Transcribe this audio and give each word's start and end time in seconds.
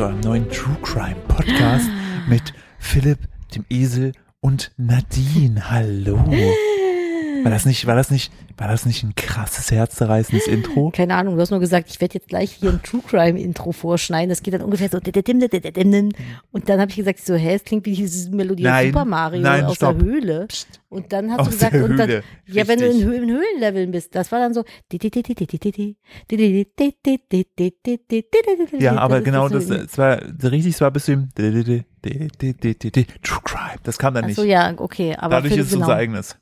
zu 0.00 0.06
eurem 0.06 0.20
neuen 0.20 0.48
True 0.48 0.78
Crime 0.80 1.20
Podcast 1.28 1.90
mit 2.26 2.54
Philipp, 2.78 3.18
dem 3.54 3.66
Esel 3.68 4.12
und 4.40 4.72
Nadine. 4.78 5.70
Hallo. 5.70 6.16
War 7.44 7.50
das 7.50 7.66
nicht, 7.66 7.86
war 7.86 7.96
das 7.96 8.10
nicht, 8.10 8.32
war 8.56 8.68
das 8.68 8.86
nicht 8.86 9.02
ein 9.02 9.14
krasses, 9.14 9.70
herzzerreißendes 9.70 10.46
Intro? 10.46 10.90
Keine 10.90 11.14
Ahnung, 11.14 11.36
du 11.36 11.40
hast 11.40 11.50
nur 11.50 11.60
gesagt, 11.60 11.88
ich 11.90 12.00
werde 12.00 12.14
jetzt 12.14 12.28
gleich 12.28 12.52
hier 12.52 12.70
ein 12.70 12.82
True 12.82 13.02
Crime 13.06 13.40
Intro 13.40 13.72
vorschneiden. 13.72 14.28
Das 14.28 14.42
geht 14.42 14.54
dann 14.54 14.62
ungefähr 14.62 14.88
so. 14.88 14.98
Und 14.98 16.68
dann 16.68 16.80
habe 16.80 16.90
ich 16.90 16.96
gesagt, 16.96 17.20
so, 17.24 17.34
hä, 17.34 17.54
es 17.54 17.64
klingt 17.64 17.86
wie 17.86 17.94
diese 17.94 18.30
Melodie 18.30 18.64
Nein, 18.64 18.86
Super 18.88 19.04
Mario 19.04 19.40
nein, 19.42 19.64
aus 19.64 19.76
stopp. 19.76 19.98
der 19.98 20.06
Höhle. 20.06 20.48
Und 20.88 21.12
dann 21.12 21.30
hast 21.30 21.40
Aus 21.40 21.46
du 21.46 21.52
gesagt, 21.52 21.74
und 21.74 21.96
dann, 21.96 22.08
Höhle, 22.08 22.24
ja, 22.46 22.66
wenn 22.66 22.78
du 22.78 22.86
in, 22.86 22.90
richtig. 22.92 23.08
Hö 23.08 23.14
in 23.14 23.30
Höhlenleveln 23.30 23.90
bist, 23.92 24.14
das 24.14 24.32
war 24.32 24.40
dann 24.40 24.54
so. 24.54 24.64
Ja, 28.78 28.96
aber 28.96 29.20
genau 29.20 29.48
das, 29.48 29.70
es 29.70 29.96
war 29.98 30.20
richtig, 30.42 30.74
es 30.74 30.80
war 30.80 30.90
bis 30.90 31.04
zu 31.04 31.16
dem 31.16 31.28
True 33.22 33.40
Crime. 33.44 33.78
Das 33.84 33.98
kam 33.98 34.14
dann 34.14 34.24
Ach 34.24 34.28
nicht. 34.28 34.36
so, 34.36 34.42
ja, 34.42 34.72
okay, 34.76 35.14
aber 35.16 35.36
Dadurch 35.36 35.56
ist 35.56 35.66
es 35.66 35.72
genau. 35.72 35.84
unser 35.84 35.96
eigenes. 35.96 36.36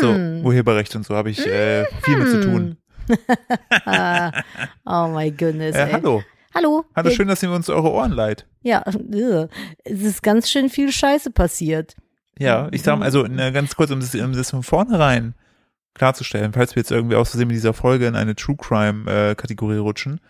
So, 0.00 0.10
Urheberrecht 0.46 0.94
und 0.96 1.04
so 1.06 1.14
habe 1.14 1.30
ich 1.30 1.46
äh, 1.46 1.84
viel 2.02 2.16
mit 2.16 2.28
zu 2.28 2.40
tun. 2.40 2.76
Ah, 3.84 4.42
oh 4.84 5.08
my 5.08 5.30
goodness. 5.30 5.76
Äh, 5.76 5.92
hallo. 5.92 6.22
Hallo. 6.54 6.84
Hallo, 6.94 7.10
schön, 7.10 7.28
dass 7.28 7.42
ihr 7.42 7.50
uns 7.50 7.68
eure 7.68 7.90
Ohren 7.90 8.12
leiht. 8.12 8.46
Ja, 8.62 8.84
es 9.84 10.02
ist 10.02 10.22
ganz 10.22 10.48
schön 10.48 10.70
viel 10.70 10.92
Scheiße 10.92 11.32
passiert. 11.32 11.96
Ja, 12.38 12.68
ich 12.70 12.82
sag 12.82 12.98
mal, 12.98 13.04
also 13.04 13.24
ganz 13.24 13.74
kurz, 13.74 13.90
um 13.90 14.00
das, 14.00 14.14
um 14.14 14.32
das 14.32 14.50
von 14.50 14.62
vornherein 14.62 15.34
klarzustellen, 15.94 16.52
falls 16.52 16.74
wir 16.74 16.80
jetzt 16.80 16.90
irgendwie 16.90 17.16
aus 17.16 17.30
Versehen 17.30 17.48
mit 17.48 17.56
dieser 17.56 17.72
Folge 17.72 18.06
in 18.06 18.16
eine 18.16 18.34
True 18.34 18.56
Crime 18.56 19.10
äh, 19.10 19.34
Kategorie 19.34 19.78
rutschen. 19.78 20.20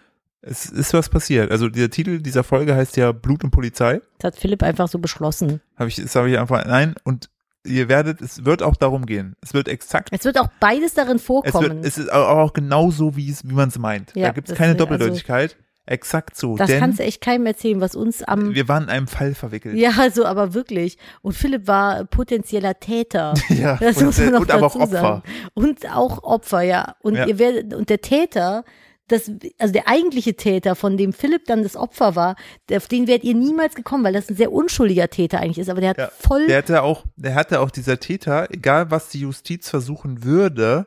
Es 0.42 0.66
ist 0.66 0.92
was 0.92 1.08
passiert. 1.08 1.50
Also 1.50 1.70
der 1.70 1.88
Titel 1.88 2.20
dieser 2.20 2.44
Folge 2.44 2.74
heißt 2.74 2.98
ja 2.98 3.12
Blut 3.12 3.44
und 3.44 3.50
Polizei. 3.50 4.02
Das 4.18 4.32
hat 4.32 4.38
Philipp 4.38 4.62
einfach 4.62 4.88
so 4.88 4.98
beschlossen. 4.98 5.62
Habe 5.76 5.88
ich, 5.88 5.96
das 5.96 6.14
habe 6.16 6.30
ich 6.30 6.38
einfach, 6.38 6.66
nein, 6.66 6.94
und 7.04 7.30
ihr 7.64 7.88
werdet, 7.88 8.20
es 8.20 8.44
wird 8.44 8.62
auch 8.62 8.76
darum 8.76 9.06
gehen. 9.06 9.36
Es 9.40 9.54
wird 9.54 9.68
exakt, 9.68 10.08
Es 10.12 10.24
wird 10.24 10.38
auch 10.38 10.48
beides 10.60 10.94
darin 10.94 11.16
es 11.16 11.24
vorkommen. 11.24 11.76
wird, 11.78 11.84
es 11.86 11.98
ist 11.98 12.12
auch 12.12 12.28
auch 12.28 12.52
genau 12.52 12.90
so, 12.90 13.16
wie 13.16 13.30
es, 13.30 13.48
wie 13.48 13.54
man 13.54 13.68
es 13.68 13.78
meint. 13.78 14.12
Ja, 14.14 14.28
da 14.28 14.32
gibt 14.32 14.48
es 14.48 14.54
keine 14.54 14.72
also- 14.72 14.84
Doppeldeutigkeit. 14.84 15.56
exakt 15.86 16.34
so. 16.36 16.56
das 16.56 16.68
denn 16.68 16.80
kannst 16.80 16.98
du 16.98 17.02
echt 17.02 17.20
keinem 17.20 17.44
erzählen, 17.44 17.80
was 17.80 17.94
uns 17.94 18.22
am 18.22 18.54
wir 18.54 18.68
waren 18.68 18.84
in 18.84 18.88
einem 18.88 19.06
Fall 19.06 19.34
verwickelt. 19.34 19.76
Ja, 19.76 19.90
also 19.98 20.24
aber 20.24 20.54
wirklich. 20.54 20.96
Und 21.20 21.32
Philipp 21.34 21.66
war 21.66 22.04
potenzieller 22.04 22.78
Täter. 22.80 23.34
Ja, 23.50 23.76
Das 23.76 23.98
und, 23.98 24.06
muss 24.06 24.18
man 24.18 24.30
noch 24.32 24.40
und 24.40 24.50
aber 24.50 24.66
auch 24.66 24.78
dazu 24.78 24.90
sagen. 24.92 25.06
Opfer. 25.06 25.22
Und 25.54 25.90
auch 25.94 26.22
Opfer, 26.22 26.62
ja. 26.62 26.94
Und 27.02 27.16
Ja. 27.16 27.26
ihr 27.26 27.38
werdet, 27.38 27.74
und 27.74 27.90
der 27.90 28.00
Täter, 28.00 28.64
das, 29.08 29.30
also 29.58 29.72
der 29.72 29.86
eigentliche 29.88 30.34
Täter, 30.34 30.74
von 30.74 30.96
dem 30.96 31.12
Philipp 31.12 31.44
dann 31.46 31.62
das 31.62 31.76
Opfer 31.76 32.16
war, 32.16 32.36
auf 32.72 32.88
den 32.88 33.06
wärt 33.06 33.22
ihr 33.24 33.34
niemals 33.34 33.74
gekommen, 33.74 34.02
weil 34.04 34.14
das 34.14 34.30
ein 34.30 34.36
sehr 34.36 34.50
unschuldiger 34.52 35.08
Täter 35.08 35.40
eigentlich 35.40 35.58
ist, 35.58 35.68
aber 35.68 35.80
der 35.80 35.90
hat 35.90 35.98
Ja, 35.98 36.10
voll, 36.18 36.46
Der 36.46 36.58
hatte 36.58 36.82
auch, 36.82 37.04
der 37.16 37.34
hatte 37.34 37.60
auch 37.60 37.70
dieser 37.70 38.00
Täter, 38.00 38.48
egal 38.50 38.90
was 38.90 39.08
die 39.10 39.20
Justiz 39.20 39.68
versuchen 39.68 40.24
würde, 40.24 40.86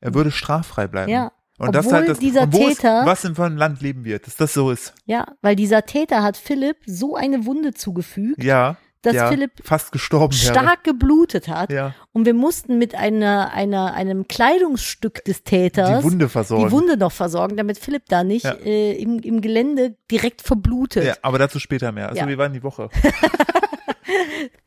er 0.00 0.14
würde 0.14 0.30
straffrei 0.30 0.86
bleiben. 0.86 1.10
ja. 1.12 1.32
Und 1.58 1.74
das 1.74 1.84
Obwohl 1.84 1.98
halt 1.98 2.08
das, 2.08 2.18
dieser 2.18 2.48
Täter- 2.50 3.00
ist, 3.00 3.06
was 3.06 3.24
in 3.26 3.36
einem 3.36 3.58
Land 3.58 3.82
leben 3.82 4.02
wir, 4.06 4.18
dass 4.18 4.34
das 4.34 4.54
so 4.54 4.70
ist. 4.70 4.94
Ja, 5.04 5.26
weil 5.42 5.56
dieser 5.56 5.84
Täter 5.84 6.22
hat 6.22 6.38
Philipp 6.38 6.78
so 6.86 7.16
eine 7.16 7.44
Wunde 7.44 7.74
zugefügt, 7.74 8.42
Ja. 8.42 8.78
Dass 9.02 9.14
ja, 9.14 9.28
Philipp 9.30 9.52
fast 9.64 9.92
gestorben 9.92 10.34
wäre. 10.34 10.52
stark 10.54 10.84
geblutet 10.84 11.48
hat. 11.48 11.72
Ja. 11.72 11.94
Und 12.12 12.26
wir 12.26 12.34
mussten 12.34 12.78
mit 12.78 12.94
einer, 12.94 13.52
einer, 13.52 13.94
einem 13.94 14.28
Kleidungsstück 14.28 15.24
des 15.24 15.42
Täters 15.44 15.98
Die 16.00 16.04
Wunde 16.04 16.28
versorgen. 16.28 16.66
die 16.66 16.70
Wunde 16.72 16.96
noch 16.96 17.12
versorgen, 17.12 17.56
damit 17.56 17.78
Philipp 17.78 18.02
da 18.08 18.24
nicht 18.24 18.44
Ja. 18.44 18.52
äh, 18.54 18.92
im, 19.00 19.18
im 19.20 19.40
Gelände 19.40 19.96
direkt 20.10 20.42
verblutet. 20.42 21.04
ja, 21.04 21.14
aber 21.22 21.38
dazu 21.38 21.58
später 21.58 21.92
mehr. 21.92 22.08
Also 22.10 22.20
Ja. 22.20 22.28
wie 22.28 22.36
war 22.38 22.46
denn 22.46 22.54
die 22.54 22.62
Woche? 22.62 22.90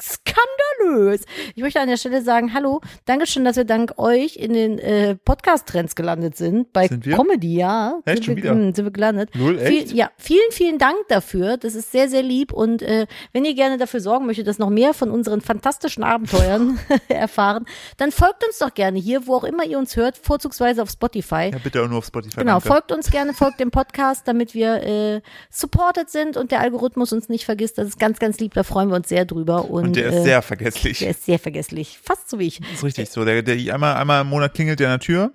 Skandalös. 0.02 1.22
Ich 1.56 1.62
möchte 1.62 1.80
an 1.80 1.88
der 1.88 1.97
Stelle 1.97 2.22
sagen, 2.22 2.53
hallo, 2.53 2.81
Dankeschön, 3.06 3.46
dass 3.46 3.56
wir 3.56 3.66
dank 3.66 3.94
euch 3.97 4.35
in 4.35 4.53
den 4.53 4.80
äh, 4.80 5.16
Podcast-Trends 5.16 5.96
gelandet 5.96 6.35
sind. 6.38 6.72
Bei 6.74 6.88
Sind 6.88 7.06
wir? 7.06 7.16
Comedy, 7.16 7.56
ja. 7.56 8.00
Echt, 8.06 8.18
sind, 8.18 8.25
schon 8.25 8.35
wir, 8.35 8.44
wieder? 8.44 8.56
mh, 8.56 8.75
sind 8.75 8.85
wir 8.85 8.91
gelandet. 8.91 9.30
Null, 9.35 9.59
echt? 9.59 9.90
Viel, 9.90 9.97
ja, 9.97 10.12
vielen, 10.18 10.52
vielen 10.52 10.78
Dank 10.78 10.97
dafür. 11.09 11.57
Das 11.57 11.75
ist 11.75 11.91
sehr, 11.91 12.09
sehr 12.09 12.24
lieb. 12.24 12.53
Und 12.53 12.81
äh, 12.81 13.07
wenn 13.31 13.46
ihr 13.46 13.53
gerne 13.53 13.78
dafür 13.78 14.00
sorgen 14.00 14.25
möchtet, 14.25 14.47
dass 14.47 14.59
noch 14.59 14.69
mehr 14.69 14.94
von 14.94 15.12
unseren 15.12 15.41
fantastischen 15.41 16.03
Abenteuern 16.03 16.80
erfahren, 17.07 17.66
dann 17.97 18.12
folgt 18.12 18.46
uns 18.46 18.59
doch 18.59 18.74
gerne 18.74 19.00
hier, 19.00 19.28
wo 19.28 19.36
auch 19.36 19.44
immer 19.44 19.66
ihr 19.66 19.78
uns 19.78 19.96
hört, 19.96 20.18
vorzugsweise 20.18 20.81
auf 20.81 20.90
Spotify. 20.90 21.52
Ja, 21.52 21.59
bitte 21.63 21.84
auch 21.84 21.88
nur 21.88 22.00
auf 22.00 22.06
Spotify. 22.06 22.38
Genau, 22.40 22.53
danke. 22.53 22.68
folgt 22.68 22.91
uns 22.91 23.12
gerne, 23.12 23.34
folgt 23.34 23.59
dem 23.59 23.72
Podcast, 23.72 24.28
damit 24.28 24.53
wir 24.53 24.84
äh, 24.84 25.22
supported 25.50 26.09
sind 26.09 26.38
und 26.38 26.52
der 26.52 26.59
Algorithmus 26.59 27.13
uns 27.13 27.30
nicht 27.30 27.46
vergisst. 27.46 27.78
Das 27.78 27.88
ist 27.88 28.00
ganz, 28.00 28.19
ganz 28.19 28.40
lieb, 28.40 28.53
da 28.53 28.63
freuen 28.63 28.90
wir 28.90 28.96
uns 28.96 29.09
sehr 29.09 29.22
drüber. 29.25 29.69
Und, 29.69 29.84
Und 29.85 29.95
der 29.95 30.07
ist 30.07 30.16
äh, 30.16 30.23
sehr 30.23 30.41
vergesslich. 30.41 31.00
der 31.00 31.11
ist 31.11 31.25
sehr 31.25 31.39
vergesslich. 31.39 32.00
Fast 32.01 32.29
so 32.29 32.39
wie 32.39 32.47
ich. 32.47 32.59
das 32.59 32.72
ist 32.72 32.84
richtig 32.84 33.09
so. 33.09 33.25
Der, 33.25 33.41
der 33.41 33.73
einmal, 33.73 33.95
einmal 33.95 34.22
im 34.22 34.28
Monat 34.28 34.53
klingelt 34.53 34.79
der 34.79 34.89
an 34.89 35.00
der 35.00 35.06
Tür 35.06 35.31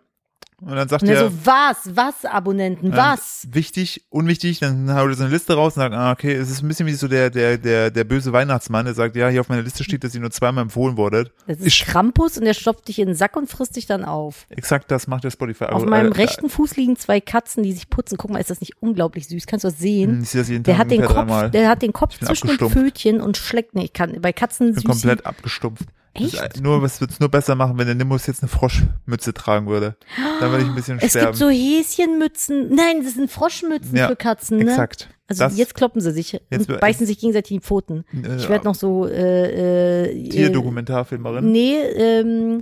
und 0.60 0.74
dann 0.74 0.88
sagt 0.88 1.02
Und 1.04 1.08
er 1.08 1.14
er, 1.22 1.30
so, 1.30 1.36
was, 1.44 1.76
was, 1.96 2.24
Abonnenten, 2.24 2.92
was? 2.92 3.46
wichtig, 3.50 4.04
unwichtig, 4.10 4.58
dann 4.58 4.92
haut 4.92 5.08
er 5.08 5.14
so 5.14 5.22
eine 5.22 5.32
Liste 5.32 5.54
raus 5.54 5.76
und 5.76 5.82
sagt, 5.82 5.94
ah, 5.94 6.10
okay, 6.10 6.32
es 6.34 6.50
ist 6.50 6.62
ein 6.62 6.68
bisschen 6.68 6.86
wie 6.86 6.94
so 6.94 7.06
der, 7.06 7.30
der, 7.30 7.58
der, 7.58 7.90
der 7.92 8.04
böse 8.04 8.32
Weihnachtsmann, 8.32 8.84
der 8.84 8.94
sagt, 8.94 9.14
ja, 9.14 9.28
hier 9.28 9.40
auf 9.40 9.48
meiner 9.48 9.62
Liste 9.62 9.84
steht, 9.84 10.02
dass 10.02 10.14
ihr 10.14 10.20
nur 10.20 10.32
zweimal 10.32 10.62
empfohlen 10.62 10.96
wurdet. 10.96 11.30
Das 11.46 11.58
ist 11.58 11.78
Krampus 11.86 12.36
und 12.38 12.44
der 12.44 12.54
stopft 12.54 12.88
dich 12.88 12.98
in 12.98 13.06
den 13.06 13.14
Sack 13.14 13.36
und 13.36 13.48
frisst 13.48 13.76
dich 13.76 13.86
dann 13.86 14.04
auf. 14.04 14.46
Exakt 14.50 14.90
das 14.90 15.06
macht 15.06 15.22
der 15.24 15.30
Spotify. 15.30 15.64
Auf 15.66 15.74
Also, 15.74 15.86
meinem 15.86 16.10
äh, 16.12 16.16
rechten 16.16 16.48
Fuß 16.50 16.76
liegen 16.76 16.96
zwei 16.96 17.20
Katzen, 17.20 17.62
die 17.62 17.72
sich 17.72 17.88
putzen. 17.88 18.18
Guck 18.18 18.30
mal, 18.32 18.40
ist 18.40 18.50
das 18.50 18.60
nicht 18.60 18.82
unglaublich 18.82 19.28
süß? 19.28 19.46
Kannst 19.46 19.62
du 19.64 19.68
das 19.68 19.76
äh, 19.78 19.82
sehen? 19.82 20.22
Ich 20.22 20.30
sehe 20.30 20.40
das 20.40 20.48
jeden 20.48 20.64
Der 20.64 20.74
Tag 20.74 20.84
hat 20.86 20.90
den 20.90 21.04
Kopf, 21.04 21.50
der 21.50 21.68
hat 21.68 21.82
den 21.82 21.92
Kopf 21.92 22.18
zwischen 22.18 22.48
den. 22.48 22.68
Pfötchen 22.68 23.20
und 23.20 23.36
schlägt 23.36 23.74
nicht. 23.76 23.94
Kann 23.94 24.20
bei 24.20 24.32
Katzen 24.32 24.70
Ich 24.70 24.74
bin 24.74 24.82
süß. 24.82 24.90
komplett 24.90 25.24
abgestumpft. 25.26 25.84
Echt? 26.20 26.60
Nur, 26.62 26.82
was 26.82 27.00
wird's 27.00 27.20
nur 27.20 27.28
besser 27.30 27.54
machen, 27.54 27.78
wenn 27.78 27.86
der 27.86 27.94
Nimbus 27.94 28.26
jetzt 28.26 28.42
eine 28.42 28.48
Froschmütze 28.48 29.32
tragen 29.34 29.66
würde. 29.66 29.96
Dann 30.40 30.50
würde 30.50 30.64
ich 30.64 30.68
ein 30.70 30.74
bisschen 30.74 30.98
Es 31.00 31.10
sterben. 31.10 31.26
gibt 31.28 31.38
so 31.38 31.48
Häschenmützen. 31.48 32.74
Nein, 32.74 33.02
das 33.04 33.14
sind 33.14 33.30
Froschmützen 33.30 33.96
Ja, 33.96 34.08
für 34.08 34.16
Katzen. 34.16 34.58
Ne? 34.58 34.64
Exakt. 34.70 35.08
Also 35.28 35.44
das, 35.44 35.56
jetzt 35.58 35.74
kloppen 35.74 36.00
sie 36.00 36.10
sich 36.12 36.32
Jetzt- 36.50 36.70
und 36.70 36.80
beißen 36.80 37.06
sich 37.06 37.18
gegenseitig 37.18 37.58
die 37.58 37.60
Pfoten. 37.60 38.04
äh, 38.24 38.36
Ich 38.36 38.48
werde 38.48 38.64
noch 38.64 38.74
so 38.74 39.06
äh, 39.06 40.04
äh, 40.06 40.28
Tierdokumentarfilmerin, 40.30 41.52
Nee, 41.52 41.76
ähm, 41.78 42.60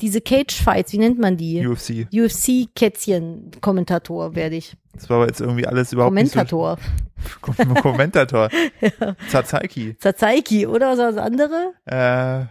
diese 0.00 0.20
Cage-Fights, 0.20 0.92
wie 0.92 0.98
nennt 0.98 1.18
man 1.18 1.36
die? 1.36 1.66
UFC. 1.66 2.06
UFC-Kätzchen-Kommentator 2.12 4.34
werde 4.34 4.56
ich. 4.56 4.76
Das 4.92 5.08
war 5.10 5.18
aber 5.18 5.26
jetzt 5.26 5.40
irgendwie 5.40 5.66
alles 5.66 5.92
überhaupt 5.92 6.10
Kommentator. 6.10 6.78
nicht 7.16 7.46
so. 7.46 7.74
Kommentator. 7.82 8.48
Tzatziki. 9.28 9.96
Tzatziki, 9.98 10.66
oder 10.66 10.90
was 10.92 10.98
war 10.98 11.12
das 11.12 11.20
andere? 11.20 11.72
Äh, 11.86 12.46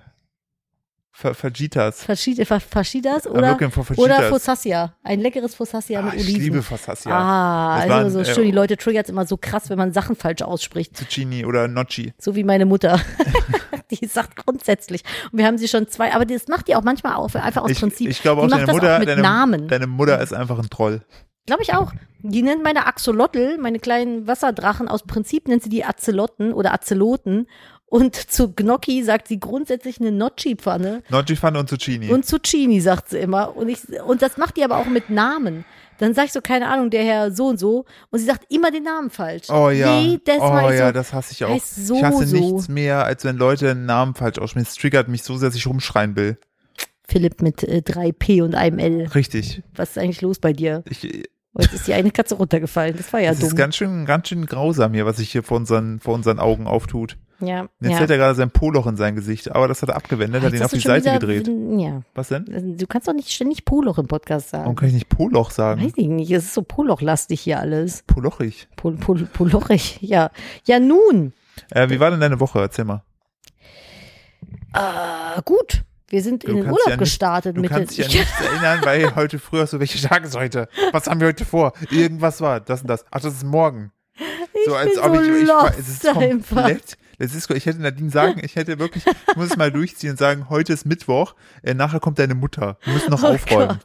Fa- 1.15 1.35
Fajitas. 1.35 2.03
Faschid- 2.07 2.43
Fa- 2.43 2.59
Faschidas 2.59 3.27
I'm 3.27 3.37
oder, 3.37 3.55
for 3.69 3.83
oder 3.99 4.15
Fajitas. 4.15 4.29
Fossasia. 4.29 4.95
Ein 5.03 5.19
leckeres 5.19 5.53
Fossasia 5.53 5.99
Ah, 5.99 6.03
mit 6.03 6.15
ich 6.15 6.21
Oliven. 6.21 6.41
liebe 6.41 6.63
Fassasia. 6.63 7.11
Ah, 7.15 7.75
Das 7.75 7.83
also 7.83 7.93
waren, 7.93 8.09
so 8.09 8.19
äh, 8.21 8.25
schön. 8.35 8.45
Die 8.45 8.51
Leute 8.51 8.77
triggert 8.77 9.09
immer 9.09 9.27
so 9.27 9.37
krass, 9.37 9.69
wenn 9.69 9.77
man 9.77 9.93
Sachen 9.93 10.15
falsch 10.15 10.41
ausspricht. 10.41 10.97
Zucchini 10.97 11.45
oder 11.45 11.67
Gnocchi. 11.67 12.13
So 12.17 12.35
wie 12.35 12.43
meine 12.43 12.65
Mutter. 12.65 12.99
die 13.91 14.07
sagt 14.07 14.37
grundsätzlich. 14.43 15.03
Und 15.31 15.37
wir 15.37 15.45
haben 15.45 15.59
sie 15.59 15.67
schon 15.67 15.87
zwei, 15.87 16.13
aber 16.13 16.25
das 16.25 16.47
macht 16.47 16.67
die 16.67 16.75
auch 16.75 16.83
manchmal 16.83 17.13
auch 17.15 17.33
einfach 17.35 17.61
aus 17.63 17.69
Ich, 17.71 17.79
Prinzip. 17.79 18.09
ich 18.09 18.21
glaube 18.23 18.41
auch, 18.41 18.47
deine 18.47 18.71
Mutter, 18.71 18.95
auch 18.95 18.99
mit 18.99 19.07
deine, 19.07 19.21
Namen. 19.21 19.67
deine 19.67 19.85
Mutter 19.87 20.19
ist 20.19 20.33
einfach 20.33 20.57
ein 20.57 20.69
Troll. 20.71 21.01
Glaube 21.45 21.61
ich 21.61 21.73
auch. 21.75 21.91
Die 22.23 22.41
nennt 22.41 22.63
meine 22.63 22.87
Axolotl, 22.87 23.57
meine 23.59 23.77
kleinen 23.79 24.25
Wasserdrachen, 24.25 24.87
aus 24.87 25.03
Prinzip 25.03 25.47
nennt 25.47 25.61
sie 25.61 25.69
die 25.69 25.83
Azelotten 25.85 26.53
oder 26.53 26.73
Azeloten. 26.73 27.47
Und 27.93 28.15
zu 28.15 28.51
Gnocchi 28.51 29.03
sagt 29.03 29.27
sie 29.27 29.39
grundsätzlich 29.39 30.01
eine 30.01 30.09
Gnocchi-Pfanne. 30.09 31.03
Gnocchi-Pfanne 31.09 31.59
und 31.59 31.69
Zucchini. 31.69 32.09
Und 32.09 32.25
Zucchini 32.25 32.81
sagt 32.81 33.09
sie 33.09 33.19
immer. 33.19 33.55
Und, 33.55 33.69
ich, 33.69 33.81
und 34.01 34.23
das 34.23 34.37
macht 34.37 34.57
die 34.57 34.63
aber 34.63 34.77
auch 34.77 34.87
mit 34.87 35.11
Namen. 35.11 35.63
Dann 35.99 36.15
sag 36.15 36.25
ich 36.25 36.31
so, 36.31 36.41
keine 36.41 36.69
Ahnung, 36.69 36.89
der 36.89 37.03
Herr 37.03 37.31
so 37.31 37.49
und 37.49 37.59
so. 37.59 37.85
Und 38.09 38.17
sie 38.17 38.25
sagt 38.25 38.51
immer 38.51 38.71
den 38.71 38.81
Namen 38.81 39.11
falsch. 39.11 39.47
Oh 39.51 39.69
ja. 39.69 39.99
Jedes 39.99 40.39
oh 40.39 40.49
Mal 40.49 40.73
ja, 40.73 40.87
so, 40.87 40.91
das 40.91 41.13
hasse 41.13 41.33
ich 41.33 41.45
auch. 41.45 41.61
so, 41.61 41.97
ich 41.97 42.03
hasse 42.03 42.25
so. 42.25 42.35
nichts 42.35 42.67
mehr, 42.67 43.05
als 43.05 43.25
wenn 43.25 43.37
Leute 43.37 43.69
einen 43.69 43.85
Namen 43.85 44.15
falsch 44.15 44.39
aussprechen. 44.39 44.65
Es 44.67 44.73
triggert 44.73 45.07
mich 45.07 45.21
so 45.21 45.37
sehr, 45.37 45.49
dass 45.49 45.55
ich 45.55 45.67
rumschreien 45.67 46.15
will. 46.15 46.39
Philipp 47.07 47.43
mit 47.43 47.63
äh, 47.63 47.83
drei 47.83 48.11
P 48.11 48.41
und 48.41 48.55
einem 48.55 48.79
L. 48.79 49.07
Richtig. 49.13 49.61
Was 49.75 49.91
ist 49.91 49.97
eigentlich 49.99 50.21
los 50.21 50.39
bei 50.39 50.51
dir? 50.51 50.83
Ich, 50.89 51.29
Jetzt 51.57 51.73
ist 51.73 51.87
die 51.87 51.93
eine 51.93 52.09
Katze 52.11 52.35
runtergefallen. 52.35 52.95
Das 52.97 53.13
war 53.13 53.19
ja 53.19 53.31
es 53.31 53.39
dumm. 53.39 53.49
ist 53.49 53.55
ganz 53.55 53.75
schön, 53.75 54.05
ganz 54.05 54.27
schön 54.27 54.45
grausam 54.45 54.93
hier, 54.93 55.05
was 55.05 55.17
sich 55.17 55.31
hier 55.31 55.43
vor 55.43 55.57
unseren, 55.57 55.99
vor 55.99 56.15
unseren 56.15 56.39
Augen 56.39 56.65
auftut. 56.65 57.17
ja, 57.41 57.67
Jetzt 57.79 57.91
ja. 57.91 57.97
hält 57.99 58.09
er 58.09 58.17
gerade 58.17 58.33
sein 58.35 58.49
Poloch 58.49 58.87
in 58.87 58.97
sein 58.97 59.13
Gesicht, 59.15 59.51
aber 59.51 59.67
das 59.67 59.81
hat 59.83 59.89
er 59.89 59.95
abgewendet, 59.95 60.41
hat 60.41 60.51
Jetzt 60.51 60.61
ihn 60.61 60.65
auf 60.65 60.71
die 60.71 60.79
Seite 60.79 61.05
wieder- 61.05 61.19
gedreht. 61.19 61.49
Ja. 61.79 62.01
Was 62.15 62.29
denn? 62.29 62.75
Du 62.77 62.87
kannst 62.87 63.07
doch 63.07 63.13
nicht 63.13 63.29
ständig 63.29 63.65
Poloch 63.65 63.99
im 63.99 64.07
Podcast 64.07 64.51
Warum 64.53 64.65
sagen. 64.65 64.75
kann 64.77 64.87
ich 64.87 64.93
nicht 64.95 65.09
Poloch 65.09 65.51
sagen? 65.51 65.83
Weiß 65.83 65.93
ich 65.95 66.07
nicht, 66.07 66.31
es 66.31 66.45
ist 66.45 66.53
so 66.55 66.63
Poloch-lastig 66.63 67.41
hier 67.41 67.59
alles. 67.59 68.01
Polochig. 68.07 68.67
Pol, 68.75 68.95
Pol, 68.95 69.25
Polochig, 69.31 69.99
ja. 70.01 70.31
Ja, 70.65 70.79
nun. 70.79 71.33
Äh, 71.69 71.89
wie 71.91 71.99
war 71.99 72.09
denn 72.09 72.19
deine 72.19 72.39
Woche? 72.39 72.59
Erzähl 72.61 72.85
mal. 72.85 73.03
Äh, 74.73 75.41
gut. 75.45 75.83
Wir 76.13 76.21
sind 76.21 76.43
Du 76.43 76.49
in 76.49 76.57
den 76.57 76.65
Urlaub 76.65 76.77
ja 76.85 76.89
nicht- 76.91 76.99
gestartet 76.99 77.57
Du 77.57 77.61
mit 77.61 77.71
kannst 77.71 77.97
dich 77.97 78.07
ja 78.13 78.19
nichts 78.21 78.39
erinnern, 78.45 78.81
weil 78.83 79.15
heute 79.15 79.39
früh 79.39 79.59
hast 79.61 79.73
du, 79.73 79.79
welche 79.79 79.99
Tag 80.07 80.23
ist 80.23 80.35
heute? 80.35 80.69
Was 80.91 81.07
haben 81.07 81.19
wir 81.19 81.27
heute 81.27 81.43
vor? 81.43 81.73
Irgendwas 81.89 82.39
war, 82.39 82.59
das 82.59 82.81
und 82.81 82.87
das. 82.87 83.03
Ach, 83.09 83.19
das 83.19 83.33
ist 83.33 83.43
morgen. 83.43 83.91
Ich 84.15 84.65
so 84.67 84.75
als 84.75 84.95
ob 84.99 85.15
so 85.15 85.21
ich, 85.23 85.41
ich, 85.41 85.47
lost 85.47 85.73
es 85.79 85.89
ist 85.89 86.07
einfach. 86.07 86.55
komplett. 86.55 86.97
Das 87.17 87.33
ist, 87.33 87.49
ich 87.49 87.65
hätte 87.65 87.81
Nadine 87.81 88.11
sagen, 88.11 88.41
ich 88.43 88.55
hätte 88.55 88.77
wirklich, 88.77 89.03
ich 89.07 89.35
muss 89.35 89.47
es 89.49 89.57
mal 89.57 89.71
durchziehen 89.71 90.11
und 90.11 90.17
sagen, 90.19 90.49
heute 90.49 90.71
ist 90.73 90.85
Mittwoch, 90.85 91.33
äh, 91.63 91.73
nachher 91.73 91.99
kommt 91.99 92.19
deine 92.19 92.35
Mutter. 92.35 92.77
Wir 92.83 92.93
müssen 92.93 93.09
noch 93.09 93.23
Oh 93.23 93.27
aufräumen. 93.29 93.67
Gott. 93.69 93.79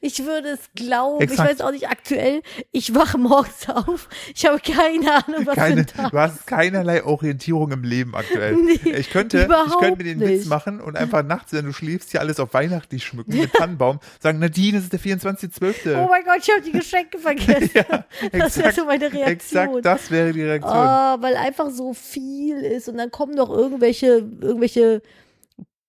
Ich 0.00 0.24
würde 0.24 0.48
es 0.48 0.60
glauben. 0.74 1.20
Exakt. 1.22 1.50
Ich 1.50 1.58
weiß 1.58 1.60
auch 1.66 1.70
nicht 1.70 1.88
aktuell. 1.88 2.42
Ich 2.72 2.94
wache 2.94 3.18
morgens 3.18 3.68
auf. 3.68 4.08
Ich 4.34 4.44
habe 4.44 4.58
keine 4.60 5.24
Ahnung, 5.24 5.46
was 5.46 5.54
Keine, 5.54 5.84
für 5.84 6.10
du 6.10 6.18
hast 6.18 6.46
keinerlei 6.46 7.04
Orientierung 7.04 7.70
im 7.72 7.82
Leben 7.84 8.14
aktuell. 8.14 8.54
Nee, 8.54 8.90
ich 8.90 9.10
könnte, 9.10 9.48
ich 9.66 9.78
könnte 9.78 9.96
mir 9.98 10.04
den 10.04 10.20
Witz 10.20 10.40
nicht. 10.40 10.48
machen 10.48 10.80
und 10.80 10.96
einfach 10.96 11.22
nachts, 11.22 11.52
wenn 11.52 11.64
du 11.64 11.72
schläfst, 11.72 12.10
hier 12.10 12.20
alles 12.20 12.40
auf 12.40 12.54
weihnachtlich 12.54 13.04
schmücken 13.04 13.38
mit 13.38 13.52
Tannenbaum, 13.52 14.00
sagen, 14.20 14.38
Nadine, 14.38 14.78
es 14.78 14.84
ist 14.84 14.92
der 14.92 15.00
24.12. 15.00 16.02
Oh 16.02 16.08
mein 16.08 16.24
Gott, 16.24 16.38
ich 16.38 16.50
habe 16.50 16.62
die 16.62 16.72
Geschenke 16.72 17.18
vergessen. 17.18 17.70
ja, 17.74 18.04
das 18.32 18.58
wäre 18.58 18.72
so 18.72 18.84
meine 18.84 19.12
Reaktion. 19.12 19.62
Exakt, 19.62 19.84
das 19.84 20.10
wäre 20.10 20.32
die 20.32 20.42
Reaktion. 20.42 20.74
Ah, 20.74 21.16
weil 21.20 21.36
einfach 21.36 21.70
so 21.70 21.94
viel 21.94 22.58
ist 22.58 22.88
und 22.88 22.96
dann 22.98 23.10
kommen 23.10 23.34
noch 23.34 23.50
irgendwelche, 23.50 24.28
irgendwelche 24.40 25.02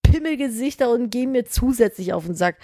Pimmelgesichter 0.03 0.91
und 0.91 1.09
gehen 1.09 1.31
mir 1.31 1.45
zusätzlich 1.45 2.13
auf 2.13 2.25
den 2.25 2.35
Sack. 2.35 2.57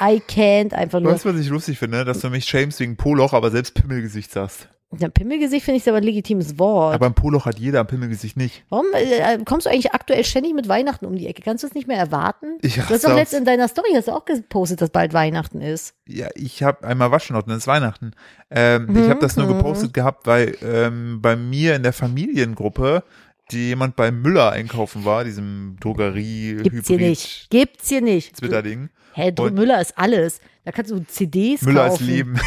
I 0.00 0.20
can't 0.26 0.72
einfach 0.74 1.00
nur. 1.00 1.12
Weißt 1.12 1.24
du, 1.24 1.32
was 1.34 1.40
ich 1.40 1.48
lustig 1.48 1.78
finde? 1.78 2.04
Dass 2.04 2.20
du 2.20 2.30
mich 2.30 2.44
shamest 2.46 2.80
wegen 2.80 2.96
Poloch, 2.96 3.32
aber 3.32 3.50
selbst 3.50 3.74
Pimmelgesicht 3.74 4.30
sagst. 4.32 4.68
Ja, 4.98 5.08
Pimmelgesicht 5.08 5.64
finde 5.64 5.78
ich 5.78 5.88
aber 5.88 5.98
ein 5.98 6.02
legitimes 6.02 6.58
Wort. 6.58 6.94
Aber 6.96 7.06
ein 7.06 7.14
Poloch 7.14 7.46
hat 7.46 7.60
jeder, 7.60 7.78
ein 7.78 7.86
Pimmelgesicht 7.86 8.36
nicht. 8.36 8.64
Warum 8.70 8.86
äh, 8.92 9.38
kommst 9.44 9.66
du 9.66 9.70
eigentlich 9.70 9.92
aktuell 9.92 10.24
ständig 10.24 10.52
mit 10.52 10.66
Weihnachten 10.68 11.06
um 11.06 11.14
die 11.14 11.28
Ecke? 11.28 11.42
Kannst 11.42 11.62
du 11.62 11.68
es 11.68 11.74
nicht 11.74 11.86
mehr 11.86 11.96
erwarten? 11.98 12.58
Ich 12.60 12.74
du 12.74 12.82
hast 12.88 13.04
doch 13.04 13.14
letztens 13.14 13.38
in 13.38 13.44
deiner 13.44 13.68
Story 13.68 13.90
hast 13.94 14.08
du 14.08 14.12
auch 14.12 14.24
gepostet, 14.24 14.80
dass 14.80 14.90
bald 14.90 15.12
Weihnachten 15.12 15.60
ist. 15.60 15.94
Ja, 16.08 16.26
ich 16.34 16.64
habe 16.64 16.84
einmal 16.88 17.12
waschen 17.12 17.36
und 17.36 17.46
dann 17.48 17.56
ist 17.58 17.68
Weihnachten. 17.68 18.12
Ähm, 18.50 18.88
Ich 18.96 19.08
habe 19.08 19.20
das 19.20 19.36
nur 19.36 19.46
Mhm. 19.46 19.58
gepostet 19.58 19.94
gehabt, 19.94 20.26
weil 20.26 20.56
ähm, 20.60 21.20
bei 21.22 21.36
mir 21.36 21.76
in 21.76 21.84
der 21.84 21.92
Familiengruppe 21.92 23.04
die 23.52 23.68
jemand 23.68 23.96
bei 23.96 24.10
Müller 24.12 24.52
einkaufen 24.52 25.04
war, 25.04 25.24
diesem 25.24 25.76
drogerie 25.80 26.56
Gibt's 26.62 26.88
hier 26.88 26.98
nicht. 26.98 27.50
Gibt's 27.50 27.88
hier 27.88 28.00
nicht. 28.00 28.36
Twitter-Ding. 28.36 28.90
Hä, 29.14 29.32
Und- 29.38 29.54
Müller 29.54 29.80
ist 29.80 29.96
alles. 29.98 30.40
Da 30.64 30.72
kannst 30.72 30.90
du 30.90 30.98
CDs 31.04 31.62
Müller 31.62 31.86
ist 31.86 31.92
kaufen. 31.92 32.06
Leben. 32.06 32.40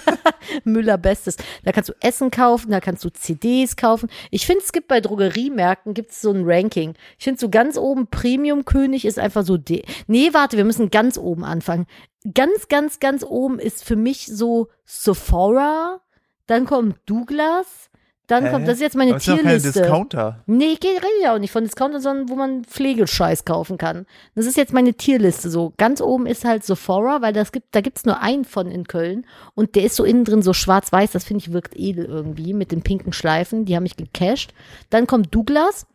Müller 0.64 0.98
Bestes. 0.98 1.36
Da 1.64 1.72
kannst 1.72 1.90
du 1.90 1.94
Essen 2.00 2.30
kaufen, 2.30 2.70
da 2.70 2.80
kannst 2.80 3.04
du 3.04 3.10
CDs 3.10 3.76
kaufen. 3.76 4.08
Ich 4.30 4.46
finde, 4.46 4.62
es 4.64 4.72
gibt 4.72 4.88
bei 4.88 5.00
Drogeriemärkten 5.00 5.92
gibt's 5.94 6.20
so 6.22 6.32
ein 6.32 6.42
Ranking. 6.44 6.94
Ich 7.18 7.24
finde 7.24 7.38
so 7.38 7.50
ganz 7.50 7.76
oben 7.76 8.06
Premium 8.08 8.64
König 8.64 9.04
ist 9.04 9.18
einfach 9.18 9.44
so 9.44 9.56
de 9.58 9.84
Nee, 10.06 10.30
warte, 10.32 10.56
wir 10.56 10.64
müssen 10.64 10.90
ganz 10.90 11.18
oben 11.18 11.44
anfangen. 11.44 11.86
Ganz, 12.34 12.68
ganz, 12.68 12.98
ganz 12.98 13.22
oben 13.22 13.58
ist 13.58 13.84
für 13.84 13.96
mich 13.96 14.26
so 14.26 14.68
Sephora, 14.84 16.00
dann 16.46 16.64
kommt 16.64 16.96
Douglas, 17.06 17.89
dann 18.30 18.44
Hä? 18.44 18.50
kommt, 18.50 18.68
das 18.68 18.74
ist 18.74 18.82
jetzt 18.82 18.96
meine 18.96 19.10
Aber 19.10 19.18
es 19.18 19.24
sind 19.24 19.38
doch 19.38 19.42
Tierliste. 19.42 19.80
Discounter. 19.80 20.42
Nee, 20.46 20.76
ich 20.80 20.84
rede 20.84 21.06
ja 21.22 21.34
auch 21.34 21.38
nicht 21.38 21.50
von 21.50 21.64
Discounter, 21.64 22.00
sondern 22.00 22.28
wo 22.28 22.36
man 22.36 22.64
Pflegescheiß 22.64 23.44
kaufen 23.44 23.78
kann. 23.78 24.06
Das 24.34 24.46
ist 24.46 24.56
jetzt 24.56 24.72
meine 24.72 24.94
Tierliste 24.94 25.50
so. 25.50 25.72
Ganz 25.76 26.00
oben 26.00 26.26
ist 26.26 26.44
halt 26.44 26.64
Sephora, 26.64 27.22
weil 27.22 27.32
das 27.32 27.52
gibt, 27.52 27.74
da 27.74 27.80
gibt's 27.80 28.04
nur 28.04 28.20
einen 28.20 28.44
von 28.44 28.70
in 28.70 28.86
Köln 28.86 29.26
und 29.54 29.74
der 29.74 29.84
ist 29.84 29.96
so 29.96 30.04
innen 30.04 30.24
drin 30.24 30.42
so 30.42 30.52
schwarz-weiß, 30.52 31.10
das 31.10 31.24
finde 31.24 31.44
ich 31.44 31.52
wirkt 31.52 31.76
edel 31.76 32.04
irgendwie 32.04 32.52
mit 32.52 32.72
den 32.72 32.82
pinken 32.82 33.12
Schleifen, 33.12 33.64
die 33.64 33.74
haben 33.74 33.82
mich 33.82 33.96
gecasht. 33.96 34.52
Dann 34.90 35.06
kommt 35.06 35.34
Douglas, 35.34 35.86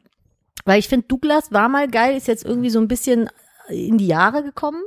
weil 0.66 0.80
ich 0.80 0.90
finde 0.90 1.08
Douglas 1.08 1.52
war 1.52 1.70
mal 1.70 1.88
geil, 1.88 2.18
ist 2.18 2.28
jetzt 2.28 2.46
irgendwie 2.46 2.70
so 2.70 2.80
ein 2.80 2.88
bisschen 2.88 3.30
in 3.70 3.98
die 3.98 4.08
Jahre 4.08 4.44
gekommen. 4.44 4.82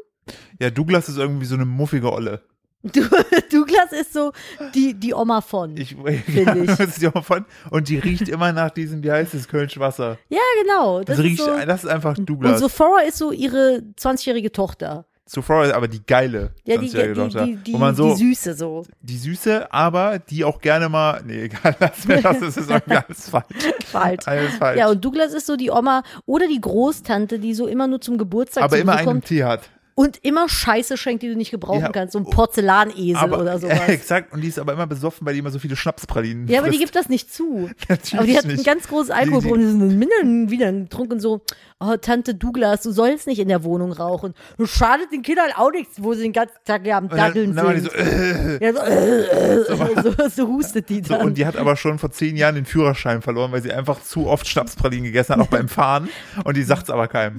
Ja, 0.61 0.71
Douglas 0.71 1.09
ist 1.09 1.17
irgendwie 1.17 1.47
so 1.47 1.55
eine 1.55 1.65
muffige 1.65 2.13
Olle. 2.13 2.43
Du, 2.83 3.01
Douglas 3.51 3.93
ist 3.93 4.13
so 4.13 4.33
die, 4.75 4.95
die 4.95 5.13
Oma 5.13 5.41
von. 5.41 5.77
Ich, 5.77 5.97
Finde 6.27 6.61
ich. 6.61 6.67
das 6.67 6.81
ist 6.81 7.03
die 7.03 7.09
auch 7.09 7.25
von, 7.25 7.45
und 7.71 7.89
die 7.89 7.99
riecht 7.99 8.29
immer 8.29 8.53
nach 8.53 8.71
diesem, 8.71 9.03
wie 9.03 9.11
heißt 9.11 9.35
es, 9.35 9.49
Kölsch 9.49 9.79
Wasser. 9.79 10.19
ja, 10.29 10.39
genau. 10.63 11.01
Das, 11.03 11.17
Das, 11.17 11.25
riecht, 11.25 11.41
ist 11.41 11.47
so, 11.47 11.57
das 11.67 11.85
ist 11.85 11.91
einfach 11.91 12.17
und 12.17 12.27
Douglas. 12.27 12.61
Sephora 12.61 13.01
ist 13.03 13.19
so 13.19 13.33
ihre 13.33 13.83
20-jährige 13.99 14.53
Tochter. 14.53 15.07
Sephora 15.27 15.67
ist 15.67 15.75
aber 15.75 15.89
die 15.89 16.07
geile. 16.07 16.53
Ja, 16.65 16.79
die, 16.79 16.87
20-jährige 16.89 17.15
die, 17.15 17.21
Tochter. 17.21 17.45
die, 17.45 17.57
die, 17.57 17.77
man 17.77 17.95
so, 17.97 18.15
die 18.15 18.35
Süße 18.35 18.55
so. 18.55 18.87
die 19.03 19.19
Süße, 19.19 19.73
aber 19.73 20.21
die 20.21 20.45
auch 20.45 20.61
gerne 20.61 20.89
mal, 20.89 21.21
nee, 21.27 21.43
egal, 21.43 21.77
lass 21.81 22.07
mir 22.07 22.23
das, 22.23 22.39
das 22.41 22.57
ist 22.57 22.71
irgendwie 22.71 22.97
alles 22.97 23.29
falsch. 23.29 23.45
Falsch. 23.87 24.27
Alles 24.27 24.55
falsch. 24.55 24.79
Ja, 24.79 24.89
und 24.89 25.05
Douglas 25.05 25.35
ist 25.35 25.47
so 25.47 25.57
die 25.57 25.71
Oma 25.71 26.03
oder 26.25 26.47
die 26.47 26.61
Großtante, 26.61 27.41
die 27.41 27.55
so 27.55 27.67
immer 27.67 27.89
nur 27.89 28.01
zum 28.01 28.17
Geburtstag 28.17 28.63
aber 28.63 28.79
immer 28.79 28.95
einen 28.97 29.21
Tee 29.23 29.45
hat. 29.45 29.69
Und 29.99 30.25
immer 30.25 30.49
Scheiße 30.49 30.97
schenkt, 30.97 31.25
die 31.25 31.29
du 31.29 31.35
nicht 31.35 31.51
gebrauchen 31.51 31.81
Ja, 31.81 31.89
kannst. 31.91 32.13
So 32.13 32.21
ein 32.21 32.25
Porzellanesel 32.25 33.17
Aber, 33.17 33.41
oder 33.41 33.59
sowas. 33.61 33.89
exakt, 33.89 34.33
und 34.33 34.43
die 34.43 34.47
ist 34.47 34.61
aber 34.61 34.73
immer 34.73 34.87
besoffen, 34.87 35.27
weil 35.27 35.33
die 35.33 35.41
immer 35.41 35.51
so 35.51 35.59
viele 35.59 35.75
Schnapspralinen 35.75 36.47
Ja, 36.47 36.61
aber 36.61 36.69
die 36.69 36.77
frisst. 36.77 36.93
gibt 36.93 36.95
das 36.95 37.09
nicht 37.09 37.35
zu. 37.35 37.69
Natürlich 37.89 38.15
Aber 38.17 38.27
die 38.27 38.37
hat 38.39 38.45
ein 38.45 38.53
nicht. 38.53 38.65
ganz 38.65 38.87
großes 38.87 39.11
Alkoholproblem. 39.11 39.61
Die 39.61 39.87
sind 39.89 39.99
Mindern 39.99 40.51
wieder 40.51 40.71
getrunken 40.73 41.19
so, 41.19 41.41
oh, 41.81 41.97
Tante 42.01 42.37
Douglas, 42.37 42.83
du 42.83 42.93
sollst 42.93 43.27
nicht 43.27 43.41
in 43.41 43.49
der 43.49 43.65
Wohnung 43.65 43.91
rauchen. 43.91 44.35
Du 44.57 44.67
schadet 44.67 45.11
den 45.11 45.23
Kindern 45.23 45.51
auch 45.57 45.73
nichts, 45.73 46.01
wo 46.01 46.15
sie 46.15 46.23
den 46.23 46.33
ganzen 46.33 46.55
Tag 46.65 46.87
ja 46.87 46.97
am 46.99 47.09
dann, 47.09 47.19
Daddeln 47.19 47.51
und 47.51 47.57
dann 47.57 47.75
die 47.75 47.81
sind. 47.81 47.91
so, 47.93 47.99
ja, 48.65 48.73
so, 48.73 48.79
äh, 48.79 49.23
äh, 49.25 50.01
so, 50.01 50.29
so 50.29 50.47
hustet 50.47 50.89
die 50.91 51.03
so, 51.03 51.15
dann. 51.15 51.27
und 51.27 51.39
die 51.39 51.45
hat 51.45 51.57
aber 51.57 51.75
schon 51.75 51.99
vor 51.99 52.13
zehn 52.13 52.37
Jahren 52.37 52.55
den 52.55 52.67
Führerschein 52.67 53.21
verloren, 53.21 53.51
weil 53.51 53.63
sie 53.63 53.73
einfach 53.73 54.01
zu 54.01 54.29
oft 54.29 54.47
Schnapspralinen 54.47 55.07
gegessen 55.07 55.35
hat, 55.35 55.41
auch 55.41 55.49
beim 55.49 55.69
Fahren. 55.69 56.09
Und 56.45 56.57
die 56.57 56.63
sagt's 56.63 56.89
aber 56.89 57.09
keinem. 57.09 57.37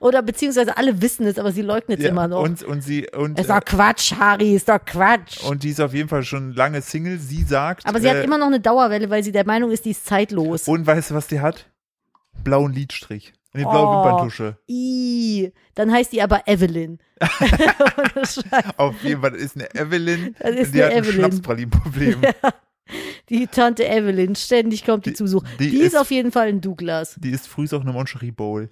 Oder 0.00 0.22
beziehungsweise 0.22 0.76
alle 0.76 1.00
wissen 1.00 1.24
es, 1.24 1.38
aber 1.38 1.52
sie 1.52 1.67
leugnet 1.68 1.98
es 2.00 2.04
Ja, 2.04 2.10
immer 2.10 2.26
noch. 2.26 2.42
Und, 2.42 2.62
und 2.64 2.80
sie, 2.82 3.06
und, 3.10 3.38
ist 3.38 3.48
doch 3.48 3.60
Quatsch, 3.64 4.12
Harry, 4.18 4.54
ist 4.56 4.68
doch 4.68 4.84
Quatsch. 4.84 5.44
äh, 5.44 5.46
und 5.48 5.62
die 5.62 5.68
ist 5.70 5.80
auf 5.80 5.94
jeden 5.94 6.08
Fall 6.08 6.24
schon 6.24 6.52
lange 6.54 6.82
Single. 6.82 7.18
Sie 7.18 7.44
sagt. 7.44 7.86
aber 7.86 8.00
sie 8.00 8.08
äh, 8.08 8.16
hat 8.16 8.24
immer 8.24 8.38
noch 8.38 8.48
eine 8.48 8.58
Dauerwelle, 8.60 9.08
weil 9.10 9.22
sie 9.22 9.30
der 9.32 9.46
Meinung 9.46 9.70
ist, 9.70 9.84
die 9.84 9.90
ist 9.92 10.04
zeitlos. 10.06 10.66
Und 10.66 10.86
weißt 10.86 11.10
du, 11.10 11.14
was 11.14 11.28
die 11.28 11.40
hat? 11.40 11.70
Blauen 12.42 12.72
Lidstrich. 12.72 13.32
Und 13.54 13.60
die 13.60 13.64
blaue 13.64 13.86
Oh. 13.86 14.04
Wimperntusche. 14.04 14.58
I, 14.68 15.52
dann 15.74 15.90
heißt 15.92 16.12
die 16.12 16.20
aber 16.22 16.42
Evelyn. 16.46 16.98
Auf 18.76 19.02
jeden 19.02 19.20
Fall 19.22 19.34
ist 19.34 19.56
eine 19.56 19.74
Evelyn. 19.74 20.34
Das 20.38 20.50
ist 20.54 20.74
die 20.74 20.82
eine 20.82 20.90
hat 20.96 20.98
ein 20.98 21.04
Evelyn. 21.04 21.14
Schnapspralinen-Problem. 21.20 22.20
die 23.28 23.46
Tante 23.46 23.86
Evelyn, 23.86 24.34
ständig 24.36 24.84
kommt 24.84 25.06
die, 25.06 25.10
Die- 25.10 25.16
zu 25.16 25.24
Besuch. 25.24 25.44
die 25.58 25.70
Die, 25.70 25.78
ist, 25.78 25.94
ist- 25.94 25.98
auf 25.98 26.10
jeden 26.10 26.32
Fall 26.32 26.48
ein 26.48 26.60
Douglas. 26.60 27.16
Die 27.18 27.30
ist 27.30 27.46
früh 27.48 27.66
auch 27.72 27.80
eine 27.80 27.92
Moncherie 27.92 28.30
Bowl. 28.30 28.70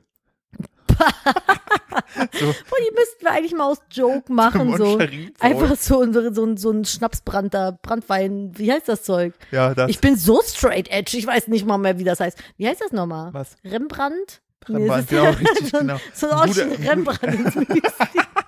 So, 0.96 0.96
Oh, 2.48 2.76
die 2.80 2.94
müssten 2.94 3.20
wir 3.24 3.30
eigentlich 3.32 3.52
mal 3.54 3.66
aus 3.70 3.78
Joke 3.90 4.32
machen, 4.32 4.76
so. 4.76 4.98
Einfach 5.40 5.76
so, 5.76 6.00
ein- 6.02 6.12
so, 6.34 6.44
ein- 6.44 6.56
so 6.56 6.70
ein 6.70 6.84
Schnapsbrand 6.84 7.52
da, 7.54 7.72
Brandwein, 7.82 8.52
wie 8.56 8.72
heißt 8.72 8.88
das 8.88 9.02
Zeug? 9.02 9.34
Ja, 9.50 9.74
das. 9.74 9.90
Ich 9.90 9.98
bin 10.00 10.16
so 10.16 10.40
straight 10.42 10.88
edge, 10.90 11.16
ich 11.16 11.26
weiß 11.26 11.48
nicht 11.48 11.66
mal 11.66 11.78
mehr, 11.78 11.98
wie 11.98 12.04
das 12.04 12.20
heißt. 12.20 12.38
Wie 12.56 12.66
heißt 12.68 12.80
das 12.80 12.92
nochmal? 12.92 13.32
Was? 13.34 13.56
Rembrandt? 13.64 14.40
Rembrandt, 14.68 15.04
ist 15.04 15.10
genau, 15.10 15.30
richtig, 15.30 15.68
so 15.70 15.78
genau. 15.78 15.96
So 16.14 16.28
ein 16.30 16.50
Rembrandt 16.50 17.22
ins. 17.22 17.54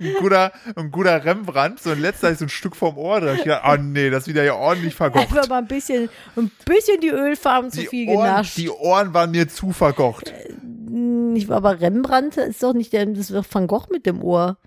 ein 0.00 0.14
guter, 0.20 0.52
ein 0.76 0.90
guter 0.90 1.24
Rembrandt, 1.24 1.80
so 1.80 1.90
ein 1.90 2.00
letzter 2.00 2.30
ist 2.30 2.38
so 2.38 2.46
ein 2.46 2.48
Stück 2.48 2.74
vorm 2.76 2.96
Ohr. 2.98 3.20
Da 3.20 3.34
ich 3.34 3.42
gedacht, 3.44 3.62
oh 3.66 3.76
nee, 3.80 4.10
das 4.10 4.24
ist 4.24 4.28
wieder 4.28 4.44
ja 4.44 4.54
ordentlich 4.54 4.94
verkocht. 4.94 5.24
Einfach 5.24 5.48
mal 5.48 5.58
ein 5.58 5.66
bisschen, 5.66 6.08
ein 6.36 6.50
bisschen 6.64 7.00
die 7.00 7.10
Ölfarben 7.10 7.70
zu 7.70 7.80
Die 7.80 7.86
viel 7.86 8.08
Ohren, 8.08 8.26
genascht. 8.26 8.56
die 8.56 8.70
Ohren 8.70 9.14
waren 9.14 9.30
mir 9.30 9.48
zu 9.48 9.72
verkocht. 9.72 10.32
Hm, 10.60 11.34
Ich 11.36 11.48
war 11.48 11.58
aber 11.58 11.80
Rembrandt 11.80 12.36
ist 12.36 12.62
doch 12.62 12.72
nicht 12.72 12.92
der, 12.92 13.06
das 13.06 13.30
ist 13.30 13.34
doch 13.34 13.46
Van 13.50 13.66
Gogh 13.66 13.86
mit 13.90 14.06
dem 14.06 14.22
Ohr. 14.22 14.58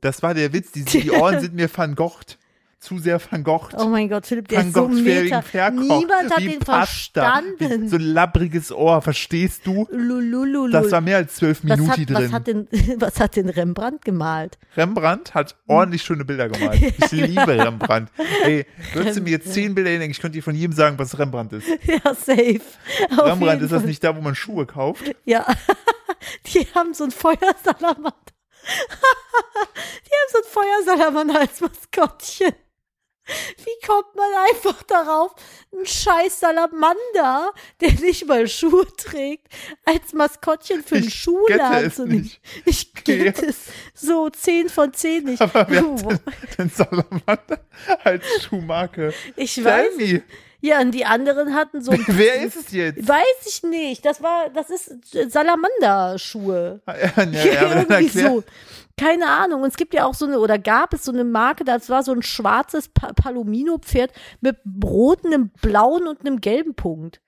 Das 0.00 0.22
war 0.22 0.34
der 0.34 0.52
Witz. 0.52 0.72
Die, 0.72 0.84
die 0.84 1.10
Ohren 1.10 1.40
sind 1.40 1.54
mir 1.54 1.68
vergocht. 1.68 2.38
Zu 2.80 2.98
sehr 2.98 3.18
vergocht. 3.18 3.74
Oh 3.76 3.88
mein 3.88 4.08
Gott, 4.08 4.24
Philipp, 4.24 4.46
der 4.46 4.60
ist 4.60 4.72
so 4.72 4.86
meta. 4.86 5.42
Niemand 5.72 6.30
hat 6.32 6.40
wie 6.40 6.48
den 6.50 6.58
Pasta. 6.60 7.22
verstanden. 7.22 7.82
Wie, 7.82 7.88
so 7.88 7.96
ein 7.96 8.02
labbriges 8.02 8.70
Ohr, 8.70 9.02
verstehst 9.02 9.66
du? 9.66 9.88
Lulululu. 9.90 10.70
Das 10.70 10.92
war 10.92 11.00
mehr 11.00 11.16
als 11.16 11.34
zwölf 11.34 11.64
Minuten 11.64 11.90
hat, 11.90 11.98
drin. 11.98 12.08
was, 12.10 12.32
hat 12.32 12.46
denn, 12.46 12.68
was 12.98 13.18
hat 13.18 13.34
denn 13.34 13.48
Rembrandt 13.48 14.04
gemalt? 14.04 14.58
Rembrandt 14.76 15.34
hat 15.34 15.56
ordentlich 15.66 16.02
schöne 16.02 16.24
Bilder 16.24 16.48
gemalt. 16.48 16.80
Ich 17.04 17.10
liebe 17.10 17.48
Rembrandt. 17.48 18.10
Ey, 18.44 18.64
würdest 18.92 19.18
du 19.18 19.22
mir 19.22 19.30
jetzt 19.30 19.52
zehn 19.52 19.74
Bilder 19.74 19.90
hinlegen, 19.90 20.12
ich 20.12 20.20
könnte 20.20 20.38
dir 20.38 20.42
von 20.42 20.54
jedem 20.54 20.72
sagen, 20.72 20.98
was 21.00 21.18
Rembrandt 21.18 21.52
ist. 21.54 21.66
Ja, 21.84 22.14
safe. 22.14 22.60
Auf 23.16 23.26
Rembrandt, 23.26 23.62
ist 23.62 23.72
das 23.72 23.82
nicht 23.84 24.04
da, 24.04 24.14
wo 24.16 24.20
man 24.20 24.36
Schuhe 24.36 24.66
kauft? 24.66 25.02
Ja. 25.24 25.46
Die 26.46 26.66
haben 26.74 26.94
so 26.94 27.04
ein 27.04 27.10
Feuersalamander. 27.10 28.14
Die 30.06 30.12
haben 30.12 30.30
so 30.30 30.38
ein 30.38 30.44
Feuersalamander 30.86 31.40
als 31.40 31.60
Maskottchen. 31.60 32.52
Wie 33.58 33.86
kommt 33.86 34.14
man 34.16 34.26
einfach 34.50 34.82
darauf, 34.84 35.34
einen 35.72 35.84
scheiß 35.86 36.40
Salamander, 36.40 37.52
der 37.80 37.92
nicht 37.92 38.26
mal 38.26 38.48
Schuhe 38.48 38.86
trägt, 38.96 39.46
als 39.84 40.12
Maskottchen 40.12 40.82
für 40.82 40.96
einen 40.96 41.10
Schuhladen 41.10 41.92
zu 41.92 42.06
nehmen? 42.06 42.22
nicht. 42.22 42.40
Ich 42.64 42.94
gette 42.94 43.42
Ja. 43.44 43.48
es 43.50 43.56
so 43.94 44.30
10 44.30 44.68
von 44.68 44.92
10 44.94 45.24
nicht. 45.24 45.42
Aber 45.42 45.66
wer 45.68 45.84
Oh, 45.86 45.96
denn 45.96 46.18
den 46.58 46.70
Salamander 46.70 47.60
als 48.04 48.24
Schuhmarke? 48.42 49.12
ich 49.36 49.62
weiß, 49.62 49.96
me. 49.96 50.22
Ja, 50.60 50.80
und 50.80 50.90
die 50.90 51.04
anderen 51.04 51.54
hatten 51.54 51.80
so. 51.82 51.92
Wer 52.08 52.42
ist 52.42 52.56
es 52.56 52.72
jetzt? 52.72 53.06
Weiß 53.06 53.46
ich 53.46 53.62
nicht. 53.62 54.04
Das 54.04 54.20
war, 54.20 54.48
das 54.50 54.70
ist 54.70 54.90
Salamander-Schuhe. 55.30 56.80
Ja, 56.86 56.96
ja, 56.96 57.44
ja, 57.44 57.68
dann 57.84 58.02
Irgendwie 58.02 58.08
so. 58.20 58.44
Keine 58.98 59.28
Ahnung. 59.28 59.62
Und 59.62 59.68
es 59.68 59.76
gibt 59.76 59.94
ja 59.94 60.04
auch 60.04 60.14
so 60.14 60.26
eine, 60.26 60.38
oder 60.40 60.58
gab 60.58 60.92
es 60.92 61.04
so 61.04 61.12
eine 61.12 61.24
Marke, 61.24 61.64
das 61.64 61.88
war 61.88 62.02
so 62.02 62.12
ein 62.12 62.22
schwarzes 62.22 62.88
pa 62.88 63.12
Palomino-Pferd 63.12 64.12
mit 64.40 64.56
roten, 64.84 65.28
einem 65.28 65.50
blauen 65.62 66.06
und 66.06 66.20
einem 66.20 66.40
gelben 66.40 66.74
Punkt. 66.74 67.20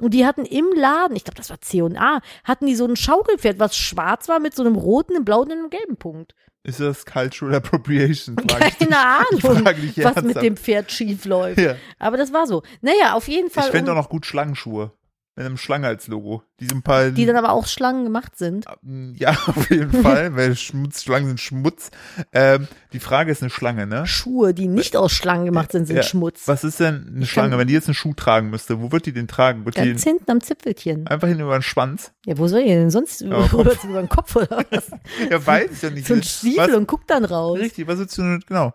Und 0.00 0.12
die 0.12 0.26
hatten 0.26 0.44
im 0.44 0.66
Laden, 0.74 1.16
ich 1.16 1.24
glaube, 1.24 1.38
das 1.38 1.48
war 1.48 1.60
C&A, 1.60 2.20
hatten 2.44 2.66
die 2.66 2.74
so 2.76 2.84
ein 2.84 2.96
Schaukelpferd, 2.96 3.58
was 3.58 3.76
schwarz 3.76 4.28
war 4.28 4.40
mit 4.40 4.54
so 4.54 4.62
einem 4.62 4.76
roten, 4.76 5.14
einem 5.14 5.24
blauen 5.24 5.50
und 5.50 5.58
einem 5.58 5.70
gelben 5.70 5.96
Punkt. 5.96 6.34
Ist 6.64 6.80
das 6.80 7.06
Cultural 7.06 7.54
Appropriation? 7.54 8.34
Keine 8.36 8.98
Ahnung, 8.98 9.40
was 9.96 10.22
mit 10.22 10.42
dem 10.42 10.56
Pferd 10.56 10.90
schief 10.90 11.24
läuft. 11.24 11.60
Ja. 11.60 11.76
Aber 11.98 12.16
das 12.16 12.32
war 12.32 12.46
so. 12.46 12.62
Naja, 12.80 13.14
auf 13.14 13.28
jeden 13.28 13.50
Fall. 13.50 13.66
Ich 13.66 13.70
fände 13.70 13.92
um- 13.92 13.96
auch 13.96 14.02
noch 14.02 14.10
gut 14.10 14.26
Schlangenschuhe. 14.26 14.90
Mit 15.38 15.44
einem 15.44 15.58
Schlange 15.58 15.86
als 15.86 16.08
Logo. 16.08 16.42
Die 16.60 16.64
sind 16.66 16.78
ein 16.78 16.82
paar. 16.82 17.10
die 17.10 17.26
dann 17.26 17.36
aber 17.36 17.52
auch 17.52 17.66
Schlangen 17.66 18.04
gemacht 18.04 18.38
sind. 18.38 18.64
ja, 18.82 19.32
auf 19.46 19.68
jeden 19.70 19.92
Fall, 20.02 20.34
weil 20.34 20.56
Schmutz, 20.56 21.02
Schlangen 21.02 21.26
sind 21.28 21.40
Schmutz. 21.40 21.90
Ähm, 22.32 22.66
die 22.94 23.00
Frage 23.00 23.30
ist 23.32 23.42
eine 23.42 23.50
Schlange, 23.50 23.86
ne? 23.86 24.06
Schuhe, 24.06 24.54
die 24.54 24.66
nicht 24.66 24.96
aus 24.96 25.12
Schlangen 25.12 25.44
gemacht 25.44 25.72
sind, 25.72 25.84
sind 25.84 25.96
Ja. 25.96 26.02
Schmutz. 26.02 26.48
Was 26.48 26.64
ist 26.64 26.80
denn 26.80 27.12
eine 27.14 27.24
Ich 27.24 27.30
Schlange? 27.30 27.58
Wenn 27.58 27.68
die 27.68 27.74
jetzt 27.74 27.86
einen 27.86 27.94
Schuh 27.94 28.14
tragen 28.14 28.48
müsste, 28.48 28.80
wo 28.80 28.92
wird 28.92 29.04
die 29.04 29.12
den 29.12 29.28
tragen? 29.28 29.66
Wird 29.66 29.76
die 29.76 29.90
Ganz 29.90 30.02
den 30.04 30.14
hinten 30.14 30.30
am 30.30 30.40
Zipfelchen. 30.40 31.06
einfach 31.06 31.28
hin 31.28 31.38
über 31.38 31.58
den 31.58 31.62
Schwanz? 31.62 32.12
Ja, 32.24 32.38
wo 32.38 32.48
soll 32.48 32.60
ihr 32.60 32.76
denn 32.76 32.90
sonst? 32.90 33.20
Ja, 33.20 33.44
über, 33.52 33.64
den 33.74 34.08
Kopf 34.08 34.36
oder 34.36 34.64
was? 34.70 34.90
Ja, 35.30 35.46
weiß 35.46 35.70
ich 35.70 35.82
ja 35.82 35.90
nicht. 35.90 36.06
So 36.06 36.14
ein 36.14 36.22
Stiefel 36.22 36.76
und 36.76 36.86
guck 36.86 37.06
dann 37.06 37.26
raus. 37.26 37.58
Richtig, 37.58 37.86
was 37.86 37.98
willst 37.98 38.16
du, 38.16 38.38
genau. 38.48 38.72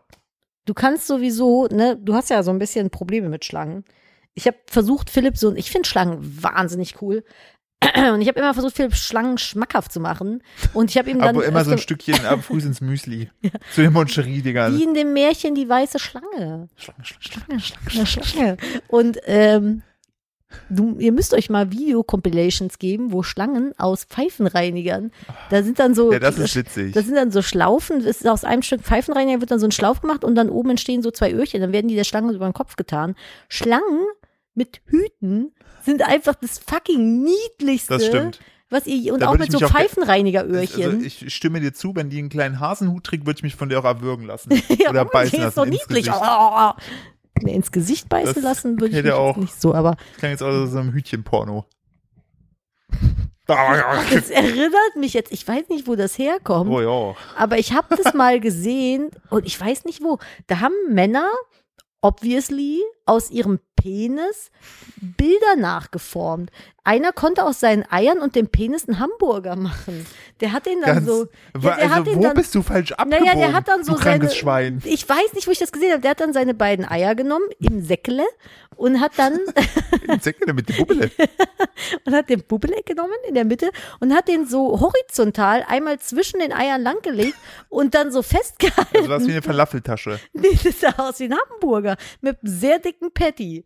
Du 0.66 0.76
kannst 0.76 1.08
sowieso, 1.08 1.66
ne, 1.72 1.98
du 2.00 2.14
hast 2.14 2.30
ja 2.30 2.44
so 2.44 2.52
ein 2.52 2.60
bisschen 2.60 2.92
Probleme 2.92 3.30
mit 3.30 3.46
Schlangen. 3.46 3.84
Ich 4.34 4.48
habe 4.48 4.58
versucht, 4.68 5.10
Philipp 5.10 5.38
so, 5.38 5.54
ich 5.56 5.72
finde 5.72 5.88
Schlangen 5.88 6.44
wahnsinnig 6.44 7.02
cool. 7.02 7.24
Und 8.14 8.22
ich 8.22 8.28
habe 8.28 8.40
immer 8.40 8.54
versucht, 8.54 8.76
Philipp 8.76 8.96
Schlangen 8.96 9.38
schmackhaft 9.40 9.92
zu 9.92 10.00
machen. 10.00 10.44
Und 10.74 10.92
ich 10.92 10.98
habe 10.98 11.10
ihm 11.10 11.20
dann 11.20 11.30
Aber 11.36 11.46
immer 11.46 11.66
so 11.66 11.72
ein 11.72 11.80
Stückchen 11.80 12.26
ab 12.26 12.42
früh 12.44 12.60
ins 12.60 12.80
Müsli. 12.80 13.30
Zu 13.74 13.82
den 13.82 13.92
Moncherie-Dingern. 13.94 14.78
wie 14.78 14.84
in 14.84 14.94
dem 14.94 15.14
Märchen 15.14 15.56
die 15.56 15.68
weiße 15.68 15.98
Schlange. 16.00 16.70
Schlange, 16.76 17.04
Schlange, 17.04 17.60
Schlange. 17.60 18.06
Schlange, 18.06 18.26
Schlange. 18.28 18.58
Und 18.88 19.18
ähm, 19.26 19.82
du, 20.70 20.98
ihr 21.00 21.12
müsst 21.12 21.34
euch 21.34 21.50
mal 21.50 21.72
Video-Compilations 21.72 22.78
geben, 22.78 23.12
wo 23.12 23.24
Schlangen 23.24 23.74
aus 23.80 24.04
Pfeifenreinigern, 24.06 25.12
da 25.50 25.64
sind 25.64 25.80
dann 25.80 25.96
so, 25.96 26.12
Ja, 26.14 26.20
das 26.20 26.38
ist 26.38 26.56
witzig. 26.56 26.94
das 26.94 27.06
sind 27.06 27.16
dann 27.16 27.32
so 27.32 27.42
Schlaufen, 27.42 28.02
ist 28.02 28.28
aus 28.28 28.44
einem 28.44 28.62
Stück 28.62 28.82
Pfeifenreiniger 28.82 29.40
wird 29.42 29.50
dann 29.52 29.60
so 29.60 29.66
ein 29.68 29.72
Schlauf 29.72 30.02
gemacht 30.02 30.24
und 30.24 30.36
dann 30.36 30.50
oben 30.50 30.70
entstehen 30.70 31.02
so 31.02 31.10
zwei 31.10 31.34
Öhrchen, 31.34 31.62
dann 31.62 31.72
werden 31.74 31.88
die 31.88 31.96
der 31.96 32.04
Schlange 32.04 32.32
über 32.34 32.46
den 32.46 32.54
Kopf 32.54 32.76
getan. 32.76 33.16
Schlangen 33.50 34.06
mit 34.54 34.82
Hüten 34.86 35.54
sind 35.84 36.02
einfach 36.02 36.36
das 36.36 36.60
fucking 36.60 37.24
niedlichste, 37.24 37.94
Das 37.96 38.06
stimmt. 38.06 38.40
was 38.70 38.86
ihr, 38.88 39.14
und 39.14 39.22
Da 39.22 39.30
auch 39.30 39.38
mit 39.38 39.52
so 39.52 39.60
Pfeifenreinigeröhrchen. 39.60 40.84
Also 40.84 41.06
ich 41.06 41.34
stimme 41.34 41.60
dir 41.62 41.74
zu, 41.74 41.96
wenn 41.96 42.10
die 42.10 42.20
einen 42.20 42.30
kleinen 42.30 42.60
Hasenhut 42.60 43.04
trägt, 43.06 43.26
würde 43.26 43.38
ich 43.40 43.44
mich 43.44 43.56
von 43.56 43.70
der 43.70 43.80
auch 43.80 43.86
erwürgen 43.86 44.26
lassen. 44.26 44.50
Ja, 44.78 44.90
Oder 44.90 45.06
beißen 45.06 45.40
ist 45.40 45.44
lassen. 45.46 45.56
so 45.56 45.64
ins 45.64 45.72
niedlich. 45.88 46.06
Gesicht. 46.06 46.22
Oh, 46.22 46.72
nee, 47.44 47.54
ins 47.56 47.72
Gesicht 47.72 48.10
beißen 48.10 48.34
Das 48.36 48.44
lassen 48.44 48.80
würde 48.80 48.98
ich 48.98 49.04
mich 49.04 49.12
auch- 49.14 49.38
nicht 49.38 49.60
so, 49.62 49.74
aber 49.74 49.96
Das 50.12 50.18
klang 50.18 50.32
jetzt 50.32 50.44
auch 50.44 50.66
so 50.68 50.78
einem 50.78 50.94
Hütchenporno. 50.94 51.66
Das 53.48 54.30
erinnert 54.30 54.96
mich 54.96 55.14
jetzt, 55.14 55.32
ich 55.34 55.46
weiß 55.46 55.68
nicht, 55.70 55.86
wo 55.88 55.96
das 55.96 56.18
herkommt, 56.18 56.70
oh 56.72 56.80
ja. 56.80 57.16
aber 57.36 57.58
ich 57.58 57.74
habe 57.74 57.98
das 58.02 58.14
mal 58.14 58.40
gesehen 58.40 59.10
und 59.30 59.46
ich 59.46 59.60
weiß 59.60 59.84
nicht 59.84 60.02
wo. 60.02 60.20
Da 60.48 60.62
haben 60.62 60.74
Männer, 60.90 61.28
obviously, 62.02 62.80
aus 63.06 63.30
ihrem 63.30 63.60
Penis 63.82 64.52
Bilder 65.02 65.56
nachgeformt. 65.58 66.52
Einer 66.84 67.12
konnte 67.12 67.44
aus 67.46 67.60
seinen 67.60 67.84
Eiern 67.92 68.20
und 68.20 68.36
dem 68.36 68.48
Penis 68.48 68.88
einen 68.88 69.00
Hamburger 69.00 69.56
machen. 69.56 70.06
Der 70.40 70.52
hat 70.52 70.66
den 70.66 70.82
dann 70.82 70.96
Ganz, 70.96 71.08
so. 71.08 71.28
Wa- 71.54 71.76
der 71.76 71.90
hat 71.90 71.98
also 72.00 72.04
den 72.12 72.18
wo 72.18 72.22
dann- 72.24 72.34
bist 72.36 72.54
du 72.56 72.62
falsch 72.62 72.92
abgebogen, 72.92 73.26
Naja, 73.26 73.48
der 73.48 73.54
hat 73.54 73.68
dann 73.68 73.84
so 73.84 73.94
du 73.94 74.02
seine, 74.02 74.30
Schwein. 74.32 74.82
Ich 74.86 75.08
weiß 75.08 75.34
nicht, 75.34 75.48
wo 75.48 75.52
ich 75.52 75.60
das 75.60 75.72
gesehen 75.72 75.92
habe. 75.92 76.02
Der 76.02 76.12
hat 76.12 76.20
dann 76.20 76.34
seine 76.34 76.54
beiden 76.54 76.86
Eier 76.90 77.16
genommen 77.16 77.46
im 77.60 77.84
Säckle 77.84 78.24
und 78.82 79.00
hat 79.00 79.12
dann 79.18 79.40
Säcke 80.22 80.52
mit 80.54 80.68
die 80.68 80.74
Bubbele. 80.74 81.12
und 82.06 82.14
hat 82.16 82.30
den 82.30 82.44
Bubbeleck 82.44 82.86
genommen 82.86 83.14
in 83.28 83.36
der 83.36 83.46
Mitte 83.46 83.70
und 84.00 84.14
hat 84.14 84.28
den 84.28 84.48
so 84.48 84.80
horizontal 84.80 85.64
einmal 85.68 86.00
zwischen 86.00 86.40
den 86.40 86.52
Eiern 86.52 86.82
langgelegt 86.82 87.36
und 87.70 87.94
dann 87.94 88.12
so 88.12 88.24
festgehalten. 88.24 88.98
Also 88.98 89.10
was 89.10 89.28
wie 89.28 89.32
eine 89.32 89.42
Falafeltasche. 89.42 90.20
Nee, 90.34 90.58
das 90.64 90.80
sah 90.80 90.94
aus 90.98 91.20
wie 91.20 91.26
ein 91.26 91.36
Hamburger 91.36 91.98
mit 92.22 92.38
einem 92.42 92.52
sehr 92.52 92.80
dicken 92.80 93.12
Patty. 93.14 93.64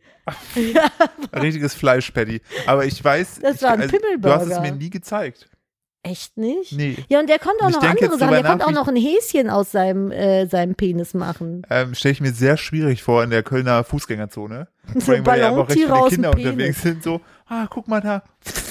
Ja, 0.56 0.92
richtiges 1.40 1.74
Fleischpatty. 1.76 2.42
Aber 2.66 2.86
ich 2.86 3.02
weiß, 3.02 3.40
Das 3.42 3.62
war 3.62 3.72
ein 3.72 3.82
also, 3.82 3.98
du 4.18 4.30
hast 4.30 4.48
es 4.48 4.60
mir 4.60 4.74
nie 4.74 4.90
gezeigt. 4.90 5.48
Echt 6.06 6.38
nicht? 6.38 6.74
Nee. 6.74 6.98
Ja, 7.10 7.20
und 7.20 7.28
der 7.28 7.40
konnte 7.40 7.66
auch 7.66 7.70
Ich 7.70 7.76
noch 7.76 7.84
andere 7.84 8.18
Sachen. 8.18 8.32
Der 8.32 8.44
konnte 8.44 8.66
auch 8.66 8.72
noch 8.72 8.88
ein 8.88 8.96
Häschen 8.96 9.50
aus 9.50 9.72
seinem, 9.72 10.12
äh, 10.12 10.46
seinem 10.46 10.76
Penis 10.76 11.14
machen. 11.14 11.66
Ähm, 11.70 11.96
Stelle 11.96 12.14
ich 12.14 12.22
mir 12.22 12.32
sehr 12.32 12.58
schwierig 12.58 13.04
vor 13.04 13.24
in 13.24 13.30
der 13.32 13.44
Kölner 13.44 13.84
Fußgängerzone. 13.84 14.68
So 15.00 15.14
weil 15.26 15.40
ja 15.40 15.50
auch 15.50 15.68
recht 15.68 15.80
viele 15.80 16.08
Kinder 16.10 16.30
unterwegs 16.30 16.84
sind. 16.84 17.02
So, 17.02 17.20
ah, 17.48 17.66
guck 17.70 17.88
mal 17.88 18.02
da. 18.02 18.24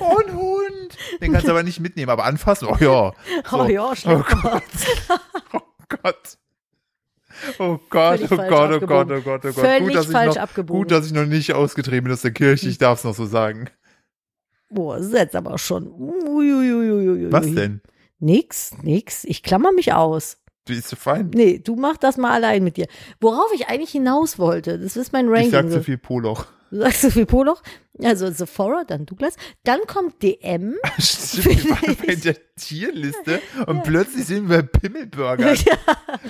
Oh, 0.00 0.18
ein 0.26 0.34
Hund. 0.34 0.96
Den 1.20 1.32
kannst 1.32 1.46
du 1.46 1.50
aber 1.50 1.62
nicht 1.62 1.78
mitnehmen, 1.78 2.08
aber 2.08 2.24
anfassen, 2.24 2.68
oh 2.70 2.76
ja. 2.80 3.12
So. 3.50 3.60
Oh 3.60 3.68
ja, 3.68 3.90
Oh 3.90 3.94
schlimm. 3.94 4.24
Gott. 4.26 4.62
Oh 5.52 5.60
Gott. 5.90 6.38
Oh 7.58 7.78
Gott, 7.90 8.20
oh 8.30 8.36
Gott, 8.36 8.70
oh 8.72 8.86
Gott, 8.86 9.10
abgebogen. 9.10 9.18
oh 9.18 9.20
Gott, 9.20 9.44
oh 9.44 9.52
Gott. 9.52 9.54
Völlig 9.54 9.80
gut, 9.80 9.94
dass 9.94 10.06
ich 10.06 10.12
falsch 10.12 10.34
noch, 10.36 10.42
abgebogen. 10.42 10.82
Gut, 10.82 10.90
dass 10.90 11.06
ich 11.06 11.12
noch 11.12 11.26
nicht 11.26 11.52
ausgetreten 11.52 12.04
bin 12.04 12.12
aus 12.12 12.22
der 12.22 12.30
Kirche, 12.30 12.68
ich 12.68 12.78
darf 12.78 12.98
es 12.98 13.04
noch 13.04 13.14
so 13.14 13.26
sagen. 13.26 13.68
Boah, 14.72 14.96
das 14.96 15.06
ist 15.06 15.14
jetzt 15.14 15.36
aber 15.36 15.58
schon. 15.58 15.86
Was 17.30 17.54
denn? 17.54 17.80
Nix, 18.18 18.72
nix. 18.82 19.24
Ich 19.24 19.42
klammer 19.42 19.72
mich 19.72 19.92
aus. 19.92 20.38
Du 20.64 20.74
bist 20.74 20.88
so 20.88 20.96
fein. 20.96 21.30
Nee, 21.34 21.58
du 21.58 21.74
mach 21.74 21.96
das 21.96 22.16
mal 22.16 22.30
allein 22.32 22.62
mit 22.62 22.76
dir. 22.76 22.86
Worauf 23.20 23.52
ich 23.54 23.68
eigentlich 23.68 23.90
hinaus 23.90 24.38
wollte, 24.38 24.78
das 24.78 24.96
ist 24.96 25.12
mein 25.12 25.28
Ranking. 25.28 25.46
Ich 25.46 25.50
sag 25.50 25.68
so. 25.68 25.78
zu 25.78 25.84
viel 25.84 25.98
Poloch. 25.98 26.46
Du 26.72 26.78
sagst 26.78 27.02
so 27.02 27.10
viel 27.10 27.26
Poloch. 27.26 27.62
Also 28.02 28.30
Sephora, 28.30 28.84
dann 28.84 29.04
Douglas. 29.04 29.36
Dann 29.62 29.80
kommt 29.86 30.22
DM. 30.22 30.74
Stimmt, 30.98 31.64
wir 31.82 31.94
bei 32.06 32.14
der 32.14 32.36
Tierliste 32.56 33.42
und 33.66 33.82
plötzlich 33.84 34.24
sind 34.24 34.48
wir 34.48 34.62
Pimmelburger. 34.62 35.52
Ja, 35.54 35.76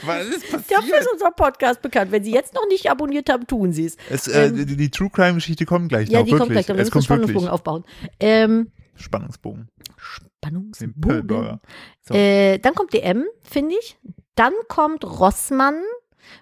Was 0.05 0.27
ist 0.27 0.53
dafür 0.53 0.59
ist 0.59 0.69
passiert? 0.69 1.09
unser 1.13 1.31
Podcast 1.31 1.81
bekannt. 1.81 2.11
Wenn 2.11 2.25
Sie 2.25 2.33
jetzt 2.33 2.55
noch 2.55 2.67
nicht 2.69 2.91
abonniert 2.91 3.31
haben, 3.31 3.47
tun 3.47 3.73
Sie 3.73 3.85
es. 3.87 4.27
Äh, 4.27 4.47
Ähm, 4.49 4.67
die, 4.67 4.77
die 4.77 4.91
True 4.91 5.11
Crime 5.11 5.35
Geschichte 5.35 5.65
kommt 5.65 5.89
gleich 5.91 6.09
Ja, 6.09 6.19
noch, 6.19 6.27
die 6.27 6.33
wirklich. 6.33 6.41
kommt 6.41 6.53
gleich. 6.53 6.67
Da 6.67 6.75
es 6.75 6.93
müssen 6.93 7.03
Spannungsbogen 7.03 7.49
aufbauen. 7.49 7.85
Ähm, 8.19 8.73
Spannungsbogen. 8.97 9.69
Spannungsbogen. 9.97 11.61
So. 12.03 12.15
Äh, 12.15 12.59
dann 12.59 12.75
kommt 12.75 12.93
DM, 12.93 13.25
finde 13.43 13.77
ich. 13.81 13.97
Dann 14.35 14.53
kommt 14.69 15.05
Rossmann. 15.05 15.81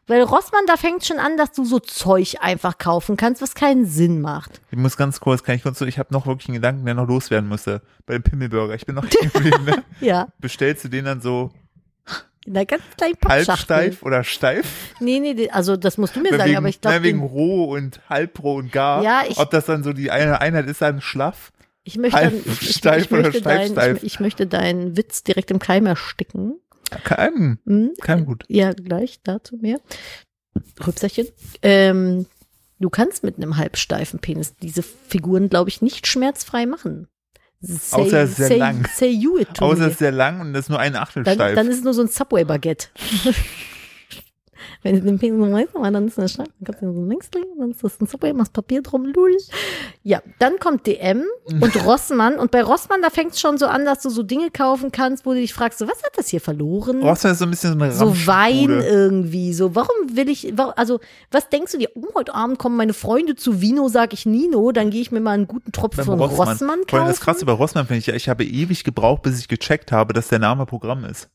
Weil 0.07 0.23
Rossmann, 0.23 0.65
da 0.67 0.77
fängt 0.77 1.05
schon 1.05 1.19
an, 1.19 1.37
dass 1.37 1.53
du 1.53 1.65
so 1.65 1.79
Zeug 1.79 2.37
einfach 2.41 2.79
kaufen 2.79 3.17
kannst, 3.17 3.41
was 3.43 3.55
keinen 3.55 3.87
Sinn 3.87 4.21
macht. 4.21 4.61
Ich 4.71 4.79
muss 4.79 4.97
ganz 4.97 5.21
kurz, 5.21 5.43
kann 5.45 5.55
ich 5.55 5.63
kurz 5.63 5.79
so, 5.79 5.87
ich 5.87 5.99
habe 5.99 6.13
noch 6.13 6.27
wirklich 6.27 6.49
einen 6.49 6.57
Gedanken, 6.57 6.85
der 6.85 6.95
noch 6.95 7.07
loswerden 7.07 7.49
müsste. 7.49 7.83
Bei 8.07 8.15
dem 8.15 8.23
Pimmelburger. 8.23 8.75
Ich 8.75 8.87
bin 8.87 8.95
noch 8.97 9.05
hängen 9.21 9.33
geblieben, 9.33 9.65
ne? 9.65 9.85
Ja, 10.01 10.29
Bestellst 10.39 10.85
du 10.85 10.89
den 10.89 11.05
dann 11.05 11.21
so 11.21 11.51
in 12.47 12.57
einer 12.57 12.65
ganz 12.65 12.83
kleinen 12.97 13.17
Pappschachtel. 13.17 13.77
halbsteif 13.77 14.03
oder 14.03 14.25
steif? 14.25 14.67
Nee, 14.99 15.21
nee, 15.21 15.51
also 15.51 15.77
das 15.77 15.99
musst 15.99 16.17
du 16.17 16.21
mir 16.21 16.31
sagen, 16.31 16.45
wegen, 16.47 16.57
aber 16.57 16.69
ich 16.69 16.81
glaube, 16.81 17.03
wegen 17.03 17.21
roh 17.23 17.65
und 17.75 18.01
halbroh 18.09 18.57
und 18.57 18.73
gar. 18.73 19.03
Ja, 19.03 19.23
ich- 19.29 19.37
Ob 19.39 19.51
das 19.51 19.67
dann 19.67 19.85
so 19.85 19.93
die 19.93 20.11
eine 20.11 20.41
Einheit 20.41 20.67
ist, 20.67 20.81
dann 20.81 21.01
schlaff. 21.03 21.53
ich 21.85 21.99
möchte, 21.99 22.17
halb 22.17 22.31
dann, 22.45 22.53
ich, 22.55 22.63
ich, 22.71 22.77
steif 22.77 23.05
ich, 23.05 23.13
oder 23.13 23.23
möchte 23.25 23.41
steif, 23.41 23.59
dein, 23.59 23.73
steif? 23.73 23.97
ich, 23.99 24.05
ich 24.05 24.21
möchte 24.21 24.47
deinen 24.47 24.97
Witz 24.97 25.23
direkt 25.23 25.51
im 25.51 25.59
Keim 25.59 25.85
ersticken. 25.87 26.55
Kein, 27.05 27.59
Hm? 27.67 27.93
kein 28.01 28.25
gut. 28.27 28.45
Ja, 28.49 28.73
gleich 28.73 29.21
dazu 29.23 29.57
mehr. 29.57 29.81
Rübserchen. 30.87 31.29
Ähm, 31.63 32.27
du 32.79 32.91
kannst 32.91 33.23
mit 33.25 33.37
einem 33.37 33.57
halbsteifen 33.57 34.21
Penis 34.21 34.55
diese 34.57 34.83
Figuren, 34.83 35.49
glaube 35.49 35.71
ich, 35.71 35.83
nicht 35.83 36.07
schmerzfrei 36.07 36.67
machen. 36.67 37.07
Say, 37.63 38.01
Außer 38.01 38.23
es 38.23 38.31
ist 38.31 38.37
sehr 38.39 38.47
say, 38.49 38.57
lang. 38.59 38.89
Say 38.95 39.11
you 39.11 39.37
it 39.39 39.53
to 39.55 39.65
Außer 39.67 39.87
es 39.87 39.93
ist 39.93 39.99
sehr 39.99 40.13
lang 40.13 40.41
und 40.41 40.55
das 40.55 40.65
ist 40.65 40.69
nur 40.71 40.79
ein 40.79 40.97
Achtel 40.97 41.25
Dann, 41.25 41.35
steif. 41.35 41.55
dann 41.55 41.69
ist 41.69 41.79
es 41.79 41.85
nur 41.85 41.93
so 41.93 42.01
ein 42.03 42.09
Subway-Baguette. 42.09 42.89
Wenn 44.83 44.95
du 44.95 45.17
den 45.17 45.39
noch 45.39 45.53
weißt, 45.53 45.71
dann 45.75 46.07
ist 46.07 46.19
es 46.19 46.33
steif, 46.33 46.47
dann 46.59 46.65
kannst 46.65 46.83
du 46.83 46.87
ihn 46.87 46.95
so 46.95 47.05
links 47.05 47.29
legen, 47.35 47.59
dann 47.59 47.71
ist 47.71 47.85
das 47.85 48.01
ein 48.01 48.07
Subway, 48.07 48.33
machst 48.33 48.53
Papier 48.53 48.83
drum, 48.83 49.07
lul. 49.07 49.37
Ja, 50.03 50.23
dann 50.39 50.59
kommt 50.59 50.87
DM 50.87 51.25
und 51.47 51.85
Rossmann. 51.85 52.39
Und 52.39 52.51
bei 52.51 52.63
Rossmann, 52.63 53.03
da 53.03 53.11
fängt 53.11 53.33
es 53.33 53.41
schon 53.41 53.59
so 53.59 53.67
an, 53.67 53.85
dass 53.85 54.01
du 54.01 54.11
so 54.11 54.23
Dinge 54.23 54.51
kaufen 54.51 54.93
kannst, 54.93 55.27
wo 55.27 55.33
du 55.33 55.41
dich 55.41 55.53
fragst, 55.53 55.79
so, 55.79 55.87
was 55.87 56.03
hat 56.03 56.13
das 56.17 56.29
hier 56.29 56.41
verloren? 56.41 57.03
Rossmann 57.03 57.33
ist 57.33 57.39
so 57.39 57.45
ein 57.45 57.51
bisschen 57.51 57.79
so 57.79 57.85
eine 57.85 57.93
so 57.93 58.27
Wein 58.27 58.81
irgendwie. 58.81 59.53
So, 59.53 59.75
warum 59.75 60.17
will 60.17 60.29
ich, 60.29 60.55
also, 60.77 61.01
was 61.31 61.49
denkst 61.49 61.73
du 61.73 61.79
dir? 61.79 61.91
Oh, 61.95 62.15
heute 62.15 62.35
Abend 62.35 62.59
kommen 62.59 62.77
meine 62.77 62.95
Freunde 62.95 63.37
zu 63.37 63.61
Vino, 63.61 63.89
sag 63.89 64.13
ich 64.13 64.27
Nino, 64.27 64.73
dann 64.73 64.91
gehe 64.91 65.03
ich 65.03 65.11
mir 65.11 65.21
mal 65.21 65.33
einen 65.33 65.47
guten 65.47 65.73
Tropfen 65.73 66.05
von 66.05 66.19
Rossmann. 66.19 66.49
Rossmann, 66.49 66.87
kaufen. 66.87 67.07
das 67.07 67.21
krasse 67.21 67.45
bei 67.45 67.53
Rossmann 67.53 67.87
finde 67.87 67.99
ich, 67.99 68.07
ja, 68.07 68.15
ich 68.15 68.29
habe 68.29 68.45
ewig 68.45 68.85
gebraucht, 68.85 69.23
bis 69.23 69.39
ich 69.39 69.49
gecheckt 69.49 69.93
habe, 69.93 70.13
dass 70.13 70.29
der 70.29 70.39
Name 70.39 70.67
Programm 70.67 71.05
ist. 71.05 71.29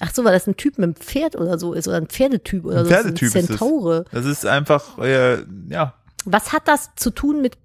Ach 0.00 0.12
so, 0.14 0.24
weil 0.24 0.32
das 0.32 0.46
ein 0.46 0.56
Typ 0.56 0.78
mit 0.78 0.84
einem 0.84 0.94
Pferd 0.94 1.36
oder 1.36 1.58
so 1.58 1.74
ist 1.74 1.88
oder 1.88 1.98
ein 1.98 2.06
Pferdetyp 2.06 2.64
oder 2.64 2.78
Ein 2.80 2.84
so. 2.84 2.90
Pferdetyp 2.90 3.32
das 3.32 3.42
ist 3.44 3.50
ist 3.50 3.56
es. 3.56 3.62
ein. 3.62 4.04
Das 4.12 4.24
ist 4.24 4.46
einfach, 4.46 4.98
äh, 4.98 5.38
ja, 5.68 5.94
Was 6.24 6.52
hat 6.52 6.66
das 6.66 6.90
zu 6.96 7.10
tun 7.10 7.42
mit 7.42 7.58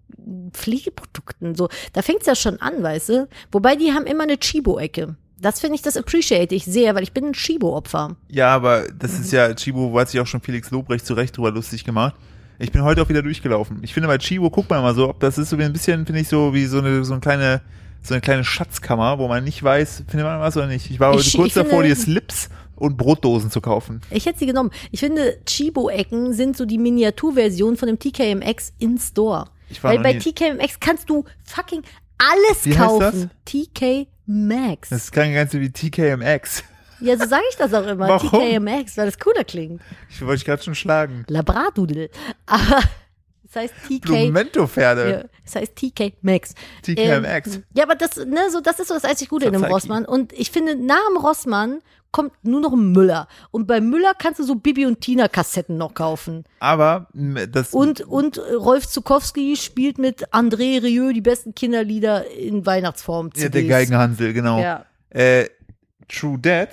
Pflegeprodukten? 0.54 1.56
So, 1.56 1.70
da 1.94 2.02
fängt's 2.02 2.26
ja 2.26 2.36
schon 2.36 2.62
an, 2.62 2.82
weißt 2.84 3.10
du? 3.10 3.28
Wobei 3.52 3.76
die 3.76 3.92
haben 3.94 4.06
immer 4.06 4.24
eine 4.24 4.38
Chibo-Ecke. 4.38 5.16
Das 5.40 5.60
finde 5.60 5.76
ich, 5.76 5.82
das 5.82 5.98
appreciate 5.98 6.56
ich 6.56 6.64
sehr, 6.66 6.96
weil 6.96 7.04
ich 7.04 7.12
bin 7.12 7.26
ein 7.26 7.34
Chibo-Opfer. 7.34 8.16
Ja, 8.30 8.54
aber 8.56 8.86
das 8.98 9.20
ist 9.20 9.32
ja, 9.34 9.54
Chibo 9.54 9.98
hat 10.00 10.10
sich 10.10 10.20
auch 10.22 10.28
schon 10.28 10.42
Felix 10.42 10.72
Lobrecht 10.72 11.06
zu 11.06 11.14
Recht 11.16 11.36
drüber 11.36 11.52
lustig 11.52 11.84
gemacht. 11.84 12.16
Ich 12.60 12.72
bin 12.72 12.84
heute 12.84 13.02
auch 13.02 13.10
wieder 13.10 13.22
durchgelaufen. 13.22 13.80
Ich 13.82 13.94
finde 13.94 14.08
bei 14.08 14.18
Chibo, 14.20 14.50
guckt 14.50 14.70
man 14.70 14.82
mal 14.82 14.96
so, 14.96 15.10
ob 15.10 15.20
das 15.20 15.38
ist 15.38 15.50
so 15.50 15.58
wie 15.58 15.64
ein 15.64 15.74
bisschen, 15.74 16.06
finde 16.06 16.22
ich, 16.22 16.30
so 16.30 16.54
wie 16.54 16.66
so 16.66 16.78
eine, 16.78 17.04
so 17.04 17.14
eine 17.14 17.20
kleine, 17.20 17.62
so 18.04 18.14
eine 18.14 18.22
kleine 18.22 18.44
Schatzkammer, 18.44 19.18
wo 19.18 19.28
man 19.28 19.44
nicht 19.44 19.64
weiß, 19.64 20.04
findet 20.08 20.26
man 20.28 20.40
was 20.40 20.58
oder 20.58 20.68
nicht. 20.68 20.92
Ich 20.92 21.00
war 21.00 21.14
heute 21.14 21.22
Ich- 21.26 21.34
kurz 21.36 21.48
ich 21.48 21.54
davor, 21.54 21.82
finde- 21.82 21.90
dir 21.90 21.96
Slips 21.96 22.50
und 22.76 22.98
Brotdosen 22.98 23.50
zu 23.50 23.62
kaufen. 23.62 24.02
Ich 24.10 24.26
hätte 24.26 24.40
sie 24.40 24.46
genommen. 24.46 24.72
Ich 24.92 25.00
finde, 25.00 25.38
Chibo-Ecken 25.46 26.34
sind 26.34 26.58
so 26.58 26.66
die 26.66 26.78
Miniaturversion 26.78 27.78
von 27.78 27.88
dem 27.88 27.98
TKMX 28.00 28.74
in 28.80 28.98
Store. 28.98 29.46
Ich 29.70 29.82
war 29.84 29.92
Weil 29.94 30.00
bei 30.00 30.14
TKMX 30.14 30.80
kannst 30.80 31.10
du 31.10 31.24
fucking 31.46 31.82
alles 32.18 32.66
Wie 32.66 32.78
heißt 32.78 32.80
kaufen. 32.90 33.32
TK 33.46 34.08
Maxx. 34.26 34.90
Das 34.90 35.12
klang 35.12 35.34
ganz 35.34 35.54
wie 35.54 35.70
TKMX. 35.70 36.64
Ja, 37.02 37.18
so 37.18 37.26
sage 37.28 37.44
ich 37.50 37.58
das 37.58 37.74
auch 37.74 37.86
immer. 37.86 38.08
Warum? 38.10 38.30
TKMX, 38.30 38.96
weil 38.98 39.06
das 39.08 39.20
cooler 39.20 39.44
klingt. 39.44 39.82
Ich 40.10 40.22
wollte 40.22 40.36
dich 40.36 40.46
gerade 40.46 40.64
schon 40.64 40.76
schlagen. 40.76 41.26
Labradudel. 41.28 42.10
Aber 42.46 42.80
es 43.54 43.62
heißt 43.62 43.74
TK. 43.88 44.06
Blumento-Pferde. 44.06 45.10
Ja, 45.12 45.24
es 45.46 45.56
heißt 45.56 45.76
TK 45.76 46.14
Maxx. 46.22 46.54
TKMX. 46.82 47.56
Ähm, 47.56 47.64
ja, 47.74 47.84
aber 47.84 47.96
das, 47.96 48.16
ne, 48.18 48.50
so, 48.52 48.62
das 48.62 48.80
ist 48.80 48.88
so 48.88 48.94
das 48.94 49.06
einzig 49.06 49.30
Gute 49.30 49.46
in 49.46 49.56
einem. 49.56 49.64
Rossmann. 49.66 50.06
Und 50.06 50.34
ich 50.34 50.52
finde, 50.52 50.76
nach 50.76 51.06
dem 51.10 51.18
Rossmann 51.18 51.82
kommt 52.12 52.32
nur 52.44 52.62
noch 52.62 52.74
ein 52.74 52.92
Müller. 52.92 53.28
Und 53.52 53.68
bei 53.68 53.82
Müller 53.82 54.14
kannst 54.18 54.40
du 54.40 54.44
so 54.44 54.56
Bibi 54.56 54.86
und 54.86 55.02
Tina 55.02 55.28
Kassetten 55.28 55.78
noch 55.78 55.94
kaufen. 55.94 56.46
Aber 56.60 57.08
das 57.14 57.74
Und, 57.74 58.02
und 58.02 58.38
Rolf 58.38 58.88
Zukowski 58.88 59.56
spielt 59.58 59.98
mit 59.98 60.30
André 60.30 60.82
Rieu 60.82 61.12
die 61.12 61.22
besten 61.22 61.56
Kinderlieder 61.56 62.30
in 62.30 62.66
Weihnachtsform. 62.66 63.32
ja, 63.36 63.50
der 63.50 63.52
CDs. 63.52 63.70
Geigenhansel, 63.70 64.34
genau. 64.34 64.60
Ja. 64.60 64.86
Äh, 65.10 65.48
True 66.08 66.38
Dead. 66.38 66.70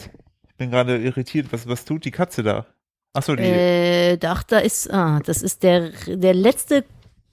Ich 0.49 0.55
bin 0.57 0.71
gerade 0.71 0.99
irritiert. 0.99 1.47
Was, 1.53 1.67
was 1.67 1.85
tut 1.87 2.05
die 2.05 2.11
Katze 2.11 2.43
da? 2.43 2.67
Achso, 3.13 3.35
die. 3.35 3.43
Äh, 3.43 4.19
ach, 4.25 4.43
da 4.45 4.59
ist, 4.59 4.93
ah, 4.93 5.21
das 5.25 5.43
ist 5.43 5.63
der, 5.63 5.91
der 6.07 6.35
letzte 6.35 6.85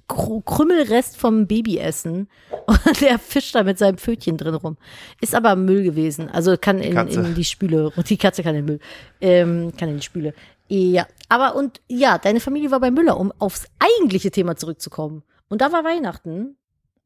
Kr 0.07 0.41
Krümmelrest 0.43 1.17
vom 1.17 1.47
Babyessen. 1.47 2.29
Und 2.65 3.01
der 3.01 3.19
fischt 3.19 3.55
da 3.55 3.63
mit 3.63 3.77
seinem 3.77 3.97
Pfötchen 3.97 4.37
drin 4.37 4.55
rum. 4.55 4.77
Ist 5.21 5.35
aber 5.35 5.55
Müll 5.55 5.83
gewesen. 5.83 6.29
Also 6.29 6.57
kann 6.57 6.79
in, 6.79 6.93
Katze. 6.93 7.19
in 7.19 7.35
die 7.35 7.43
Spüle. 7.43 7.91
Und 7.95 8.09
die 8.09 8.17
Katze 8.17 8.43
kann 8.43 8.55
in 8.55 8.65
den 8.65 8.73
Müll. 8.73 8.79
Ähm, 9.21 9.73
kann 9.77 9.89
in 9.89 9.97
die 9.97 10.03
Spüle. 10.03 10.33
Ja. 10.67 11.07
Aber 11.29 11.55
und 11.55 11.81
ja, 11.87 12.17
deine 12.17 12.39
Familie 12.39 12.71
war 12.71 12.79
bei 12.79 12.91
Müller, 12.91 13.19
um 13.19 13.31
aufs 13.39 13.67
eigentliche 13.79 14.31
Thema 14.31 14.55
zurückzukommen. 14.55 15.23
Und 15.49 15.61
da 15.61 15.71
war 15.71 15.83
Weihnachten. 15.83 16.57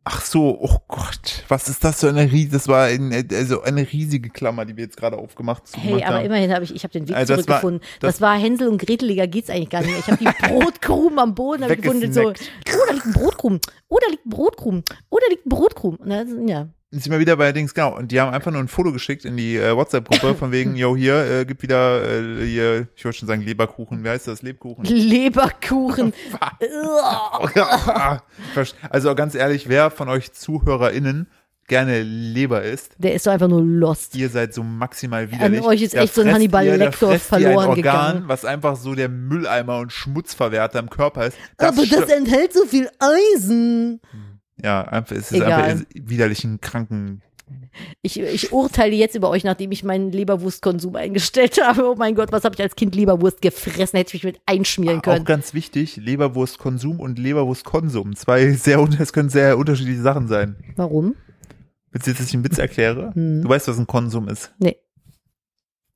Ach 0.04 0.22
so, 0.26 0.58
oh 0.60 0.78
Gott, 0.88 1.44
was 1.48 1.70
ist 1.70 1.84
das 1.84 2.00
für 2.00 2.10
eine 2.10 2.24
riesige, 2.32 2.54
das 2.54 2.68
war 2.68 2.86
ein, 2.86 3.14
also 3.34 3.62
eine 3.62 3.82
riesige 3.92 4.30
Klammer, 4.32 4.66
die 4.66 4.76
wir 4.76 4.86
jetzt 4.86 4.98
gerade 4.98 5.16
aufgemacht 5.16 5.62
Hey, 5.76 5.90
gemacht 5.92 6.06
aber 6.08 6.16
haben. 6.18 6.26
immerhin 6.26 6.52
habe 6.52 6.64
ich, 6.64 6.74
ich 6.74 6.84
habe 6.84 6.92
den 6.92 7.08
Weg 7.08 7.16
Also 7.16 7.36
das 7.36 7.48
war- 7.48 7.62
zurückgefunden. 7.62 7.82
das- 8.00 8.14
das, 8.16 8.22
war 8.22 8.36
Hänsel 8.36 8.68
und 8.70 8.80
Greteliger 8.80 9.28
geht's 9.28 9.52
eigentlich 9.52 9.70
gar 9.70 9.82
nicht 9.82 9.92
mehr. 9.92 10.00
Ich 10.00 10.08
habe 10.08 10.18
die 10.18 10.26
Brotkrumen 10.48 11.20
am 11.20 11.36
Boden 11.36 11.68
gefunden. 11.68 12.12
So, 12.14 12.30
oh, 12.30 12.34
da 12.88 12.94
liegt 12.94 13.06
ein 13.06 13.14
Brotkrumen. 13.14 13.60
Oh, 13.90 13.98
da 14.04 14.10
liegt 14.10 14.26
ein 14.26 14.30
Brotkrumen. 14.32 14.84
Oh, 15.12 15.18
da 15.22 15.28
liegt 15.30 15.46
ein 15.46 15.50
Brotkrumen. 15.50 16.00
Und 16.00 16.10
dann, 16.10 16.48
ja. 16.48 16.68
Sind 16.94 17.10
wir 17.10 17.20
wieder 17.20 17.38
bei 17.38 17.54
Dings, 17.54 17.74
genau. 17.74 17.96
Und 17.96 18.12
die 18.12 18.20
haben 18.20 18.34
einfach 18.34 18.52
nur 18.52 18.60
ein 18.62 18.68
Foto 18.68 18.92
geschickt 18.92 19.24
in 19.24 19.38
die 19.38 19.56
äh, 19.56 19.74
WhatsApp-Gruppe 19.76 20.36
von 20.36 20.52
wegen, 20.54 20.76
yo, 20.76 20.98
hier, 20.98 21.16
äh, 21.24 21.46
gibt 21.46 21.64
wieder, 21.64 22.04
äh, 22.04 22.46
hier, 22.46 22.88
ich 22.98 23.06
wollte 23.06 23.20
schon 23.20 23.30
sagen 23.30 23.42
Leberkuchen, 23.44 24.04
wie 24.04 24.10
heißt 24.10 24.28
das? 24.28 24.42
Lebkuchen? 24.42 24.84
Leberkuchen. 24.84 26.12
also 28.90 29.16
ganz 29.16 29.36
ehrlich, 29.36 29.70
wer 29.70 29.92
von 29.92 30.10
euch 30.10 30.34
ZuhörerInnen 30.34 31.28
gerne 31.68 32.02
Leber 32.02 32.64
isst, 32.64 32.96
Der 32.98 33.14
ist 33.14 33.26
doch 33.26 33.32
einfach 33.32 33.48
nur 33.48 33.62
lost. 33.64 34.14
ihr 34.16 34.28
seid 34.28 34.54
so 34.54 34.62
maximal 34.62 35.32
widerlich. 35.32 35.62
euch 35.64 35.82
ist 35.84 35.96
Da 35.96 36.02
echt 36.02 36.14
so 36.14 36.22
ein 36.22 36.34
Hannibal 36.34 36.66
ihr- 36.66 36.76
Lecter 36.76 37.08
fresst 37.08 37.32
ihr 37.32 37.38
ein 37.38 37.44
verloren 37.44 37.58
Organ, 37.70 37.76
gegangen. 37.76 38.24
was 38.28 38.44
einfach 38.44 38.76
so 38.76 38.94
der 38.96 39.08
Mülleimer 39.08 39.78
und 39.78 39.94
Schmutzverwerter 39.94 40.80
im 40.80 40.90
Körper 40.90 41.28
ist. 41.28 41.38
Das 41.58 41.70
aber 41.78 41.88
das 41.88 42.10
enthält 42.10 42.52
so 42.52 42.66
viel 42.66 42.90
Eisen. 43.00 44.02
Ja, 44.64 44.84
einfach, 44.84 45.16
es 45.16 45.32
ist 45.32 45.38
Egal. 45.38 45.64
einfach 45.64 45.86
widerlichen, 45.94 46.62
kranken 46.62 47.22
Ich, 48.02 48.20
ich 48.20 48.52
urteile 48.52 48.96
jetzt 48.96 49.16
über 49.16 49.30
euch, 49.30 49.44
nachdem 49.44 49.72
ich 49.72 49.84
meinen 49.84 50.12
Leberwurstkonsum 50.12 50.96
eingestellt 50.96 51.60
habe. 51.64 51.90
Oh 51.90 51.96
mein 51.96 52.16
Gott, 52.16 52.32
was 52.32 52.44
habe 52.44 52.56
ich 52.56 52.62
als 52.62 52.76
Kind 52.76 52.96
Leberwurst 52.96 53.42
gefressen? 53.42 53.98
Hätte 53.98 54.16
ich 54.16 54.24
mich 54.24 54.34
mit 54.34 54.42
einschmieren 54.46 55.00
Auch 55.00 55.04
können. 55.04 55.26
ganz 55.26 55.54
wichtig, 55.54 55.98
Leberwurstkonsum 55.98 57.00
und 57.00 57.20
Leberwurstkonsum. 57.20 58.16
Zwei 58.16 58.52
sehr, 58.54 58.86
das 58.98 59.14
können 59.14 59.30
sehr 59.30 59.58
unterschiedliche 59.58 60.02
Sachen 60.02 60.28
sein. 60.28 60.56
Warum? 60.76 61.16
Willst 61.92 62.08
du 62.08 62.12
jetzt, 62.12 62.20
dass 62.22 62.28
ich 62.28 62.34
einen 62.34 62.46
Witz 62.46 62.58
erkläre? 62.58 63.12
Hm. 63.14 63.42
Du 63.42 63.50
weißt, 63.50 63.68
was 63.68 63.78
ein 63.78 63.88
Konsum 63.88 64.30
ist. 64.30 64.54
Nee. 64.60 64.78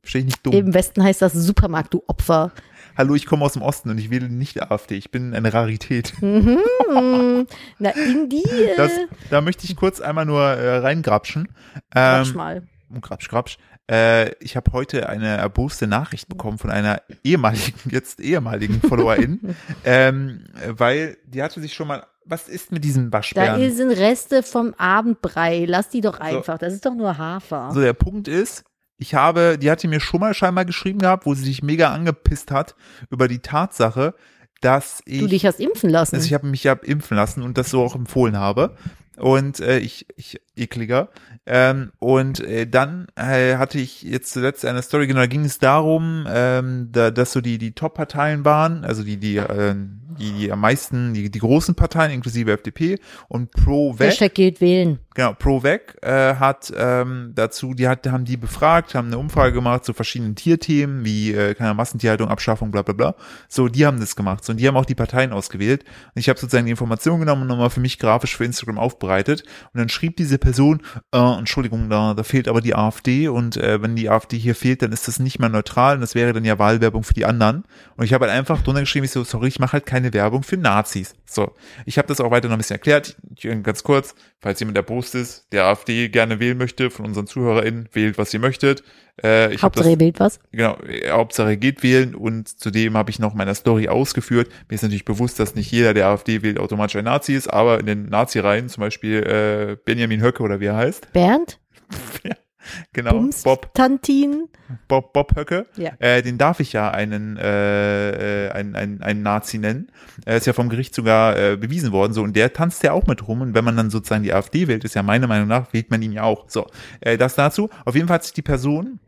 Verstehe 0.01 0.19
ich 0.19 0.25
nicht 0.25 0.45
dumm. 0.45 0.53
Im 0.53 0.73
Westen 0.73 1.03
heißt 1.03 1.21
das 1.21 1.33
Supermarkt, 1.33 1.93
du 1.93 2.03
Opfer. 2.07 2.51
Hallo, 2.97 3.13
ich 3.13 3.25
komme 3.25 3.43
aus 3.43 3.53
dem 3.53 3.61
Osten 3.61 3.89
und 3.89 3.97
ich 3.97 4.09
wähle 4.09 4.29
nicht 4.29 4.61
AfD. 4.61 4.95
Ich 4.95 5.11
bin 5.11 5.33
eine 5.33 5.53
Rarität. 5.53 6.13
Mhm. 6.21 7.47
Na, 7.79 7.89
in 7.89 8.29
die. 8.29 8.43
Das, 8.77 8.91
da 9.29 9.41
möchte 9.41 9.65
ich 9.65 9.75
kurz 9.75 9.99
einmal 9.99 10.25
nur 10.25 10.41
äh, 10.41 10.77
reingrapschen. 10.77 11.49
Ähm, 11.93 12.33
mal. 12.33 12.63
grapsch, 13.01 13.27
grapsch. 13.27 13.57
Äh, 13.89 14.31
ich 14.43 14.55
habe 14.55 14.71
heute 14.71 15.09
eine 15.09 15.27
erboste 15.37 15.87
Nachricht 15.87 16.29
bekommen 16.29 16.57
von 16.57 16.69
einer 16.71 17.01
ehemaligen, 17.23 17.73
jetzt 17.91 18.19
ehemaligen 18.19 18.81
Followerin, 18.81 19.55
ähm, 19.83 20.45
weil 20.67 21.17
die 21.25 21.43
hatte 21.43 21.59
sich 21.59 21.73
schon 21.73 21.87
mal, 21.87 22.05
was 22.23 22.47
ist 22.47 22.71
mit 22.71 22.83
diesen 22.83 23.11
Da 23.11 23.17
Waschbären? 23.17 23.71
sind 23.71 23.91
Reste 23.91 24.41
vom 24.41 24.73
Abendbrei. 24.75 25.65
Lass 25.67 25.89
die 25.89 26.01
doch 26.01 26.19
einfach. 26.19 26.57
Das 26.57 26.73
ist 26.73 26.85
doch 26.85 26.95
nur 26.95 27.17
Hafer. 27.17 27.71
So, 27.73 27.81
der 27.81 27.93
Punkt 27.93 28.27
ist, 28.27 28.63
ich 28.97 29.13
habe, 29.13 29.57
die 29.57 29.69
hatte 29.69 29.87
mir 29.87 29.99
schon 29.99 30.21
mal 30.21 30.33
scheinbar 30.33 30.65
geschrieben 30.65 30.99
gehabt, 30.99 31.25
wo 31.25 31.33
sie 31.33 31.43
sich 31.43 31.63
mega 31.63 31.91
angepisst 31.91 32.51
hat 32.51 32.75
über 33.09 33.27
die 33.27 33.39
Tatsache, 33.39 34.13
dass 34.61 35.01
ich, 35.05 35.19
du 35.19 35.27
dich 35.27 35.45
hast 35.45 35.59
impfen 35.59 35.89
lassen. 35.89 36.15
also 36.15 36.25
ich 36.25 36.33
habe 36.33 36.47
mich 36.47 36.63
ja 36.63 36.73
impfen 36.73 37.17
lassen 37.17 37.43
und 37.43 37.57
das 37.57 37.69
so 37.69 37.83
auch 37.83 37.95
empfohlen 37.95 38.37
habe. 38.37 38.75
Und 39.17 39.61
äh, 39.61 39.79
ich, 39.79 40.07
ich 40.17 40.41
ekliger. 40.57 41.09
Ähm, 41.45 41.91
und 41.99 42.41
äh, 42.41 42.67
dann 42.67 43.07
äh, 43.15 43.55
hatte 43.55 43.79
ich 43.79 44.01
jetzt 44.01 44.33
zuletzt 44.33 44.65
eine 44.65 44.81
Story, 44.81 45.07
genau, 45.07 45.21
da 45.21 45.27
ging 45.27 45.45
es 45.45 45.57
darum, 45.57 46.25
ähm, 46.27 46.89
da, 46.91 47.11
dass 47.11 47.31
so 47.31 47.39
die, 47.39 47.57
die 47.57 47.71
Top-Parteien 47.71 48.43
waren, 48.43 48.83
also 48.83 49.03
die, 49.03 49.17
die, 49.17 49.37
äh, 49.37 49.75
die, 50.19 50.31
die 50.31 50.51
am 50.51 50.61
meisten, 50.61 51.13
die, 51.13 51.29
die 51.29 51.39
großen 51.39 51.75
Parteien, 51.75 52.11
inklusive 52.11 52.51
FDP 52.51 52.99
und 53.27 53.51
Pro-Weg. 53.51 54.07
Hashtag 54.07 54.33
geht 54.33 54.61
wählen. 54.61 54.99
Genau, 55.15 55.31
ProVec 55.31 55.97
äh, 56.01 56.35
hat 56.35 56.73
ähm, 56.75 57.31
dazu, 57.35 57.73
die 57.73 57.87
hat, 57.87 58.05
haben 58.05 58.25
die 58.25 58.35
befragt, 58.35 58.95
haben 58.95 59.07
eine 59.07 59.17
Umfrage 59.17 59.53
gemacht 59.53 59.85
zu 59.85 59.93
verschiedenen 59.93 60.35
Tierthemen, 60.35 61.05
wie 61.05 61.31
äh, 61.31 61.53
keine 61.53 61.73
Massentierhaltung, 61.73 62.27
Abschaffung, 62.27 62.69
bla 62.69 62.81
bla 62.81 62.93
bla. 62.93 63.15
So, 63.47 63.69
die 63.69 63.85
haben 63.85 64.01
das 64.01 64.17
gemacht. 64.17 64.43
So, 64.43 64.51
und 64.51 64.59
die 64.59 64.67
haben 64.67 64.75
auch 64.75 64.83
die 64.83 64.93
Parteien 64.93 65.31
ausgewählt. 65.31 65.85
Und 66.13 66.19
ich 66.19 66.27
habe 66.27 66.37
sozusagen 66.37 66.65
die 66.65 66.71
Informationen 66.71 67.21
genommen 67.21 67.43
und 67.43 67.47
nochmal 67.47 67.69
für 67.69 67.79
mich 67.79 67.97
grafisch 67.97 68.35
für 68.35 68.43
Instagram 68.43 68.77
aufbereitet. 68.77 69.43
Und 69.73 69.79
dann 69.79 69.87
schrieb 69.87 70.17
diese 70.17 70.37
Person, 70.37 70.81
äh, 71.13 71.17
Entschuldigung, 71.17 71.89
da, 71.89 72.13
da 72.13 72.23
fehlt 72.23 72.49
aber 72.49 72.59
die 72.59 72.75
AfD 72.75 73.29
und 73.29 73.55
äh, 73.55 73.81
wenn 73.81 73.95
die 73.95 74.09
AfD 74.09 74.37
hier 74.37 74.53
fehlt, 74.53 74.81
dann 74.81 74.91
ist 74.91 75.07
das 75.07 75.19
nicht 75.19 75.39
mehr 75.39 75.47
neutral 75.47 75.95
und 75.95 76.01
das 76.01 76.13
wäre 76.13 76.33
dann 76.33 76.43
ja 76.43 76.59
Wahlwerbung 76.59 77.03
für 77.03 77.13
die 77.13 77.23
anderen. 77.23 77.63
Und 77.95 78.03
ich 78.03 78.13
habe 78.13 78.25
halt 78.25 78.37
einfach 78.37 78.61
drunter 78.63 78.81
geschrieben, 78.81 79.05
ich 79.05 79.11
so, 79.11 79.23
sorry, 79.23 79.47
ich 79.47 79.59
mache 79.59 79.73
halt 79.73 79.85
keine 79.85 80.04
Werbung 80.13 80.43
für 80.43 80.57
Nazis. 80.57 81.15
So, 81.25 81.53
ich 81.85 81.97
habe 81.97 82.07
das 82.07 82.21
auch 82.21 82.31
weiter 82.31 82.47
noch 82.47 82.55
ein 82.55 82.59
bisschen 82.59 82.75
erklärt. 82.75 83.17
Ich, 83.35 83.47
ganz 83.63 83.83
kurz, 83.83 84.15
falls 84.39 84.59
jemand 84.59 84.77
erbost 84.77 85.15
ist, 85.15 85.47
der 85.51 85.65
AfD 85.65 86.09
gerne 86.09 86.39
wählen 86.39 86.57
möchte, 86.57 86.89
von 86.89 87.05
unseren 87.05 87.27
ZuhörerInnen, 87.27 87.89
wählt, 87.91 88.17
was 88.17 88.33
ihr 88.33 88.39
möchtet. 88.39 88.83
Äh, 89.17 89.57
Hauptsache 89.57 89.91
ihr 89.91 89.99
wählt 89.99 90.19
was. 90.19 90.39
Genau, 90.51 90.77
äh, 90.81 91.09
Hauptsache 91.09 91.57
geht 91.57 91.83
wählen 91.83 92.15
und 92.15 92.47
zudem 92.47 92.97
habe 92.97 93.09
ich 93.09 93.19
noch 93.19 93.33
meine 93.33 93.55
Story 93.55 93.87
ausgeführt. 93.87 94.49
Mir 94.69 94.75
ist 94.75 94.81
natürlich 94.81 95.05
bewusst, 95.05 95.39
dass 95.39 95.55
nicht 95.55 95.71
jeder, 95.71 95.93
der 95.93 96.07
AfD 96.07 96.41
wählt, 96.41 96.59
automatisch 96.59 96.95
ein 96.95 97.05
Nazi 97.05 97.33
ist, 97.33 97.47
aber 97.47 97.79
in 97.79 97.85
den 97.85 98.05
Nazi-Reihen, 98.05 98.69
zum 98.69 98.81
Beispiel 98.81 99.23
äh, 99.23 99.77
Benjamin 99.83 100.21
Höcke 100.21 100.43
oder 100.43 100.59
wie 100.59 100.65
er 100.65 100.75
heißt, 100.75 101.11
Bernd? 101.13 101.59
genau, 102.93 103.11
Bums? 103.11 103.43
Bob, 103.43 103.73
Tantin? 103.73 104.47
Bob, 104.87 105.13
Bob 105.13 105.35
Höcke, 105.35 105.67
Ja. 105.77 105.91
äh, 105.99 106.21
den 106.21 106.37
darf 106.37 106.59
ich 106.59 106.73
ja 106.73 106.89
einen, 106.91 107.37
äh, 107.37 108.47
äh, 108.47 108.51
einen, 108.51 108.75
einen, 108.75 109.01
einen 109.01 109.21
Nazi 109.21 109.57
nennen. 109.57 109.91
Er 110.25 110.37
ist 110.37 110.47
ja 110.47 110.53
vom 110.53 110.69
Gericht 110.69 110.95
sogar 110.95 111.37
äh, 111.37 111.55
bewiesen 111.57 111.91
worden, 111.91 112.13
so, 112.13 112.23
und 112.23 112.35
der 112.35 112.51
tanzt 112.53 112.81
ja 112.83 112.91
auch 112.93 113.05
mit 113.07 113.27
rum. 113.27 113.41
Und 113.41 113.53
wenn 113.53 113.63
man 113.65 113.77
dann 113.77 113.89
sozusagen 113.89 114.23
die 114.23 114.33
AfD 114.33 114.67
wählt, 114.67 114.83
ist 114.83 114.95
ja 114.95 115.03
meiner 115.03 115.27
Meinung 115.27 115.47
nach, 115.47 115.71
wählt 115.73 115.91
man 115.91 116.01
ihn 116.01 116.11
ja 116.13 116.23
auch. 116.23 116.45
So, 116.49 116.67
äh, 117.01 117.17
das 117.17 117.35
dazu. 117.35 117.69
Auf 117.85 117.95
jeden 117.95 118.07
Fall 118.07 118.15
hat 118.15 118.23
sich 118.23 118.33
die 118.33 118.41
Person 118.41 118.99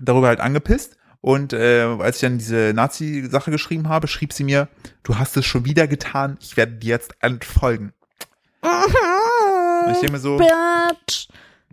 darüber 0.00 0.28
halt 0.28 0.40
angepisst. 0.40 0.96
Und 1.20 1.52
äh, 1.52 1.82
als 2.00 2.16
ich 2.16 2.22
dann 2.22 2.38
diese 2.38 2.72
Nazi-Sache 2.74 3.52
geschrieben 3.52 3.88
habe, 3.88 4.08
schrieb 4.08 4.32
sie 4.32 4.42
mir, 4.42 4.68
du 5.04 5.18
hast 5.18 5.36
es 5.36 5.46
schon 5.46 5.64
wieder 5.64 5.86
getan, 5.86 6.36
ich 6.40 6.56
werde 6.56 6.72
dir 6.72 6.88
jetzt 6.90 7.14
entfolgen. 7.20 7.92
Und 8.60 9.92
ich 9.92 9.98
denke 9.98 10.12
mir 10.12 10.18
so, 10.18 10.36
Bernd. 10.36 11.28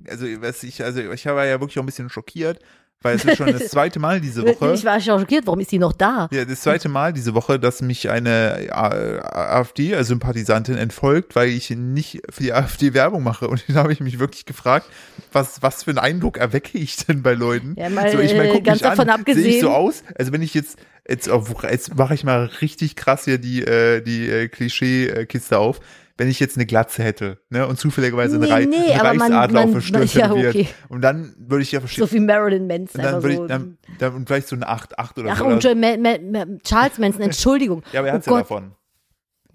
Also 0.10 0.26
was 0.42 0.64
ich, 0.64 0.84
also 0.84 1.00
ich 1.00 1.26
war 1.26 1.46
ja 1.46 1.60
wirklich 1.60 1.78
auch 1.80 1.84
ein 1.84 1.88
bisschen 1.88 2.10
schockiert, 2.10 2.60
weil 3.02 3.16
es 3.16 3.24
ist 3.26 3.38
schon 3.38 3.52
das 3.52 3.68
zweite 3.70 3.98
Mal 4.00 4.20
diese 4.22 4.46
Woche. 4.46 4.74
Ich 4.74 4.84
war 4.84 5.00
schockiert, 5.00 5.48
warum 5.48 5.60
ist 5.62 5.72
die 5.72 5.80
noch 5.80 5.94
da? 5.94 6.28
Ja, 6.32 6.44
das 6.46 6.62
zweite 6.62 6.90
Mal 6.90 7.14
diese 7.14 7.34
Woche, 7.34 7.58
dass 7.60 7.82
mich 7.82 8.10
eine 8.10 8.68
äh, 8.68 9.20
AfD-Sympathisantin 9.80 10.78
entfolgt, 10.78 11.36
weil 11.36 11.50
ich 11.50 11.70
nicht 11.70 12.22
für 12.30 12.44
die 12.44 12.54
AfD 12.54 12.94
Werbung 12.94 13.24
mache. 13.24 13.48
Und 13.48 13.64
dann 13.68 13.78
habe 13.78 13.94
ich 13.94 14.00
mich 14.00 14.20
wirklich 14.20 14.46
gefragt, 14.46 14.88
was, 15.32 15.62
was 15.62 15.84
für 15.84 15.92
einen 15.92 16.00
Eindruck 16.00 16.38
erwecke 16.38 16.78
ich 16.78 16.98
denn 16.98 17.22
bei 17.24 17.34
Leuten? 17.34 17.76
Ja, 17.78 17.90
mal, 17.90 18.12
so, 18.12 18.20
ich 18.20 18.34
mein, 18.36 18.48
äh, 18.48 18.52
guck 18.54 18.64
ganz 18.64 18.82
mich 18.82 18.90
an, 18.90 18.98
davon 19.08 19.08
sehe 19.08 19.16
ich 19.16 19.20
abgesehen- 19.38 19.62
so 19.62 19.70
aus? 19.70 20.04
Also 20.18 20.32
wenn 20.32 20.42
ich 20.42 20.54
jetzt, 20.54 20.78
jetzt, 21.08 21.30
auf- 21.30 21.64
jetzt 21.64 21.96
mache 21.96 22.14
ich 22.14 22.24
mal 22.24 22.46
richtig 22.62 22.96
krass 22.96 23.26
hier 23.26 23.38
die, 23.38 23.62
äh, 23.64 24.02
die 24.02 24.30
äh, 24.30 24.48
Klischee-Kiste 24.48 25.58
auf. 25.58 25.80
Wenn 26.20 26.28
ich 26.28 26.40
jetzt 26.42 26.58
eine 26.58 26.66
Glatze 26.66 27.02
hätte, 27.02 27.40
ne, 27.50 27.66
und 27.66 27.80
zufälligerweise 27.80 28.38
Nee, 28.38 28.52
Rei 28.52 28.66
nee, 28.66 28.76
ein 28.92 29.00
aber 29.00 29.14
man- 29.14 29.32
Reichsadler 29.34 29.64
auf 29.64 29.72
der 29.72 29.80
Stirn 29.82 30.08
ja, 30.14 30.32
okay. 30.50 30.68
Und 30.90 31.02
dann 31.02 31.34
würde 31.40 31.62
ich 31.64 31.72
ja 31.72 31.80
verstehen, 31.80 32.06
So 32.06 32.12
wie 32.12 32.20
Marilyn 32.20 32.68
Manson. 32.68 33.00
und 33.00 33.06
dann 33.12 33.24
würde 33.24 33.36
so. 33.38 33.42
ich, 33.44 33.48
dann, 33.48 33.78
dann, 34.00 34.14
und 34.16 34.28
vielleicht 34.28 34.50
so 34.50 34.56
eine 34.58 34.68
8, 34.68 35.00
8 35.00 35.18
oder 35.18 35.32
Ach, 35.32 35.38
so. 35.40 35.46
und 35.46 35.64
Joe- 35.64 35.76
Ma 35.76 35.96
Ma 35.98 36.18
Ma 36.22 36.46
Charles 36.62 36.98
Manson, 36.98 37.22
Entschuldigung. 37.22 37.84
ja, 37.94 38.02
aber 38.02 38.10
er 38.10 38.14
oh 38.14 38.18
hat's 38.18 38.26
ja 38.26 38.38
davon. 38.38 38.74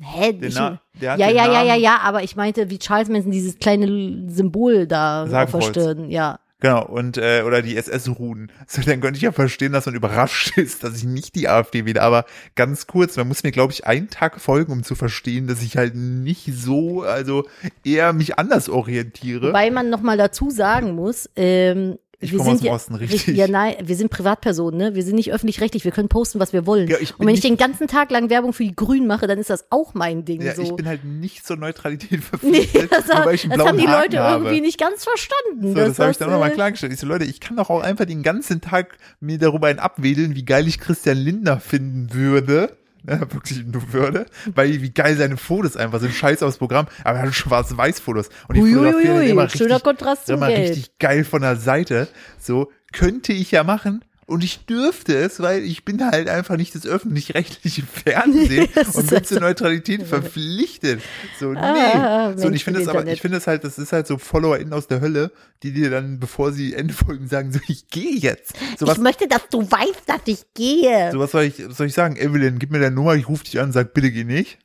Hä? 0.00 0.32
Den 0.32 0.48
Ich, 0.48 0.58
hat 0.58 0.80
ja, 1.00 1.16
ja, 1.16 1.28
ja, 1.30 1.62
ja, 1.62 1.74
ja, 1.76 1.98
aber 2.02 2.22
ich 2.22 2.34
meinte, 2.34 2.68
wie 2.70 2.78
Charles 2.78 3.08
Manson 3.10 3.30
dieses 3.30 3.58
kleine 3.58 4.24
Symbol 4.30 4.86
da 4.86 5.24
auf 5.24 5.50
der. 5.52 5.60
Stirn, 5.60 6.10
ja. 6.10 6.40
Genau, 6.64 6.82
und 6.82 7.18
äh, 7.18 7.42
oder 7.46 7.60
die 7.60 7.76
SS-Ruhen. 7.76 8.50
So, 8.66 8.80
dann 8.80 9.02
könnte 9.02 9.18
ich 9.18 9.22
ja 9.22 9.32
verstehen, 9.32 9.72
dass 9.72 9.84
man 9.84 9.94
überrascht 9.94 10.52
ist, 10.56 10.82
dass 10.82 10.96
ich 10.96 11.04
nicht 11.04 11.34
die 11.34 11.46
AfD 11.46 11.84
wähle. 11.84 12.00
Aber 12.00 12.24
ganz 12.54 12.86
kurz, 12.86 13.18
man 13.18 13.28
muss 13.28 13.42
mir, 13.42 13.52
glaube 13.52 13.74
ich, 13.74 13.86
einen 13.86 14.08
Tag 14.08 14.40
folgen, 14.40 14.72
um 14.72 14.82
zu 14.82 14.94
verstehen, 14.94 15.46
dass 15.46 15.60
ich 15.60 15.76
halt 15.76 15.94
nicht 15.94 16.50
so, 16.54 17.02
also 17.02 17.46
eher 17.84 18.14
mich 18.14 18.38
anders 18.38 18.70
orientiere. 18.70 19.48
Wobei 19.48 19.70
man 19.70 19.90
nochmal 19.90 20.16
dazu 20.16 20.48
sagen 20.48 20.94
muss, 20.94 21.28
ähm, 21.36 21.98
Ich 22.24 22.32
wir 22.32 22.38
komme 22.38 22.50
aus 22.50 22.56
sind 22.58 22.64
dem 22.64 22.68
ja, 22.68 22.74
Osten, 22.74 22.94
richtig. 22.96 23.36
Ja, 23.36 23.48
nein, 23.48 23.74
wir 23.84 23.96
sind 23.96 24.10
Privatpersonen, 24.10 24.78
ne? 24.78 24.94
Wir 24.94 25.02
sind 25.02 25.14
nicht 25.16 25.32
öffentlich-rechtlich, 25.32 25.84
wir 25.84 25.92
können 25.92 26.08
posten, 26.08 26.40
was 26.40 26.52
wir 26.52 26.66
wollen. 26.66 26.88
Ja, 26.88 26.96
Und 27.18 27.26
wenn 27.26 27.34
ich 27.34 27.40
den 27.40 27.56
ganzen 27.56 27.86
Tag 27.86 28.10
lang 28.10 28.30
Werbung 28.30 28.52
für 28.52 28.64
die 28.64 28.74
Grünen 28.74 29.06
mache, 29.06 29.26
dann 29.26 29.38
ist 29.38 29.50
das 29.50 29.66
auch 29.70 29.94
mein 29.94 30.24
Ding. 30.24 30.42
ja, 30.42 30.54
so. 30.54 30.62
ich 30.62 30.74
bin 30.74 30.86
halt 30.86 31.04
nicht 31.04 31.46
zur 31.46 31.56
Neutralität 31.56 32.10
Nee, 32.10 32.18
verpflichtet, 32.18 32.92
das, 32.92 33.06
nur 33.06 33.16
haben- 33.16 33.26
weil 33.26 33.34
ich 33.34 33.44
einen 33.44 33.58
das 33.58 33.68
haben 33.68 33.78
die 33.78 33.88
Haken 33.88 34.02
Leute 34.02 34.18
habe. 34.20 34.44
irgendwie 34.44 34.60
nicht 34.60 34.78
ganz 34.80 35.04
verstanden. 35.04 35.68
So, 35.68 35.74
das, 35.74 35.98
habe 35.98 36.10
ich 36.10 36.16
dann 36.18 36.30
nochmal 36.30 36.50
äh, 36.50 36.54
klargestellt. 36.54 36.92
Ich 36.92 37.00
so, 37.00 37.06
Leute, 37.06 37.24
ich 37.24 37.40
kann 37.40 37.56
doch 37.56 37.70
auch 37.70 37.80
einfach 37.82 38.04
den 38.04 38.22
ganzen 38.22 38.60
Tag 38.60 38.96
mir 39.20 39.38
darüber 39.38 39.68
einen 39.68 39.78
abwedeln, 39.78 40.34
wie 40.34 40.44
geil 40.44 40.66
ich 40.68 40.80
Christian 40.80 41.16
Lindner 41.18 41.60
finden 41.60 42.12
würde. 42.12 42.76
Ja, 43.06 43.20
wirklich 43.20 43.64
nur 43.66 43.92
würde, 43.92 44.24
weil 44.54 44.80
wie 44.80 44.90
geil 44.90 45.16
seine 45.16 45.36
Fotos 45.36 45.76
einfach 45.76 46.00
sind, 46.00 46.14
scheiß 46.14 46.42
aufs 46.42 46.56
Programm, 46.56 46.86
aber 47.04 47.18
er 47.18 47.26
hat 47.26 47.34
schwarz-weiß-Fotos. 47.34 48.30
Und 48.48 48.56
die 48.56 48.62
fotografieren 48.62 49.22
immer 49.22 49.44
richtig, 49.44 49.58
schöner 49.58 49.80
Kontrast 49.80 50.26
zum 50.26 50.36
immer 50.36 50.48
richtig 50.48 50.98
geil 50.98 51.24
von 51.24 51.42
der 51.42 51.56
Seite. 51.56 52.08
So, 52.38 52.72
könnte 52.92 53.34
ich 53.34 53.50
ja 53.50 53.62
machen, 53.62 54.02
und 54.26 54.42
ich 54.42 54.64
dürfte 54.66 55.14
es, 55.16 55.40
weil 55.40 55.62
ich 55.64 55.84
bin 55.84 56.04
halt 56.04 56.28
einfach 56.28 56.56
nicht 56.56 56.74
das 56.74 56.86
öffentlich-rechtliche 56.86 57.82
Fernsehen 57.82 58.68
und 58.94 59.10
bin 59.10 59.24
zur 59.24 59.40
Neutralität 59.40 60.02
verpflichtet. 60.06 61.02
So, 61.38 61.52
nee. 61.52 61.58
Ah, 61.58 62.36
so, 62.36 62.46
und 62.46 62.54
ich 62.54 62.64
finde 62.64 62.80
es 62.80 62.88
aber, 62.88 63.06
ich 63.06 63.20
finde 63.20 63.38
es 63.38 63.46
halt, 63.46 63.64
das 63.64 63.78
ist 63.78 63.92
halt 63.92 64.06
so 64.06 64.16
FollowerInnen 64.16 64.72
aus 64.72 64.86
der 64.86 65.00
Hölle, 65.00 65.30
die 65.62 65.72
dir 65.72 65.90
dann, 65.90 66.20
bevor 66.20 66.52
sie 66.52 66.74
Endfolgen 66.74 67.28
sagen, 67.28 67.52
so, 67.52 67.60
ich 67.68 67.88
gehe 67.88 68.16
jetzt. 68.16 68.54
So 68.78 68.86
was, 68.86 68.96
ich 68.96 69.02
möchte, 69.02 69.28
dass 69.28 69.48
du 69.50 69.62
weißt, 69.62 70.02
dass 70.06 70.20
ich 70.26 70.44
gehe. 70.54 71.10
so 71.12 71.18
was 71.18 71.32
soll 71.32 71.44
ich, 71.44 71.68
was 71.68 71.76
soll 71.76 71.86
ich 71.86 71.94
sagen? 71.94 72.16
Evelyn, 72.16 72.58
gib 72.58 72.70
mir 72.70 72.80
deine 72.80 72.94
Nummer, 72.94 73.14
ich 73.14 73.28
rufe 73.28 73.44
dich 73.44 73.60
an, 73.60 73.72
sag, 73.72 73.92
bitte 73.94 74.10
geh 74.10 74.24
nicht. 74.24 74.58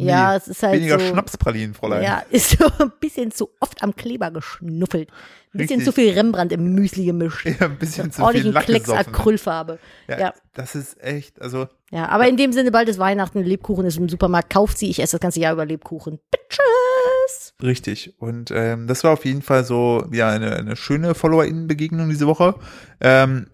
Ja, 0.00 0.30
Nee, 0.30 0.36
es 0.36 0.48
ist 0.48 0.62
halt 0.62 0.74
Weniger 0.74 0.98
so. 1.00 1.06
Schnapspralinen, 1.06 1.74
Fräulein. 1.74 2.02
Ja, 2.02 2.22
ist 2.30 2.56
so 2.58 2.66
ein 2.78 2.92
bisschen 3.00 3.30
zu 3.32 3.50
oft 3.60 3.82
am 3.82 3.96
Kleber 3.96 4.30
geschnuffelt. 4.30 5.10
Ein 5.54 5.58
bisschen 5.58 5.80
Richtig. 5.80 5.84
zu 5.86 5.92
viel 5.92 6.12
Rembrandt 6.12 6.52
im 6.52 6.74
Müsli 6.74 7.06
gemischt. 7.06 7.46
Ja, 7.46 7.66
ein 7.66 7.78
bisschen 7.78 8.12
zu 8.12 8.24
viel 8.28 8.48
Lack 8.48 8.64
Klecks 8.66 8.86
gesoffen. 8.86 9.14
Acrylfarbe. 9.14 9.78
Ja, 10.06 10.18
Ja. 10.18 10.34
Das 10.54 10.74
ist 10.74 11.02
echt, 11.02 11.40
also, 11.40 11.68
Ja, 11.90 12.08
aber 12.08 12.28
in 12.28 12.36
dem 12.36 12.52
Sinne, 12.52 12.70
bald 12.70 12.88
ist 12.88 12.98
Weihnachten, 12.98 13.42
Lebkuchen 13.42 13.86
ist 13.86 13.96
im 13.96 14.08
Supermarkt, 14.08 14.50
kauft 14.50 14.76
sie, 14.78 14.90
ich 14.90 15.00
esse 15.00 15.12
das 15.16 15.20
ganze 15.20 15.40
Jahr 15.40 15.52
über 15.54 15.64
Lebkuchen. 15.64 16.18
Bitches! 16.30 17.54
Richtig. 17.62 18.14
Und 18.18 18.50
ähm, 18.52 18.86
das 18.86 19.04
war 19.04 19.12
auf 19.12 19.24
jeden 19.24 19.42
Fall 19.42 19.64
so 19.64 20.04
ja 20.12 20.28
eine, 20.30 20.54
eine 20.56 20.76
schöne 20.76 21.14
FollowerInnen-Begegnung 21.14 22.08
diese 22.08 22.26
Woche. 22.26 22.54
Ähm. 23.00 23.46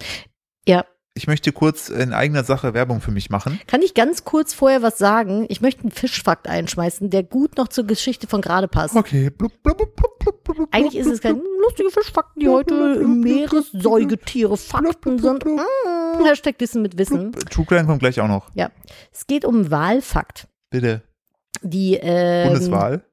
Ich 1.16 1.28
möchte 1.28 1.52
kurz 1.52 1.88
in 1.88 2.12
eigener 2.12 2.42
Sache 2.42 2.74
Werbung 2.74 3.00
für 3.00 3.12
mich 3.12 3.30
machen. 3.30 3.60
Kann 3.68 3.82
ich 3.82 3.94
ganz 3.94 4.24
kurz 4.24 4.52
vorher 4.52 4.82
was 4.82 4.98
sagen? 4.98 5.46
Ich 5.48 5.60
möchte 5.60 5.82
einen 5.82 5.92
Fischfakt 5.92 6.48
einschmeißen, 6.48 7.08
der 7.08 7.22
gut 7.22 7.56
noch 7.56 7.68
zur 7.68 7.86
Geschichte 7.86 8.26
von 8.26 8.40
gerade 8.40 8.66
passt. 8.66 8.96
Okay. 8.96 9.30
Blub, 9.30 9.52
blub, 9.62 9.78
blub, 9.78 10.68
Eigentlich 10.72 10.96
ist 10.96 11.06
es 11.06 11.20
kein 11.20 11.40
lustige 11.60 11.90
Fischfakten, 11.90 12.40
die 12.40 12.48
heute 12.48 12.74
Meeressäugetiere 13.06 14.56
Fakten 14.56 15.20
sind. 15.20 15.44
Mm, 15.44 16.24
Hashtag 16.24 16.56
Wissen 16.58 16.82
mit 16.82 16.98
Wissen. 16.98 17.30
blub. 17.30 17.48
True 17.48 17.64
Crime 17.64 17.86
kommt 17.86 18.00
gleich 18.00 18.20
auch 18.20 18.28
noch. 18.28 18.50
Ja. 18.54 18.70
Es 19.12 19.28
geht 19.28 19.44
um 19.44 19.70
Wahlfakt. 19.70 20.48
Bitte. 20.70 21.02
Die, 21.62 21.94
ähm, 21.94 22.48
Bundeswahl. 22.48 23.04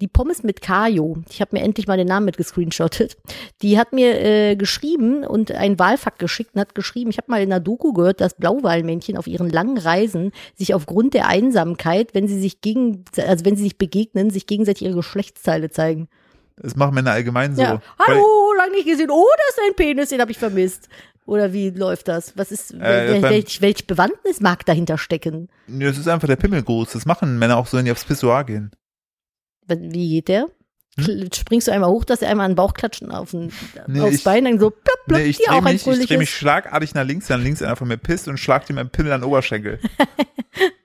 Die 0.00 0.08
Pommes 0.08 0.42
mit 0.42 0.60
Kajo, 0.60 1.18
ich 1.30 1.40
habe 1.40 1.56
mir 1.56 1.62
endlich 1.62 1.86
mal 1.86 1.96
den 1.96 2.08
Namen 2.08 2.26
mit 2.26 2.36
gescreenshottet, 2.36 3.16
die 3.62 3.78
hat 3.78 3.92
mir 3.92 4.20
äh, 4.20 4.56
geschrieben 4.56 5.24
und 5.24 5.52
einen 5.52 5.78
Wahlfakt 5.78 6.18
geschickt 6.18 6.50
und 6.54 6.60
hat 6.60 6.74
geschrieben, 6.74 7.10
ich 7.10 7.16
habe 7.18 7.30
mal 7.30 7.40
in 7.42 7.52
einer 7.52 7.60
Doku 7.60 7.92
gehört, 7.92 8.20
dass 8.20 8.34
Blauwalmännchen 8.34 9.16
auf 9.16 9.26
ihren 9.26 9.48
langen 9.50 9.78
Reisen 9.78 10.32
sich 10.56 10.74
aufgrund 10.74 11.14
der 11.14 11.28
Einsamkeit, 11.28 12.14
wenn 12.14 12.26
sie 12.28 12.40
sich 12.40 12.60
gegen, 12.60 13.04
also 13.16 13.44
wenn 13.44 13.56
sie 13.56 13.62
sich 13.64 13.78
begegnen, 13.78 14.30
sich 14.30 14.46
gegenseitig 14.46 14.82
ihre 14.86 14.96
Geschlechtsteile 14.96 15.70
zeigen. 15.70 16.08
Das 16.56 16.76
machen 16.76 16.94
Männer 16.94 17.12
allgemein 17.12 17.54
so. 17.56 17.62
ja. 17.62 17.82
Hallo, 17.98 18.52
lang 18.58 18.70
nicht 18.72 18.86
gesehen. 18.86 19.10
Oh, 19.10 19.24
das 19.48 19.56
ist 19.56 19.62
ein 19.68 19.74
Penis, 19.76 20.08
den 20.10 20.20
habe 20.20 20.30
ich 20.30 20.38
vermisst. 20.38 20.88
Oder 21.26 21.52
wie 21.52 21.70
läuft 21.70 22.08
das? 22.08 22.36
Was 22.36 22.52
ist, 22.52 22.78
beim- 22.78 23.22
welch, 23.22 23.60
welch 23.62 23.86
Bewandtnis 23.86 24.40
mag 24.40 24.66
dahinter 24.66 24.98
stecken? 24.98 25.48
Nee, 25.66 25.86
das 25.86 25.98
ist 25.98 26.06
einfach 26.06 26.28
der 26.28 26.36
Pimmelgruß. 26.36 26.92
Das 26.92 27.06
machen 27.06 27.38
Männer 27.38 27.56
auch 27.56 27.66
so, 27.66 27.78
wenn 27.78 27.86
die 27.86 27.90
aufs 27.92 28.04
Pissoir 28.04 28.44
gehen. 28.44 28.70
Wie 29.68 30.08
geht 30.10 30.28
der? 30.28 30.48
Hm? 30.98 31.28
Springst 31.34 31.66
du 31.66 31.72
einmal 31.72 31.90
hoch, 31.90 32.04
dass 32.04 32.22
er 32.22 32.28
einmal 32.30 32.44
an 32.46 32.52
den 32.52 32.56
Bauch 32.56 32.72
klatschen 32.74 33.10
auf 33.10 33.32
den, 33.32 33.52
Nee, 33.88 34.00
aufs 34.00 34.14
ich- 34.16 34.24
Bein, 34.24 34.44
dann 34.44 34.60
so 34.60 34.70
plopp, 34.70 34.84
plopp, 35.06 35.18
Nee, 35.20 35.24
ich 35.26 35.38
drehe 35.38 35.60
mich, 35.62 35.86
ich 35.86 36.06
dreh 36.06 36.16
mich 36.18 36.30
schlagartig 36.30 36.94
nach 36.94 37.04
links, 37.04 37.26
dann 37.26 37.42
links 37.42 37.62
einer 37.62 37.74
von 37.74 37.88
mir 37.88 37.96
pisst 37.96 38.28
und 38.28 38.38
schlag 38.38 38.64
dir 38.66 38.74
meinen 38.74 38.90
Pimmel 38.90 39.12
an 39.12 39.22
den 39.22 39.28
Oberschenkel. 39.28 39.80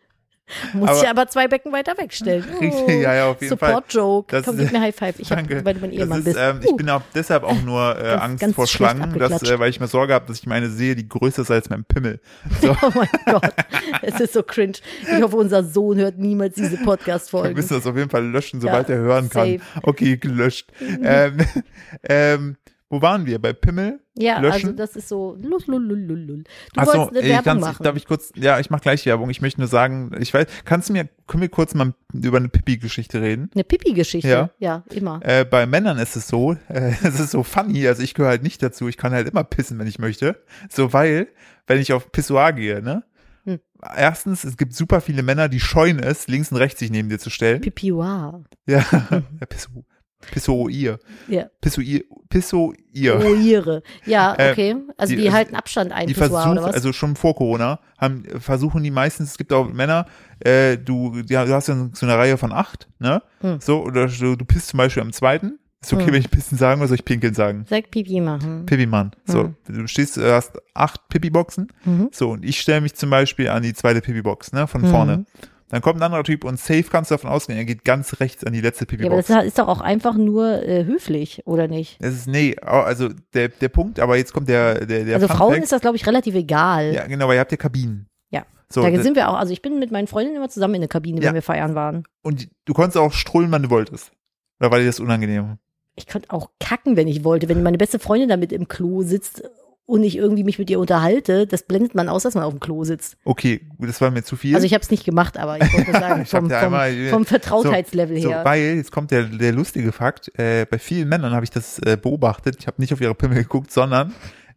Muss 0.74 0.90
aber- 0.90 1.02
ich 1.02 1.08
aber 1.10 1.28
zwei 1.28 1.48
Becken 1.48 1.72
weiter 1.72 1.98
wegstellen. 1.98 2.44
Oh, 2.56 2.60
Richtig, 2.62 3.02
ja, 3.02 3.14
ja, 3.16 3.28
auf 3.32 3.42
jeden 3.42 3.58
Fall. 3.58 3.70
Support-Joke. 3.70 4.32
Das 4.36 4.46
Komm, 4.46 4.58
gib 4.58 4.72
mir 4.72 4.82
High 4.82 4.96
Five. 4.96 5.20
Ich 5.20 5.30
hab, 5.32 5.38
Danke. 5.40 5.64
weil 5.64 5.74
du 5.76 5.80
mein 5.82 5.92
Ehemann 5.92 6.20
ist, 6.20 6.26
bist. 6.26 6.38
ähm, 6.40 6.60
Uh. 6.60 6.70
ich 6.70 6.76
bin 6.76 6.90
auch 6.90 7.02
deshalb 7.14 7.44
auch 7.44 7.62
nur 7.62 7.98
äh, 7.98 8.04
Ganz- 8.04 8.22
Angst 8.24 8.42
ganz 8.42 8.56
vor 8.56 8.68
Schlangen, 8.68 9.18
dass, 9.20 9.44
äh, 9.44 9.60
weil 9.60 9.70
ich 9.70 9.80
mir 9.80 9.88
Sorge 9.88 10.14
habe, 10.14 10.26
dass 10.28 10.40
ich 10.40 10.46
meine 10.48 10.70
sehe, 10.70 10.96
die 10.96 11.08
größer 11.08 11.42
ist 11.44 11.52
als 11.52 11.70
mein 11.70 11.84
Pimmel. 11.86 12.20
So, 12.62 12.76
Oh 12.82 12.92
mein 12.96 13.08
Gott, 13.26 13.54
es 14.02 14.20
ist 14.20 14.34
so 14.34 14.44
cringe. 14.44 14.74
Ich 15.04 15.22
hoffe, 15.22 15.36
unser 15.38 15.64
Sohn 15.64 15.98
hört 15.98 16.18
niemals 16.18 16.56
diese 16.56 16.72
wir 16.80 16.86
Podcast-Folgen. 16.86 17.56
müssen 17.56 17.74
das 17.76 17.86
auf 17.86 17.96
jeden 17.96 18.10
Fall 18.10 18.26
löschen, 18.26 18.60
sobald 18.62 18.90
Ja, 18.90 18.96
er 18.96 19.02
hören 19.02 19.30
kann. 19.30 19.60
safe. 19.60 19.60
Okay, 19.84 20.18
gelöscht. 20.18 20.72
ähm, 21.04 21.38
ähm, 22.04 22.58
wo 22.89 23.02
waren 23.04 23.25
wir? 23.28 23.39
Bei 23.39 23.54
Pimmel? 23.54 23.99
Ja, 24.17 24.39
löschen? 24.39 24.69
also 24.69 24.71
das 24.71 24.95
ist 24.95 25.08
so. 25.08 25.38
Lul, 25.39 25.62
lul, 25.67 25.82
lul, 25.82 25.99
lul. 25.99 26.43
Du 26.73 26.82
Achso, 26.82 26.97
wolltest 26.97 27.17
eine 27.17 27.28
ich 27.28 27.45
Werbung 27.45 27.62
machen. 27.62 27.84
darf 27.84 27.95
ich 27.95 28.06
kurz, 28.06 28.32
ja, 28.36 28.60
ich 28.60 28.71
mache 28.71 28.82
gleich 28.82 29.06
Werbung. 29.06 29.30
Ich 29.30 29.41
möchte 29.41 29.62
nur 29.62 29.67
sagen, 29.67 30.12
ich 30.19 30.34
weiß, 30.34 30.47
kannst 30.65 30.89
du 30.89 30.93
mir, 30.93 31.08
können 31.28 31.41
wir 31.41 31.49
kurz 31.49 31.75
mal 31.75 31.93
über 32.13 32.38
eine 32.38 32.49
Pipi-Geschichte 32.49 33.21
reden? 33.21 33.52
eine 33.54 33.63
Pipi-Geschichte. 33.63 34.28
Ja. 34.28 34.49
ja, 34.58 34.84
immer. 34.89 35.19
Äh, 35.23 35.45
bei 35.45 35.67
Männern 35.67 35.99
ist 35.99 36.15
es 36.15 36.28
so, 36.28 36.54
äh, 36.67 36.93
es 37.04 37.19
ist 37.19 37.32
so 37.32 37.43
funny, 37.43 37.88
also 37.88 38.02
ich 38.02 38.15
gehöre 38.15 38.32
halt 38.32 38.43
nicht 38.43 38.63
dazu, 38.63 38.88
ich 38.88 38.97
kann 38.97 39.12
halt 39.12 39.30
immer 39.30 39.43
pissen, 39.43 39.78
wenn 39.78 39.88
ich 39.88 39.99
möchte. 39.99 40.41
So, 40.69 40.91
weil, 40.91 41.28
wenn 41.67 41.80
ich 41.80 41.93
auf 41.93 42.12
Pissoir 42.12 42.54
gehe, 42.54 42.82
ne? 42.82 43.04
Hm. 43.45 43.60
Erstens, 43.95 44.43
es 44.43 44.58
gibt 44.58 44.73
super 44.73 44.99
viele 44.99 45.21
Männer, 45.21 45.47
die 45.47 45.60
scheuen 45.60 45.99
es, 45.99 46.28
links 46.28 46.52
und 46.52 46.58
rechts 46.58 46.80
sich 46.80 46.89
neben 46.89 47.10
dir 47.10 47.19
zu 47.19 47.30
stellen. 47.30 47.62
Pipi-Wow. 47.62 48.45
Ja, 48.65 48.84
ja 49.39 49.45
Pisso, 49.47 49.86
Pissoir. 50.32 50.99
Ja. 51.27 51.45
Pissoir. 51.62 52.01
Pissoir. 52.29 52.73
Oiere. 52.95 53.82
Ja, 54.05 54.36
Äh, 54.38 54.51
okay. 54.51 54.75
Also 54.97 55.12
die- 55.15 55.21
die, 55.21 55.27
also 55.27 55.38
halten 55.38 55.55
Abstand 55.55 55.91
ein, 55.91 56.08
Die 56.08 56.13
versuchen, 56.13 56.58
was? 56.58 56.73
also 56.75 56.93
schon 56.93 57.15
vor 57.15 57.36
Corona, 57.36 57.79
haben, 57.97 58.23
versuchen 58.39 58.84
die 58.84 58.91
meistens, 58.91 59.32
es 59.32 59.38
gibt 59.38 59.53
auch 59.53 59.71
Männer, 59.71 60.05
äh, 60.39 60.77
du, 60.77 61.15
ja, 61.27 61.45
du 61.45 61.53
hast 61.53 61.67
ja 61.67 61.89
so 61.93 62.05
eine 62.05 62.17
Reihe 62.17 62.38
von 62.38 62.51
acht, 62.51 62.88
ne? 62.99 63.21
Hm. 63.41 63.60
So, 63.62 63.84
oder 63.84 64.08
du, 64.08 64.36
du 64.36 64.45
pisst 64.45 64.67
zum 64.69 64.77
Beispiel 64.77 65.01
am 65.03 65.13
zweiten. 65.13 65.60
Ist 65.82 65.93
okay, 65.93 66.08
Hm. 66.08 66.13
wenn 66.13 66.19
ich 66.19 66.29
pissen 66.29 66.58
sagen 66.58 66.82
oder 66.82 66.89
soll 66.89 66.95
ich 66.95 67.05
pinkeln 67.05 67.34
sagen? 67.34 67.63
Sag 67.69 67.89
Pipi 67.89 68.19
machen. 68.19 68.65
Pipi-Mann. 68.65 69.12
So, 69.25 69.43
Mhm. 69.45 69.55
du 69.69 69.88
stehst, 69.88 70.17
äh, 70.17 70.34
hast 70.34 70.58
acht 70.73 71.08
Pipi-Boxen. 71.08 71.69
Mhm. 71.86 72.10
So, 72.12 72.32
und 72.32 72.43
ich 72.43 72.60
stelle 72.60 72.82
mich 72.82 72.95
zum 72.95 73.10
Beispiel 73.10 73.47
an 73.47 73.63
die 73.63 73.73
zweite 73.73 74.01
Pipi-Box, 74.01 74.51
ne, 74.51 74.67
von 74.67 74.82
Mhm. 74.82 74.88
vorne. 74.88 75.25
Dann 75.69 75.82
kommt 75.82 75.99
ein 75.99 76.03
anderer 76.03 76.23
Typ 76.23 76.43
und 76.45 76.60
safe 76.60 76.84
kannst 76.91 77.12
du 77.12 77.15
davon 77.15 77.29
ausgehen, 77.29 77.58
er 77.58 77.65
geht 77.65 77.86
ganz 77.86 78.19
rechts 78.19 78.43
an 78.43 78.53
die 78.53 78.62
letzte 78.62 78.86
Ja, 78.86 78.89
aber 78.89 78.97
Pipi-Box. 79.17 79.27
das 79.27 79.45
ist 79.45 79.60
doch 79.60 79.67
auch 79.67 79.82
einfach 79.82 80.15
nur 80.15 80.63
äh, 80.67 80.84
höflich, 80.86 81.43
oder 81.45 81.67
nicht? 81.67 81.97
Es 82.01 82.13
ist, 82.15 82.27
nee, 82.27 82.55
also 82.60 83.10
der, 83.34 83.49
der 83.49 83.69
Punkt, 83.69 83.99
aber 83.99 84.17
jetzt 84.17 84.34
kommt 84.34 84.49
der, 84.49 84.86
der, 84.86 85.05
der 85.05 85.15
also 85.15 85.27
Fun 85.27 85.38
Frauen 85.38 85.51
Fact. 85.53 85.63
ist 85.63 85.71
das, 85.71 85.82
glaube 85.82 85.95
ich, 85.97 86.08
relativ 86.08 86.34
egal. 86.36 86.93
Ja, 86.93 87.05
genau, 87.08 87.27
weil 87.27 87.36
ihr 87.36 87.39
habt 87.41 87.51
ja 87.51 87.58
Kabinen. 87.58 88.08
Ja. 88.32 88.45
So, 88.67 88.82
da 88.82 89.01
sind 89.01 89.15
wir 89.15 89.29
auch, 89.29 89.36
also 89.36 89.53
ich 89.53 89.62
bin 89.62 89.77
mit 89.79 89.91
meinen 89.91 90.08
Freundinnen 90.08 90.38
immer 90.38 90.49
zusammen 90.49 90.75
in 90.75 90.82
der 90.82 90.89
Kabine, 90.89 91.21
Ja. 91.21 91.27
wenn 91.27 91.36
wir 91.36 91.41
feiern 91.43 91.75
waren. 91.75 92.03
und 92.23 92.47
du 92.65 92.73
konntest 92.73 92.97
auch 92.97 93.13
strullen, 93.13 93.51
wann 93.51 93.63
du 93.63 93.69
wolltest. 93.69 94.12
Oder 94.60 94.71
war 94.71 94.79
dir 94.79 94.86
das 94.88 94.99
unangenehm? 94.99 95.58
Ich 95.95 96.08
könnte 96.08 96.29
auch 96.32 96.49
kacken, 96.60 96.95
wenn 96.95 97.08
ich 97.08 97.23
wollte. 97.23 97.47
Wenn 97.49 97.62
meine 97.62 97.77
beste 97.77 97.99
Freundin 97.99 98.29
damit 98.29 98.51
im 98.53 98.67
Klo 98.67 99.03
sitzt 99.03 99.43
und 99.89 100.04
ich 100.04 100.15
irgendwie 100.17 100.43
mich 100.43 100.60
mit 100.60 100.69
ihr 100.69 100.80
unterhalte, 100.80 101.47
das 101.47 101.63
blendet 101.63 101.95
man 101.95 102.10
aus, 102.10 102.23
dass 102.23 102.36
man 102.36 102.43
auf 102.43 102.54
dem 102.54 102.60
Klo 102.60 102.84
sitzt. 102.84 103.17
Okay, 103.25 103.62
das 103.80 103.99
war 104.02 104.12
mir 104.12 104.23
zu 104.23 104.36
viel. 104.36 104.54
Also 104.56 104.65
ich 104.65 104.73
habe 104.73 104.84
es 104.84 104.91
nicht 104.91 105.04
gemacht, 105.04 105.38
aber 105.38 105.58
ich 105.62 105.73
wollte 105.73 105.91
sagen, 105.93 106.25
vom, 106.25 106.49
vom, 106.49 106.52
einmal- 106.58 107.08
vom 107.10 107.25
Vertrautheitslevel 107.25 108.21
so, 108.21 108.30
her. 108.30 108.45
weil, 108.45 108.75
jetzt 108.75 108.91
kommt 108.91 109.12
der, 109.12 109.23
der 109.23 109.52
lustige 109.52 109.91
Fakt, 109.91 110.32
äh, 110.38 110.65
bei 110.69 110.78
vielen 110.78 111.10
Männern 111.10 111.34
habe 111.34 111.43
ich 111.43 111.49
das 111.49 111.80
äh, 111.80 111.97
beobachtet, 112.02 112.58
ich 112.60 112.67
habe 112.67 112.80
nicht 112.82 112.93
auf 112.93 113.02
ihre 113.02 113.15
Pimmel 113.15 113.39
geguckt, 113.39 113.71
sondern 113.71 114.13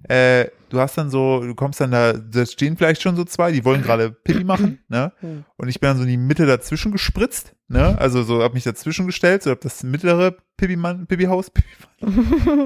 äh, 0.09 0.47
du 0.69 0.81
hast 0.81 0.97
dann 0.97 1.11
so, 1.11 1.41
du 1.41 1.55
kommst 1.55 1.81
dann 1.81 1.91
da, 1.91 2.13
da 2.13 2.47
stehen 2.47 2.77
vielleicht 2.77 3.03
schon 3.03 3.17
so 3.17 3.25
zwei, 3.25 3.53
die 3.53 3.65
wollen 3.65 3.83
gerade 3.83 4.11
Pipi 4.11 4.45
machen, 4.45 4.81
ne? 4.89 5.13
Hm. 5.21 5.45
Und 5.57 5.69
ich 5.69 5.81
bin 5.81 5.89
dann 5.89 5.97
so 5.97 6.03
in 6.03 6.09
die 6.09 6.17
Mitte 6.17 6.47
dazwischen 6.47 6.93
gespritzt, 6.93 7.55
ne? 7.69 7.99
Also 7.99 8.23
so 8.23 8.43
hab 8.43 8.55
mich 8.55 8.65
dazwischen 8.65 9.07
gestellt, 9.07 9.43
so 9.43 9.51
hab 9.51 9.61
das 9.61 9.83
mittlere 9.83 10.37
Pipi-Mann, 10.57 11.07
Pipi-Haus, 11.07 11.51
Pipi 11.51 11.69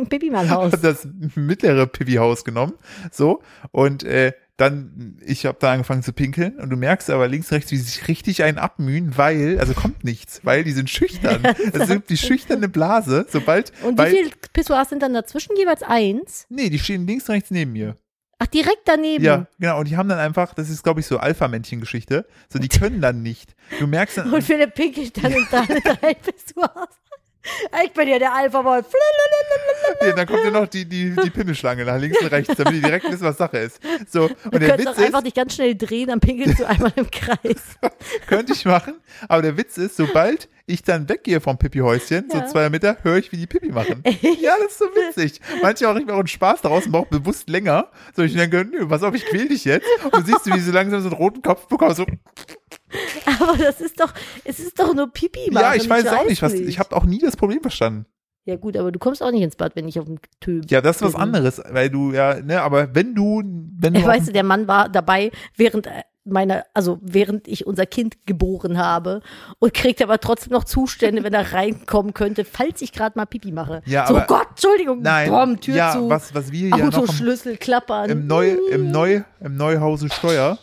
Pipi 0.08 0.30
mal 0.30 0.48
Haus. 0.48 0.72
hab 0.72 0.82
das 0.82 1.06
mittlere 1.34 1.86
Pipi-Haus 1.86 2.44
genommen, 2.44 2.74
so 3.10 3.42
und 3.70 4.04
äh, 4.04 4.32
dann, 4.56 5.18
ich 5.24 5.44
habe 5.44 5.58
da 5.60 5.72
angefangen 5.72 6.02
zu 6.02 6.12
pinkeln 6.12 6.58
und 6.58 6.70
du 6.70 6.76
merkst 6.76 7.10
aber 7.10 7.28
links, 7.28 7.52
rechts, 7.52 7.70
wie 7.72 7.76
sie 7.76 7.84
sich 7.90 8.08
richtig 8.08 8.42
einen 8.42 8.58
abmühen, 8.58 9.16
weil, 9.18 9.60
also 9.60 9.74
kommt 9.74 10.02
nichts, 10.02 10.40
weil 10.44 10.64
die 10.64 10.72
sind 10.72 10.88
schüchtern. 10.90 11.42
Das 11.72 11.88
sind 11.88 12.08
die 12.08 12.16
schüchterne 12.16 12.68
Blase, 12.68 13.26
sobald, 13.28 13.72
Und 13.82 13.98
wie 14.00 14.06
viele 14.06 14.30
Pissoirs 14.52 14.88
sind 14.88 15.02
dann 15.02 15.12
dazwischen? 15.14 15.56
Jeweils 15.56 15.82
eins? 15.82 16.46
nee, 16.48 16.70
die 16.70 16.78
stehen 16.78 17.06
links, 17.06 17.28
rechts 17.28 17.50
neben 17.50 17.72
mir. 17.72 17.96
Ach, 18.38 18.46
direkt 18.46 18.82
daneben. 18.84 19.24
Ja, 19.24 19.46
genau, 19.58 19.80
und 19.80 19.88
die 19.88 19.96
haben 19.96 20.08
dann 20.08 20.18
einfach, 20.18 20.52
das 20.54 20.68
ist 20.68 20.82
glaube 20.82 21.00
ich 21.00 21.06
so 21.06 21.18
Alpha-Männchen-Geschichte, 21.18 22.26
so 22.50 22.58
die 22.58 22.68
können 22.68 23.00
dann 23.00 23.22
nicht. 23.22 23.54
Du 23.78 23.86
merkst 23.86 24.18
dann, 24.18 24.32
Und 24.32 24.42
Philipp 24.42 24.74
pinkelt 24.74 25.22
dann 25.22 25.32
in 25.32 25.46
deine 25.50 25.80
drei 25.80 26.14
Pissoirs. 26.14 27.00
Ich 27.84 27.92
bin 27.92 28.08
ja 28.08 28.18
der 28.18 28.32
Alpha-Wolf. 28.34 28.86
nee, 30.02 30.12
dann 30.14 30.26
kommt 30.26 30.44
ja 30.44 30.50
noch 30.50 30.66
die, 30.68 30.84
die, 30.84 31.14
die 31.14 31.30
Pinneschlange 31.30 31.84
nach 31.84 31.98
links 31.98 32.20
und 32.20 32.26
rechts, 32.28 32.54
damit 32.56 32.74
die 32.74 32.80
direkt 32.80 33.10
wissen, 33.10 33.24
was 33.24 33.36
Sache 33.38 33.58
ist. 33.58 33.80
So, 34.10 34.24
und 34.24 34.36
Du 34.54 34.58
der 34.58 34.68
könntest 34.70 34.88
Witz 34.88 34.98
auch 34.98 35.02
einfach 35.04 35.18
ist, 35.20 35.26
dich 35.26 35.34
ganz 35.34 35.54
schnell 35.54 35.74
drehen, 35.74 36.08
dann 36.08 36.20
pinkelst 36.20 36.60
du 36.60 36.66
einmal 36.66 36.92
im 36.96 37.10
Kreis. 37.10 37.62
könnte 38.26 38.52
ich 38.52 38.64
machen, 38.64 38.94
aber 39.28 39.42
der 39.42 39.56
Witz 39.56 39.76
ist, 39.78 39.96
sobald 39.96 40.48
ich 40.68 40.82
dann 40.82 41.08
weggehe 41.08 41.40
vom 41.40 41.58
Pipi-Häuschen, 41.58 42.28
so 42.30 42.38
Ja. 42.38 42.46
zwei 42.46 42.68
Meter, 42.70 42.96
höre 43.02 43.18
ich, 43.18 43.30
wie 43.30 43.36
die 43.36 43.46
Pipi 43.46 43.68
machen. 43.70 44.02
Ja, 44.40 44.54
das 44.62 44.72
ist 44.72 44.78
so 44.78 44.84
witzig. 44.86 45.40
Manche 45.62 45.88
auch 45.88 45.94
nicht 45.94 46.06
mehr 46.06 46.14
auch 46.16 46.20
einen 46.20 46.26
Spaß 46.28 46.60
daraus 46.62 46.86
und 46.86 46.94
auch 46.94 47.06
bewusst 47.06 47.48
länger. 47.48 47.90
So, 48.14 48.22
ich 48.22 48.34
denke, 48.34 48.64
nö, 48.70 48.86
pass 48.88 49.02
auf, 49.02 49.14
ich 49.14 49.24
quäl 49.26 49.48
dich 49.48 49.64
jetzt. 49.64 49.86
Und 50.04 50.14
du 50.16 50.22
siehst, 50.22 50.46
wie 50.46 50.58
sie 50.60 50.70
langsam 50.72 51.00
so 51.00 51.08
einen 51.08 51.16
roten 51.16 51.42
Kopf 51.42 51.66
bekommen. 51.68 51.94
So, 51.94 52.04
Aber 53.40 53.56
das 53.56 53.80
ist 53.80 54.00
doch, 54.00 54.12
es 54.44 54.58
ist 54.58 54.78
doch 54.78 54.94
nur 54.94 55.12
Pipi 55.12 55.50
machen. 55.50 55.62
ja, 55.62 55.74
ich 55.74 55.88
weiß 55.88 56.06
auch 56.08 56.26
nicht, 56.26 56.42
was, 56.42 56.52
nicht. 56.52 56.66
ich 56.68 56.78
habe 56.78 56.94
auch 56.96 57.04
nie 57.04 57.18
das 57.18 57.36
Problem 57.36 57.60
verstanden. 57.62 58.06
Ja 58.44 58.54
gut, 58.54 58.76
aber 58.76 58.92
du 58.92 59.00
kommst 59.00 59.24
auch 59.24 59.32
nicht 59.32 59.42
ins 59.42 59.56
Bad, 59.56 59.74
wenn 59.74 59.88
ich 59.88 59.98
auf 59.98 60.04
dem 60.04 60.18
Töb 60.38 60.70
Ja, 60.70 60.80
das 60.80 60.96
ist 60.96 61.02
was 61.02 61.14
anderes, 61.16 61.60
weil 61.70 61.90
du, 61.90 62.12
ja, 62.12 62.40
ne, 62.40 62.62
aber 62.62 62.94
wenn 62.94 63.12
du, 63.12 63.42
wenn 63.76 63.92
du, 63.92 64.04
weißt 64.04 64.28
du, 64.28 64.32
der 64.32 64.44
Mann 64.44 64.68
war 64.68 64.88
dabei, 64.88 65.32
während 65.56 65.88
äh, 65.88 66.02
meine, 66.22 66.64
also 66.72 66.98
während 67.02 67.48
ich 67.48 67.66
unser 67.66 67.86
Kind 67.86 68.24
geboren 68.24 68.78
habe 68.78 69.20
und 69.58 69.74
kriegt 69.74 70.00
aber 70.00 70.20
trotzdem 70.20 70.52
noch 70.52 70.62
Zustände, 70.62 71.24
wenn 71.24 71.34
er 71.34 71.52
reinkommen 71.54 72.14
könnte, 72.14 72.44
falls 72.44 72.82
ich 72.82 72.92
gerade 72.92 73.18
mal 73.18 73.26
Pipi 73.26 73.50
mache. 73.50 73.82
Ja, 73.84 74.06
so 74.06 74.16
aber- 74.16 74.26
Gott, 74.26 74.46
Entschuldigung, 74.50 75.02
nein, 75.02 75.28
Bom, 75.28 75.60
Tür 75.60 75.74
ja, 75.74 75.92
zu, 75.92 76.08
was, 76.08 76.32
was 76.32 76.52
wir 76.52 76.68
ja 76.68 76.76
noch 76.76 76.84
im, 76.84 76.86
Autoschlüssel 76.94 77.56
klappern. 77.56 78.10
im 78.10 78.26
Neu, 78.28 78.56
im 78.70 78.92
Neu, 78.92 79.22
im 79.40 79.56
Neuhause 79.56 80.08
Steuer, 80.08 80.56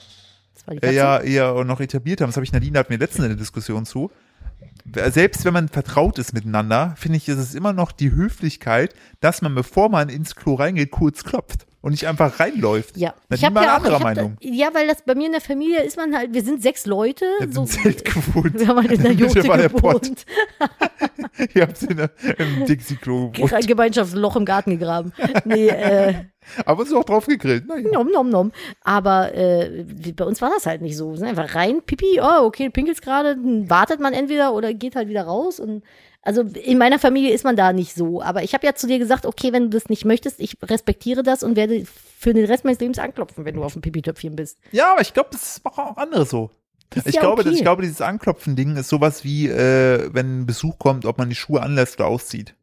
ja, 0.82 1.20
eher 1.20 1.64
noch 1.64 1.80
etabliert 1.80 2.22
haben, 2.22 2.30
das 2.30 2.38
habe 2.38 2.46
ich 2.46 2.54
Nadine, 2.54 2.80
hat 2.80 2.90
mir 2.90 2.98
letztens 2.98 3.26
eine 3.26 3.36
Diskussion 3.36 3.86
zu. 3.86 4.12
Selbst 4.86 5.46
wenn 5.46 5.54
man 5.54 5.70
vertraut 5.70 6.20
ist 6.20 6.34
miteinander, 6.34 6.94
finde 6.98 7.18
ich, 7.18 7.30
ist 7.30 7.38
es 7.38 7.56
immer 7.56 7.74
noch 7.74 7.92
die 7.92 8.12
Höflichkeit, 8.12 8.94
dass 9.22 9.42
man, 9.42 9.56
bevor 9.56 9.90
man 9.90 10.10
ins 10.10 10.36
Klo 10.36 10.56
reingeht, 10.56 10.92
kurz 10.92 11.24
klopft 11.24 11.66
und 11.84 11.92
nicht 11.92 12.08
einfach 12.08 12.40
reinläuft. 12.40 12.96
Ja, 12.96 13.14
Na, 13.28 13.36
ich 13.36 13.44
habe 13.44 13.60
ja 13.62 13.76
anderer 13.76 13.96
hab 13.96 14.04
Meinung. 14.04 14.38
Ja, 14.40 14.74
weil 14.74 14.88
das 14.88 15.02
bei 15.02 15.16
mir 15.16 15.26
in 15.26 15.34
der 15.34 15.42
Familie 15.42 15.84
ist 15.84 15.98
man 15.98 16.16
halt, 16.16 16.34
wir 16.34 16.42
sind 16.42 16.64
sechs 16.64 16.86
Leute, 16.86 17.26
hab 17.42 17.54
so, 17.54 17.66
Zelt 17.66 18.06
gewohnt. 18.06 18.58
wir 18.58 18.68
haben 18.70 18.78
halt 18.78 18.92
in 18.94 19.04
der 19.04 19.70
Pott. 19.70 20.02
gewohnt, 20.04 20.26
Ihr 21.54 21.62
habt 21.62 21.84
in 21.84 21.98
der, 21.98 22.10
im 22.38 22.66
Dixie-Klo 22.66 23.32
gewohnt. 23.32 23.54
ein 23.54 23.66
Gemeinschaftsloch 23.66 24.38
im 24.38 24.46
Garten 24.46 24.72
gegraben. 24.80 25.12
Nee, 25.44 25.68
äh, 25.68 26.14
Aber 26.66 26.86
so 26.86 27.00
auch 27.00 27.04
drauf 27.04 27.26
gegrillt. 27.26 27.68
Naja. 27.68 27.90
Nom, 27.92 28.10
nom, 28.10 28.30
nom. 28.30 28.52
Aber 28.82 29.34
äh, 29.34 29.84
bei 30.16 30.24
uns 30.24 30.42
war 30.42 30.52
das 30.52 30.66
halt 30.66 30.82
nicht 30.82 30.96
so. 30.96 31.12
Wir 31.12 31.18
sind 31.18 31.28
einfach 31.28 31.54
rein, 31.54 31.82
Pipi, 31.86 32.22
oh, 32.22 32.46
okay, 32.46 32.66
du 32.66 32.72
pinkelst 32.72 33.02
gerade, 33.02 33.36
dann 33.36 33.70
wartet 33.70 34.00
man 34.00 34.14
entweder 34.14 34.54
oder 34.54 34.74
geht 34.74 34.96
halt 34.96 35.10
wieder 35.10 35.24
raus. 35.24 35.60
Und 35.60 35.84
also 36.24 36.42
in 36.42 36.78
meiner 36.78 37.00
Familie 37.00 37.34
ist 37.34 37.44
man 37.44 37.56
da 37.56 37.74
nicht 37.74 37.94
so. 37.94 38.22
Aber 38.22 38.44
ich 38.44 38.54
habe 38.54 38.66
ja 38.66 38.74
zu 38.74 38.88
dir 38.88 38.98
gesagt, 38.98 39.26
okay, 39.26 39.52
wenn 39.52 39.64
du 39.64 39.70
das 39.70 39.90
nicht 39.90 40.06
möchtest, 40.06 40.40
ich 40.40 40.58
respektiere 40.64 41.22
das 41.22 41.44
und 41.44 41.56
werde 41.58 41.84
für 42.18 42.34
den 42.34 42.46
Rest 42.46 42.64
meines 42.64 42.80
Lebens 42.80 42.98
anklopfen, 42.98 43.44
wenn 43.44 43.56
du 43.56 43.64
auf 43.64 43.74
dem 43.74 43.82
Pipi-Töpfchen 43.82 44.36
bist. 44.36 44.58
Ja, 44.72 44.94
aber 44.94 45.02
ich 45.02 45.14
glaube, 45.14 45.30
das 45.34 45.62
machen 45.64 45.84
auch 45.84 45.98
andere 45.98 46.26
so. 46.26 46.50
ist 46.96 47.08
Ich 47.08 47.16
ja 47.16 47.22
glaube, 47.22 47.42
okay. 47.42 47.52
ich 47.52 47.62
glaube, 47.62 47.82
dieses 47.82 48.02
Anklopfen-Ding 48.02 48.78
ist 48.78 48.88
sowas 48.88 49.26
wie, 49.26 49.50
äh, 49.50 50.10
wenn 50.14 50.42
ein 50.42 50.46
Besuch 50.46 50.80
kommt, 50.80 51.06
ob 51.06 51.18
man 51.18 51.28
die 51.28 51.36
Schuhe 51.36 51.62
anlässt 51.62 52.00
oder 52.00 52.08
auszieht. 52.08 52.56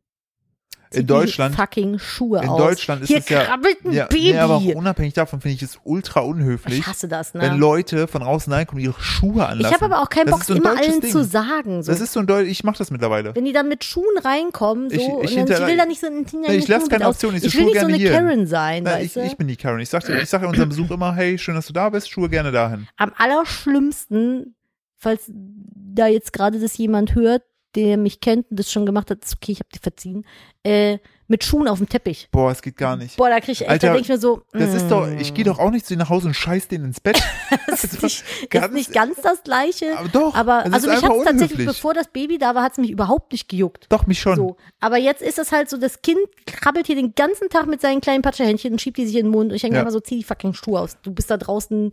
In 0.93 1.07
Deutschland, 1.07 1.55
fucking 1.55 2.01
Schuhe 2.01 2.43
in 2.43 2.49
aus. 2.49 2.59
Deutschland 2.59 3.03
ist 3.03 3.09
Hier 3.09 3.19
es 3.19 3.29
ja- 3.29 3.43
ein 3.55 3.93
ja, 3.93 4.07
Baby. 4.07 4.33
nee, 4.33 4.39
aber 4.39 4.57
auch 4.57 4.65
unabhängig 4.75 5.15
davon 5.15 5.41
finde 5.41 5.55
ich 5.55 5.63
es 5.63 5.79
ultra 5.85 6.21
unhöflich, 6.21 6.81
ich 6.81 6.87
hasse 6.89 7.07
das, 7.07 7.33
ne? 7.33 7.43
wenn 7.43 7.59
Leute 7.59 8.09
von 8.09 8.25
außen 8.25 8.53
reinkommen, 8.53 8.83
ihre 8.83 9.01
Schuhe 9.01 9.47
anlassen. 9.47 9.73
ich 9.77 9.81
habe 9.83 9.95
aber 9.95 10.03
auch 10.03 10.09
keinen 10.11 10.31
Bock, 10.31 10.43
so 10.43 10.53
immer 10.55 10.77
allen 10.77 11.01
Ding. 11.01 11.13
zu 11.13 11.23
sagen. 11.23 11.85
So. 11.85 11.93
Das 11.93 12.01
ist 12.01 12.13
so 12.13 12.19
ein 12.19 12.27
Deutsch, 12.27 12.49
ich 12.49 12.65
mache 12.65 12.79
das 12.79 12.91
mittlerweile. 12.91 13.37
Wenn 13.37 13.45
die 13.45 13.53
dann 13.53 13.69
mit 13.69 13.85
Schuhen 13.85 14.19
reinkommen, 14.25 14.91
so, 14.91 14.97
Ich- 14.97 15.03
ich 15.31 15.39
und 15.39 15.49
dann, 15.49 15.63
ich 15.63 15.69
will 15.69 15.77
da 15.77 15.87
nicht 15.87 16.01
so 16.01 16.09
ein 16.09 16.27
Nee, 16.33 16.57
ich 16.57 16.67
lasse 16.67 16.89
keine 16.89 17.07
Option, 17.07 17.37
ich 17.37 17.45
Ich 17.45 17.55
will 17.55 17.61
Schuhe 17.63 17.71
nicht 17.71 17.81
so 17.81 17.87
eine 17.87 17.97
hier. 17.97 18.11
Karen 18.11 18.47
sein, 18.49 18.83
Na, 18.83 18.93
weißt 18.95 19.17
ich, 19.19 19.25
ich 19.27 19.37
bin 19.37 19.47
die 19.47 19.57
Karen. 19.57 19.79
Ich 19.79 19.89
sage 19.89 20.21
ich 20.21 20.29
sag 20.29 20.43
ja 20.43 20.49
unserem 20.49 20.71
Besuch 20.71 20.91
immer, 20.91 21.15
hey, 21.15 21.39
schön, 21.39 21.55
dass 21.55 21.69
du 21.69 21.73
da 21.73 21.89
bist, 21.91 22.11
Schuhe 22.11 22.29
gerne 22.29 22.51
dahin. 22.51 22.89
Am 22.97 23.13
allerschlimmsten, 23.17 24.57
falls 24.97 25.31
da 25.33 26.07
jetzt 26.09 26.33
gerade 26.33 26.59
das 26.59 26.77
jemand 26.79 27.15
hört, 27.15 27.43
der 27.75 27.97
mich 27.97 28.21
kennt 28.21 28.51
und 28.51 28.59
das 28.59 28.71
schon 28.71 28.87
gemacht 28.87 29.11
hat, 29.11 29.25
ist 29.25 29.37
okay, 29.37 29.53
ich 29.53 29.61
habe 29.61 29.69
dir 29.73 29.81
verziehen, 29.81 30.25
äh, 30.65 30.99
mit 31.29 31.45
Schuhen 31.45 31.69
auf 31.69 31.79
dem 31.79 31.89
Teppich. 31.89 32.29
Boah, 32.33 32.51
es 32.51 32.61
geht 32.61 32.77
gar 32.77 32.97
nicht. 32.97 33.17
Boah, 33.17 33.29
da 33.29 33.39
krieg 33.39 33.51
ich 33.53 33.61
echt, 33.61 33.71
Alter, 33.71 33.87
da 33.87 33.93
denk 33.93 34.03
ich 34.05 34.09
mir 34.09 34.19
so, 34.19 34.43
Das 34.53 34.75
ist 34.75 34.87
mm, 34.87 34.89
doch, 34.89 35.07
ich 35.09 35.33
gehe 35.33 35.45
doch 35.45 35.61
auch 35.61 35.71
nicht 35.71 35.87
zu 35.87 35.95
ihnen 35.95 36.01
nach 36.01 36.09
Hause 36.11 36.27
und 36.27 36.35
scheiß 36.35 36.67
denen 36.67 36.87
ins 36.87 36.99
Bett. 37.01 37.23
das 37.69 37.85
ist 37.85 38.03
nicht, 38.03 38.25
ganz- 38.51 38.67
ist 38.67 38.73
nicht 38.75 38.93
ganz 38.93 39.21
das 39.23 39.45
Gleiche. 39.45 39.97
Aber 39.97 40.09
doch, 40.09 40.35
Aber 40.35 40.65
also 40.73 40.91
mich 40.91 41.01
hat 41.03 41.13
tatsächlich, 41.25 41.67
bevor 41.67 41.95
das 41.95 42.09
Baby 42.09 42.39
da 42.39 42.57
war, 42.57 42.65
hat 42.65 42.73
es 42.73 42.79
mich 42.79 42.91
überhaupt 42.91 43.31
nicht 43.31 43.49
gejuckt. 43.49 43.87
Doch, 43.91 44.09
mich 44.09 44.19
schon. 44.21 44.35
So. 44.35 44.57
Aber 44.81 44.97
jetzt 44.99 45.23
ist 45.23 45.39
es 45.39 45.53
halt 45.53 45.71
so, 45.71 45.77
das 45.77 46.03
Kind 46.03 46.19
krabbelt 46.47 46.89
hier 46.89 46.97
den 46.97 47.15
ganzen 47.15 47.49
Tag 47.49 47.69
mit 47.69 47.81
seinen 47.81 48.01
kleinen 48.01 48.23
Patschehändchen 48.23 48.73
und 48.73 48.81
schiebt 48.81 48.97
die 48.97 49.07
sich 49.07 49.15
in 49.15 49.27
den 49.27 49.31
Mund. 49.33 49.51
Und 49.51 49.55
ich 49.57 49.63
denke 49.63 49.77
Ja. 49.77 49.83
immer 49.83 49.93
so, 49.93 50.01
zieh 50.01 50.17
die 50.19 50.25
fucking 50.25 50.55
Schuhe 50.55 50.81
aus. 50.81 50.97
Du 51.03 51.13
bist 51.13 51.31
da 51.31 51.37
draußen, 51.37 51.93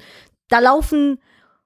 da 0.50 0.58
laufen 0.60 1.20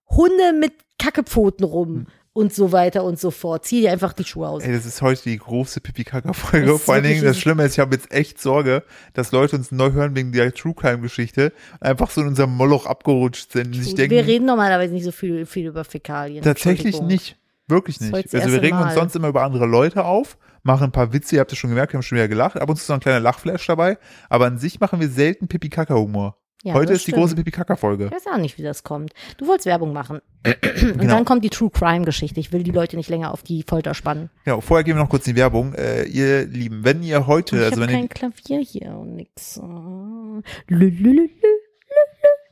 Hunde 0.09 0.51
mit 0.51 0.73
Kackepfoten 0.99 1.63
rum 1.65 2.07
und 2.33 2.53
so 2.53 2.71
weiter 2.71 3.03
und 3.03 3.19
so 3.19 3.29
fort. 3.31 3.65
Zieh 3.65 3.81
dir 3.81 3.91
einfach 3.91 4.13
die 4.13 4.23
Schuhe 4.23 4.47
aus. 4.47 4.63
Ey, 4.63 4.73
das 4.73 4.85
ist 4.85 5.01
heute 5.01 5.23
die 5.23 5.37
große. 5.37 5.81
Das 5.81 6.37
ist 6.37 6.83
Vor 6.83 6.93
allen 6.93 7.03
Dingen, 7.03 7.23
das 7.23 7.37
Schlimme 7.37 7.63
ist, 7.65 7.73
ich 7.73 7.79
habe 7.79 7.95
jetzt 7.95 8.11
echt 8.11 8.39
Sorge, 8.39 8.83
dass 9.13 9.31
Leute 9.31 9.57
uns 9.57 9.71
neu 9.71 9.91
hören 9.91 10.15
wegen 10.15 10.31
der 10.31 10.53
True 10.53 10.73
Crime-Geschichte 10.73 11.51
einfach 11.81 12.09
so 12.09 12.21
in 12.21 12.27
unserem 12.27 12.55
Moloch 12.55 12.85
abgerutscht 12.85 13.51
sind 13.51 13.67
und 13.67 13.73
sich 13.73 13.97
Wir 13.97 14.07
denken, 14.07 14.25
reden 14.25 14.45
normalerweise 14.45 14.93
nicht 14.93 15.03
so 15.03 15.11
viel, 15.11 15.45
viel 15.45 15.67
über 15.67 15.83
Fäkalien. 15.83 16.43
tatsächlich 16.43 17.01
nicht. 17.01 17.37
Wirklich 17.67 17.99
nicht. 18.01 18.13
Also 18.13 18.51
wir 18.51 18.61
regen 18.61 18.77
uns 18.77 18.87
Mal. 18.87 18.95
sonst 18.95 19.15
immer 19.15 19.29
über 19.29 19.43
andere 19.43 19.65
Leute 19.65 20.03
auf, 20.03 20.37
machen 20.63 20.85
ein 20.85 20.91
paar 20.91 21.13
Witze, 21.13 21.35
ihr 21.35 21.41
habt 21.41 21.51
es 21.51 21.57
schon 21.57 21.69
gemerkt, 21.69 21.93
wir 21.93 21.97
haben 21.97 22.03
schon 22.03 22.17
wieder 22.17 22.27
gelacht. 22.27 22.57
Ab 22.57 22.69
und 22.69 22.75
zu 22.75 22.81
ist 22.81 22.89
noch 22.89 22.97
ein 22.97 23.01
kleiner 23.01 23.19
Lachflash 23.19 23.65
dabei, 23.65 23.97
aber 24.29 24.45
an 24.45 24.57
sich 24.57 24.79
machen 24.79 24.99
wir 24.99 25.07
selten 25.09 25.47
Pipi-Kaka-Humor. 25.47 26.37
Ja, 26.63 26.75
Heute 26.75 26.93
ist 26.93 27.07
die 27.07 27.11
stimmt. 27.11 27.17
große 27.23 27.35
Pipi-Kaka-Folge. 27.35 28.05
Ich 28.05 28.11
weiß 28.11 28.27
auch 28.33 28.37
nicht, 28.37 28.57
wie 28.59 28.61
das 28.61 28.83
kommt. 28.83 29.13
Du 29.37 29.47
wolltest 29.47 29.65
Werbung 29.65 29.93
machen. 29.93 30.21
Und 30.45 30.61
Genau. 30.99 31.15
dann 31.15 31.25
kommt 31.25 31.43
die 31.43 31.49
True 31.49 31.71
Crime 31.71 32.05
Geschichte. 32.05 32.39
Ich 32.39 32.51
will 32.51 32.61
die 32.63 32.71
Leute 32.71 32.97
nicht 32.97 33.09
länger 33.09 33.31
auf 33.33 33.41
die 33.41 33.63
Folter 33.67 33.93
spannen. 33.95 34.29
Ja, 34.45 34.59
vorher 34.61 34.83
gehen 34.83 34.95
wir 34.95 35.01
noch 35.03 35.09
kurz 35.09 35.23
die 35.23 35.35
Werbung. 35.35 35.73
Äh, 35.73 36.03
ihr 36.03 36.45
Lieben, 36.45 36.83
wenn 36.83 37.01
ihr 37.01 37.25
heute, 37.25 37.55
ich 37.57 37.63
also 37.63 37.81
habe 37.81 37.91
wenn 37.91 38.01
ihr, 38.01 38.07
kein 38.07 38.09
Klavier 38.09 38.59
hier 38.59 38.91
und 38.95 39.15
nix. 39.15 39.59
Oh. 39.59 40.41
Lü, 40.67 40.89
lü, 40.89 40.89
lü, 40.89 41.11
lü, 41.13 41.13
lü, 41.13 41.23
lü. 41.23 41.27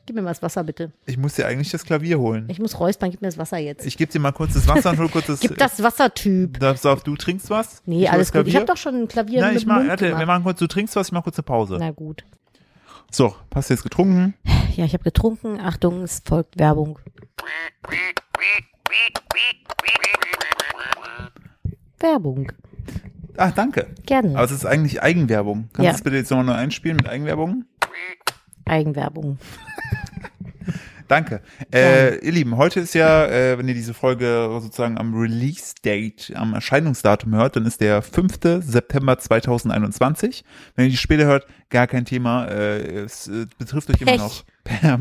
Gib 0.06 0.16
mir 0.16 0.22
mal 0.22 0.30
das 0.30 0.42
Wasser, 0.42 0.64
bitte. 0.64 0.90
ich 1.06 1.16
muss 1.16 1.34
dir 1.34 1.46
eigentlich 1.46 1.70
das 1.70 1.84
Klavier 1.84 2.18
holen. 2.18 2.48
Ich 2.48 2.58
muss 2.58 2.80
räuspern, 2.80 3.12
gib 3.12 3.20
mir 3.22 3.28
das 3.28 3.38
Wasser 3.38 3.58
jetzt. 3.58 3.86
Ich 3.86 3.96
gebe 3.96 4.10
dir 4.10 4.18
mal 4.18 4.32
kurz 4.32 4.54
das 4.54 4.66
Wasser 4.66 4.90
und 4.90 4.98
hol 4.98 5.08
kurz 5.08 5.26
das. 5.26 5.38
Gib 5.38 5.56
das 5.56 5.80
Wassertyp. 5.80 6.58
Darfst 6.58 6.84
du, 6.84 6.88
auf, 6.88 7.04
du 7.04 7.14
trinkst 7.14 7.48
was? 7.48 7.82
Nee, 7.86 8.02
Ich 8.04 8.10
alles 8.10 8.32
gut. 8.32 8.48
Ich 8.48 8.56
habe 8.56 8.66
doch 8.66 8.76
schon 8.76 8.96
ein 9.02 9.06
Klavier 9.08 9.40
Nein, 9.40 9.52
mit 9.54 9.62
ich 9.62 9.66
mach, 9.68 9.76
Mund 9.76 9.88
warte, 9.88 10.18
wir 10.18 10.26
machen 10.26 10.42
kurz, 10.42 10.58
du 10.58 10.66
trinkst 10.66 10.96
was, 10.96 11.08
ich 11.08 11.12
mach 11.12 11.22
kurz 11.22 11.36
eine 11.38 11.44
Pause. 11.44 11.76
Na 11.78 11.92
gut. 11.92 12.24
So, 13.10 13.34
hast 13.54 13.70
du 13.70 13.74
jetzt 13.74 13.82
getrunken? 13.82 14.34
Ja, 14.76 14.84
ich 14.84 14.92
habe 14.92 15.02
getrunken. 15.04 15.60
Achtung, 15.60 16.02
es 16.02 16.22
folgt 16.24 16.58
Werbung. 16.58 16.98
Werbung. 21.98 22.52
Ach, 23.36 23.52
danke. 23.52 23.88
Gerne. 24.06 24.30
Aber 24.34 24.44
es 24.44 24.50
ist 24.50 24.66
eigentlich 24.66 25.02
Eigenwerbung. 25.02 25.68
Kannst 25.72 25.78
Ja. 25.86 25.90
du 25.90 25.92
das 25.92 26.02
bitte 26.02 26.16
jetzt 26.16 26.30
nochmal 26.30 26.46
neu 26.46 26.52
einspielen 26.54 26.96
mit 26.96 27.08
Eigenwerbung? 27.08 27.64
Eigenwerbung. 28.64 29.38
Danke. 31.10 31.40
Äh, 31.74 32.24
ihr 32.24 32.30
Lieben, 32.30 32.56
heute 32.56 32.78
ist 32.78 32.94
ja, 32.94 33.26
äh, 33.26 33.58
wenn 33.58 33.66
ihr 33.66 33.74
diese 33.74 33.94
Folge 33.94 34.46
sozusagen 34.48 34.96
am 34.96 35.12
Release-Date, 35.12 36.34
am 36.36 36.54
Erscheinungsdatum 36.54 37.34
hört, 37.34 37.56
dann 37.56 37.66
ist 37.66 37.80
der 37.80 38.00
5. 38.00 38.38
September 38.60 39.18
2021. 39.18 40.44
Wenn 40.76 40.84
ihr 40.84 40.92
die 40.92 40.96
später 40.96 41.24
hört, 41.24 41.48
gar 41.68 41.88
kein 41.88 42.04
Thema. 42.04 42.46
Äh, 42.46 43.00
es 43.00 43.26
äh, 43.26 43.46
betrifft 43.58 43.90
euch 43.90 44.00
immer 44.00 44.12
Pech. 44.12 44.20
noch. 44.20 44.44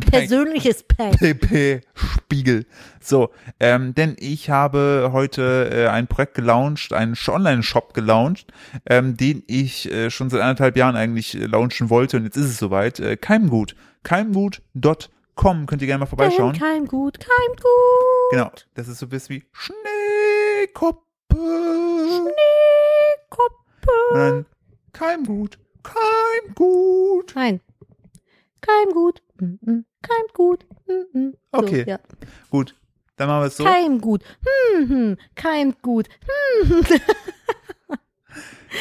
Persönliches 0.09 0.81
Pech. 0.81 1.15
PP 1.19 1.81
Spiegel. 1.93 2.65
So, 2.99 3.29
ähm, 3.59 3.93
denn 3.93 4.15
ich 4.17 4.49
habe 4.49 5.11
heute 5.13 5.69
äh, 5.71 5.87
ein 5.89 6.07
Projekt 6.07 6.33
gelauncht, 6.33 6.91
einen 6.91 7.15
Online-Shop 7.27 7.93
gelauncht, 7.93 8.51
ähm, 8.87 9.15
den 9.15 9.43
ich 9.45 9.91
äh, 9.91 10.09
schon 10.09 10.31
seit 10.31 10.41
anderthalb 10.41 10.75
Jahren 10.75 10.95
eigentlich 10.95 11.39
äh, 11.39 11.45
launchen 11.45 11.91
wollte 11.91 12.17
und 12.17 12.23
jetzt 12.23 12.35
ist 12.35 12.47
es 12.47 12.57
soweit. 12.57 12.99
Äh, 12.99 13.15
Keimgut. 13.15 13.75
Keimgut.com 14.01 15.18
könnt 15.67 15.82
ihr 15.82 15.88
gerne 15.88 15.99
mal 15.99 16.06
vorbeischauen. 16.06 16.54
Kein 16.58 16.86
gut, 16.86 17.19
kein 17.19 17.56
gut. 17.56 18.32
Genau, 18.32 18.52
das 18.73 18.88
ist 18.88 18.99
so 18.99 19.06
ein 19.06 19.10
bisschen 19.10 19.38
wie 19.38 19.43
Schneekoppe. 19.54 21.04
Koppe. 23.30 23.91
Und 24.12 24.17
dann 24.19 24.45
Keimgut. 24.91 25.58
Keimgut. 25.84 27.36
Nein. 27.36 27.62
Kein 28.62 28.89
gut. 28.93 29.21
Mm 29.39 29.45
-mm. 29.65 29.84
Kein 30.02 30.25
gut. 30.34 30.65
Mm 30.88 31.17
-mm. 31.17 31.32
So, 31.54 31.60
Okay. 31.60 31.86
ja. 31.88 31.99
Gut, 32.49 32.75
dann 33.15 33.28
machen 33.30 33.41
wir 33.43 33.47
es 33.47 33.58
so. 33.58 33.63
Kein 33.63 34.02
gut. 34.02 34.23
Hm, 34.75 34.89
hm. 34.89 35.17
Kein 35.36 35.75
gut. 35.82 36.10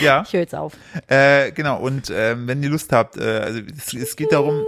Ja, 0.00 0.22
Ich 0.26 0.32
höre 0.32 0.40
jetzt 0.40 0.54
auf. 0.54 0.74
äh, 1.08 1.50
genau. 1.52 1.80
Und 1.80 2.10
ähm, 2.10 2.46
wenn 2.46 2.62
ihr 2.62 2.68
Lust 2.68 2.92
habt, 2.92 3.16
äh, 3.16 3.38
also 3.38 3.60
es, 3.76 3.94
es 3.94 4.16
geht 4.16 4.32
darum, 4.32 4.62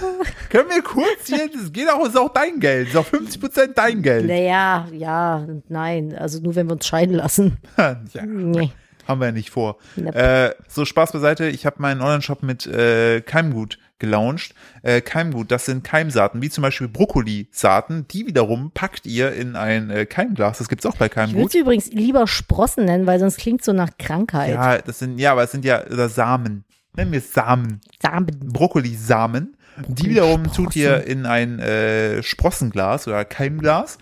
können 0.50 0.68
wir 0.70 0.82
kurz 0.82 1.26
hier, 1.26 1.48
es 1.54 1.72
geht 1.72 1.88
auch, 1.90 2.06
ist 2.06 2.16
auch 2.18 2.32
dein 2.32 2.60
Geld, 2.60 2.88
ist 2.88 2.96
auch 2.96 3.06
50 3.06 3.40
Prozent 3.40 3.78
dein 3.78 4.02
Geld. 4.02 4.26
Naja, 4.26 4.86
ja, 4.92 5.46
nein. 5.68 6.14
Also 6.16 6.40
nur 6.40 6.54
wenn 6.54 6.68
wir 6.68 6.74
uns 6.74 6.86
scheiden 6.86 7.14
lassen. 7.16 7.58
ja, 7.78 7.96
Nee. 8.24 8.70
haben 9.06 9.20
wir 9.20 9.26
ja 9.26 9.32
nicht 9.32 9.50
vor. 9.50 9.78
Nope. 9.96 10.16
Äh, 10.18 10.54
so 10.68 10.84
Spaß 10.84 11.12
beiseite, 11.12 11.46
ich 11.46 11.66
habe 11.66 11.76
meinen 11.82 12.00
Online-Shop 12.00 12.42
mit 12.42 12.66
äh, 12.66 13.20
Keimgut 13.20 13.78
gelauncht. 13.98 14.54
Äh, 14.82 15.00
Keimgut, 15.00 15.50
das 15.50 15.66
sind 15.66 15.84
Keimsaaten, 15.84 16.42
wie 16.42 16.50
zum 16.50 16.62
Beispiel 16.62 16.88
Brokkolisaaten, 16.88 18.06
die 18.08 18.26
wiederum 18.26 18.70
packt 18.72 19.06
ihr 19.06 19.32
in 19.32 19.56
ein 19.56 19.88
äh, 19.90 20.04
Keimglas. 20.06 20.58
Das 20.58 20.68
gibt's 20.68 20.84
auch 20.84 20.96
bei 20.96 21.06
Ich 21.06 21.16
würde 21.16 21.32
Keimgut. 21.32 21.54
übrigens 21.54 21.90
lieber 21.92 22.26
Sprossen 22.26 22.84
nennen, 22.86 23.06
weil 23.06 23.18
sonst 23.20 23.38
klingt 23.38 23.64
so 23.64 23.72
nach 23.72 23.90
Krankheit. 23.98 24.50
Ja, 24.54 24.78
das 24.78 24.98
sind, 24.98 25.18
ja, 25.18 25.32
aber 25.32 25.44
es 25.44 25.52
sind 25.52 25.64
ja 25.64 25.82
Samen. 26.08 26.64
Nennen 26.96 27.12
wir 27.12 27.18
es 27.18 27.32
Samen. 27.32 27.80
Samen. 28.02 28.26
Brokkolisamen. 28.40 29.56
Die 29.88 30.10
wiederum 30.10 30.52
tut 30.52 30.76
ihr 30.76 31.06
in 31.06 31.26
ein 31.26 31.58
äh, 31.58 32.22
Sprossenglas 32.22 33.08
oder 33.08 33.24
Keimglas. 33.24 33.98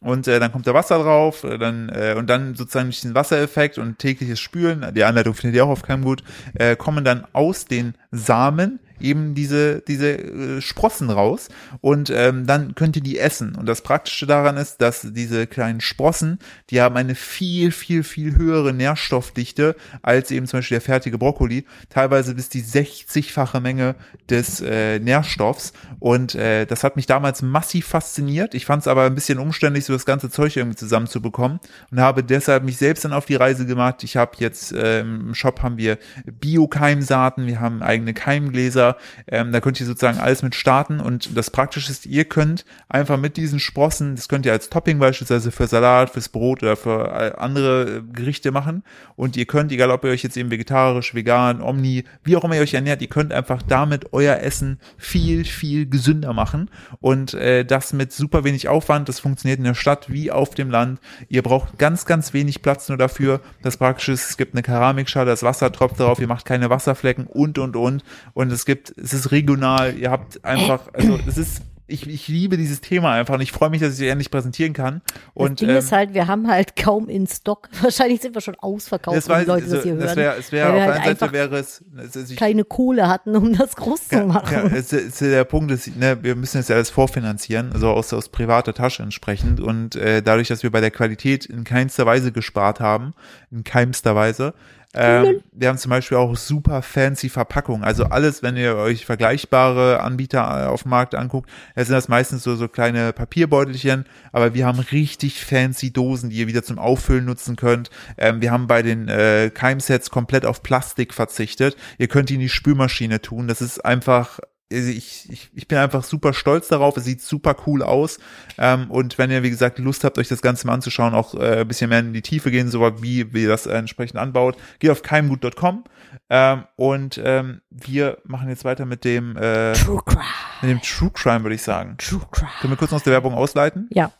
Und 0.00 0.26
äh, 0.26 0.40
dann 0.40 0.50
kommt 0.50 0.66
da 0.66 0.74
Wasser 0.74 0.98
drauf, 0.98 1.44
äh, 1.44 1.58
dann 1.58 1.88
äh, 1.88 2.14
und 2.18 2.28
dann 2.28 2.56
sozusagen 2.56 2.86
durch 2.86 3.02
den 3.02 3.14
Wassereffekt 3.14 3.78
und 3.78 3.98
tägliches 3.98 4.40
Spülen, 4.40 4.92
die 4.94 5.04
Anleitung 5.04 5.34
findet 5.34 5.56
ihr 5.56 5.64
auch 5.64 5.70
auf 5.70 5.82
Keimgut, 5.82 6.24
äh, 6.54 6.74
kommen 6.74 7.04
dann 7.04 7.24
aus 7.32 7.66
den 7.66 7.94
Samen 8.10 8.80
eben 9.02 9.34
diese 9.34 9.80
diese 9.80 10.18
äh, 10.18 10.60
Sprossen 10.60 11.10
raus 11.10 11.48
und 11.80 12.10
ähm, 12.10 12.46
dann 12.46 12.74
könnt 12.74 12.96
ihr 12.96 13.02
die 13.02 13.18
essen. 13.18 13.54
Und 13.54 13.66
das 13.66 13.82
Praktische 13.82 14.26
daran 14.26 14.56
ist, 14.56 14.78
dass 14.78 15.06
diese 15.12 15.46
kleinen 15.46 15.80
Sprossen, 15.80 16.38
die 16.70 16.80
haben 16.80 16.96
eine 16.96 17.14
viel 17.14 17.72
viel 17.72 18.02
viel 18.04 18.36
höhere 18.36 18.72
Nährstoffdichte 18.72 19.76
als 20.02 20.30
eben 20.30 20.46
zum 20.46 20.58
Beispiel 20.58 20.76
der 20.76 20.82
fertige 20.82 21.18
Brokkoli, 21.18 21.64
teilweise 21.88 22.34
bis 22.34 22.48
die 22.48 22.62
60-fache 22.62 23.60
Menge 23.60 23.94
des 24.28 24.60
äh, 24.60 24.98
Nährstoffs. 24.98 25.72
Und 25.98 26.34
äh, 26.34 26.66
das 26.66 26.84
hat 26.84 26.96
mich 26.96 27.06
damals 27.06 27.42
massiv 27.42 27.86
fasziniert. 27.86 28.54
Ich 28.54 28.66
fand 28.66 28.82
es 28.82 28.88
aber 28.88 29.04
ein 29.04 29.14
bisschen 29.14 29.38
umständlich, 29.38 29.84
so 29.84 29.92
das 29.92 30.06
ganze 30.06 30.30
Zeug 30.30 30.56
irgendwie 30.56 30.76
zusammenzubekommen 30.76 31.60
und 31.90 32.00
habe 32.00 32.24
deshalb 32.24 32.64
mich 32.64 32.76
selbst 32.76 33.04
dann 33.04 33.12
auf 33.12 33.26
die 33.26 33.34
Reise 33.34 33.66
gemacht. 33.66 34.02
Ich 34.04 34.16
habe 34.16 34.32
jetzt 34.38 34.72
äh, 34.72 35.00
im 35.00 35.34
Shop 35.34 35.62
haben 35.62 35.76
wir 35.76 35.98
Bio-Keimsaaten, 36.24 37.46
wir 37.46 37.60
haben 37.60 37.82
eigene 37.82 38.14
Keimgläser. 38.14 38.91
Ähm, 39.26 39.52
da 39.52 39.60
könnt 39.60 39.80
ihr 39.80 39.86
sozusagen 39.86 40.18
alles 40.18 40.42
mit 40.42 40.54
starten. 40.54 41.00
Und 41.00 41.36
das 41.36 41.50
Praktische 41.50 41.90
ist, 41.90 42.06
ihr 42.06 42.24
könnt 42.24 42.64
einfach 42.88 43.18
mit 43.18 43.36
diesen 43.36 43.60
Sprossen, 43.60 44.16
das 44.16 44.28
könnt 44.28 44.46
ihr 44.46 44.52
als 44.52 44.68
Topping 44.68 44.98
beispielsweise 44.98 45.50
für 45.50 45.66
Salat, 45.66 46.10
fürs 46.10 46.28
Brot 46.28 46.62
oder 46.62 46.76
für 46.76 47.08
äh, 47.08 47.32
andere 47.38 47.98
äh, 47.98 48.02
Gerichte 48.12 48.52
machen. 48.52 48.82
Und 49.16 49.36
ihr 49.36 49.46
könnt, 49.46 49.72
egal 49.72 49.90
ob 49.90 50.04
ihr 50.04 50.10
euch 50.10 50.22
jetzt 50.22 50.36
eben 50.36 50.50
vegetarisch, 50.50 51.14
vegan, 51.14 51.62
omni, 51.62 52.04
wie 52.24 52.36
auch 52.36 52.44
immer 52.44 52.56
ihr 52.56 52.62
euch 52.62 52.74
ernährt, 52.74 53.02
ihr 53.02 53.08
könnt 53.08 53.32
einfach 53.32 53.62
damit 53.62 54.12
euer 54.12 54.38
Essen 54.38 54.78
viel, 54.96 55.44
viel 55.44 55.88
gesünder 55.88 56.32
machen. 56.32 56.70
Und 57.00 57.34
äh, 57.34 57.64
das 57.64 57.92
mit 57.92 58.12
super 58.12 58.44
wenig 58.44 58.68
Aufwand. 58.68 59.08
Das 59.08 59.20
funktioniert 59.20 59.58
in 59.58 59.64
der 59.64 59.74
Stadt 59.74 60.10
wie 60.12 60.30
auf 60.30 60.54
dem 60.54 60.70
Land. 60.70 61.00
Ihr 61.28 61.42
braucht 61.42 61.78
ganz, 61.78 62.06
ganz 62.06 62.32
wenig 62.32 62.62
Platz 62.62 62.88
nur 62.88 62.98
dafür. 62.98 63.40
Das 63.62 63.76
Praktische 63.76 64.12
ist, 64.12 64.30
es 64.30 64.36
gibt 64.36 64.54
eine 64.54 64.62
Keramikschale, 64.62 65.30
das 65.30 65.42
Wasser 65.42 65.72
tropft 65.72 66.00
darauf, 66.00 66.18
ihr 66.20 66.26
macht 66.26 66.44
keine 66.44 66.70
Wasserflecken 66.70 67.26
und, 67.26 67.58
und, 67.58 67.76
und. 67.76 68.02
Und 68.34 68.52
es 68.52 68.64
gibt, 68.82 68.98
es 68.98 69.12
ist 69.12 69.30
regional, 69.30 69.96
ihr 69.96 70.10
habt 70.10 70.44
einfach, 70.44 70.88
also 70.92 71.18
es 71.26 71.38
ist, 71.38 71.62
ich, 71.86 72.08
ich 72.08 72.28
liebe 72.28 72.56
dieses 72.56 72.80
Thema 72.80 73.12
einfach 73.12 73.34
und 73.34 73.42
ich 73.42 73.52
freue 73.52 73.68
mich, 73.68 73.80
dass 73.80 73.94
ich 73.94 74.06
es 74.06 74.10
endlich 74.10 74.30
präsentieren 74.30 74.72
kann. 74.72 75.02
Und 75.34 75.50
das 75.50 75.56
Ding 75.60 75.68
ähm, 75.70 75.76
ist 75.76 75.92
halt, 75.92 76.14
wir 76.14 76.26
haben 76.26 76.48
halt 76.48 76.74
kaum 76.74 77.08
in 77.08 77.26
Stock. 77.26 77.68
Wahrscheinlich 77.82 78.22
sind 78.22 78.34
wir 78.34 78.40
schon 78.40 78.54
ausverkauft, 78.54 79.16
das, 79.16 79.28
war, 79.28 79.40
die 79.40 79.46
Leute 79.46 79.64
das 79.64 79.72
also, 79.74 79.84
hier 79.84 79.94
das 79.96 80.04
hören. 80.06 80.16
wäre, 80.16 80.36
es 80.38 80.52
wäre 80.52 80.68
auf 80.68 80.74
wir 80.74 80.80
der 80.80 80.94
halt 80.94 81.02
einen 81.02 81.16
Seite 81.18 81.32
wäre 81.32 81.56
es, 81.58 81.84
es, 81.98 82.16
es 82.16 82.30
ich, 82.30 82.36
keine 82.36 82.64
Kohle 82.64 83.08
hatten, 83.08 83.36
um 83.36 83.52
das 83.52 83.76
groß 83.76 84.08
zu 84.08 84.24
machen. 84.24 84.52
ja, 84.52 84.62
es, 84.76 84.92
es, 84.92 85.18
der 85.18 85.44
Punkt 85.44 85.70
ist, 85.70 85.94
ne, 85.96 86.18
wir 86.22 86.34
müssen 86.34 86.58
das 86.58 86.68
ja 86.68 86.76
alles 86.76 86.90
vorfinanzieren, 86.90 87.72
also 87.72 87.90
aus, 87.90 88.12
aus 88.12 88.30
privater 88.30 88.72
Tasche 88.72 89.02
entsprechend 89.02 89.60
und 89.60 89.96
äh, 89.96 90.22
dadurch, 90.22 90.48
dass 90.48 90.62
wir 90.62 90.70
bei 90.70 90.80
der 90.80 90.90
Qualität 90.92 91.44
in 91.44 91.64
keinster 91.64 92.06
Weise 92.06 92.32
gespart 92.32 92.80
haben, 92.80 93.12
in 93.50 93.64
keimster 93.64 94.14
Weise, 94.14 94.54
ähm, 94.94 95.42
wir 95.52 95.68
haben 95.68 95.78
zum 95.78 95.90
Beispiel 95.90 96.18
auch 96.18 96.36
super 96.36 96.82
fancy 96.82 97.28
Verpackungen. 97.30 97.82
Also 97.82 98.04
alles, 98.04 98.42
wenn 98.42 98.56
ihr 98.56 98.76
euch 98.76 99.06
vergleichbare 99.06 100.00
Anbieter 100.00 100.40
äh, 100.40 100.66
auf 100.66 100.82
dem 100.82 100.90
Markt 100.90 101.14
anguckt, 101.14 101.48
da 101.74 101.84
sind 101.84 101.94
das 101.94 102.08
meistens 102.08 102.42
so, 102.42 102.56
so 102.56 102.68
kleine 102.68 103.12
Papierbeutelchen, 103.12 104.04
aber 104.32 104.52
wir 104.54 104.66
haben 104.66 104.80
richtig 104.80 105.42
fancy 105.44 105.92
Dosen, 105.92 106.30
die 106.30 106.36
ihr 106.36 106.46
wieder 106.46 106.62
zum 106.62 106.78
Auffüllen 106.78 107.24
nutzen 107.24 107.56
könnt. 107.56 107.90
Ähm, 108.18 108.42
wir 108.42 108.50
haben 108.50 108.66
bei 108.66 108.82
den 108.82 109.08
äh, 109.08 109.50
Keimsets 109.52 110.10
komplett 110.10 110.44
auf 110.44 110.62
Plastik 110.62 111.14
verzichtet. 111.14 111.76
Ihr 111.96 112.08
könnt 112.08 112.28
die 112.28 112.34
in 112.34 112.40
die 112.40 112.48
Spülmaschine 112.50 113.22
tun. 113.22 113.48
Das 113.48 113.62
ist 113.62 113.82
einfach 113.84 114.40
ich, 114.72 115.30
ich, 115.30 115.50
ich 115.54 115.68
bin 115.68 115.78
einfach 115.78 116.04
super 116.04 116.32
stolz 116.32 116.68
darauf. 116.68 116.96
Es 116.96 117.04
sieht 117.04 117.20
super 117.20 117.56
cool 117.66 117.82
aus. 117.82 118.18
Ähm, 118.58 118.90
und 118.90 119.18
wenn 119.18 119.30
ihr, 119.30 119.42
wie 119.42 119.50
gesagt, 119.50 119.78
Lust 119.78 120.04
habt, 120.04 120.18
euch 120.18 120.28
das 120.28 120.42
Ganze 120.42 120.66
mal 120.66 120.74
anzuschauen, 120.74 121.14
auch 121.14 121.34
äh, 121.34 121.60
ein 121.60 121.68
bisschen 121.68 121.90
mehr 121.90 122.00
in 122.00 122.12
die 122.12 122.22
Tiefe 122.22 122.50
gehen, 122.50 122.70
so 122.70 122.80
wie, 123.02 123.32
wie 123.32 123.42
ihr 123.42 123.48
das 123.48 123.66
entsprechend 123.66 124.18
anbaut, 124.18 124.56
geht 124.78 124.90
auf 124.90 125.02
keimgut.com. 125.02 125.84
Ähm, 126.30 126.64
und 126.76 127.20
ähm, 127.22 127.60
wir 127.70 128.18
machen 128.24 128.48
jetzt 128.48 128.64
weiter 128.64 128.86
mit 128.86 129.04
dem, 129.04 129.36
äh, 129.36 129.74
True 129.74 130.00
Crime. 130.04 130.24
mit 130.62 130.70
dem 130.70 130.82
True 130.82 131.10
Crime, 131.12 131.42
würde 131.42 131.54
ich 131.54 131.62
sagen. 131.62 131.96
True 131.98 132.26
Crime. 132.30 132.50
Können 132.60 132.72
wir 132.72 132.76
kurz 132.76 132.90
noch 132.90 132.96
aus 132.96 133.04
der 133.04 133.12
Werbung 133.12 133.34
ausleiten? 133.34 133.88
Ja. 133.90 134.12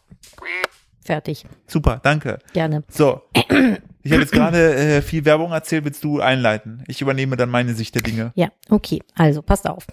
Fertig. 1.05 1.45
Super, 1.67 2.01
danke. 2.03 2.39
Gerne. 2.53 2.85
So. 2.89 3.23
Ich 4.05 4.11
habe 4.11 4.23
jetzt 4.23 4.33
gerade 4.33 4.75
äh, 4.75 5.03
viel 5.03 5.25
Werbung 5.25 5.53
erzählt, 5.53 5.85
willst 5.85 6.03
du 6.03 6.21
einleiten? 6.21 6.83
Ich 6.89 7.01
übernehme 7.01 7.37
dann 7.37 7.51
meine 7.51 7.75
Sicht 7.75 7.95
der 7.95 8.03
Dinge. 8.03 8.33
Ja, 8.35 8.49
okay. 8.69 9.01
Also, 9.15 9.43
passt 9.43 9.69
auf. 9.69 9.87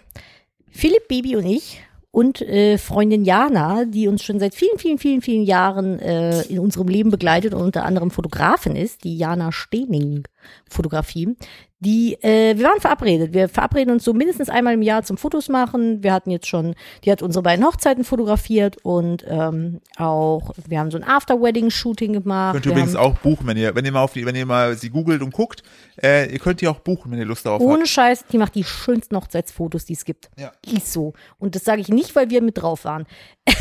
Philipp, 0.72 1.08
Bibi 1.08 1.36
und 1.36 1.46
ich 1.46 1.82
und 2.12 2.42
äh, 2.42 2.78
Freundin 2.78 3.24
Jana, 3.24 3.86
die 3.86 4.08
uns 4.08 4.24
schon 4.24 4.40
seit 4.40 4.56
vielen, 4.56 4.80
vielen, 4.80 4.98
vielen, 4.98 5.22
vielen 5.22 5.44
Jahren 5.44 6.00
äh, 6.00 6.42
in 6.44 6.60
unserem 6.60 6.88
Leben 6.88 7.12
begleitet 7.12 7.54
und 7.54 7.62
unter 7.62 7.86
anderem 7.86 8.12
Fotografin 8.12 8.76
ist, 8.76 9.04
die 9.04 9.18
Jana 9.18 9.52
Stening 9.52 10.24
Fotografie. 10.70 11.36
Die, 11.82 12.16
äh, 12.22 12.58
wir 12.58 12.66
waren 12.66 12.82
verabredet. 12.82 13.34
Wir 13.34 13.48
verabreden 13.48 13.92
uns 13.92 14.04
so 14.04 14.14
mindestens 14.14 14.50
einmal 14.50 14.74
im 14.74 14.82
Jahr 14.82 15.04
zum 15.04 15.18
Fotos 15.18 15.48
machen. 15.48 16.04
Wir 16.04 16.12
hatten 16.12 16.30
jetzt 16.30 16.48
schon, 16.48 16.76
die 17.06 17.12
hat 17.12 17.22
unsere 17.22 17.42
beiden 17.42 17.66
Hochzeiten 17.66 18.04
fotografiert 18.04 18.78
und 18.84 19.24
ähm, 19.26 19.80
auch, 19.96 20.52
wir 20.68 20.78
haben 20.78 20.92
so 20.92 20.98
ein 20.98 21.06
After-Wedding-Shooting 21.06 22.12
gemacht. 22.12 22.54
Könnt 22.54 22.66
ihr 22.66 22.72
wir 22.72 22.78
übrigens 22.80 22.98
haben, 22.98 23.14
auch 23.14 23.18
buchen, 23.20 23.48
wenn 23.48 23.56
ihr, 23.56 23.74
wenn 23.76 23.86
ihr 23.86 23.94
mal 23.94 24.04
auf 24.04 24.12
die, 24.12 24.26
wenn 24.26 24.36
ihr 24.36 24.46
mal 24.46 24.76
sie 24.76 24.90
googelt 24.90 25.22
und 25.22 25.34
guckt, 25.34 25.64
äh, 26.04 26.30
ihr 26.30 26.40
könnt 26.40 26.60
die 26.60 26.68
auch 26.68 26.80
buchen, 26.80 27.12
wenn 27.12 27.20
ihr 27.20 27.26
Lust 27.26 27.46
darauf 27.46 27.62
Ohne 27.62 27.80
habt. 27.80 27.88
Scheiß, 27.88 28.26
die 28.26 28.38
macht 28.38 28.56
die 28.56 28.66
schönsten 28.66 29.16
Hochzeitsfotos, 29.16 29.86
die 29.86 29.94
es 29.94 30.04
gibt. 30.04 30.30
Ja. 30.38 30.52
Ist 30.70 30.92
so. 30.92 31.14
Und 31.38 31.56
das 31.56 31.64
sage 31.64 31.80
ich 31.80 31.88
nicht, 31.88 32.14
weil 32.14 32.30
wir 32.30 32.42
mit 32.42 32.58
drauf 32.58 32.84
waren. 32.84 33.06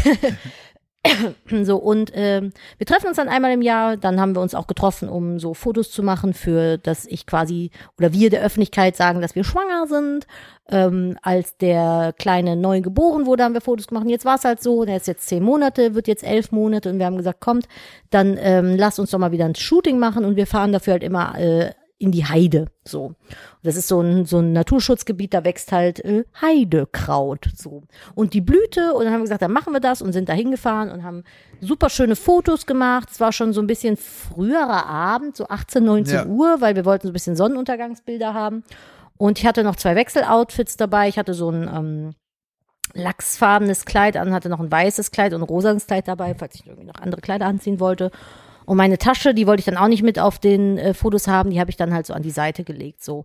so, 1.62 1.76
und 1.76 2.10
ähm, 2.14 2.52
wir 2.78 2.86
treffen 2.86 3.08
uns 3.08 3.16
dann 3.16 3.28
einmal 3.28 3.52
im 3.52 3.62
Jahr, 3.62 3.96
dann 3.96 4.20
haben 4.20 4.34
wir 4.34 4.40
uns 4.40 4.54
auch 4.54 4.66
getroffen, 4.66 5.08
um 5.08 5.38
so 5.38 5.54
Fotos 5.54 5.90
zu 5.90 6.02
machen, 6.02 6.34
für 6.34 6.78
dass 6.78 7.06
ich 7.06 7.26
quasi 7.26 7.70
oder 7.98 8.12
wir 8.12 8.30
der 8.30 8.42
Öffentlichkeit 8.42 8.96
sagen, 8.96 9.20
dass 9.20 9.34
wir 9.34 9.44
schwanger 9.44 9.86
sind. 9.86 10.26
Ähm, 10.70 11.16
als 11.22 11.56
der 11.56 12.14
Kleine 12.18 12.54
neu 12.54 12.82
geboren 12.82 13.24
wurde, 13.24 13.42
haben 13.42 13.54
wir 13.54 13.62
Fotos 13.62 13.86
gemacht. 13.86 14.04
Jetzt 14.06 14.26
war 14.26 14.34
es 14.34 14.44
halt 14.44 14.62
so, 14.62 14.84
der 14.84 14.98
ist 14.98 15.06
jetzt 15.06 15.26
zehn 15.26 15.42
Monate, 15.42 15.94
wird 15.94 16.08
jetzt 16.08 16.22
elf 16.22 16.52
Monate 16.52 16.90
und 16.90 16.98
wir 16.98 17.06
haben 17.06 17.16
gesagt, 17.16 17.40
kommt, 17.40 17.66
dann 18.10 18.36
ähm, 18.38 18.76
lasst 18.76 19.00
uns 19.00 19.10
doch 19.10 19.18
mal 19.18 19.32
wieder 19.32 19.46
ein 19.46 19.54
Shooting 19.54 19.98
machen 19.98 20.26
und 20.26 20.36
wir 20.36 20.46
fahren 20.46 20.72
dafür 20.72 20.94
halt 20.94 21.02
immer 21.02 21.38
äh, 21.38 21.70
in 21.98 22.12
die 22.12 22.24
Heide. 22.24 22.66
So. 22.84 23.06
Und 23.06 23.16
das 23.62 23.76
ist 23.76 23.88
so 23.88 24.00
ein, 24.00 24.24
so 24.24 24.38
ein 24.38 24.52
Naturschutzgebiet, 24.52 25.34
da 25.34 25.44
wächst 25.44 25.72
halt 25.72 26.04
äh, 26.04 26.24
Heidekraut. 26.40 27.48
So. 27.56 27.82
Und 28.14 28.34
die 28.34 28.40
Blüte, 28.40 28.94
und 28.94 29.04
dann 29.04 29.12
haben 29.12 29.20
wir 29.20 29.24
gesagt, 29.24 29.42
dann 29.42 29.52
machen 29.52 29.72
wir 29.72 29.80
das 29.80 30.00
und 30.00 30.12
sind 30.12 30.28
da 30.28 30.32
hingefahren 30.32 30.90
und 30.90 31.02
haben 31.02 31.24
super 31.60 31.90
schöne 31.90 32.14
Fotos 32.16 32.66
gemacht. 32.66 33.08
Es 33.10 33.20
war 33.20 33.32
schon 33.32 33.52
so 33.52 33.60
ein 33.60 33.66
bisschen 33.66 33.96
früherer 33.96 34.86
Abend, 34.86 35.36
so 35.36 35.48
18, 35.48 35.84
19 35.84 36.14
Ja. 36.14 36.26
Uhr, 36.26 36.60
weil 36.60 36.76
wir 36.76 36.84
wollten 36.84 37.06
so 37.06 37.10
ein 37.10 37.14
bisschen 37.14 37.36
Sonnenuntergangsbilder 37.36 38.32
haben. 38.32 38.62
Und 39.16 39.38
ich 39.40 39.46
hatte 39.46 39.64
noch 39.64 39.74
zwei 39.76 39.96
Wechseloutfits 39.96 40.76
dabei. 40.76 41.08
Ich 41.08 41.18
hatte 41.18 41.34
so 41.34 41.50
ein 41.50 41.62
ähm, 41.68 42.14
lachsfarbenes 42.94 43.84
Kleid 43.84 44.16
an, 44.16 44.32
hatte 44.32 44.48
noch 44.48 44.60
ein 44.60 44.70
weißes 44.70 45.10
Kleid 45.10 45.34
und 45.34 45.40
ein 45.42 45.48
rosanes 45.48 45.86
Kleid 45.86 46.06
dabei, 46.06 46.34
falls 46.36 46.54
ich 46.54 46.66
irgendwie 46.66 46.86
noch 46.86 47.00
andere 47.00 47.20
Kleider 47.20 47.46
anziehen 47.46 47.80
wollte. 47.80 48.12
Und 48.68 48.76
meine 48.76 48.98
Tasche, 48.98 49.32
die 49.32 49.46
wollte 49.46 49.60
ich 49.60 49.64
dann 49.64 49.78
auch 49.78 49.88
nicht 49.88 50.02
mit 50.02 50.18
auf 50.18 50.38
den 50.38 50.76
äh, 50.76 50.92
Fotos 50.92 51.26
haben, 51.26 51.48
die 51.48 51.58
habe 51.58 51.70
ich 51.70 51.78
dann 51.78 51.94
halt 51.94 52.04
so 52.04 52.12
an 52.12 52.22
die 52.22 52.30
Seite 52.30 52.64
gelegt, 52.64 53.02
so. 53.02 53.24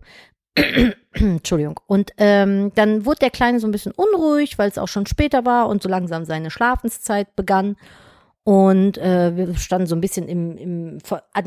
Entschuldigung. 1.12 1.78
Und 1.86 2.12
ähm, 2.16 2.72
dann 2.76 3.04
wurde 3.04 3.18
der 3.18 3.30
Kleine 3.30 3.60
so 3.60 3.68
ein 3.68 3.70
bisschen 3.70 3.92
unruhig, 3.92 4.56
weil 4.56 4.70
es 4.70 4.78
auch 4.78 4.88
schon 4.88 5.04
später 5.04 5.44
war 5.44 5.68
und 5.68 5.82
so 5.82 5.88
langsam 5.90 6.24
seine 6.24 6.50
Schlafenszeit 6.50 7.36
begann. 7.36 7.76
Und 8.42 8.96
äh, 8.96 9.36
wir 9.36 9.54
standen 9.56 9.86
so 9.86 9.94
ein 9.94 10.00
bisschen 10.00 10.28
im, 10.28 10.56
im, 10.56 10.98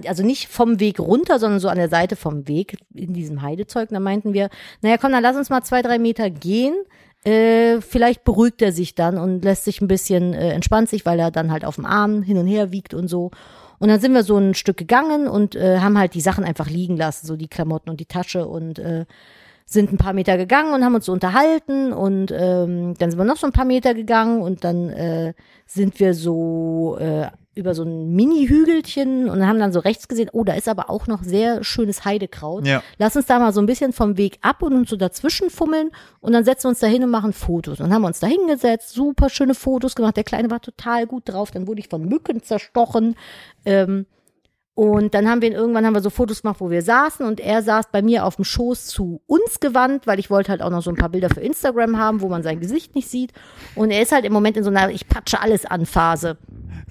also 0.06 0.24
nicht 0.24 0.48
vom 0.48 0.80
Weg 0.80 1.00
runter, 1.00 1.40
sondern 1.40 1.60
so 1.60 1.68
an 1.68 1.78
der 1.78 1.90
Seite 1.90 2.16
vom 2.16 2.48
Weg 2.48 2.78
in 2.94 3.14
diesem 3.14 3.42
Heidezeug. 3.42 3.90
Da 3.90 4.00
meinten 4.00 4.34
wir, 4.34 4.50
naja, 4.82 4.98
komm, 4.98 5.12
dann 5.12 5.24
lass 5.24 5.38
uns 5.38 5.50
mal 5.50 5.64
zwei, 5.64 5.82
drei 5.82 5.98
Meter 5.98 6.30
gehen. 6.30 6.76
Äh, 7.24 7.82
vielleicht 7.82 8.24
beruhigt 8.24 8.62
er 8.62 8.72
sich 8.72 8.94
dann 8.94 9.18
und 9.18 9.44
lässt 9.44 9.64
sich 9.64 9.82
ein 9.82 9.88
bisschen, 9.88 10.34
äh, 10.34 10.52
entspannt 10.52 10.90
sich, 10.90 11.04
weil 11.04 11.20
er 11.20 11.32
dann 11.32 11.52
halt 11.52 11.66
auf 11.66 11.76
dem 11.76 11.86
Arm 11.86 12.22
hin 12.22 12.38
und 12.38 12.46
her 12.46 12.72
wiegt 12.72 12.94
und 12.94 13.08
so. 13.08 13.32
Und 13.80 13.90
dann 13.90 14.00
sind 14.00 14.14
wir 14.14 14.24
so 14.24 14.38
ein 14.38 14.54
Stück 14.54 14.78
gegangen 14.78 15.28
und 15.28 15.56
äh, 15.56 15.80
haben 15.80 15.98
halt 15.98 16.14
die 16.14 16.22
Sachen 16.22 16.44
einfach 16.44 16.70
liegen 16.70 16.98
lassen, 16.98 17.28
so 17.28 17.36
die 17.36 17.48
Klamotten 17.48 17.90
und 17.90 18.00
die 18.00 18.06
Tasche 18.06 18.48
und 18.48 18.80
äh, 18.80 19.06
sind 19.66 19.92
ein 19.92 19.98
paar 19.98 20.14
Meter 20.14 20.38
gegangen 20.38 20.74
und 20.74 20.84
haben 20.84 20.96
uns 20.96 21.06
so 21.06 21.12
unterhalten 21.12 21.92
und 21.92 22.32
ähm, 22.32 22.94
dann 22.98 23.12
sind 23.12 23.20
wir 23.20 23.26
noch 23.26 23.36
so 23.38 23.46
ein 23.46 23.54
paar 23.54 23.66
Meter 23.66 23.94
gegangen 23.94 24.42
und 24.42 24.64
dann 24.64 24.90
äh, 24.90 25.34
sind 25.66 26.00
wir 26.00 26.14
so 26.14 26.98
äh, 27.00 27.28
über 27.58 27.74
so 27.74 27.84
ein 27.84 28.14
Mini-Hügelchen 28.14 29.30
und 29.30 29.46
haben 29.46 29.60
dann 29.60 29.74
so 29.74 29.80
rechts 29.80 30.08
gesehen, 30.08 30.30
oh, 30.32 30.44
da 30.44 30.54
ist 30.54 30.70
aber 30.70 30.90
auch 30.90 31.08
noch 31.08 31.24
sehr 31.24 31.64
schönes 31.64 32.06
Heidekraut. 32.06 32.66
Ja. 32.66 32.84
Lass 32.98 33.16
uns 33.16 33.26
da 33.26 33.40
mal 33.40 33.52
so 33.52 33.60
ein 33.60 33.66
bisschen 33.66 33.94
vom 33.94 34.18
Weg 34.18 34.38
ab 34.42 34.62
und 34.62 34.74
uns 34.74 34.90
so 34.90 34.96
dazwischen 34.96 35.50
fummeln 35.50 35.92
und 36.22 36.34
dann 36.34 36.44
setzen 36.44 36.66
wir 36.66 36.70
uns 36.70 36.80
da 36.80 36.88
hin 36.88 37.04
und 37.04 37.10
machen 37.10 37.34
Fotos. 37.34 37.80
Und 37.80 37.88
dann 37.88 37.94
haben 37.94 38.02
wir 38.04 38.08
uns 38.08 38.20
da 38.20 38.28
hingesetzt, 38.28 38.90
super 38.90 39.30
schöne 39.30 39.56
Fotos 39.56 39.96
gemacht. 39.96 40.18
Der 40.18 40.24
Kleine 40.24 40.50
war 40.50 40.62
total 40.62 41.08
gut 41.08 41.24
drauf. 41.26 41.52
Dann 41.52 41.68
wurde 41.68 41.80
ich 41.80 41.90
von 41.90 42.06
Mücken 42.06 42.44
zerstochen. 42.44 43.16
Ähm, 43.66 44.06
und 44.78 45.16
dann 45.16 45.28
haben 45.28 45.42
wir 45.42 45.50
ihn, 45.50 45.56
irgendwann 45.56 45.88
haben 45.88 45.96
wir 45.96 46.04
so 46.04 46.12
Fotos 46.12 46.44
gemacht, 46.44 46.58
wo 46.60 46.70
wir 46.70 46.84
saßen 46.84 47.26
und 47.26 47.40
er 47.40 47.64
saß 47.64 47.88
bei 47.92 48.04
mir 48.04 48.24
auf 48.24 48.36
dem 48.36 48.46
Schoß 48.46 48.86
zu 48.86 49.24
uns 49.26 49.60
gewandt, 49.60 50.06
weil 50.06 50.20
ich 50.20 50.30
wollte 50.30 50.52
halt 50.52 50.62
auch 50.62 50.70
noch 50.70 50.84
so 50.84 50.92
ein 50.92 50.96
paar 50.96 51.10
Bilder 51.10 51.32
für 51.32 51.40
Instagram 51.40 51.98
haben, 51.98 52.22
wo 52.22 52.30
man 52.30 52.44
sein 52.44 52.60
Gesicht 52.60 52.94
nicht 52.94 53.10
sieht. 53.10 53.34
Und 53.74 53.90
er 53.90 54.04
ist 54.04 54.12
halt 54.12 54.24
im 54.24 54.34
Moment 54.34 54.56
in 54.56 54.64
so 54.64 54.70
einer 54.70 54.92
Ich 54.92 55.08
patsche 55.08 55.42
alles 55.42 55.66
an 55.66 55.88
Phase. 55.88 56.38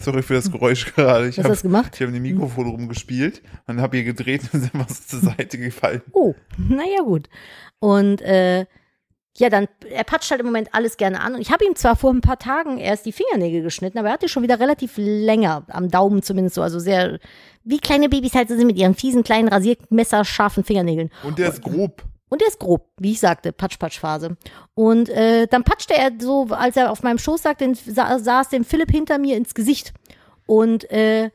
Sorry 0.00 0.22
für 0.22 0.34
das 0.34 0.50
Geräusch 0.50 0.96
gerade. 0.96 1.28
Ich 1.28 1.38
hast 1.38 1.62
du 1.62 1.68
gemacht? 1.68 1.92
Ich 1.94 2.00
habe 2.00 2.10
mit 2.10 2.16
dem 2.16 2.24
Mikrofon 2.24 2.66
rumgespielt 2.66 3.40
und 3.68 3.80
habe 3.80 3.98
hier 3.98 4.04
gedreht 4.04 4.42
und 4.52 4.60
sind 4.62 4.72
was 4.74 5.06
zur 5.06 5.20
Seite 5.20 5.56
gefallen. 5.56 6.02
Oh, 6.10 6.34
naja, 6.58 7.02
gut. 7.04 7.28
Und 7.78 8.20
äh, 8.20 8.66
ja, 9.38 9.50
dann, 9.50 9.68
er 9.88 10.04
patscht 10.04 10.30
halt 10.30 10.40
im 10.40 10.46
Moment 10.46 10.68
alles 10.72 10.96
gerne 10.96 11.20
an. 11.20 11.34
Und 11.34 11.40
ich 11.40 11.50
habe 11.50 11.64
ihm 11.64 11.76
zwar 11.76 11.96
vor 11.96 12.12
ein 12.12 12.20
paar 12.20 12.38
Tagen 12.38 12.78
erst 12.78 13.06
die 13.06 13.12
Fingernägel 13.12 13.62
geschnitten, 13.62 13.98
aber 13.98 14.08
er 14.08 14.14
hatte 14.14 14.28
schon 14.28 14.42
wieder 14.42 14.60
relativ 14.60 14.94
länger, 14.96 15.64
am 15.68 15.90
Daumen 15.90 16.22
zumindest 16.22 16.56
so, 16.56 16.62
also 16.62 16.78
sehr, 16.78 17.18
wie 17.64 17.78
kleine 17.78 18.08
Babys 18.08 18.34
halt 18.34 18.48
so 18.48 18.56
sind 18.56 18.66
mit 18.66 18.78
ihren 18.78 18.94
fiesen, 18.94 19.24
kleinen, 19.24 19.48
rasiermesserscharfen 19.48 20.64
Fingernägeln. 20.64 21.10
Und 21.22 21.38
der 21.38 21.48
ist 21.48 21.62
grob. 21.62 22.02
Und 22.28 22.40
der 22.40 22.48
ist 22.48 22.58
grob, 22.58 22.88
wie 22.98 23.12
ich 23.12 23.20
sagte, 23.20 23.52
Patsch-Patsch-Phase. 23.52 24.36
Und 24.74 25.08
äh, 25.10 25.46
dann 25.46 25.62
patschte 25.62 25.94
er 25.94 26.10
so, 26.18 26.48
als 26.50 26.76
er 26.76 26.90
auf 26.90 27.02
meinem 27.02 27.18
Schoß 27.18 27.42
den, 27.60 27.74
sa 27.74 28.18
saß 28.18 28.48
dem 28.48 28.64
Philipp 28.64 28.90
hinter 28.90 29.18
mir 29.18 29.36
ins 29.36 29.54
Gesicht. 29.54 29.92
Und 30.46 30.90
äh, 30.90 31.30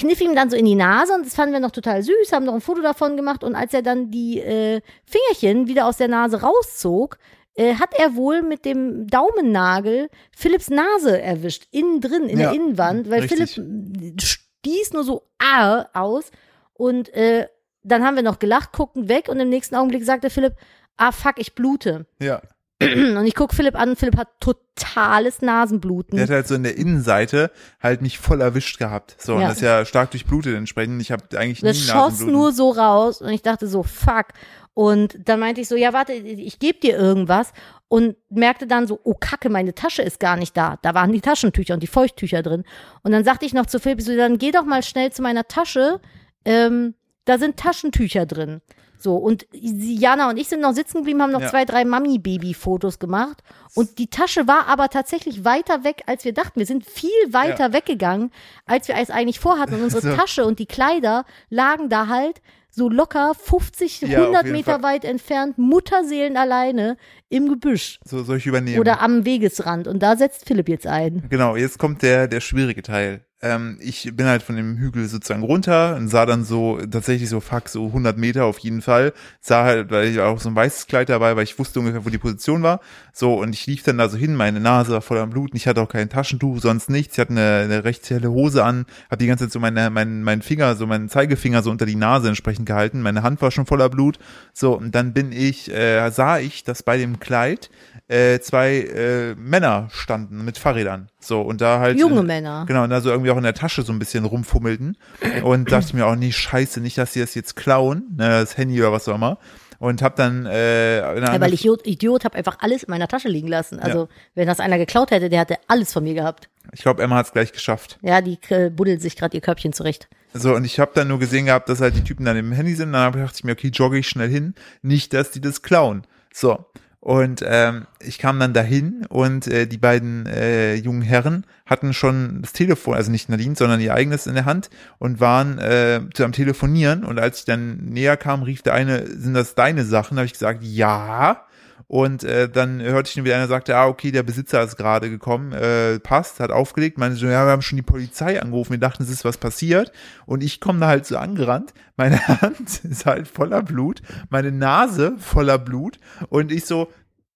kniff 0.00 0.20
ihm 0.20 0.34
dann 0.34 0.50
so 0.50 0.56
in 0.56 0.64
die 0.64 0.74
Nase 0.74 1.14
und 1.14 1.26
das 1.26 1.34
fanden 1.34 1.52
wir 1.52 1.60
noch 1.60 1.70
total 1.70 2.02
süß, 2.02 2.32
haben 2.32 2.46
noch 2.46 2.54
ein 2.54 2.60
Foto 2.60 2.80
davon 2.80 3.16
gemacht 3.16 3.44
und 3.44 3.54
als 3.54 3.74
er 3.74 3.82
dann 3.82 4.10
die 4.10 4.40
äh, 4.40 4.80
Fingerchen 5.04 5.68
wieder 5.68 5.86
aus 5.86 5.98
der 5.98 6.08
Nase 6.08 6.40
rauszog, 6.42 7.18
äh, 7.54 7.74
hat 7.74 7.94
er 7.98 8.16
wohl 8.16 8.42
mit 8.42 8.64
dem 8.64 9.06
Daumennagel 9.06 10.08
Philipps 10.34 10.70
Nase 10.70 11.20
erwischt, 11.20 11.66
innen 11.70 12.00
drin, 12.00 12.24
in 12.28 12.40
Ja, 12.40 12.50
der 12.50 12.60
Innenwand, 12.60 13.10
weil 13.10 13.20
richtig. 13.22 13.54
Philipp 13.54 14.20
stieß 14.20 14.92
nur 14.94 15.04
so 15.04 15.22
ah 15.38 15.86
aus 15.92 16.30
und 16.72 17.12
äh, 17.14 17.46
dann 17.82 18.04
haben 18.04 18.16
wir 18.16 18.22
noch 18.22 18.38
gelacht, 18.38 18.72
guckten 18.72 19.08
weg 19.08 19.28
und 19.28 19.38
im 19.40 19.48
nächsten 19.48 19.74
Augenblick 19.74 20.04
sagte 20.04 20.30
Philipp, 20.30 20.54
ah 20.96 21.12
fuck, 21.12 21.34
ich 21.36 21.54
blute. 21.54 22.06
Ja. 22.20 22.40
Und 23.16 23.26
ich 23.26 23.34
guck 23.34 23.52
Philipp 23.52 23.74
an, 23.78 23.94
Philipp 23.96 24.16
hat 24.16 24.28
totales 24.40 25.42
Nasenbluten. 25.42 26.16
Der 26.16 26.24
hat 26.26 26.30
halt 26.30 26.48
so 26.48 26.54
in 26.54 26.62
der 26.62 26.76
Innenseite 26.78 27.50
halt 27.80 28.00
mich 28.02 28.18
voll 28.18 28.40
erwischt 28.40 28.78
gehabt. 28.78 29.16
So, 29.18 29.34
und 29.34 29.42
Ja. 29.42 29.48
das 29.48 29.56
ist 29.58 29.62
ja 29.62 29.84
stark 29.84 30.10
durchblutet 30.12 30.54
entsprechend. 30.56 31.00
Ich 31.02 31.12
habe 31.12 31.24
eigentlich 31.38 31.60
Das 31.60 31.76
nie 31.76 31.82
schoss 31.82 31.94
Nasenbluten. 32.12 32.32
nur 32.32 32.52
so 32.52 32.70
raus 32.70 33.20
und 33.20 33.28
ich 33.30 33.42
dachte 33.42 33.66
so, 33.66 33.82
fuck. 33.82 34.28
Und 34.72 35.18
dann 35.28 35.40
meinte 35.40 35.60
ich 35.60 35.68
so, 35.68 35.76
ja, 35.76 35.92
warte, 35.92 36.12
ich 36.14 36.58
gebe 36.58 36.78
dir 36.80 36.96
irgendwas 36.96 37.52
und 37.88 38.16
merkte 38.30 38.66
dann 38.66 38.86
so, 38.86 38.98
oh 39.02 39.14
Kacke, 39.14 39.50
meine 39.50 39.74
Tasche 39.74 40.00
ist 40.00 40.20
gar 40.20 40.36
nicht 40.36 40.56
da. 40.56 40.78
Da 40.80 40.94
waren 40.94 41.12
die 41.12 41.20
Taschentücher 41.20 41.74
und 41.74 41.82
die 41.82 41.86
Feuchttücher 41.88 42.42
drin. 42.42 42.64
Und 43.02 43.12
dann 43.12 43.24
sagte 43.24 43.44
ich 43.44 43.52
noch 43.52 43.66
zu 43.66 43.78
Philipp, 43.78 44.00
so, 44.00 44.16
dann 44.16 44.38
geh 44.38 44.52
doch 44.52 44.64
mal 44.64 44.82
schnell 44.82 45.12
zu 45.12 45.20
meiner 45.22 45.46
Tasche. 45.48 46.00
Ähm, 46.46 46.94
da 47.26 47.36
sind 47.36 47.58
Taschentücher 47.58 48.24
drin. 48.24 48.62
So, 49.02 49.16
und 49.16 49.46
Jana 49.52 50.28
und 50.28 50.36
ich 50.36 50.48
sind 50.48 50.60
noch 50.60 50.74
sitzen 50.74 50.98
geblieben, 50.98 51.22
haben 51.22 51.32
noch 51.32 51.40
Ja. 51.40 51.48
zwei, 51.48 51.64
drei 51.64 51.84
Mami-Baby-Fotos 51.86 52.98
gemacht. 52.98 53.42
Und 53.74 53.98
die 53.98 54.08
Tasche 54.08 54.46
war 54.46 54.66
aber 54.68 54.88
tatsächlich 54.90 55.44
weiter 55.44 55.84
weg, 55.84 56.02
als 56.06 56.24
wir 56.24 56.34
dachten. 56.34 56.58
Wir 56.60 56.66
sind 56.66 56.84
viel 56.84 57.10
weiter 57.30 57.72
weggegangen, 57.72 58.30
als 58.66 58.88
wir 58.88 58.96
es 58.96 59.10
eigentlich 59.10 59.40
vorhatten. 59.40 59.74
Und 59.76 59.82
unsere 59.84 60.02
So. 60.10 60.14
Tasche 60.16 60.44
und 60.44 60.58
die 60.58 60.66
Kleider 60.66 61.24
lagen 61.48 61.88
da 61.88 62.08
halt 62.08 62.42
so 62.72 62.88
locker 62.88 63.32
50, 63.34 64.02
Ja, 64.02 64.18
auf 64.18 64.24
100 64.26 64.44
jeden 64.44 64.56
Meter 64.56 64.72
Fall. 64.74 64.82
weit 64.82 65.04
entfernt, 65.04 65.56
Mutterseelen 65.58 66.36
alleine 66.36 66.96
im 67.28 67.48
Gebüsch 67.48 67.98
So 68.04 68.22
soll 68.22 68.36
ich 68.36 68.46
übernehmen. 68.46 68.78
oder 68.80 69.00
am 69.00 69.24
Wegesrand. 69.24 69.88
Und 69.88 70.02
da 70.02 70.16
setzt 70.16 70.46
Philipp 70.46 70.68
jetzt 70.68 70.86
ein. 70.86 71.24
Genau, 71.30 71.56
jetzt 71.56 71.78
kommt 71.78 72.02
der, 72.02 72.28
der 72.28 72.40
schwierige 72.40 72.82
Teil. 72.82 73.24
Ähm, 73.42 73.78
ich 73.80 74.10
bin 74.14 74.26
halt 74.26 74.42
von 74.42 74.56
dem 74.56 74.76
Hügel 74.76 75.08
sozusagen 75.08 75.42
runter 75.42 75.96
und 75.96 76.08
sah 76.08 76.26
dann 76.26 76.44
so, 76.44 76.78
tatsächlich 76.78 77.30
so, 77.30 77.40
fuck, 77.40 77.68
so 77.68 77.86
100 77.86 78.18
Meter 78.18 78.44
auf 78.44 78.58
jeden 78.58 78.82
Fall. 78.82 79.14
Sah 79.40 79.64
halt, 79.64 79.90
weil 79.90 80.08
ich 80.08 80.20
auch 80.20 80.38
so 80.40 80.50
ein 80.50 80.56
weißes 80.56 80.86
Kleid 80.86 81.08
dabei, 81.08 81.36
weil 81.36 81.44
ich 81.44 81.58
wusste 81.58 81.80
ungefähr, 81.80 82.04
wo 82.04 82.10
die 82.10 82.18
Position 82.18 82.62
war. 82.62 82.80
So, 83.14 83.34
und 83.34 83.54
ich 83.54 83.66
lief 83.66 83.82
dann 83.82 83.96
da 83.96 84.08
so 84.08 84.18
hin, 84.18 84.36
meine 84.36 84.60
Nase 84.60 84.92
war 84.92 85.00
voller 85.00 85.26
Blut 85.26 85.52
und 85.52 85.56
ich 85.56 85.66
hatte 85.66 85.80
auch 85.80 85.88
kein 85.88 86.10
Taschentuch, 86.10 86.60
sonst 86.60 86.90
nichts. 86.90 87.14
Ich 87.14 87.20
hatte 87.20 87.30
eine, 87.30 87.62
eine 87.64 87.84
recht 87.84 88.08
helle 88.10 88.30
Hose 88.30 88.62
an, 88.62 88.84
hab 89.10 89.18
die 89.18 89.26
ganze 89.26 89.44
Zeit 89.44 89.52
so 89.52 89.60
meine, 89.60 89.88
mein, 89.88 90.22
mein 90.22 90.42
Finger, 90.42 90.74
so 90.76 90.86
meinen 90.86 91.08
Zeigefinger 91.08 91.62
so 91.62 91.70
unter 91.70 91.86
die 91.86 91.96
Nase 91.96 92.28
entsprechend 92.28 92.66
gehalten. 92.66 93.00
Meine 93.00 93.22
Hand 93.22 93.40
war 93.40 93.50
schon 93.50 93.64
voller 93.64 93.88
Blut. 93.88 94.18
So, 94.52 94.76
und 94.76 94.94
dann 94.94 95.14
bin 95.14 95.32
ich, 95.32 95.72
äh, 95.72 96.10
sah 96.10 96.38
ich, 96.38 96.64
dass 96.64 96.82
bei 96.82 96.98
dem 96.98 97.20
Kleid 97.20 97.70
äh, 98.08 98.40
zwei 98.40 98.80
äh, 98.80 99.34
Männer 99.36 99.88
standen 99.92 100.44
mit 100.44 100.58
Fahrrädern. 100.58 101.08
So, 101.20 101.42
und 101.42 101.60
da 101.60 101.78
halt. 101.78 101.98
Junge 101.98 102.22
Männer. 102.22 102.64
Genau, 102.66 102.84
und 102.84 102.90
da 102.90 103.00
so 103.00 103.10
irgendwie 103.10 103.29
auch 103.30 103.36
in 103.36 103.42
der 103.42 103.54
Tasche 103.54 103.82
so 103.82 103.92
ein 103.92 103.98
bisschen 103.98 104.24
rumfummelten. 104.24 104.96
Und 105.42 105.70
dachte 105.70 105.96
mir 105.96 106.06
auch, 106.06 106.16
nee, 106.16 106.32
scheiße, 106.32 106.80
nicht, 106.80 106.98
dass 106.98 107.12
sie 107.12 107.20
das 107.20 107.34
jetzt 107.34 107.56
klauen, 107.56 108.04
ne, 108.16 108.28
das 108.28 108.56
Handy 108.56 108.80
oder 108.80 108.92
was 108.92 109.08
auch 109.08 109.14
immer. 109.14 109.38
Und 109.78 110.02
hab 110.02 110.14
dann 110.16 110.44
äh, 110.44 110.98
Ja, 110.98 111.40
weil 111.40 111.54
ich 111.54 111.60
Idiot, 111.60 111.86
Idiot 111.86 112.24
habe 112.26 112.36
einfach 112.36 112.58
alles 112.60 112.82
in 112.82 112.90
meiner 112.90 113.08
Tasche 113.08 113.28
liegen 113.28 113.48
lassen. 113.48 113.78
Also, 113.80 114.08
wenn 114.34 114.46
das 114.46 114.60
einer 114.60 114.76
geklaut 114.76 115.10
hätte, 115.10 115.30
der 115.30 115.40
hätte 115.40 115.56
alles 115.68 115.92
von 115.92 116.04
mir 116.04 116.12
gehabt. 116.12 116.50
ich 116.72 116.82
glaube, 116.82 117.02
Emma 117.02 117.16
hat's 117.16 117.32
gleich 117.32 117.52
geschafft. 117.52 117.98
Ja, 118.02 118.20
die 118.20 118.38
äh, 118.50 118.68
buddelt 118.68 119.00
sich 119.00 119.16
gerade 119.16 119.34
ihr 119.34 119.40
Körbchen 119.40 119.72
zurecht. 119.72 120.08
So, 120.34 120.54
und 120.54 120.64
ich 120.64 120.78
habe 120.78 120.92
dann 120.94 121.08
nur 121.08 121.18
gesehen 121.18 121.46
gehabt, 121.46 121.68
dass 121.70 121.80
halt 121.80 121.96
die 121.96 122.04
Typen 122.04 122.26
dann 122.26 122.36
im 122.36 122.52
Handy 122.52 122.74
sind. 122.74 122.92
Dann 122.92 123.12
dachte 123.12 123.36
ich 123.36 123.44
mir, 123.44 123.52
okay, 123.52 123.68
jogge 123.68 123.98
ich 123.98 124.08
schnell 124.08 124.28
hin. 124.28 124.54
Nicht, 124.82 125.14
dass 125.14 125.30
die 125.30 125.40
das 125.40 125.62
klauen. 125.62 126.02
So. 126.32 126.66
Und 127.00 127.42
ähm, 127.46 127.86
ich 127.98 128.18
kam 128.18 128.38
dann 128.38 128.52
dahin 128.52 129.06
und 129.08 129.46
äh, 129.46 129.66
die 129.66 129.78
beiden 129.78 130.26
äh, 130.26 130.74
jungen 130.74 131.00
Herren 131.00 131.46
hatten 131.64 131.94
schon 131.94 132.42
das 132.42 132.52
Telefon, 132.52 132.94
also 132.94 133.10
nicht 133.10 133.30
Nadine, 133.30 133.56
sondern 133.56 133.80
ihr 133.80 133.94
eigenes 133.94 134.26
in 134.26 134.34
der 134.34 134.44
Hand 134.44 134.68
und 134.98 135.18
waren 135.18 135.58
äh, 135.58 136.02
zu 136.12 136.24
am 136.24 136.32
Telefonieren. 136.32 137.04
Und 137.04 137.18
als 137.18 137.38
ich 137.38 137.44
dann 137.46 137.78
näher 137.86 138.18
kam, 138.18 138.42
rief 138.42 138.60
der 138.60 138.74
eine, 138.74 139.06
sind 139.06 139.32
das 139.32 139.54
deine 139.54 139.84
Sachen? 139.84 140.16
Da 140.16 140.20
habe 140.20 140.26
ich 140.26 140.34
gesagt, 140.34 140.62
ja. 140.62 141.46
Und 141.86 142.24
äh, 142.24 142.48
dann 142.48 142.80
hörte 142.80 143.08
ich 143.10 143.16
nur 143.16 143.24
wieder 143.24 143.36
einer 143.36 143.48
sagte, 143.48 143.76
ah, 143.76 143.86
okay, 143.86 144.10
der 144.10 144.22
Besitzer 144.22 144.62
ist 144.62 144.76
gerade 144.76 145.10
gekommen, 145.10 145.52
äh, 145.52 145.98
passt, 145.98 146.40
hat 146.40 146.50
aufgelegt, 146.50 146.98
meinte 146.98 147.16
so, 147.16 147.26
ja, 147.26 147.46
wir 147.46 147.52
haben 147.52 147.62
schon 147.62 147.76
die 147.76 147.82
Polizei 147.82 148.40
angerufen, 148.40 148.72
wir 148.72 148.78
dachten, 148.78 149.02
es 149.02 149.10
ist 149.10 149.24
was 149.24 149.38
passiert. 149.38 149.92
Und 150.26 150.42
ich 150.42 150.60
komme 150.60 150.80
da 150.80 150.88
halt 150.88 151.06
so 151.06 151.16
angerannt, 151.16 151.74
meine 151.96 152.26
Hand 152.40 152.84
ist 152.84 153.06
halt 153.06 153.28
voller 153.28 153.62
Blut, 153.62 154.02
meine 154.30 154.52
Nase 154.52 155.14
voller 155.18 155.58
Blut. 155.58 155.98
Und 156.28 156.52
ich 156.52 156.64
so, 156.64 156.88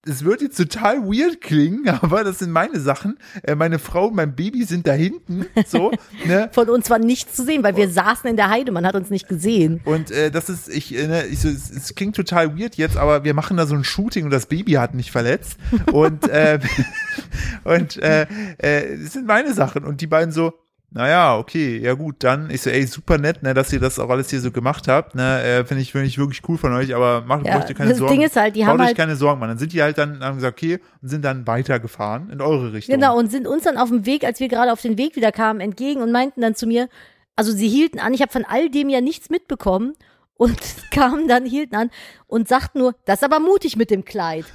es 0.05 0.23
wird 0.23 0.41
jetzt 0.41 0.57
total 0.57 1.03
weird 1.03 1.41
klingen, 1.41 1.89
aber 2.01 2.23
das 2.23 2.39
sind 2.39 2.51
meine 2.51 2.79
Sachen. 2.79 3.17
Äh, 3.43 3.55
meine 3.55 3.79
Frau 3.79 4.07
und 4.07 4.15
mein 4.15 4.35
Baby 4.35 4.63
sind 4.63 4.87
da 4.87 4.93
hinten, 4.93 5.45
so, 5.67 5.91
ne? 6.25 6.49
Von 6.53 6.69
uns 6.69 6.89
war 6.89 6.99
nichts 6.99 7.35
zu 7.35 7.43
sehen, 7.43 7.63
weil 7.63 7.75
wir 7.75 7.89
saßen 7.89 8.29
in 8.29 8.35
der 8.35 8.49
Heide, 8.49 8.71
man 8.71 8.85
hat 8.85 8.95
uns 8.95 9.09
nicht 9.09 9.27
gesehen. 9.27 9.81
Und 9.85 10.11
äh, 10.11 10.31
das 10.31 10.49
ist, 10.49 10.69
ich, 10.69 10.95
äh, 10.95 11.07
ne, 11.07 11.25
ich 11.25 11.39
so, 11.39 11.49
es, 11.49 11.69
es 11.69 11.95
klingt 11.95 12.15
total 12.15 12.57
weird 12.57 12.75
jetzt, 12.75 12.97
aber 12.97 13.23
wir 13.23 13.33
machen 13.33 13.57
da 13.57 13.65
so 13.65 13.75
ein 13.75 13.83
Shooting 13.83 14.25
und 14.25 14.31
das 14.31 14.45
Baby 14.45 14.73
hat 14.73 14.93
mich 14.93 15.11
verletzt. 15.11 15.57
Und, 15.91 16.27
äh, 16.29 16.59
und 17.63 17.97
äh, 17.97 18.23
äh, 18.57 18.97
das 18.97 19.13
sind 19.13 19.27
meine 19.27 19.53
Sachen. 19.53 19.83
Und 19.83 20.01
die 20.01 20.07
beiden 20.07 20.31
so, 20.31 20.53
naja, 20.95 21.37
okay, 21.37 21.77
ja 21.77 21.93
gut, 21.93 22.15
dann, 22.23 22.49
ich 22.49 22.61
so, 22.61 22.69
ey, 22.69 22.87
super 22.87 23.17
nett, 23.17 23.43
ne, 23.43 23.53
dass 23.53 23.71
ihr 23.73 23.81
das 23.81 23.99
auch 23.99 24.09
alles 24.09 24.29
hier 24.29 24.39
so 24.39 24.49
gemacht 24.49 24.87
habt, 24.87 25.13
ne, 25.13 25.43
äh, 25.43 25.65
finde 25.65 25.83
ich, 25.83 25.91
finde 25.91 26.07
ich 26.07 26.17
wirklich 26.17 26.41
cool 26.47 26.57
von 26.57 26.71
euch, 26.73 26.95
aber 26.95 27.21
macht 27.21 27.45
Ja, 27.45 27.57
euch 27.57 27.75
keine 27.75 27.89
das 27.89 27.99
Sorgen. 27.99 28.13
Ding 28.13 28.23
ist 28.23 28.37
halt, 28.37 28.55
die 28.55 28.65
haben 28.65 28.79
euch 28.79 28.87
halt- 28.87 28.97
keine 28.97 29.17
Sorgen, 29.17 29.39
Mann. 29.41 29.49
Dann 29.49 29.57
sind 29.57 29.73
die 29.73 29.81
halt 29.83 29.97
dann, 29.97 30.23
haben 30.23 30.35
gesagt, 30.37 30.57
okay, 30.57 30.79
und 31.01 31.09
sind 31.09 31.23
dann 31.25 31.45
weitergefahren 31.45 32.29
in 32.29 32.39
eure 32.39 32.71
Richtung. 32.71 32.95
Genau, 32.95 33.17
und 33.19 33.29
sind 33.29 33.45
uns 33.45 33.63
dann 33.63 33.77
auf 33.77 33.89
dem 33.89 34.05
Weg, 34.05 34.23
als 34.23 34.39
wir 34.39 34.47
gerade 34.47 34.71
auf 34.71 34.81
den 34.81 34.97
Weg 34.97 35.17
wieder 35.17 35.33
kamen, 35.33 35.59
entgegen 35.59 36.01
und 36.01 36.11
meinten 36.13 36.39
dann 36.39 36.55
zu 36.55 36.65
mir, 36.65 36.87
also 37.35 37.51
sie 37.51 37.67
hielten 37.67 37.99
an, 37.99 38.13
ich 38.13 38.21
habe 38.21 38.31
von 38.31 38.45
all 38.45 38.69
dem 38.69 38.87
ja 38.87 39.01
nichts 39.01 39.29
mitbekommen 39.29 39.95
und 40.37 40.57
kamen 40.91 41.27
dann, 41.27 41.45
hielten 41.45 41.75
an 41.75 41.91
und 42.27 42.47
sagten 42.47 42.79
nur, 42.79 42.95
das 43.03 43.19
ist 43.19 43.23
aber 43.25 43.41
mutig 43.41 43.75
mit 43.75 43.91
dem 43.91 44.05
Kleid. 44.05 44.45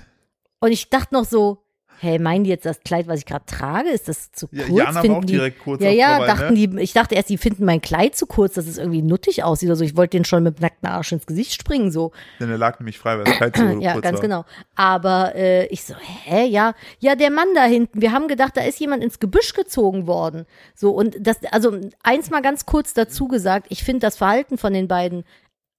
Und 0.59 0.73
ich 0.73 0.89
dachte 0.89 1.13
noch 1.15 1.27
so, 1.27 1.59
hey, 2.01 2.19
meinen 2.19 2.45
die 2.45 2.51
jetzt 2.51 2.67
das 2.67 2.81
Kleid, 2.81 3.07
was 3.09 3.19
ich 3.21 3.27
gerade 3.27 3.45
trage, 3.47 3.91
ist 3.91 4.09
das 4.09 4.33
zu 4.33 4.49
Ja, 4.53 4.65
kurz? 4.65 4.79
Jana 4.79 4.95
war 4.95 5.03
Finden 5.03 5.17
auch 5.19 5.25
die, 5.25 5.33
direkt 5.35 5.59
kurz 5.61 5.83
Ja, 5.83 5.91
ja, 5.91 6.13
dabei, 6.19 6.27
dachten 6.27 6.55
ne? 6.55 6.67
die, 6.69 6.81
ich 6.81 6.93
dachte 6.93 7.15
erst, 7.15 7.29
die 7.29 7.39
finden 7.39 7.65
mein 7.65 7.81
Kleid 7.81 8.17
zu 8.17 8.27
kurz, 8.27 8.55
dass 8.55 8.67
es 8.67 8.79
irgendwie 8.79 9.03
nuttig 9.03 9.45
aussieht 9.45 9.69
oder 9.69 9.77
so. 9.77 9.85
Ich 9.85 9.97
wollte 9.97 10.17
den 10.17 10.25
schon 10.25 10.43
mit 10.43 10.61
nacktem 10.61 10.91
Arsch 10.91 11.13
ins 11.13 11.27
Gesicht 11.27 11.53
springen, 11.61 11.91
so. 11.91 12.13
Denn 12.41 12.51
er 12.51 12.59
lag 12.59 12.81
nämlich 12.81 12.99
frei, 12.99 13.19
weil 13.19 13.25
das 13.25 13.37
Kleid 13.37 13.57
so 13.57 13.63
Ja, 13.81 13.93
kurz 13.93 14.03
ganz 14.03 14.17
war. 14.17 14.23
genau. 14.23 14.45
Aber 14.75 15.35
äh, 15.35 15.67
ich 15.67 15.85
so, 15.85 15.95
hä, 16.25 16.47
ja, 16.47 16.75
ja, 16.99 17.15
der 17.17 17.31
Mann 17.31 17.49
da 17.55 17.65
hinten. 17.65 18.01
Wir 18.01 18.13
haben 18.13 18.29
gedacht, 18.29 18.57
da 18.57 18.63
ist 18.63 18.81
jemand 18.81 19.05
ins 19.05 19.21
Gebüsch 19.21 19.53
gezogen 19.55 20.07
worden. 20.07 20.47
So 20.75 20.93
und 20.93 21.17
das, 21.21 21.37
also 21.51 21.79
eins 22.03 22.31
mal 22.31 22.43
ganz 22.43 22.67
kurz 22.67 22.95
dazu 22.95 23.29
gesagt. 23.29 23.67
Ich 23.69 23.85
finde 23.85 24.01
das 24.01 24.17
Verhalten 24.17 24.59
von 24.59 24.73
den 24.73 24.89
beiden 24.89 25.25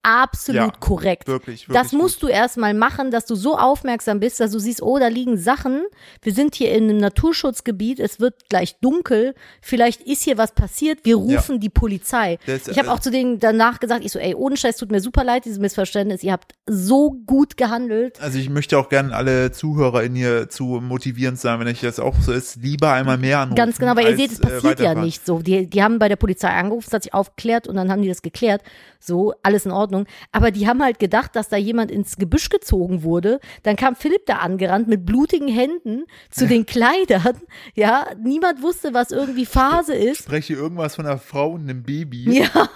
absolut 0.04 0.62
Ja, 0.62 0.72
korrekt. 0.80 1.28
Wirklich, 1.28 1.68
wirklich. 1.70 1.82
Das 1.84 1.92
musst 1.92 2.24
du 2.24 2.28
erstmal 2.28 2.74
machen, 2.74 3.12
dass 3.12 3.26
du 3.26 3.36
so 3.36 3.58
aufmerksam 3.58 4.20
bist, 4.20 4.40
dass 4.40 4.52
du 4.52 4.60
siehst, 4.60 4.82
oh, 4.82 4.98
da 5.00 5.08
liegen 5.08 5.38
Sachen. 5.38 5.84
Wir 6.22 6.34
sind 6.34 6.56
hier 6.56 6.72
in 6.74 6.86
einem 6.90 6.98
Naturschutzgebiet, 6.98 8.00
es 8.00 8.20
wird 8.20 8.50
gleich 8.50 8.78
dunkel. 8.80 9.36
Vielleicht 9.62 10.02
ist 10.02 10.24
hier 10.24 10.38
was 10.38 10.54
passiert. 10.54 11.00
Wir 11.04 11.16
rufen 11.16 11.60
die 11.60 11.70
Polizei. 11.70 12.40
Das- 12.46 12.68
ich 12.68 12.78
habe 12.80 12.92
auch 12.92 13.00
zu 13.00 13.12
denen 13.12 13.40
danach 13.40 13.80
gesagt, 13.80 14.04
ich 14.04 14.12
so, 14.12 14.20
ey, 14.20 14.34
ohne 14.36 14.58
Scheiß, 14.58 14.78
tut 14.78 14.92
mir 14.92 15.02
super 15.02 15.24
leid, 15.24 15.46
dieses 15.46 15.60
Missverständnis. 15.60 16.24
Ihr 16.24 16.32
habt 16.32 16.54
so 16.66 17.12
gut 17.26 17.58
gehandelt. 17.58 18.20
Also 18.22 18.40
ich 18.40 18.50
möchte 18.50 18.78
auch 18.78 18.90
gerne 18.90 19.16
alle 19.16 19.52
Zuhörer 19.52 20.04
in 20.04 20.16
hier 20.16 20.50
zu 20.50 20.64
motivierend 20.82 21.40
sein, 21.40 21.60
wenn 21.60 21.68
ich 21.68 21.82
das 21.82 22.00
auch 22.00 22.16
so 22.20 22.32
ist, 22.32 22.56
lieber 22.58 22.92
einmal 22.94 23.18
mehr 23.18 23.40
anrufen. 23.40 23.56
Ganz 23.56 23.78
genau, 23.78 23.96
weil 23.96 24.10
ihr 24.10 24.18
seht, 24.18 24.32
es 24.32 24.40
äh, 24.40 24.44
passiert 24.44 24.64
ja 24.64 24.70
weiterfahren. 24.70 25.04
nicht 25.04 25.26
so. 25.26 25.40
Die, 25.40 25.68
die 25.68 25.84
haben 25.84 26.00
bei 26.00 26.10
der 26.10 26.16
Polizei 26.16 26.50
angerufen, 26.50 26.86
es 26.88 26.94
hat 26.94 27.04
sich 27.04 27.14
aufgeklärt 27.14 27.68
und 27.68 27.76
dann 27.76 27.92
haben 27.92 28.02
die 28.02 28.10
das 28.10 28.22
geklärt. 28.22 28.62
So, 29.00 29.34
alles 29.44 29.66
in 29.66 29.72
Ordnung. 29.72 29.91
Aber 30.32 30.52
die 30.52 30.68
haben 30.68 30.82
halt 30.84 31.00
gedacht, 31.00 31.36
dass 31.36 31.50
da 31.50 31.58
jemand 31.58 31.92
ins 31.92 32.18
Gebüsch 32.18 32.50
gezogen 32.50 33.04
wurde. 33.04 33.40
Dann 33.64 33.76
kam 33.76 33.96
Philipp 33.96 34.26
da 34.26 34.38
angerannt 34.38 34.88
mit 34.88 35.06
blutigen 35.06 35.48
Händen 35.48 36.06
zu 36.30 36.48
den 36.48 36.66
Kleidern. 36.66 37.38
Ja, 37.76 38.08
niemand 38.22 38.62
wusste, 38.62 38.94
was 38.94 39.12
irgendwie 39.12 39.46
Phase 39.46 39.94
ist. 39.94 40.20
spreche 40.24 40.54
irgendwas 40.54 40.96
von 40.96 41.06
einer 41.06 41.18
Frau 41.18 41.52
und 41.52 41.62
einem 41.70 41.84
Baby. 41.84 42.40
Ja, 42.42 42.68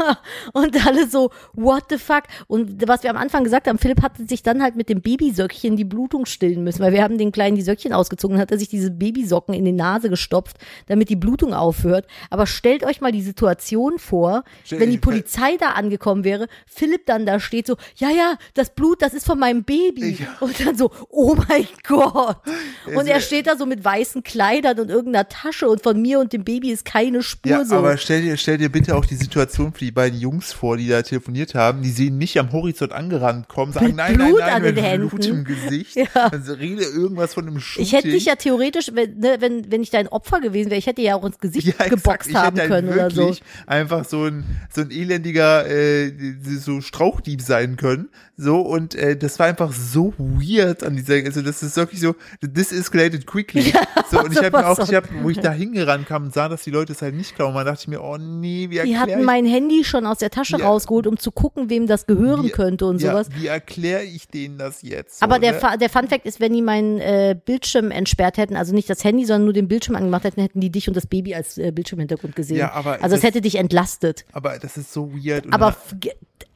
und 0.53 0.85
alle 0.85 1.07
so, 1.07 1.31
what 1.53 1.85
the 1.89 1.97
fuck? 1.97 2.23
Und 2.47 2.87
was 2.87 3.03
wir 3.03 3.09
am 3.09 3.17
Anfang 3.17 3.43
gesagt 3.43 3.67
haben, 3.67 3.77
Philipp 3.77 4.01
hatte 4.01 4.25
sich 4.27 4.43
dann 4.43 4.61
halt 4.61 4.75
mit 4.75 4.89
dem 4.89 5.01
Babysöckchen 5.01 5.75
die 5.75 5.85
Blutung 5.85 6.25
stillen 6.25 6.63
müssen, 6.63 6.81
weil 6.81 6.93
wir 6.93 7.03
haben 7.03 7.17
den 7.17 7.31
Kleinen 7.31 7.55
die 7.55 7.61
Söckchen 7.61 7.93
ausgezogen 7.93 8.35
und 8.35 8.41
hat 8.41 8.51
er 8.51 8.59
sich 8.59 8.69
diese 8.69 8.91
Babysocken 8.91 9.53
in 9.53 9.65
die 9.65 9.71
Nase 9.71 10.09
gestopft, 10.09 10.57
damit 10.87 11.09
die 11.09 11.15
Blutung 11.15 11.53
aufhört. 11.53 12.07
Aber 12.29 12.45
stellt 12.47 12.83
euch 12.83 13.01
mal 13.01 13.11
die 13.11 13.21
Situation 13.21 13.97
vor, 13.99 14.43
Stell- 14.63 14.79
wenn 14.79 14.91
die 14.91 14.97
Polizei 14.97 15.57
da 15.57 15.69
angekommen 15.71 16.23
wäre, 16.23 16.47
Philipp 16.65 17.04
dann 17.05 17.25
da 17.25 17.39
steht 17.39 17.67
so, 17.67 17.77
ja, 17.97 18.09
ja, 18.09 18.37
das 18.53 18.69
Blut, 18.73 19.01
das 19.01 19.13
ist 19.13 19.25
von 19.25 19.39
meinem 19.39 19.63
Baby. 19.63 20.17
Ja. 20.19 20.27
Und 20.39 20.65
dann 20.65 20.77
so, 20.77 20.91
oh 21.09 21.35
mein 21.47 21.67
Gott. 21.87 22.37
Und 22.95 23.07
er 23.07 23.19
steht 23.19 23.47
da 23.47 23.57
so 23.57 23.65
mit 23.65 23.83
weißen 23.83 24.23
Kleidern 24.23 24.79
und 24.79 24.89
irgendeiner 24.89 25.27
Tasche 25.27 25.67
und 25.67 25.81
von 25.81 26.01
mir 26.01 26.19
und 26.19 26.33
dem 26.33 26.43
Baby 26.43 26.71
ist 26.71 26.85
keine 26.85 27.23
Spur 27.23 27.51
Ja, 27.51 27.65
so. 27.65 27.75
aber 27.75 27.97
stell 27.97 28.21
dir, 28.21 28.37
stell 28.37 28.57
dir 28.57 28.69
bitte 28.69 28.95
auch 28.95 29.05
die 29.05 29.15
Situation 29.15 29.73
für 29.73 29.79
die 29.85 29.91
beiden 29.91 30.19
Jungs 30.19 30.53
vor, 30.53 30.77
die 30.77 30.87
da 30.87 31.01
telefoniert 31.01 31.55
haben. 31.55 31.81
Die 31.81 31.89
sehen 31.89 32.17
mich 32.17 32.37
am 32.39 32.51
Horizont 32.51 32.91
angerannt 32.91 33.47
kommen, 33.47 33.73
sagen, 33.73 33.87
Mit 33.87 33.95
nein, 33.95 34.15
nein, 34.17 34.27
Blut 34.29 34.39
nein, 34.39 34.53
an 34.53 34.61
mit 34.61 34.77
den 34.77 34.83
Händen. 34.83 35.09
Blut 35.09 35.25
im 35.25 35.43
Gesicht. 35.43 35.95
Ja. 36.13 36.27
Also 36.29 36.53
rede 36.53 36.83
irgendwas 36.83 37.33
von 37.33 37.47
einem 37.47 37.59
Shooting. 37.59 37.83
Ich 37.83 37.93
hätte 37.93 38.09
dich 38.09 38.25
ja 38.25 38.35
theoretisch, 38.35 38.91
wenn, 38.93 39.17
ne, 39.17 39.37
wenn, 39.39 39.71
wenn 39.71 39.81
ich 39.81 39.89
dein 39.91 40.07
Opfer 40.07 40.39
gewesen 40.41 40.69
wäre, 40.69 40.77
ich 40.77 40.87
hätte 40.87 41.01
ja 41.01 41.15
auch 41.15 41.23
ins 41.25 41.39
Gesicht 41.39 41.67
ja, 41.79 41.87
geboxt 41.87 42.33
haben 42.33 42.57
hätte 42.57 42.67
können 42.67 42.89
halt 42.89 43.13
oder 43.17 43.33
so. 43.33 43.35
einfach 43.65 44.05
so 44.05 44.25
ein 44.25 44.43
so 44.73 44.81
ein 44.81 44.91
elendiger 44.91 45.67
äh, 45.67 46.11
so 46.59 46.81
Strauchdieb 46.95 47.41
sein 47.41 47.75
können 47.75 48.09
so 48.37 48.59
und 48.61 48.95
äh, 48.95 49.17
das 49.17 49.37
war 49.39 49.47
einfach 49.47 49.71
so 49.73 50.13
weird 50.17 50.83
an 50.83 50.95
dieser 50.95 51.15
also 51.25 51.41
das 51.41 51.61
ist 51.61 51.75
wirklich 51.77 51.99
so 51.99 52.15
this 52.41 52.71
escalated 52.71 53.25
quickly 53.27 53.73
so 54.09 54.19
und 54.21 54.31
ich 54.31 54.37
habe 54.43 54.57
mir 54.57 54.67
auch 54.67 54.79
ich 54.79 54.93
habe 54.93 55.07
wo 55.21 55.29
ich 55.29 55.39
da 55.39 55.51
hingerannt 55.51 56.05
kam 56.07 56.25
und 56.25 56.33
sah 56.33 56.47
dass 56.49 56.63
die 56.63 56.71
Leute 56.71 56.93
es 56.93 57.01
halt 57.01 57.15
nicht 57.15 57.35
glauben 57.35 57.53
dann 57.55 57.65
dachte 57.65 57.81
ich 57.81 57.87
mir 57.89 58.01
oh 58.01 58.17
nee 58.17 58.69
wie 58.69 58.75
Die 58.75 58.77
erkläre 58.79 58.99
hatten 59.01 59.19
ich 59.19 59.25
mein 59.25 59.45
Handy 59.45 59.83
schon 59.83 60.05
aus 60.05 60.19
der 60.19 60.29
Tasche 60.29 60.57
Wie- 60.57 60.61
rausgeholt, 60.61 61.07
um 61.07 61.17
zu 61.17 61.31
gucken, 61.31 61.69
wem 61.69 61.85
das 61.87 62.05
gehören 62.07 62.43
wie- 62.45 62.49
könnte 62.49 62.85
und 62.85 63.01
ja, 63.01 63.11
sowas. 63.11 63.27
wie 63.37 63.47
erkläre 63.47 64.03
ich 64.03 64.27
denen 64.27 64.57
das 64.57 64.81
jetzt 64.81 65.19
so, 65.19 65.23
Aber 65.25 65.39
der, 65.39 65.53
ne? 65.53 65.77
Der 65.79 65.89
Fun 65.89 66.07
Fact 66.07 66.25
ist, 66.25 66.39
wenn 66.39 66.53
die 66.53 66.61
meinen 66.61 66.99
äh, 66.99 67.35
Bildschirm 67.45 67.91
entsperrt 67.91 68.37
hätten, 68.37 68.55
also 68.55 68.73
nicht 68.73 68.89
das 68.89 69.03
Handy, 69.03 69.25
sondern 69.25 69.45
nur 69.45 69.53
den 69.53 69.67
Bildschirm 69.67 69.95
angemacht 69.95 70.23
hätten, 70.23 70.41
hätten 70.41 70.59
die 70.61 70.69
dich 70.71 70.87
und 70.87 70.95
das 70.95 71.07
Baby 71.07 71.35
als 71.35 71.57
äh, 71.57 71.71
Bildschirmhintergrund 71.71 72.35
gesehen. 72.35 72.57
Ja, 72.57 72.71
aber 72.73 73.01
also 73.01 73.15
es 73.15 73.23
hätte 73.23 73.41
dich 73.41 73.55
entlastet. 73.55 74.25
aber 74.33 74.57
das 74.59 74.77
ist 74.77 74.93
so 74.93 75.11
weird 75.13 75.51
Aber 75.53 75.75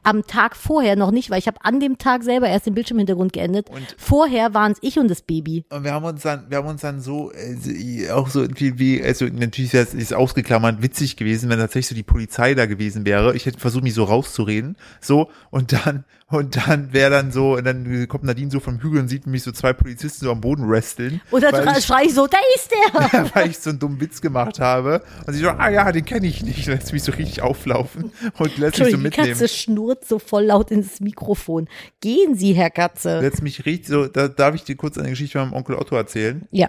am 0.02 0.26
Tag 0.26 0.56
vorher 0.56 0.96
noch 0.96 1.10
nicht, 1.10 1.30
weil 1.30 1.38
ich 1.38 1.46
habe 1.46 1.58
an 1.62 1.80
dem 1.80 1.98
Tag 1.98 2.22
selber 2.22 2.48
erst 2.48 2.66
den 2.66 2.74
Bildschirmhintergrund 2.74 3.32
geendet. 3.32 3.68
Und- 3.70 3.94
vorher 3.98 4.54
waren 4.54 4.72
es 4.72 4.78
ich 4.80 4.98
und 4.98 5.08
das 5.08 5.22
Baby. 5.22 5.64
Und 5.70 5.84
wir 5.84 5.92
haben 5.92 6.04
uns 6.04 6.22
dann, 6.22 6.46
wir 6.48 6.58
haben 6.58 6.68
uns 6.68 6.80
dann 6.80 7.00
so, 7.00 7.32
äh, 7.32 8.10
auch 8.10 8.28
so 8.28 8.40
irgendwie, 8.42 8.78
wie, 8.78 9.02
also 9.02 9.26
natürlich 9.26 9.74
ist 9.74 9.94
es 9.94 10.12
ausgeklammert 10.12 10.82
witzig 10.82 11.16
gewesen, 11.16 11.50
wenn 11.50 11.58
tatsächlich 11.58 11.88
so 11.88 11.94
die 11.94 12.02
Polizei 12.02 12.54
da 12.54 12.66
gewesen 12.66 13.04
wäre. 13.04 13.34
Ich 13.36 13.46
hätte 13.46 13.58
versucht, 13.58 13.84
mich 13.84 13.94
so 13.94 14.04
rauszureden, 14.04 14.76
so, 15.00 15.30
und 15.50 15.72
dann, 15.72 16.04
und 16.30 16.56
dann 16.68 16.92
wäre 16.92 17.10
dann 17.10 17.32
so, 17.32 17.56
und 17.56 17.64
dann 17.64 18.08
kommt 18.08 18.24
Nadine 18.24 18.50
so 18.50 18.60
vom 18.60 18.80
Hügel 18.80 19.00
und 19.00 19.08
sieht 19.08 19.26
mich 19.26 19.42
so 19.42 19.52
zwei 19.52 19.72
Polizisten 19.72 20.24
so 20.24 20.32
am 20.32 20.40
Boden 20.40 20.68
wresteln. 20.68 21.20
Und 21.30 21.42
dann 21.42 21.52
weil 21.52 21.80
schrei- 21.82 22.04
ich, 22.04 22.14
so, 22.14 22.26
da 22.26 22.38
ist 22.54 22.70
der! 22.70 23.30
weil 23.34 23.50
ich 23.50 23.58
so 23.58 23.70
einen 23.70 23.78
dummen 23.78 24.00
Witz 24.00 24.20
gemacht 24.20 24.60
habe. 24.60 25.02
Und 25.26 25.32
sie 25.34 25.40
so, 25.40 25.48
ah 25.50 25.68
ja, 25.68 25.90
den 25.92 26.04
kenne 26.04 26.26
ich 26.26 26.42
nicht. 26.42 26.66
Lässt 26.66 26.92
mich 26.92 27.02
so 27.02 27.12
richtig 27.12 27.42
auflaufen 27.42 28.12
und 28.38 28.58
lässt 28.58 28.58
mich 28.58 28.58
so 28.58 28.66
Entschuldigung, 28.66 29.00
die 29.00 29.04
mitnehmen. 29.08 29.30
Katze 29.32 29.48
schnurrt 29.48 30.04
so 30.04 30.18
voll 30.18 30.44
laut 30.44 30.70
ins 30.70 31.00
Mikrofon. 31.00 31.68
Gehen 32.00 32.34
Sie, 32.34 32.52
Herr 32.52 32.70
Katze. 32.70 33.20
Lässt 33.20 33.42
mich 33.42 33.64
richtig 33.66 33.88
so, 33.88 34.06
da 34.06 34.28
darf 34.28 34.54
ich 34.54 34.64
dir 34.64 34.76
kurz 34.76 34.98
eine 34.98 35.10
Geschichte 35.10 35.38
von 35.38 35.48
meinem 35.48 35.56
Onkel 35.58 35.76
Otto 35.76 35.96
erzählen. 35.96 36.46
Ja. 36.50 36.68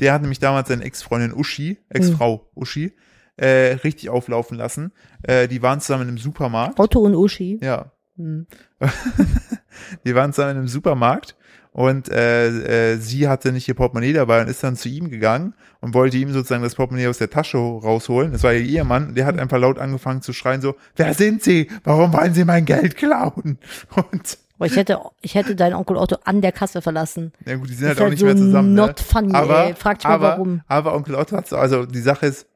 Der 0.00 0.12
hat 0.14 0.22
nämlich 0.22 0.38
damals 0.40 0.68
seine 0.68 0.82
Ex-Freundin 0.84 1.32
Uschi, 1.34 1.78
Ex-Frau 1.90 2.48
Uschi, 2.54 2.92
äh, 3.36 3.74
richtig 3.84 4.08
auflaufen 4.10 4.56
lassen. 4.56 4.92
Äh, 5.22 5.48
die 5.48 5.62
waren 5.62 5.80
zusammen 5.80 6.08
im 6.08 6.18
Supermarkt. 6.18 6.80
Otto 6.80 7.00
und 7.00 7.14
Uschi. 7.14 7.58
Ja. 7.62 7.91
Hm. 8.16 8.46
die 10.04 10.14
waren 10.14 10.32
zusammen 10.32 10.60
im 10.60 10.68
Supermarkt 10.68 11.36
und 11.72 12.10
äh, 12.10 12.92
äh, 12.92 12.96
sie 12.96 13.28
hatte 13.28 13.50
nicht 13.50 13.66
ihr 13.66 13.74
Portemonnaie 13.74 14.12
dabei 14.12 14.42
und 14.42 14.48
ist 14.48 14.62
dann 14.62 14.76
zu 14.76 14.90
ihm 14.90 15.08
gegangen 15.08 15.54
und 15.80 15.94
wollte 15.94 16.18
ihm 16.18 16.30
sozusagen 16.30 16.62
das 16.62 16.74
Portemonnaie 16.74 17.08
aus 17.08 17.16
der 17.16 17.30
Tasche 17.30 17.56
rausholen. 17.56 18.32
Das 18.32 18.42
war 18.42 18.52
ihr 18.52 18.60
Ehemann. 18.60 19.14
Der 19.14 19.24
hat 19.24 19.38
einfach 19.38 19.58
laut 19.58 19.78
angefangen 19.78 20.20
zu 20.20 20.34
schreien 20.34 20.60
so, 20.60 20.76
wer 20.96 21.14
sind 21.14 21.42
Sie? 21.42 21.70
Warum 21.84 22.12
wollen 22.12 22.34
Sie 22.34 22.44
mein 22.44 22.66
Geld 22.66 22.96
klauen? 22.96 23.58
Und 24.12 24.38
Boah, 24.58 24.66
ich 24.66 24.76
hätte, 24.76 25.00
ich 25.22 25.34
hätte 25.34 25.56
deinen 25.56 25.74
Onkel 25.74 25.96
Otto 25.96 26.18
an 26.24 26.42
der 26.42 26.52
Kasse 26.52 26.82
verlassen. 26.82 27.32
Ja 27.46 27.56
gut, 27.56 27.70
die 27.70 27.74
sind 27.74 27.88
halt 27.88 27.96
ist 27.96 28.00
auch 28.00 28.04
halt 28.04 28.12
nicht 28.12 28.20
so 28.20 28.26
mehr 28.26 28.36
zusammen. 28.36 28.74
not 28.74 28.98
ne? 28.98 29.04
funny, 29.04 29.34
aber, 29.34 29.64
ey. 29.64 29.74
Fragt 29.74 30.04
mal, 30.04 30.10
aber, 30.10 30.28
warum. 30.28 30.60
Aber 30.68 30.94
Onkel 30.94 31.14
Otto 31.14 31.36
hat 31.36 31.48
so, 31.48 31.56
also 31.56 31.86
die 31.86 32.00
Sache 32.00 32.26
ist, 32.26 32.46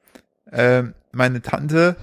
ähm, 0.52 0.94
meine 1.10 1.40
Tante, 1.40 1.96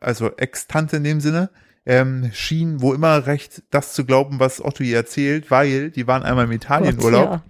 also 0.00 0.30
Ex-Tante 0.36 0.96
in 0.96 1.04
dem 1.04 1.20
Sinne, 1.20 1.50
ähm, 1.86 2.30
schien 2.32 2.80
wo 2.80 2.94
immer 2.94 3.26
recht 3.26 3.62
das 3.70 3.92
zu 3.92 4.04
glauben, 4.04 4.40
was 4.40 4.64
Otto 4.64 4.82
ihr 4.82 4.96
erzählt, 4.96 5.50
weil 5.50 5.90
die 5.90 6.06
waren 6.06 6.22
einmal 6.22 6.46
im 6.46 6.52
Italienurlaub 6.52 7.30
Gott, 7.30 7.40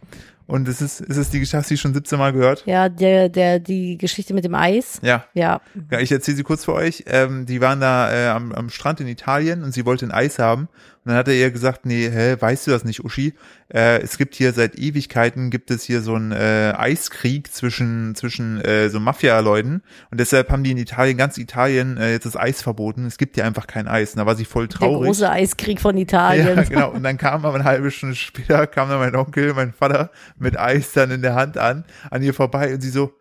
und 0.46 0.68
es 0.68 0.82
ist, 0.82 1.00
es 1.00 1.16
ist 1.16 1.32
die 1.32 1.38
Geschichte, 1.38 1.56
hast 1.56 1.70
du 1.70 1.74
die 1.74 1.78
schon 1.78 1.94
17 1.94 2.18
Mal 2.18 2.32
gehört? 2.32 2.64
Ja, 2.66 2.88
der, 2.88 3.30
der, 3.30 3.58
die 3.58 3.96
Geschichte 3.96 4.34
mit 4.34 4.44
dem 4.44 4.54
Eis. 4.54 4.98
Ja. 5.02 5.24
Ja. 5.32 5.62
Ja, 5.90 6.00
ich 6.00 6.12
erzähle 6.12 6.36
sie 6.36 6.42
kurz 6.42 6.66
für 6.66 6.74
euch. 6.74 7.04
Ähm, 7.06 7.46
die 7.46 7.60
waren 7.62 7.80
da 7.80 8.12
äh, 8.12 8.28
am, 8.28 8.52
am 8.52 8.68
Strand 8.68 9.00
in 9.00 9.08
Italien 9.08 9.62
und 9.62 9.72
sie 9.72 9.86
wollte 9.86 10.04
ein 10.04 10.12
Eis 10.12 10.38
haben. 10.38 10.68
Und 11.04 11.10
dann 11.10 11.16
hat 11.18 11.28
er 11.28 11.34
ihr 11.34 11.50
gesagt, 11.50 11.84
nee, 11.84 12.08
hä, 12.10 12.36
weißt 12.40 12.66
du 12.66 12.70
das 12.70 12.84
nicht, 12.84 13.04
Uschi? 13.04 13.34
Äh, 13.68 14.00
es 14.00 14.16
gibt 14.16 14.34
hier 14.34 14.52
seit 14.54 14.76
Ewigkeiten 14.78 15.50
gibt 15.50 15.70
es 15.70 15.82
hier 15.84 16.00
so 16.00 16.14
einen 16.14 16.32
äh, 16.32 16.72
Eiskrieg 16.76 17.52
zwischen 17.52 18.14
zwischen 18.14 18.60
äh, 18.62 18.88
so 18.88 19.00
Mafia-Leuten 19.00 19.82
und 20.10 20.20
deshalb 20.20 20.50
haben 20.50 20.64
die 20.64 20.70
in 20.70 20.78
Italien, 20.78 21.18
ganz 21.18 21.36
Italien, 21.36 21.98
äh, 21.98 22.12
jetzt 22.12 22.24
das 22.24 22.36
Eis 22.36 22.62
verboten. 22.62 23.04
Es 23.04 23.18
gibt 23.18 23.34
hier 23.34 23.44
einfach 23.44 23.66
kein 23.66 23.86
Eis. 23.86 24.12
Und 24.12 24.18
da 24.18 24.26
war 24.26 24.34
sie 24.34 24.46
voll 24.46 24.68
Der 24.68 24.78
traurig. 24.78 25.06
große 25.08 25.28
Eiskrieg 25.30 25.80
von 25.80 25.96
Italien. 25.98 26.56
Ja, 26.56 26.62
genau. 26.62 26.90
Und 26.92 27.02
dann 27.02 27.18
kam 27.18 27.44
aber 27.44 27.54
eine 27.54 27.64
halbe 27.64 27.90
Stunde 27.90 28.14
später, 28.16 28.66
kam 28.66 28.88
dann 28.88 28.98
mein 28.98 29.14
Onkel, 29.14 29.52
mein 29.52 29.72
Vater 29.74 30.10
mit 30.38 30.58
Eis 30.58 30.92
dann 30.92 31.10
in 31.10 31.20
der 31.20 31.34
Hand 31.34 31.58
an, 31.58 31.84
an 32.10 32.22
ihr 32.22 32.32
vorbei 32.32 32.72
und 32.72 32.80
sie 32.80 32.90
so, 32.90 33.12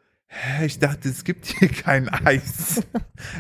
ich 0.63 0.79
dachte, 0.79 1.09
es 1.09 1.23
gibt 1.23 1.45
hier 1.45 1.69
kein 1.83 2.09
Eis. 2.09 2.81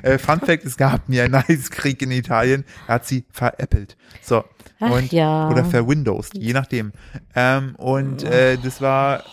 äh, 0.03 0.17
Fun 0.17 0.39
Fact, 0.39 0.65
es 0.65 0.77
gab 0.77 1.09
nie 1.09 1.21
einen 1.21 1.35
Eiskrieg 1.35 2.01
in 2.01 2.11
Italien. 2.11 2.65
Er 2.87 2.95
hat 2.95 3.05
sie 3.07 3.25
veräppelt. 3.31 3.97
So. 4.21 4.43
Ach 4.79 4.91
und, 4.91 5.11
ja. 5.11 5.49
Oder 5.49 5.65
verwindowst, 5.65 6.35
je 6.35 6.53
nachdem. 6.53 6.91
Ähm, 7.35 7.75
und 7.75 8.23
äh, 8.23 8.57
das 8.57 8.81
war, 8.81 9.23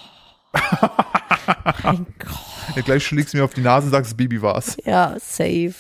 Mein 1.83 2.07
Gott. 2.19 2.85
gleich 2.85 3.05
schlägst 3.07 3.35
du 3.35 3.39
mir 3.39 3.45
auf 3.45 3.55
die 3.55 3.61
Nase 3.61 3.87
und 3.87 3.91
sagst, 3.93 4.17
Baby 4.17 4.41
war's. 4.43 4.77
Ja, 4.85 5.17
safe. 5.19 5.75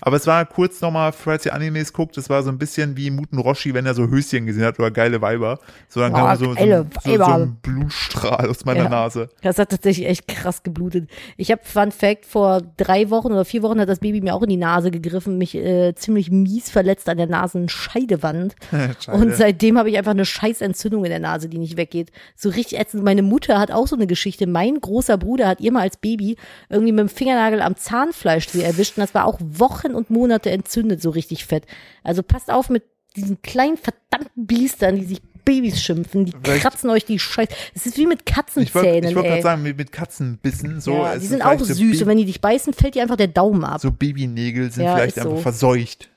Aber 0.00 0.16
es 0.16 0.26
war 0.26 0.44
kurz 0.46 0.80
nochmal, 0.80 1.12
falls 1.12 1.44
ihr 1.46 1.54
Animes 1.54 1.92
guckt, 1.92 2.16
es 2.16 2.30
war 2.30 2.42
so 2.42 2.50
ein 2.50 2.58
bisschen 2.58 2.96
wie 2.96 3.10
Muten 3.10 3.38
Roshi, 3.38 3.74
wenn 3.74 3.86
er 3.86 3.94
so 3.94 4.08
Höschen 4.08 4.46
gesehen 4.46 4.64
hat 4.64 4.78
oder 4.78 4.90
geile 4.90 5.20
Weiber. 5.20 5.58
So 5.88 6.00
dann 6.00 6.12
Ja, 6.12 6.18
kam 6.34 6.36
so, 6.36 6.44
so, 6.54 6.60
ein- 6.60 6.90
so, 7.04 7.16
so 7.16 7.22
ein 7.24 7.56
Blutstrahl 7.62 8.48
aus 8.48 8.64
meiner 8.64 8.84
Ja. 8.84 8.88
Nase. 8.88 9.28
Das 9.42 9.58
hat 9.58 9.70
tatsächlich 9.70 10.06
echt 10.06 10.28
krass 10.28 10.62
geblutet. 10.62 11.08
Ich 11.36 11.50
habe 11.50 11.60
Fun 11.64 11.92
Fact, 11.92 12.26
vor 12.26 12.62
drei 12.76 13.10
Wochen 13.10 13.32
oder 13.32 13.44
vier 13.44 13.62
Wochen 13.62 13.80
hat 13.80 13.88
das 13.88 13.98
Baby 14.00 14.20
mir 14.20 14.34
auch 14.34 14.42
in 14.42 14.48
die 14.48 14.56
Nase 14.56 14.90
gegriffen, 14.90 15.38
mich 15.38 15.54
äh, 15.54 15.94
ziemlich 15.94 16.30
mies 16.30 16.70
verletzt 16.70 17.08
an 17.08 17.16
der 17.18 17.26
Nasenscheidewand. 17.26 18.54
Und 19.12 19.34
seitdem 19.34 19.78
habe 19.78 19.90
ich 19.90 19.98
einfach 19.98 20.12
eine 20.12 20.24
scheiß 20.24 20.60
Entzündung 20.60 21.04
in 21.04 21.10
der 21.10 21.18
Nase, 21.20 21.48
die 21.48 21.58
nicht 21.58 21.76
weggeht. 21.76 22.10
So 22.36 22.48
richtig 22.48 22.78
ätzend. 22.78 23.02
Meine 23.04 23.22
Mutter 23.22 23.58
hat 23.58 23.70
auch 23.70 23.86
so 23.86 23.96
eine 23.96 24.06
Geschichte. 24.06 24.46
Mein 24.46 24.80
großer 24.80 25.16
Bruder 25.18 25.48
hat 25.48 25.60
ihr 25.60 25.72
mal 25.72 25.80
als 25.82 25.96
Baby 25.96 26.36
irgendwie 26.68 26.92
mit 26.92 27.00
dem 27.00 27.08
Fingernagel 27.08 27.60
am 27.62 27.76
Zahnfleisch 27.76 28.46
erwischt. 28.54 28.96
Und 28.96 29.02
das 29.02 29.14
war 29.14 29.24
auch 29.24 29.38
Wochen 29.40 29.81
und 29.90 30.08
Monate 30.10 30.50
entzündet, 30.50 31.02
so 31.02 31.10
richtig 31.10 31.44
fett. 31.44 31.64
Also 32.04 32.22
passt 32.22 32.50
auf 32.50 32.70
mit 32.70 32.84
diesen 33.16 33.42
kleinen 33.42 33.76
verdammten 33.76 34.46
Biestern, 34.46 34.96
die 34.96 35.04
sich 35.04 35.20
Babys 35.44 35.82
schimpfen. 35.82 36.26
Die 36.26 36.32
Vielleicht- 36.40 36.62
kratzen 36.62 36.88
euch 36.88 37.04
die 37.04 37.18
Scheiß. 37.18 37.48
Es 37.74 37.84
ist 37.84 37.98
wie 37.98 38.06
mit 38.06 38.20
ich 38.24 38.32
wollte 38.32 38.32
Katzenzähnen, 38.32 39.10
ich 39.10 39.16
wollt 39.16 39.24
ey. 39.26 39.30
gerade 39.32 39.42
sagen, 39.42 39.62
mit, 39.64 39.76
mit 39.76 39.90
Katzenbissen, 39.92 40.80
so, 40.80 40.92
ja, 40.92 41.18
die 41.18 41.26
sind 41.26 41.42
auch 41.42 41.58
so 41.58 41.64
süß. 41.64 41.98
Ba- 41.98 42.02
Und 42.04 42.08
wenn 42.08 42.18
die 42.18 42.24
dich 42.26 42.40
beißen, 42.40 42.72
fällt 42.72 42.94
dir 42.94 43.02
einfach 43.02 43.16
der 43.16 43.26
Daumen 43.26 43.64
ab. 43.64 43.80
so 43.80 43.90
Babynägel 43.90 44.70
sind 44.70 44.84
Ja, 44.84 44.94
vielleicht 44.94 45.18
einfach 45.18 45.30
so. 45.32 45.36
verseucht. 45.38 46.08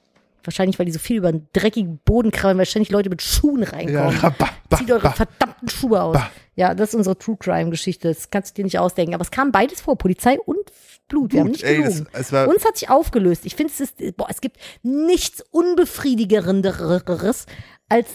Wahrscheinlich, 0.44 0.78
weil 0.78 0.86
die 0.86 0.92
so 0.92 1.00
viel 1.00 1.18
über 1.18 1.32
den 1.32 1.48
dreckigen 1.54 1.98
Boden 2.06 2.30
krabbeln, 2.30 2.60
weil 2.60 2.68
ständig 2.68 2.92
Leute 2.92 3.10
mit 3.10 3.24
Schuhen 3.24 3.64
Ja, 3.64 3.70
reinkommen. 3.70 4.20
bah, 4.38 4.50
bah, 4.70 4.78
Zieht 4.78 4.92
eure 4.92 5.02
bah. 5.02 5.12
verdammten 5.14 5.70
Schuhe 5.70 6.04
aus. 6.04 6.18
Ja, 6.56 6.76
das 6.76 6.90
ist 6.90 6.96
unsere 6.96 7.18
True 7.18 7.36
Crime 7.40 7.72
Geschichte. 7.72 8.10
Das 8.10 8.30
kannst 8.30 8.52
du 8.52 8.62
dir 8.62 8.66
nicht 8.66 8.78
ausdenken. 8.78 9.16
Aber 9.16 9.24
es 9.24 9.32
kam 9.32 9.52
beides 9.52 9.82
vor. 9.82 9.98
Polizei 9.98 10.38
und 10.40 10.60
Blut. 11.08 11.34
Wir 11.34 11.42
haben 11.42 11.48
nicht 11.52 11.64
ey, 11.64 11.78
gelogen. 11.78 12.08
das- 12.12 12.22
es 12.28 12.32
war- 12.32 12.48
Uns 12.48 12.66
hat 12.66 12.78
sich 12.78 12.90
aufgelöst. 12.90 13.46
Ich 13.46 13.56
finde, 13.56 13.72
es 13.74 13.80
ist, 13.80 14.18
boah, 14.18 14.28
es 14.30 14.42
gibt 14.42 14.58
nichts 14.84 15.44
unbefriedigerenderes 15.52 17.46
als 17.88 18.08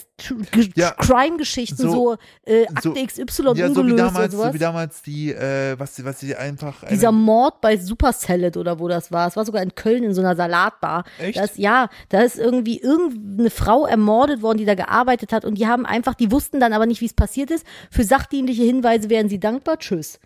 Ja. 0.75 0.91
Crime-Geschichten, 0.99 1.77
so, 1.77 1.91
So- 1.93 2.17
äh, 2.45 2.67
so- 2.83 2.91
Akte 2.91 3.07
XY 3.07 3.53
Ja, 3.55 3.73
so 3.73 3.87
wie 3.87 3.95
damals, 3.95 4.33
so 4.35 4.53
wie 4.53 4.59
damals 4.59 5.03
die, 5.03 5.31
äh, 5.33 5.79
was, 5.79 6.05
was 6.05 6.19
sie 6.19 6.35
einfach. 6.35 6.85
Dieser 6.89 7.13
Mord 7.13 7.61
bei 7.61 7.77
Super 7.77 8.13
Salad 8.13 8.57
oder 8.57 8.81
wo 8.81 8.89
das 8.89 9.13
war. 9.13 9.29
Es 9.29 9.37
war 9.37 9.45
sogar 9.45 9.63
in 9.63 9.75
Köln 9.77 10.03
in 10.03 10.13
so 10.13 10.23
einer 10.23 10.35
Salatbar. 10.35 11.05
Echt? 11.21 11.39
Das, 11.39 11.57
ja, 11.57 11.89
da 12.09 12.21
ist 12.23 12.37
irgendwie 12.39 12.81
irgendeine 12.81 13.51
Frau 13.51 13.87
ermordet 13.87 14.43
worden, 14.43 14.59
die 14.59 14.65
da 14.65 14.75
gearbeitet 14.75 15.33
hat 15.33 15.45
und 15.45 15.55
die 15.57 15.69
haben 15.69 15.87
einfach, 15.87 16.15
die 16.15 16.33
wussten 16.33 16.59
dann 16.59 16.73
aber 16.73 16.87
nicht, 16.87 17.01
wie 17.01 17.07
es 17.07 17.15
passiert 17.15 17.53
ist. 17.53 17.65
Für 17.93 18.03
sachdienliche 18.03 18.65
Hinweise 18.65 19.09
wären 19.09 19.29
sie 19.29 19.39
dankbar. 19.39 19.79
Tschüss. 19.79 20.19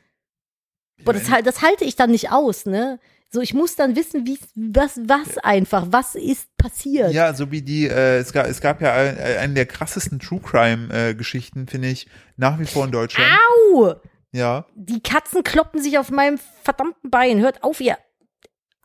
Boah, 1.05 1.13
das, 1.15 1.25
das 1.45 1.63
halte 1.63 1.85
ich 1.85 1.97
dann 1.97 2.11
nicht 2.11 2.31
aus, 2.31 2.67
ne? 2.67 2.99
So, 3.31 3.41
ich 3.41 3.53
muss 3.53 3.75
dann 3.75 3.97
wissen, 3.97 4.27
wie 4.27 4.39
was, 4.55 5.01
was 5.07 5.39
einfach, 5.39 5.87
was 5.91 6.15
ist 6.15 6.57
passiert. 6.57 7.13
Ja, 7.13 7.35
so 7.35 7.51
wie 7.51 7.63
die, 7.63 7.87
äh, 7.89 8.19
es, 8.19 8.33
gab, 8.33 8.47
es 8.47 8.61
gab 8.61 8.81
ja 8.81 8.93
ein- 8.95 9.19
einen 9.19 9.55
der 9.57 9.67
krassesten 9.67 10.21
True 10.21 10.39
Crime-Geschichten, 10.41 11.67
finde 11.67 11.89
ich, 11.89 12.07
nach 12.37 12.61
wie 12.61 12.65
vor 12.67 12.85
in 12.85 12.93
Deutschland. 12.93 13.29
Au! 13.73 13.95
Ja. 14.31 14.67
Die 14.77 15.01
Katzen 15.01 15.43
kloppen 15.43 15.83
sich 15.83 15.99
auf 15.99 16.11
meinem 16.11 16.39
verdammten 16.63 17.11
Bein. 17.11 17.41
Hört 17.41 17.65
auf, 17.65 17.81
ihr 17.81 17.99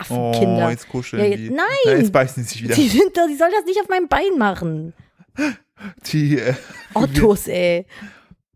Oh, 0.09 0.31
Affenkinder. 0.31 0.69
jetzt 0.71 0.87
kuscheln 0.89 1.29
Ja, 1.31 1.37
die. 1.37 1.49
nein! 1.51 1.99
Jetzt 1.99 2.11
beißen 2.13 2.41
sie 2.43 2.49
sich 2.49 2.63
wieder. 2.63 2.73
die, 2.75 2.87
sind 2.89 3.15
die 3.15 3.35
soll 3.35 3.51
das 3.51 3.65
nicht 3.65 3.79
auf 3.81 3.89
meinem 3.89 4.07
Bein 4.07 4.37
machen. 4.37 4.93
Die, 6.11 6.37
äh, 6.39 6.53
Ottos, 6.93 7.47
ey. 7.47 7.85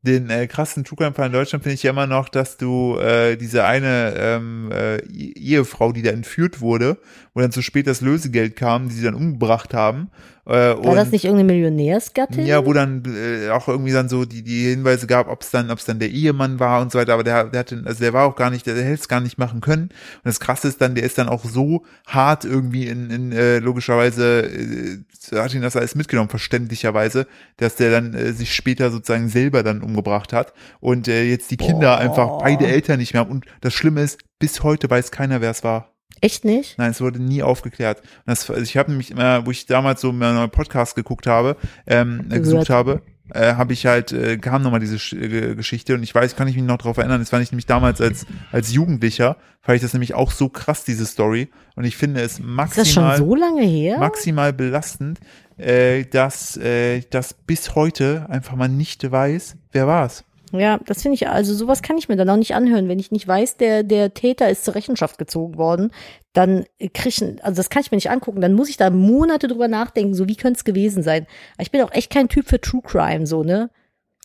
Den 0.03 0.29
äh, 0.29 0.47
krassen 0.47 0.83
True 0.83 0.97
Crime 0.97 1.13
Fall 1.13 1.27
in 1.27 1.33
Deutschland 1.33 1.63
finde 1.63 1.75
ich 1.75 1.83
ja 1.83 1.91
immer 1.91 2.07
noch, 2.07 2.27
dass 2.29 2.57
du 2.57 2.97
äh, 2.97 3.37
diese 3.37 3.63
eine 3.63 4.13
ähm, 4.17 4.69
äh, 4.71 4.97
Ehefrau, 5.07 5.93
die 5.93 6.01
da 6.01 6.11
entführt 6.11 6.59
wurde, 6.59 6.97
wo 7.33 7.39
dann 7.39 7.51
zu 7.51 7.61
spät 7.61 7.87
das 7.87 8.01
Lösegeld 8.01 8.57
kam, 8.57 8.89
die 8.89 8.95
sie 8.95 9.03
dann 9.03 9.15
umgebracht 9.15 9.73
haben. 9.73 10.09
Äh, 10.45 10.51
War 10.51 10.95
das 10.95 11.11
nicht 11.11 11.23
irgendeine 11.23 11.53
Millionärsgattin? 11.53 12.45
Ja, 12.45 12.65
wo 12.65 12.73
dann 12.73 13.03
äh, 13.05 13.49
auch 13.49 13.69
irgendwie 13.69 13.93
dann 13.93 14.09
so 14.09 14.25
die, 14.25 14.43
die 14.43 14.63
Hinweise 14.69 15.07
gab, 15.07 15.29
ob 15.29 15.41
es 15.41 15.51
dann, 15.51 15.71
ob 15.71 15.79
es 15.79 15.85
dann 15.85 15.99
der 15.99 16.09
Ehemann 16.09 16.59
war 16.59 16.81
und 16.81 16.91
so 16.91 16.99
weiter, 16.99 17.13
aber 17.13 17.23
der, 17.23 17.45
der 17.45 17.59
hatte, 17.61 17.81
also 17.85 18.03
der 18.03 18.11
war 18.11 18.25
auch 18.25 18.35
gar 18.35 18.49
nicht, 18.49 18.65
der, 18.65 18.75
der 18.75 18.83
hätte 18.83 18.95
es 18.95 19.07
gar 19.07 19.21
nicht 19.21 19.37
machen 19.37 19.61
können. 19.61 19.83
Und 19.83 20.25
das 20.25 20.41
krasse 20.41 20.67
ist 20.67 20.81
dann, 20.81 20.95
der 20.95 21.05
ist 21.05 21.17
dann 21.17 21.29
auch 21.29 21.45
so 21.45 21.85
hart 22.05 22.43
irgendwie 22.43 22.87
in, 22.87 23.09
in 23.09 23.31
äh, 23.31 23.59
logischerweise, 23.59 24.41
äh, 24.41 25.37
hat 25.37 25.53
ihn 25.53 25.61
das 25.61 25.77
alles 25.77 25.95
mitgenommen, 25.95 26.29
verständlicherweise, 26.29 27.25
dass 27.55 27.77
der 27.77 27.91
dann 27.91 28.13
äh, 28.13 28.33
sich 28.33 28.53
später 28.53 28.91
sozusagen 28.91 29.29
selber 29.29 29.63
dann 29.63 29.81
umgebracht 29.81 30.33
hat 30.33 30.53
und 30.81 31.07
äh, 31.07 31.23
jetzt 31.23 31.51
die 31.51 31.57
Kinder 31.57 31.95
Boah. 31.95 31.99
Einfach 31.99 32.39
beide 32.39 32.67
Eltern 32.67 32.99
nicht 32.99 33.13
mehr 33.13 33.21
haben. 33.21 33.31
Und 33.31 33.45
das 33.61 33.73
Schlimme 33.73 34.01
ist, 34.01 34.19
bis 34.39 34.61
heute 34.61 34.89
weiß 34.89 35.11
keiner, 35.11 35.39
wer 35.39 35.51
es 35.51 35.63
war. 35.63 35.92
Echt 36.21 36.45
nicht? 36.45 36.77
Nein, 36.77 36.91
es 36.91 37.01
wurde 37.01 37.21
nie 37.21 37.43
aufgeklärt. 37.43 38.01
Das, 38.25 38.49
also 38.49 38.61
ich 38.61 38.77
habe 38.77 38.91
nämlich 38.91 39.11
immer, 39.11 39.45
wo 39.45 39.51
ich 39.51 39.65
damals 39.65 40.01
so 40.01 40.11
meinen 40.11 40.49
Podcast 40.49 40.95
geguckt 40.95 41.27
habe, 41.27 41.57
ähm, 41.85 42.25
äh, 42.29 42.39
gesucht 42.39 42.69
habe, 42.69 43.01
äh, 43.33 43.53
habe 43.55 43.73
ich 43.73 43.85
halt, 43.85 44.11
äh, 44.11 44.37
kam 44.37 44.61
nochmal 44.61 44.79
diese 44.79 44.99
Sch 44.99 45.13
äh, 45.13 45.55
Geschichte 45.55 45.95
und 45.95 46.03
ich 46.03 46.13
weiß, 46.13 46.35
kann 46.35 46.47
ich 46.47 46.55
mich 46.55 46.63
noch 46.63 46.77
darauf 46.77 46.97
erinnern, 46.97 47.19
das 47.19 47.29
fand 47.29 47.43
ich 47.43 47.51
nämlich 47.51 47.65
damals 47.65 48.01
als, 48.01 48.25
als 48.51 48.73
Jugendlicher, 48.73 49.37
fand 49.61 49.77
ich 49.77 49.81
das 49.81 49.93
nämlich 49.93 50.13
auch 50.13 50.31
so 50.31 50.49
krass, 50.49 50.83
diese 50.83 51.05
Story. 51.05 51.49
Und 51.75 51.85
ich 51.85 51.97
finde 51.97 52.21
es 52.21 52.39
Ist 52.39 52.77
das 52.77 52.91
schon 52.91 53.03
maximal, 53.03 53.17
so 53.17 53.35
lange 53.35 53.63
her? 53.63 53.97
maximal 53.97 54.53
belastend, 54.53 55.19
äh, 55.57 56.05
dass, 56.05 56.57
äh, 56.57 57.01
dass 57.09 57.33
bis 57.33 57.75
heute 57.75 58.27
einfach 58.29 58.55
man 58.55 58.77
nicht 58.77 59.09
weiß, 59.09 59.55
wer 59.71 59.87
war's. 59.87 60.23
Ja, 60.55 60.79
das 60.85 61.01
finde 61.01 61.15
ich, 61.15 61.27
also 61.27 61.53
sowas 61.55 61.81
kann 61.81 61.97
ich 61.97 62.09
mir 62.09 62.15
dann 62.15 62.29
auch 62.29 62.37
nicht 62.37 62.53
anhören. 62.53 62.87
Wenn 62.87 62.99
ich 62.99 63.11
nicht 63.11 63.27
weiß, 63.27 63.57
der, 63.57 63.81
der 63.81 64.13
Täter 64.13 64.49
ist 64.51 64.63
zur 64.65 64.75
Rechenschaft 64.75 65.17
gezogen 65.17 65.57
worden, 65.57 65.91
dann 66.33 66.65
krieg 66.93 67.07
ich, 67.07 67.21
also 67.43 67.55
das 67.57 67.71
kann 67.71 67.81
ich 67.81 67.89
mir 67.91 67.95
nicht 67.97 68.11
angucken. 68.11 68.39
Dann 68.39 68.53
muss 68.53 68.69
ich 68.69 68.77
da 68.77 68.91
Monate 68.91 69.47
drüber 69.47 69.67
nachdenken, 69.67 70.13
so 70.13 70.27
wie 70.27 70.35
könnte 70.35 70.57
es 70.57 70.63
gewesen 70.63 71.01
sein. 71.01 71.25
Ich 71.59 71.71
bin 71.71 71.81
auch 71.81 71.91
echt 71.91 72.11
kein 72.11 72.29
Typ 72.29 72.47
für 72.47 72.61
True 72.61 72.81
Crime, 72.83 73.25
so, 73.25 73.43
ne? 73.43 73.71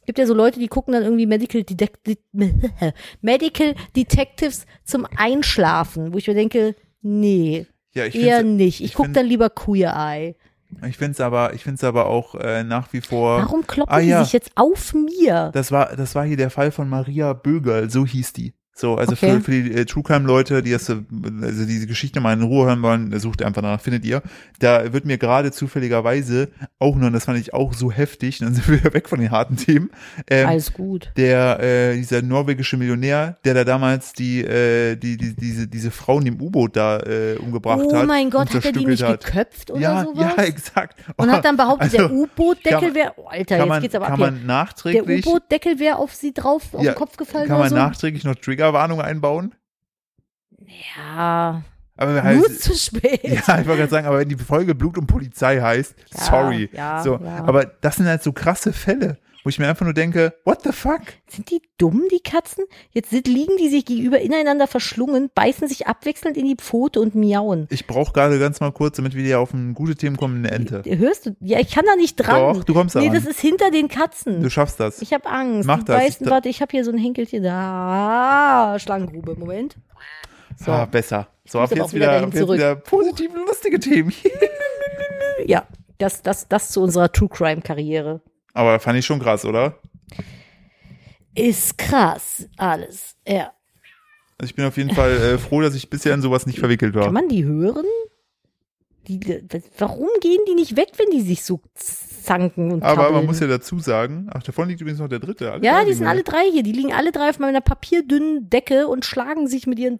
Gibt 0.04 0.18
ja 0.18 0.26
so 0.26 0.34
Leute, 0.34 0.58
die 0.60 0.68
gucken 0.68 0.92
dann 0.92 1.02
irgendwie 1.02 1.26
Medical, 1.26 1.62
Detec 1.64 1.98
Medical 3.20 3.74
Detectives 3.96 4.66
zum 4.84 5.06
Einschlafen, 5.16 6.12
wo 6.12 6.18
ich 6.18 6.26
mir 6.28 6.34
denke, 6.34 6.74
nee, 7.02 7.66
Ja, 7.94 8.04
eher 8.04 8.42
nicht. 8.42 8.80
Ich, 8.80 8.86
ich 8.86 8.94
guck 8.94 9.06
find- 9.06 9.16
dann 9.16 9.26
lieber 9.26 9.50
Queer 9.50 9.94
Eye. 9.96 10.36
Ich 10.86 10.96
find's 10.98 11.20
aber, 11.20 11.54
ich 11.54 11.62
find's 11.64 11.82
aber 11.84 12.06
auch 12.06 12.34
äh, 12.34 12.62
nach 12.64 12.92
wie 12.92 13.00
vor. 13.00 13.38
Warum 13.38 13.66
kloppen 13.66 13.92
Ah, 13.94 14.00
die 14.00 14.08
ja. 14.08 14.22
sich 14.24 14.32
jetzt 14.32 14.50
auf 14.54 14.94
mir? 14.94 15.50
Das 15.54 15.72
war, 15.72 15.96
das 15.96 16.14
war 16.14 16.24
hier 16.24 16.36
der 16.36 16.50
Fall 16.50 16.70
von 16.70 16.88
Maria 16.88 17.32
Bögerl, 17.32 17.90
so 17.90 18.04
hieß 18.06 18.32
die. 18.34 18.54
So, 18.80 18.94
also 18.94 19.12
Okay. 19.14 19.32
für, 19.32 19.40
für 19.40 19.50
die 19.50 19.72
äh, 19.74 19.84
True 19.86 20.04
Crime 20.04 20.24
Leute, 20.24 20.62
die 20.62 20.70
das, 20.70 20.88
äh, 20.88 20.96
also 21.42 21.64
diese 21.66 21.88
Geschichte 21.88 22.20
mal 22.20 22.32
in 22.32 22.42
Ruhe 22.42 22.66
hören 22.66 22.80
wollen, 22.82 23.12
äh, 23.12 23.18
sucht 23.18 23.42
einfach 23.42 23.60
danach, 23.60 23.80
findet 23.80 24.04
ihr. 24.04 24.22
Da 24.60 24.92
wird 24.92 25.04
mir 25.04 25.18
gerade 25.18 25.50
zufälligerweise 25.50 26.48
auch 26.78 26.94
noch, 26.96 27.08
und 27.08 27.12
das 27.12 27.24
fand 27.24 27.38
ich 27.40 27.54
auch 27.54 27.72
so 27.74 27.90
heftig, 27.90 28.38
dann 28.38 28.54
sind 28.54 28.68
wir 28.68 28.78
wieder 28.80 28.94
weg 28.94 29.08
von 29.08 29.18
den 29.18 29.30
harten 29.32 29.56
Themen, 29.56 29.90
ähm, 30.30 30.46
Alles 30.48 30.72
gut. 30.72 31.10
der, 31.16 31.58
äh, 31.60 31.96
dieser 31.96 32.22
norwegische 32.22 32.76
Millionär, 32.76 33.38
der 33.44 33.54
da 33.54 33.64
damals 33.64 34.12
die, 34.12 34.42
äh, 34.44 34.94
die, 34.96 35.16
die 35.16 35.34
diese, 35.34 35.66
diese 35.66 35.90
Frauen 35.90 36.26
im 36.26 36.40
U-Boot 36.40 36.76
da 36.76 37.00
äh, 37.00 37.36
umgebracht 37.38 37.80
Oh 37.84 37.96
hat. 37.96 38.06
mein 38.06 38.30
Gott, 38.30 38.54
hat 38.54 38.64
er 38.64 38.72
die 38.72 38.86
nicht 38.86 39.02
hat. 39.02 39.24
geköpft 39.24 39.70
oder 39.72 39.80
ja, 39.80 40.04
sowas? 40.04 40.32
ja, 40.36 40.42
exakt. 40.44 40.98
Und 41.16 41.32
hat 41.32 41.44
dann 41.44 41.56
behauptet, 41.56 41.92
der 41.94 42.02
Also, 42.04 42.14
U-Boot-Deckel 42.14 42.80
kann- 42.80 42.94
wäre, 42.94 43.12
oh, 43.16 43.26
Alter, 43.26 43.56
kann 43.56 43.58
jetzt 43.66 43.68
man, 43.68 43.82
geht's 43.82 43.94
aber 43.96 44.04
kann 44.06 44.12
ab 44.14 44.20
man 44.20 44.30
hier. 44.34 44.38
Der 44.38 44.46
nachträglich, 44.46 45.26
U-Boot-Deckel 45.26 45.78
wäre 45.80 45.96
auf 45.96 46.14
sie 46.14 46.32
drauf, 46.32 46.62
auf 46.74 46.84
Ja, 46.84 46.92
den 46.92 46.96
Kopf 46.98 47.16
gefallen 47.16 47.48
kann 47.48 47.58
man 47.58 47.70
so? 47.70 47.74
nachträglich 47.74 48.24
noch 48.24 48.36
Triggerwarnung 48.68 49.00
einbauen? 49.00 49.54
Ja, 50.96 51.62
Aber 51.96 52.22
nur 52.34 52.52
zu 52.52 52.74
spät. 52.74 53.22
ja, 53.24 53.38
ich 53.38 53.66
wollte 53.66 53.76
gerade 53.76 53.88
sagen, 53.88 54.06
aber 54.06 54.18
wenn 54.18 54.28
die 54.28 54.36
Folge 54.36 54.74
Blut 54.74 54.98
und 54.98 55.06
Polizei 55.06 55.60
heißt, 55.60 55.94
Ja, 56.14 56.20
sorry. 56.20 56.70
ja, 56.72 57.02
so, 57.02 57.16
ja. 57.18 57.44
aber 57.44 57.64
das 57.64 57.96
sind 57.96 58.06
halt 58.06 58.22
so 58.22 58.32
krasse 58.32 58.72
Fälle, 58.72 59.18
wo 59.48 59.50
ich 59.50 59.58
mir 59.58 59.66
einfach 59.66 59.86
nur 59.86 59.94
denke, 59.94 60.34
what 60.44 60.60
the 60.62 60.72
fuck? 60.72 61.00
Sind 61.26 61.50
die 61.50 61.62
dumm, 61.78 62.02
die 62.12 62.20
Katzen? 62.20 62.66
Jetzt 62.90 63.12
liegen 63.12 63.56
die 63.56 63.70
sich 63.70 63.86
gegenüber 63.86 64.20
ineinander 64.20 64.66
verschlungen, 64.66 65.30
beißen 65.34 65.66
sich 65.68 65.86
abwechselnd 65.86 66.36
in 66.36 66.44
die 66.44 66.56
Pfote 66.56 67.00
und 67.00 67.14
miauen. 67.14 67.66
Ich 67.70 67.86
brauche 67.86 68.12
gerade 68.12 68.38
ganz 68.38 68.60
mal 68.60 68.72
kurz, 68.72 68.96
damit 68.96 69.14
wir 69.14 69.24
hier 69.24 69.40
auf 69.40 69.54
ein 69.54 69.72
gute 69.72 69.94
Themen 69.96 70.18
kommen, 70.18 70.44
eine 70.44 70.50
Ente. 70.54 70.82
Hörst 70.84 71.24
du? 71.24 71.36
Ja, 71.40 71.60
ich 71.60 71.70
kann 71.70 71.86
da 71.86 71.96
nicht 71.96 72.16
dran. 72.16 72.56
Doch, 72.56 72.62
du 72.62 72.74
kommst 72.74 72.94
da 72.94 73.00
Nee, 73.00 73.08
das 73.08 73.24
ist 73.24 73.40
hinter 73.40 73.70
den 73.70 73.88
Katzen. 73.88 74.42
Du 74.42 74.50
schaffst 74.50 74.78
das. 74.80 75.00
ich 75.00 75.14
habe 75.14 75.26
Angst. 75.26 75.66
Mach 75.66 75.78
die 75.78 75.84
das. 75.86 75.96
Beißen, 75.96 76.26
Ich- 76.26 76.30
warte, 76.30 76.50
ich 76.50 76.60
habe 76.60 76.70
hier 76.70 76.84
so 76.84 76.90
ein 76.92 76.98
Henkelchen 76.98 77.42
da. 77.42 78.74
Ah, 78.74 78.78
Schlangengrube. 78.78 79.34
Moment. 79.34 79.76
So. 80.62 80.72
Ah, 80.72 80.84
besser. 80.84 81.26
So, 81.46 81.58
ab 81.60 81.70
jetzt 81.74 81.94
wieder 81.94 82.18
wieder, 82.18 82.26
ab 82.26 82.34
jetzt 82.34 82.52
wieder 82.52 82.76
positive, 82.76 83.32
lustige 83.34 83.80
Themen. 83.80 84.12
Ja, 85.46 85.66
das, 85.98 86.20
das, 86.20 86.48
das 86.48 86.68
zu 86.70 86.82
unserer 86.82 87.10
True 87.12 87.28
Crime 87.30 87.62
Karriere. 87.62 88.20
Aber 88.54 88.80
fand 88.80 88.98
ich 88.98 89.06
schon 89.06 89.20
krass, 89.20 89.44
oder? 89.44 89.78
Ist 91.34 91.78
krass, 91.78 92.48
alles. 92.56 93.16
Ja. 93.26 93.52
Also 94.38 94.50
ich 94.50 94.54
bin 94.54 94.64
auf 94.64 94.76
jeden 94.76 94.94
Fall 94.94 95.12
äh, 95.12 95.38
froh, 95.38 95.60
dass 95.60 95.74
ich 95.74 95.90
bisher 95.90 96.14
in 96.14 96.22
sowas 96.22 96.46
nicht 96.46 96.58
verwickelt 96.58 96.94
war. 96.94 97.04
Kann 97.04 97.14
man 97.14 97.28
die 97.28 97.44
hören? 97.44 97.84
Die, 99.06 99.20
warum 99.78 100.08
gehen 100.20 100.40
die 100.48 100.54
nicht 100.54 100.76
weg, 100.76 100.88
wenn 100.96 101.10
die 101.10 101.22
sich 101.22 101.42
so 101.42 101.60
zanken 101.74 102.70
und 102.72 102.82
Aber 102.82 102.96
man 102.96 103.06
kabbeln? 103.12 103.26
muss 103.26 103.40
ja 103.40 103.46
dazu 103.46 103.78
sagen, 103.78 104.28
ach, 104.32 104.42
davon 104.42 104.68
liegt 104.68 104.80
übrigens 104.82 105.00
noch 105.00 105.08
der 105.08 105.18
dritte. 105.18 105.50
Alle 105.50 105.64
Ja, 105.64 105.84
die 105.84 105.94
sind 105.94 106.06
alle 106.06 106.22
drei 106.24 106.50
hier. 106.52 106.62
Die 106.62 106.72
liegen 106.72 106.92
alle 106.92 107.10
drei 107.10 107.30
auf 107.30 107.38
meiner 107.38 107.60
papierdünnen 107.62 108.50
Decke 108.50 108.86
und 108.86 109.04
schlagen 109.06 109.48
sich 109.48 109.66
mit 109.66 109.78
ihren 109.78 109.98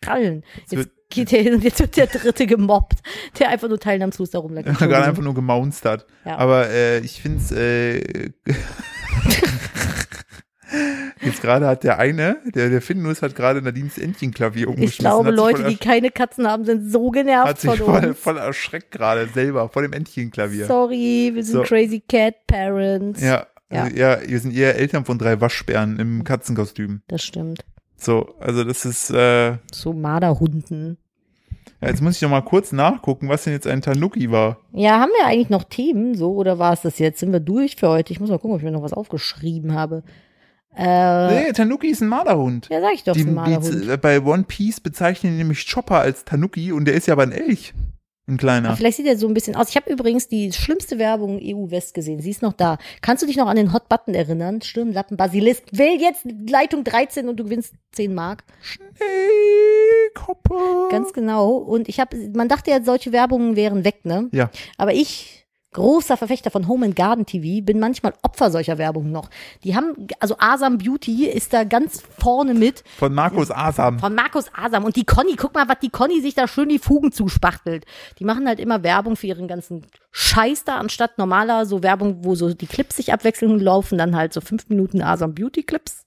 Krallen. 0.00 0.44
Jetzt 0.60 0.76
wird- 0.76 0.90
geht 1.10 1.32
der 1.32 1.42
hin 1.42 1.54
und 1.54 1.64
jetzt 1.64 1.80
wird 1.80 1.96
der 1.96 2.06
dritte 2.06 2.46
gemobbt, 2.46 2.98
der 3.38 3.48
einfach 3.50 3.68
nur 3.68 3.80
teilnahmslos 3.80 4.30
da 4.30 4.38
rumlag. 4.38 4.64
gerade 4.78 5.04
einfach 5.04 5.22
nur 5.22 5.34
gemaunzt 5.34 5.84
Ja. 5.84 5.98
Aber 6.24 6.68
äh, 6.70 6.98
ich 7.00 7.20
finde 7.22 7.38
es, 7.38 7.52
äh, 7.52 8.00
jetzt 11.22 11.40
gerade 11.40 11.66
hat 11.66 11.84
der 11.84 11.98
eine, 11.98 12.36
der, 12.54 12.68
der 12.68 12.82
Findus 12.82 13.22
hat 13.22 13.34
gerade 13.34 13.62
Nadines 13.62 13.98
Entchenklavier 13.98 14.68
umgeschmissen. 14.68 14.92
Ich 14.92 14.98
glaube, 14.98 15.30
Leute, 15.30 15.64
die 15.64 15.76
keine 15.76 16.10
Katzen 16.10 16.46
haben, 16.46 16.64
sind 16.64 16.90
so 16.90 17.10
genervt 17.10 17.48
hat 17.48 17.60
sich 17.60 17.70
von 17.70 17.78
voll, 17.78 18.04
uns. 18.10 18.18
voll 18.18 18.36
erschreckt 18.36 18.90
gerade 18.90 19.28
selber 19.28 19.68
vor 19.68 19.82
dem 19.82 19.92
Entchenklavier. 19.92 20.66
Sorry, 20.66 21.30
wir 21.34 21.44
sind 21.44 21.56
So. 21.56 21.62
crazy 21.62 22.00
cat 22.00 22.46
parents. 22.46 23.22
Ja, 23.22 23.46
also, 23.70 23.96
ja. 23.96 24.18
wir 24.26 24.40
sind 24.40 24.54
eher 24.54 24.76
Eltern 24.76 25.04
von 25.04 25.18
drei 25.18 25.40
Waschbären 25.40 25.98
im 25.98 26.24
Katzenkostüm. 26.24 27.02
Das 27.08 27.22
stimmt. 27.22 27.64
So, 27.98 28.34
also 28.38 28.62
das 28.64 28.84
ist, 28.84 29.10
äh, 29.10 29.48
ja, 29.50 29.58
So 29.72 29.92
Marderhunden. 29.92 30.96
jetzt 31.80 32.00
muss 32.00 32.16
ich 32.16 32.22
noch 32.22 32.30
mal 32.30 32.42
kurz 32.42 32.70
nachgucken, 32.72 33.28
was 33.28 33.44
denn 33.44 33.52
jetzt 33.52 33.66
ein 33.66 33.82
Tanuki 33.82 34.30
war. 34.30 34.58
Ja, 34.72 35.00
haben 35.00 35.10
wir 35.18 35.26
eigentlich 35.26 35.50
noch 35.50 35.64
Themen 35.64 36.14
so 36.14 36.32
oder 36.34 36.58
war 36.60 36.72
es 36.72 36.82
das 36.82 36.98
jetzt? 37.00 37.18
Sind 37.18 37.32
wir 37.32 37.40
durch 37.40 37.76
für 37.76 37.88
heute? 37.88 38.12
Ich 38.12 38.20
muss 38.20 38.30
mal 38.30 38.38
gucken, 38.38 38.52
ob 38.52 38.58
ich 38.58 38.64
mir 38.64 38.70
noch 38.70 38.82
was 38.82 38.92
aufgeschrieben 38.92 39.74
habe. 39.74 40.02
Äh, 40.76 41.46
Nee, 41.46 41.52
Tanuki 41.52 41.88
ist 41.88 42.00
ein 42.02 42.08
Marderhund. 42.08 42.68
ja, 42.70 42.80
sag 42.80 42.94
ich 42.94 43.02
doch, 43.02 43.14
Die, 43.14 43.22
ein 43.24 43.34
Marderhund. 43.34 43.84
die, 43.90 43.96
bei 43.96 44.20
One 44.22 44.44
Piece 44.44 44.78
bezeichnen 44.80 45.32
die 45.32 45.38
nämlich 45.38 45.68
Chopper 45.68 45.98
als 45.98 46.24
Tanuki 46.24 46.70
und 46.72 46.84
der 46.84 46.94
ist 46.94 47.08
ja 47.08 47.14
aber 47.14 47.24
ein 47.24 47.32
Elch. 47.32 47.74
Ein 48.28 48.36
kleiner. 48.36 48.76
Vielleicht 48.76 48.98
sieht 48.98 49.06
er 49.06 49.16
so 49.16 49.26
ein 49.26 49.32
bisschen 49.32 49.56
aus. 49.56 49.70
Ich 49.70 49.76
habe 49.76 49.90
übrigens 49.90 50.28
die 50.28 50.52
schlimmste 50.52 50.98
Werbung 50.98 51.40
EU-West 51.42 51.94
gesehen. 51.94 52.20
Sie 52.20 52.28
ist 52.28 52.42
noch 52.42 52.52
da. 52.52 52.76
Kannst 53.00 53.22
du 53.22 53.26
dich 53.26 53.38
noch 53.38 53.46
an 53.46 53.56
den 53.56 53.72
Hot 53.72 53.88
Button 53.88 54.12
erinnern? 54.14 54.60
Stirnlappen, 54.60 55.16
Basilisk. 55.16 55.64
Wähl 55.72 55.98
jetzt 55.98 56.26
Leitung 56.46 56.84
13 56.84 57.26
und 57.26 57.38
du 57.38 57.44
gewinnst 57.44 57.72
10 57.92 58.14
Mark. 58.14 58.44
Hey, 58.98 60.10
Koppe. 60.14 60.88
Ganz 60.90 61.14
genau. 61.14 61.52
Und 61.52 61.88
ich 61.88 62.00
habe, 62.00 62.16
man 62.34 62.48
dachte 62.48 62.70
ja, 62.70 62.82
solche 62.82 63.12
Werbungen 63.12 63.56
wären 63.56 63.84
weg, 63.84 64.04
ne? 64.04 64.28
Ja. 64.32 64.50
Aber 64.76 64.92
ich, 64.92 65.47
großer 65.78 66.16
Verfechter 66.16 66.50
von 66.50 66.66
Home 66.66 66.86
and 66.86 66.96
Garden 66.96 67.24
TV, 67.24 67.64
bin 67.64 67.78
manchmal 67.78 68.12
Opfer 68.22 68.50
solcher 68.50 68.78
Werbungen 68.78 69.12
noch. 69.12 69.30
Die 69.62 69.76
haben, 69.76 70.08
also 70.18 70.34
Asam 70.38 70.78
Beauty 70.78 71.26
ist 71.26 71.52
da 71.52 71.62
ganz 71.62 72.02
vorne 72.18 72.52
mit. 72.52 72.82
Von 72.98 73.14
Markus 73.14 73.52
Asam. 73.52 74.00
Von 74.00 74.14
Markus 74.14 74.46
Asam. 74.52 74.84
Und 74.84 74.96
die 74.96 75.04
Conny, 75.04 75.36
guck 75.36 75.54
mal, 75.54 75.68
was 75.68 75.78
die 75.80 75.90
Conny 75.90 76.20
sich 76.20 76.34
da 76.34 76.48
schön 76.48 76.68
die 76.68 76.80
Fugen 76.80 77.12
zuspachtelt. 77.12 77.84
Die 78.18 78.24
machen 78.24 78.48
halt 78.48 78.58
immer 78.58 78.82
Werbung 78.82 79.14
für 79.14 79.28
ihren 79.28 79.46
ganzen 79.46 79.86
Scheiß 80.10 80.64
da, 80.64 80.78
anstatt 80.78 81.16
normaler 81.16 81.64
so 81.64 81.84
Werbung, 81.84 82.24
wo 82.24 82.34
so 82.34 82.52
die 82.52 82.66
Clips 82.66 82.96
sich 82.96 83.12
abwechselnd 83.12 83.62
laufen, 83.62 83.98
dann 83.98 84.16
halt 84.16 84.32
so 84.32 84.40
fünf 84.40 84.68
Minuten 84.68 85.00
Asam 85.00 85.34
Beauty 85.34 85.62
Clips. 85.62 86.06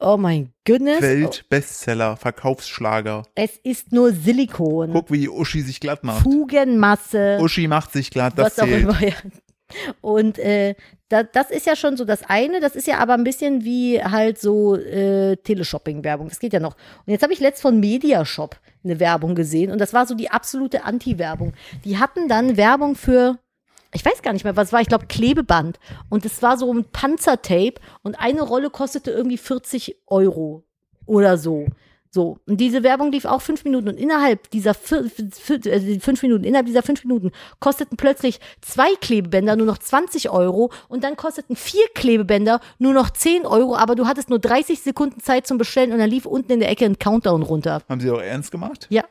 Oh 0.00 0.16
mein 0.16 0.50
Goodness. 0.66 1.02
Weltbestseller, 1.02 2.16
Verkaufsschlager. 2.16 3.24
Es 3.34 3.58
ist 3.58 3.92
nur 3.92 4.12
Silikon. 4.12 4.92
Guck, 4.92 5.10
wie 5.10 5.18
die 5.18 5.28
Uschi 5.28 5.60
sich 5.60 5.78
glatt 5.78 6.04
macht. 6.04 6.22
Fugenmasse. 6.22 7.38
Uschi 7.40 7.68
macht 7.68 7.92
sich 7.92 8.10
glatt, 8.10 8.32
das 8.36 8.46
was 8.46 8.58
auch 8.60 8.64
zählt. 8.66 8.82
immer. 8.82 9.02
Ja. 9.02 9.14
Und 10.00 10.38
äh, 10.38 10.74
da, 11.10 11.22
das 11.22 11.50
ist 11.50 11.66
ja 11.66 11.76
schon 11.76 11.96
so 11.96 12.04
das 12.04 12.22
eine, 12.28 12.60
das 12.60 12.76
ist 12.76 12.86
ja 12.86 12.98
aber 12.98 13.14
ein 13.14 13.24
bisschen 13.24 13.64
wie 13.64 14.02
halt 14.02 14.40
so 14.40 14.74
äh, 14.76 15.36
Teleshopping-Werbung. 15.36 16.28
Das 16.28 16.38
geht 16.38 16.52
ja 16.52 16.60
noch. 16.60 16.76
Und 17.06 17.12
jetzt 17.12 17.22
habe 17.22 17.32
ich 17.32 17.40
letzt 17.40 17.62
von 17.62 17.78
Mediashop 17.78 18.58
eine 18.82 19.00
Werbung 19.00 19.34
gesehen 19.34 19.70
und 19.70 19.80
das 19.80 19.92
war 19.92 20.06
so 20.06 20.14
die 20.14 20.30
absolute 20.30 20.84
Anti-Werbung. 20.84 21.52
Die 21.84 21.98
hatten 21.98 22.28
dann 22.28 22.56
Werbung 22.56 22.94
für, 22.94 23.38
ich 23.92 24.04
weiß 24.04 24.22
gar 24.22 24.32
nicht 24.32 24.44
mehr, 24.44 24.56
was 24.56 24.72
war, 24.72 24.80
ich 24.80 24.88
glaube 24.88 25.06
Klebeband. 25.06 25.78
Und 26.08 26.24
es 26.24 26.42
war 26.42 26.56
so 26.56 26.72
ein 26.72 26.84
Panzertape 26.84 27.74
und 28.02 28.18
eine 28.20 28.42
Rolle 28.42 28.70
kostete 28.70 29.10
irgendwie 29.10 29.38
40 29.38 29.96
Euro 30.06 30.64
oder 31.06 31.38
so. 31.38 31.66
So, 32.12 32.38
und 32.48 32.56
diese 32.56 32.82
Werbung 32.82 33.12
lief 33.12 33.24
auch 33.24 33.40
fünf 33.40 33.62
Minuten 33.62 33.88
und 33.88 33.96
innerhalb 33.96 34.50
dieser 34.50 34.74
vier, 34.74 35.04
äh, 35.66 36.00
fünf 36.00 36.22
Minuten, 36.22 36.42
innerhalb 36.42 36.66
dieser 36.66 36.82
fünf 36.82 37.04
Minuten 37.04 37.30
kosteten 37.60 37.96
plötzlich 37.96 38.40
zwei 38.62 38.96
Klebebänder 39.00 39.54
nur 39.54 39.66
noch 39.66 39.78
20 39.78 40.28
Euro 40.28 40.72
und 40.88 41.04
dann 41.04 41.14
kosteten 41.14 41.54
vier 41.54 41.84
Klebebänder 41.94 42.60
nur 42.80 42.94
noch 42.94 43.10
10 43.10 43.46
Euro, 43.46 43.76
aber 43.76 43.94
du 43.94 44.08
hattest 44.08 44.28
nur 44.28 44.40
30 44.40 44.80
Sekunden 44.80 45.20
Zeit 45.20 45.46
zum 45.46 45.56
Bestellen 45.56 45.92
und 45.92 46.00
dann 46.00 46.10
lief 46.10 46.26
unten 46.26 46.50
in 46.50 46.58
der 46.58 46.70
Ecke 46.70 46.84
ein 46.84 46.98
Countdown 46.98 47.42
runter. 47.42 47.80
Haben 47.88 48.00
sie 48.00 48.10
auch 48.10 48.20
ernst 48.20 48.50
gemacht? 48.50 48.88
Ja. 48.90 49.04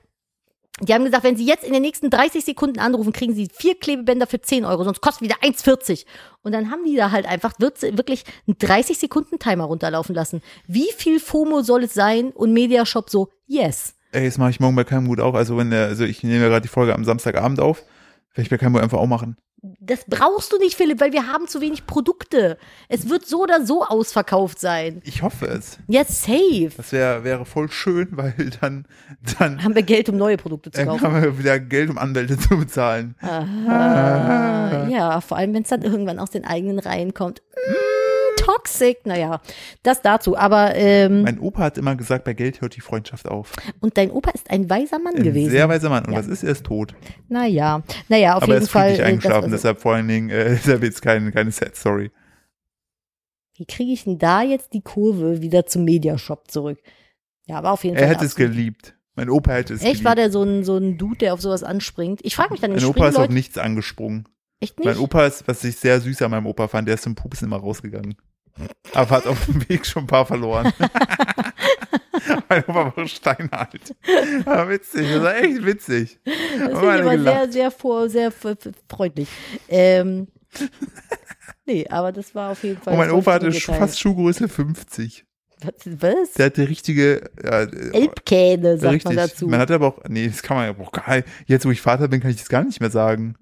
Die 0.82 0.94
haben 0.94 1.04
gesagt, 1.04 1.26
wenn 1.26 1.36
Sie 1.36 1.46
jetzt 1.46 1.66
in 1.66 1.74
den 1.74 1.82
nächsten 1.82 2.10
30 2.10 2.46
Sekunden 2.46 2.80
anrufen, 2.80 3.12
kriegen 3.12 3.34
Sie 3.34 3.50
vier 3.52 3.78
Klebebänder 3.78 4.28
für 4.28 4.40
10 4.40 4.64
Euro, 4.64 4.84
sonst 4.84 5.02
kostet 5.02 5.24
wieder 5.24 5.36
1,40. 5.42 6.06
Und 6.42 6.54
dann 6.54 6.72
haben 6.72 6.86
die 6.86 6.96
da 6.96 7.12
halt 7.12 7.26
einfach 7.26 7.54
wirklich 7.60 8.24
einen 8.48 8.58
30 8.58 8.98
Sekunden 8.98 9.40
Timer 9.40 9.66
runterlaufen 9.66 10.16
lassen. 10.16 10.42
Wie 10.68 10.90
viel 10.96 11.20
FOMO 11.20 11.62
soll 11.62 11.84
es 11.84 11.94
sein? 11.94 12.32
Und 12.32 12.54
Mediashop 12.54 13.10
so, 13.10 13.30
yes. 13.46 13.96
Ey, 14.12 14.26
das 14.26 14.38
mache 14.38 14.52
ich 14.52 14.60
morgen 14.60 14.76
bei 14.76 14.86
Keimgut 14.86 15.20
auch. 15.20 15.34
Also 15.34 15.58
wenn 15.58 15.70
der, 15.70 15.88
also 15.88 16.06
ich 16.06 16.24
nehme 16.24 16.44
ja 16.44 16.48
gerade 16.48 16.62
die 16.62 16.70
Folge 16.70 16.96
am 16.96 17.04
Samstagabend 17.04 17.60
auf. 17.60 17.84
Werde 18.34 18.44
ich 18.44 18.50
bei 18.50 18.58
Keimgut 18.58 18.82
einfach 18.82 19.00
auch 19.00 19.08
machen. 19.08 19.38
Das 19.62 20.06
brauchst 20.08 20.54
du 20.54 20.58
nicht, 20.58 20.76
Philipp, 20.76 21.02
weil 21.02 21.12
wir 21.12 21.28
haben 21.28 21.48
zu 21.48 21.60
wenig 21.60 21.86
Produkte. 21.86 22.58
Es 22.88 23.10
wird 23.10 23.26
so 23.26 23.44
oder 23.44 23.66
so 23.66 23.84
ausverkauft 23.84 24.60
sein. 24.60 25.02
Ich 25.04 25.22
hoffe 25.22 25.48
es. 25.48 25.78
Ja, 25.88 26.06
safe. 26.06 26.72
Das 26.78 26.92
wäre 26.92 27.24
wäre 27.24 27.46
voll 27.46 27.70
schön, 27.70 28.08
weil 28.12 28.34
dann, 28.62 28.86
dann, 29.38 29.64
Haben 29.64 29.76
wir 29.76 29.84
Geld, 29.84 30.08
um 30.10 30.18
neue 30.18 30.38
Produkte 30.38 30.72
zu 30.72 30.80
dann 30.80 30.88
kaufen. 30.90 31.04
haben 31.04 31.22
wir 31.22 31.38
wieder 31.38 31.60
Geld, 31.60 31.90
um 31.90 31.98
Anwälte 31.98 32.38
zu 32.40 32.58
bezahlen. 32.58 33.16
Ah, 33.22 34.88
ja, 34.90 35.20
vor 35.22 35.38
allem, 35.38 35.54
wenn 35.54 35.64
es 35.64 35.70
dann 35.70 35.82
irgendwann 35.82 36.20
aus 36.20 36.30
den 36.32 36.46
eigenen 36.46 36.80
Reihen 36.80 37.14
kommt. 37.14 37.42
Mm, 37.56 37.74
toxic, 38.54 39.06
naja, 39.06 39.42
das 39.84 40.02
dazu. 40.02 40.38
Aber, 40.38 40.76
ähm, 40.76 41.24
Mein 41.24 41.40
Opa 41.40 41.62
hat 41.64 41.78
immer 41.78 41.96
gesagt, 41.96 42.24
bei 42.26 42.34
Geld 42.34 42.62
hört 42.62 42.76
die 42.76 42.82
Freundschaft 42.82 43.28
auf. 43.28 43.54
und 43.80 43.98
dein 43.98 44.12
Opa 44.12 44.32
ist 44.32 44.50
ein 44.50 44.70
weiser 44.70 45.00
Mann 45.00 45.16
Ein 45.16 45.24
gewesen. 45.24 45.52
sehr 45.52 45.68
weiser 45.70 45.90
Mann. 45.90 46.06
Und 46.06 46.14
Ja. 46.14 46.20
was 46.20 46.28
ist? 46.28 46.44
Er 46.44 46.52
ist 46.52 46.66
tot. 46.66 46.94
Naja, 47.28 47.84
naja, 48.08 48.36
auf 48.36 48.44
Aber 48.44 48.54
er 48.54 48.56
jeden 48.56 48.64
ist 48.66 48.72
Fall. 48.72 48.90
friedlich 48.90 49.00
äh, 49.06 49.10
eingeschlafen, 49.10 49.52
das, 49.52 49.62
deshalb 49.62 49.80
vor 49.82 49.94
allen 49.96 50.08
Dingen, 50.08 50.30
äh, 50.30 50.50
deshalb 50.64 50.84
jetzt 50.84 51.02
keine, 51.02 51.32
keine 51.32 51.52
Sad 51.52 51.76
Story. 51.76 52.12
wie 53.56 53.66
kriege 53.66 53.92
ich 53.92 54.06
denn 54.06 54.18
da 54.20 54.42
jetzt 54.42 54.74
die 54.74 54.82
Kurve 54.82 55.42
wieder 55.42 55.66
zum 55.66 55.84
Mediashop 55.84 56.50
zurück? 56.50 56.80
Ja, 57.46 57.58
aber 57.58 57.72
auf 57.72 57.84
jeden 57.84 57.98
Er 57.98 58.04
Fall. 58.04 58.16
hätte 58.16 58.26
es 58.26 58.36
geliebt. 58.36 58.96
Mein 59.16 59.30
Opa 59.30 59.52
hätte 59.52 59.74
es 59.74 59.82
Echt, 59.82 59.90
geliebt. 59.92 60.06
war 60.06 60.16
der 60.16 60.32
so 60.32 60.44
ein, 60.44 60.64
so 60.64 60.78
ein 60.78 60.98
Dude, 60.98 61.18
der 61.18 61.34
auf 61.34 61.42
sowas 61.42 61.64
anspringt? 61.64 62.22
Ich 62.24 62.36
frage 62.36 62.52
mich 62.52 62.62
dann, 62.62 62.72
mein 62.72 62.86
Opa 62.86 63.10
ist 63.10 63.16
auf 63.16 63.24
Leute 63.24 63.34
nichts 63.34 63.58
angesprungen. 63.58 64.30
echt 64.62 64.80
nicht? 64.80 64.86
Mein 64.86 64.98
Opa 64.98 65.26
ist, 65.26 65.46
was 65.48 65.62
ich 65.66 65.76
sehr 65.76 66.00
süß 66.00 66.22
an 66.22 66.32
meinem 66.32 66.46
Opa 66.46 66.68
fand, 66.70 66.88
der 66.88 66.96
ist 66.96 67.04
zum 67.04 67.16
Pupsen 67.16 67.48
immer 67.48 67.58
rausgegangen. 67.58 68.16
Aber 68.94 69.18
hat 69.18 69.28
auf 69.28 69.46
dem 69.46 69.68
Weg 69.70 69.86
schon 69.86 70.04
ein 70.04 70.08
paar 70.08 70.26
verloren. 70.26 70.72
mein 72.50 72.64
Opa 72.66 72.94
war 72.96 73.08
steinalt. 73.08 73.96
Aber 74.46 74.70
witzig, 74.70 75.08
das 75.12 75.24
war 75.24 75.36
echt 75.38 75.66
witzig. 75.66 76.20
Das 76.24 76.34
Haben 76.34 76.60
finde 76.60 76.76
ich 76.76 76.90
alle 76.90 77.02
aber 77.02 77.18
gelacht. 77.18 77.36
sehr, 77.36 77.52
sehr 77.52 77.72
vor, 77.72 78.10
sehr 78.10 78.32
freundlich. 78.32 79.30
Ähm, 79.68 80.28
nee, 81.66 81.88
aber 81.90 82.12
das 82.12 82.34
war 82.36 82.52
auf 82.52 82.64
jeden 82.64 82.82
Fall. 82.82 82.94
Und 82.94 83.00
mein 83.00 83.12
Opa 83.12 83.34
hatte 83.34 83.48
mir 83.48 83.60
fast 83.60 84.00
Schuhgröße 84.00 84.48
50. 84.48 85.26
Was? 85.86 86.34
Der 86.38 86.46
hatte 86.46 86.70
richtige, 86.70 87.30
äh, 87.44 87.68
Elbkähne, 87.92 88.78
sagt 88.78 88.94
richtig. 88.94 89.06
man 89.06 89.16
dazu. 89.18 89.48
Man 89.48 89.60
hat 89.60 89.70
aber 89.72 89.88
auch, 89.88 90.00
nee, 90.08 90.28
das 90.28 90.42
kann 90.42 90.56
man 90.56 90.68
ja 90.68 90.84
auch 90.84 90.92
gar 90.92 91.24
Jetzt, 91.48 91.66
wo 91.66 91.72
ich 91.72 91.82
Vater 91.82 92.08
bin, 92.08 92.22
kann 92.22 92.32
ich 92.32 92.38
das 92.38 92.48
gar 92.48 92.64
nicht 92.64 92.80
mehr 92.80 92.90
sagen. 92.90 93.36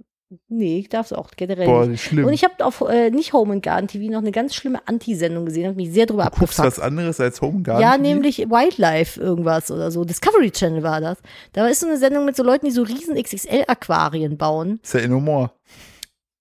Nee, 0.49 0.79
ich 0.79 0.89
darf 0.89 1.07
es 1.07 1.13
auch 1.13 1.31
generell 1.35 1.65
Boah, 1.67 1.85
nicht. 1.85 2.03
schlimm. 2.03 2.25
Und 2.25 2.33
ich 2.33 2.43
habe 2.43 2.65
auf 2.65 2.81
äh, 2.81 3.09
nicht 3.11 3.33
Home 3.33 3.53
and 3.53 3.63
Garden 3.63 3.87
TV 3.87 4.11
noch 4.11 4.19
eine 4.19 4.31
ganz 4.31 4.55
schlimme 4.55 4.79
Anti-Sendung 4.85 5.45
gesehen, 5.45 5.65
habe 5.67 5.75
mich 5.75 5.91
sehr 5.91 6.05
drüber 6.05 6.25
du 6.25 6.29
guckst 6.39 6.59
abgefuckt. 6.59 6.77
was 6.77 6.79
anderes 6.79 7.19
als 7.19 7.41
Home 7.41 7.61
Garden. 7.61 7.81
Ja, 7.81 7.91
TV? 7.91 8.01
nämlich 8.01 8.37
Wildlife 8.49 9.19
irgendwas 9.19 9.71
oder 9.71 9.91
so. 9.91 10.03
Discovery 10.05 10.51
Channel 10.51 10.83
war 10.83 11.01
das. 11.01 11.17
Da 11.53 11.67
ist 11.67 11.79
so 11.79 11.87
eine 11.87 11.97
Sendung 11.97 12.25
mit 12.25 12.35
so 12.35 12.43
Leuten, 12.43 12.65
die 12.65 12.71
so 12.71 12.83
riesen 12.83 13.15
XXL-Aquarien 13.15 14.37
bauen. 14.37 14.79
Ist 14.83 14.93
ja 14.93 14.99
Innomor. 15.01 15.53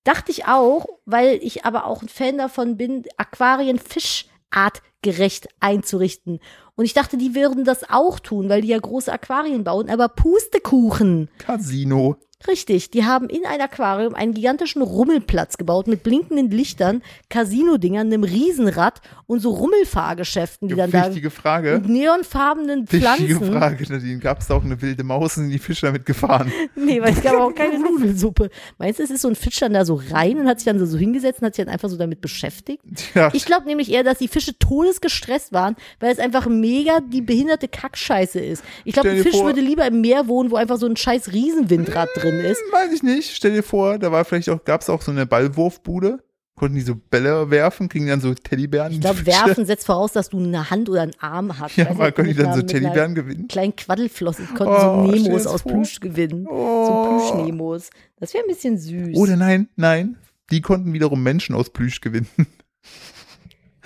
Dachte 0.05 0.31
ich 0.31 0.47
auch, 0.47 0.87
weil 1.05 1.39
ich 1.43 1.65
aber 1.65 1.87
auch 1.87 2.03
ein 2.03 2.09
Fan 2.09 2.39
davon 2.39 2.77
bin, 2.77 3.05
Aquarien 3.17 3.79
fischartgerecht 3.81 5.49
einzurichten. 5.61 6.39
Und 6.77 6.85
ich 6.85 6.93
dachte, 6.95 7.17
die 7.17 7.35
würden 7.35 7.65
das 7.65 7.89
auch 7.91 8.21
tun, 8.21 8.49
weil 8.49 8.61
die 8.61 8.69
ja 8.69 8.79
große 8.79 9.13
Aquarien 9.13 9.65
bauen, 9.65 9.89
aber 9.91 10.09
Pustekuchen. 10.09 11.29
Casino. 11.39 12.17
Richtig, 12.47 12.91
die 12.91 13.05
haben 13.05 13.29
in 13.31 13.47
ein 13.47 13.61
Aquarium 13.63 14.15
einen 14.15 14.35
gigantischen 14.35 14.83
Rummelplatz 14.83 15.57
gebaut 15.57 15.87
mit 15.89 16.03
blinkenden 16.03 16.51
Lichtern, 16.51 17.03
Casino-Dingern, 17.31 18.07
einem 18.09 18.25
Riesenrad 18.25 19.01
und 19.27 19.41
so 19.41 19.51
Rummelfahrgeschäften, 19.51 20.69
die 20.69 20.75
dann 20.75 20.91
da 20.91 21.07
Wichtige 21.07 21.31
Frage. 21.31 21.77
und 21.77 21.89
neonfarbenen 21.89 22.83
Wichtige 22.93 23.37
Pflanzen. 23.37 23.53
Frage, 23.53 23.93
Nadine. 23.93 24.19
Gab 24.19 24.41
es 24.41 24.49
da 24.49 24.55
auch 24.55 24.65
eine 24.65 24.81
wilde 24.83 25.03
Maus 25.03 25.37
und 25.39 25.45
sind 25.45 25.51
die 25.53 25.59
Fische 25.59 25.87
damit 25.87 26.05
gefahren? 26.07 26.53
Nee, 26.77 27.01
weil 27.01 27.15
es 27.15 27.23
gab 27.23 27.35
auch 27.37 27.53
keine 27.55 27.79
Nudelsuppe. 27.91 28.51
Meinst 28.79 28.99
du, 28.99 29.03
es 29.03 29.11
ist 29.11 29.23
so 29.23 29.29
ein 29.29 29.35
Fisch 29.35 29.59
dann 29.59 29.73
da 29.73 29.85
so 29.85 30.01
rein 30.11 30.39
und 30.39 30.47
hat 30.47 30.61
sich 30.61 30.67
dann 30.67 30.85
so 30.85 30.97
hingesetzt 30.99 31.41
und 31.41 31.47
hat 31.47 31.55
sich 31.57 31.65
dann 31.65 31.73
einfach 31.73 31.89
so 31.89 31.97
damit 31.97 32.21
beschäftigt? 32.21 32.83
Ja, 33.15 33.31
Ich 33.33 33.45
glaube 33.47 33.67
nämlich 33.67 33.91
eher, 33.91 34.05
dass 34.05 34.19
die 34.19 34.29
Fische 34.29 34.57
todesgestresst 34.59 35.53
waren, 35.53 35.75
weil 36.01 36.13
es 36.13 36.19
einfach 36.19 36.47
mega 36.47 37.01
die 37.01 37.23
behinderte 37.23 37.67
Kackscheiße 37.67 38.39
ist. 38.41 38.63
Ich 38.85 38.93
glaube, 38.93 39.11
ein 39.11 39.23
Fisch 39.23 39.37
vor- 39.37 39.47
würde 39.47 39.61
lieber 39.63 39.87
im 39.87 40.01
Meer 40.01 40.29
wohnen, 40.29 40.51
wo 40.51 40.57
einfach 40.57 40.77
so 40.77 40.87
ein 40.87 40.97
scheiß 40.97 41.33
Riesenwindrad 41.33 42.09
drin 42.15 42.26
ist. 42.35 42.61
weiß 42.73 42.93
ich 42.93 43.03
nicht. 43.03 43.35
Stell 43.35 43.53
dir 43.53 43.63
vor, 43.63 43.99
da 43.99 44.11
war 44.13 44.25
vielleicht 44.25 44.49
auch, 44.51 44.65
gab 44.65 44.81
es 44.83 44.91
auch 44.91 45.03
so 45.03 45.11
eine 45.11 45.27
Ballwurfbude. 45.27 46.23
Konnten 46.59 46.77
die 46.77 46.81
so 46.83 46.95
Bälle 46.95 47.51
werfen, 47.51 47.91
kriegen 47.91 48.07
dann 48.07 48.23
so 48.23 48.33
Teddybären. 48.33 48.91
Ich 48.91 49.01
glaube, 49.03 49.27
werfen 49.27 49.67
setzt 49.67 49.85
voraus, 49.85 50.13
dass 50.13 50.31
du 50.31 50.39
eine 50.39 50.71
Hand 50.71 50.89
oder 50.89 51.03
einen 51.03 51.13
Arm 51.21 51.59
hast. 51.59 51.77
Ja, 51.77 51.91
aber 51.91 52.13
können 52.13 52.29
die 52.29 52.35
dann 52.35 52.55
so 52.55 52.63
Teddybären 52.63 53.15
gewinnen? 53.15 53.47
Kleinen 53.47 53.77
Quaddelflossen 53.77 54.47
konnten 54.55 54.73
Oh, 54.73 55.07
so 55.07 55.13
Nemos 55.13 55.47
aus. 55.47 55.63
Plüsch 55.63 56.01
gewinnen. 56.01 56.45
So 56.45 56.51
Oh. 56.51 57.19
Plüsch-Nemos. 57.19 57.91
Das 58.19 58.33
wäre 58.33 58.43
ein 58.45 58.49
bisschen 58.49 58.79
süß. 58.79 59.15
Oder 59.19 59.37
nein, 59.37 59.69
nein. 59.77 60.17
Die 60.51 60.63
konnten 60.63 60.95
wiederum 60.95 61.23
Menschen 61.23 61.55
aus 61.55 61.69
Plüsch 61.69 62.01
gewinnen. 62.01 62.29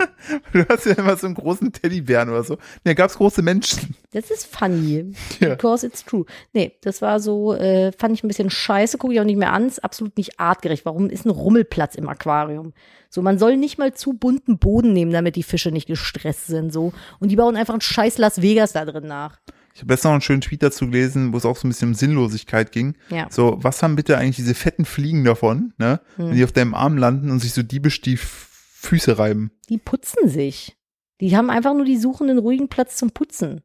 Du 0.52 0.66
hast 0.68 0.86
ja 0.86 0.92
immer 0.92 1.16
so 1.16 1.26
einen 1.26 1.34
großen 1.34 1.72
Teddybären 1.72 2.28
oder 2.28 2.44
so. 2.44 2.58
Da 2.84 2.94
gab 2.94 3.10
es 3.10 3.16
große 3.16 3.42
Menschen. 3.42 3.94
Das 4.12 4.30
ist 4.30 4.46
funny. 4.46 5.12
Ja. 5.40 5.50
Because 5.50 5.86
it's 5.86 6.04
true. 6.04 6.24
Nee, 6.52 6.72
das 6.82 7.02
war 7.02 7.20
so, 7.20 7.54
äh, 7.54 7.92
fand 7.92 8.14
ich 8.14 8.22
ein 8.24 8.28
bisschen 8.28 8.50
scheiße, 8.50 8.98
gucke 8.98 9.14
ich 9.14 9.20
auch 9.20 9.24
nicht 9.24 9.38
mehr 9.38 9.52
an, 9.52 9.66
ist 9.66 9.82
absolut 9.82 10.16
nicht 10.16 10.38
artgerecht. 10.38 10.84
Warum 10.84 11.08
ist 11.10 11.24
ein 11.24 11.30
Rummelplatz 11.30 11.94
im 11.94 12.08
Aquarium? 12.08 12.72
So, 13.08 13.22
man 13.22 13.38
soll 13.38 13.56
nicht 13.56 13.78
mal 13.78 13.94
zu 13.94 14.12
bunten 14.12 14.58
Boden 14.58 14.92
nehmen, 14.92 15.12
damit 15.12 15.36
die 15.36 15.42
Fische 15.42 15.70
nicht 15.72 15.86
gestresst 15.86 16.46
sind, 16.46 16.72
so. 16.72 16.92
Und 17.18 17.30
die 17.30 17.36
bauen 17.36 17.56
einfach 17.56 17.74
ein 17.74 17.80
scheiß 17.80 18.18
Las 18.18 18.40
Vegas 18.42 18.72
da 18.72 18.84
drin 18.84 19.06
nach. 19.06 19.38
Ich 19.74 19.82
habe 19.82 19.92
letztens 19.92 20.04
noch 20.04 20.12
einen 20.12 20.20
schönen 20.20 20.40
Tweet 20.42 20.62
dazu 20.62 20.86
gelesen, 20.86 21.32
wo 21.32 21.36
es 21.38 21.44
auch 21.46 21.56
so 21.56 21.66
ein 21.66 21.70
bisschen 21.70 21.88
um 21.88 21.94
Sinnlosigkeit 21.94 22.72
ging. 22.72 22.96
Ja. 23.08 23.26
So, 23.30 23.58
was 23.62 23.82
haben 23.82 23.96
bitte 23.96 24.18
eigentlich 24.18 24.36
diese 24.36 24.54
fetten 24.54 24.84
Fliegen 24.84 25.24
davon, 25.24 25.72
ne? 25.78 26.00
Hm. 26.16 26.28
Wenn 26.28 26.36
die 26.36 26.44
auf 26.44 26.52
deinem 26.52 26.74
Arm 26.74 26.98
landen 26.98 27.30
und 27.30 27.38
sich 27.40 27.52
so 27.52 27.62
diebisch 27.62 28.00
die 28.00 28.14
F- 28.14 28.48
Füße 28.80 29.18
reiben. 29.18 29.50
Die 29.68 29.78
putzen 29.78 30.28
sich. 30.28 30.76
Die 31.20 31.36
haben 31.36 31.50
einfach 31.50 31.74
nur 31.74 31.84
die 31.84 31.98
suchen 31.98 32.30
einen 32.30 32.38
ruhigen 32.38 32.68
Platz 32.68 32.96
zum 32.96 33.10
Putzen. 33.10 33.60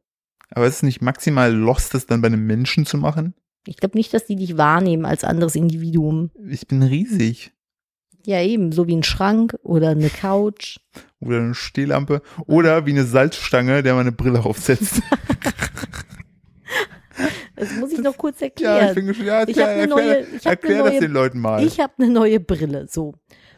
Aber 0.50 0.66
ist 0.66 0.76
es 0.76 0.82
nicht 0.82 1.00
maximal 1.00 1.52
lost, 1.52 1.94
das 1.94 2.06
dann 2.06 2.20
bei 2.20 2.26
einem 2.26 2.46
Menschen 2.46 2.84
zu 2.86 2.98
machen? 2.98 3.34
Ich 3.66 3.78
glaube 3.78 3.96
nicht, 3.96 4.12
dass 4.14 4.26
die 4.26 4.36
dich 4.36 4.56
wahrnehmen 4.58 5.06
als 5.06 5.24
anderes 5.24 5.56
Individuum. 5.56 6.30
Ich 6.48 6.68
bin 6.68 6.82
riesig. 6.82 7.52
Ja, 8.26 8.42
eben, 8.42 8.72
so 8.72 8.86
wie 8.86 8.94
ein 8.96 9.02
Schrank 9.04 9.56
oder 9.62 9.88
eine 9.90 10.10
Couch. 10.10 10.78
Oder 11.20 11.38
eine 11.38 11.54
Stehlampe. 11.54 12.20
Oder 12.46 12.84
wie 12.84 12.90
eine 12.90 13.04
Salzstange, 13.04 13.82
der 13.82 13.94
man 13.94 14.02
eine 14.02 14.12
Brille 14.12 14.44
aufsetzt. 14.44 15.00
Das 17.58 17.72
muss 17.76 17.90
ich 17.90 18.00
noch 18.00 18.18
kurz 18.18 18.40
ja, 18.40 18.46
ich 18.48 18.62
erklären. 18.62 18.94
bin 18.94 19.14
schon, 19.14 19.24
ja, 19.24 19.42
Ich 19.48 19.56
erklär, 19.56 19.64
hab 19.66 19.70
eine 19.72 19.80
erklär, 19.80 19.96
neue- 19.96 20.26
ich 20.36 20.46
hab 20.46 20.52
erklär 20.52 20.74
eine 20.74 20.82
das 20.84 20.92
neue- 20.92 21.00
den 21.00 21.12
Leuten 21.12 21.38
mal. 21.40 21.64
Ich 21.64 21.80
habe 21.80 21.92
eine 21.98 22.08
neue 22.10 22.40
Brille. 22.40 22.86
So. 22.90 23.14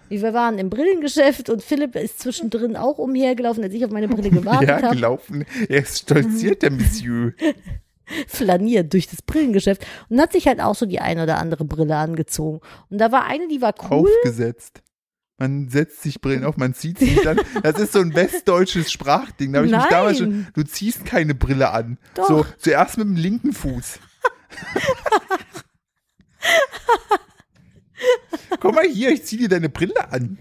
Wir 0.08 0.34
waren 0.34 0.58
im 0.58 0.70
Brillengeschäft 0.70 1.50
und 1.50 1.62
Philipp 1.62 1.94
ist 1.96 2.20
zwischendrin 2.20 2.76
auch 2.76 2.98
umhergelaufen, 2.98 3.62
als 3.62 3.74
ich 3.74 3.84
auf 3.84 3.90
meine 3.90 4.08
Brille 4.08 4.30
gewartet 4.30 4.68
ja, 4.68 4.82
habe. 4.82 4.94
gelaufen. 4.94 5.44
Er 5.68 5.82
ist 5.82 5.98
stolziert, 5.98 6.62
der 6.62 6.70
Monsieur. 6.70 7.32
Flaniert 8.26 8.94
durch 8.94 9.06
das 9.06 9.20
Brillengeschäft 9.20 9.86
und 10.08 10.18
hat 10.18 10.32
sich 10.32 10.46
halt 10.46 10.60
auch 10.60 10.74
so 10.74 10.86
die 10.86 11.00
eine 11.00 11.24
oder 11.24 11.38
andere 11.38 11.66
Brille 11.66 11.96
angezogen. 11.96 12.60
Und 12.88 12.98
da 12.98 13.12
war 13.12 13.26
eine, 13.26 13.48
die 13.48 13.60
war 13.60 13.74
cool. 13.90 14.08
Aufgesetzt. 14.08 14.82
Man 15.36 15.68
setzt 15.68 16.02
sich 16.02 16.20
Brillen 16.20 16.44
auf, 16.44 16.56
man 16.56 16.74
zieht 16.74 16.98
sie 16.98 17.20
dann. 17.22 17.40
Das 17.62 17.78
ist 17.78 17.92
so 17.92 18.00
ein 18.00 18.14
westdeutsches 18.14 18.90
Sprachding. 18.90 19.52
Da 19.52 19.58
habe 19.58 19.66
ich 19.66 19.72
mich 19.72 19.80
Nein. 19.82 19.90
damals 19.90 20.18
schon, 20.18 20.48
du 20.52 20.64
ziehst 20.64 21.04
keine 21.04 21.34
Brille 21.34 21.70
an. 21.70 21.98
Doch. 22.14 22.26
So, 22.26 22.46
zuerst 22.56 22.98
mit 22.98 23.06
dem 23.06 23.14
linken 23.14 23.52
Fuß. 23.52 24.00
Komm 28.60 28.74
mal 28.74 28.86
hier, 28.86 29.10
ich 29.10 29.24
zieh 29.24 29.36
dir 29.36 29.48
deine 29.48 29.68
Brille 29.68 30.10
an. 30.10 30.38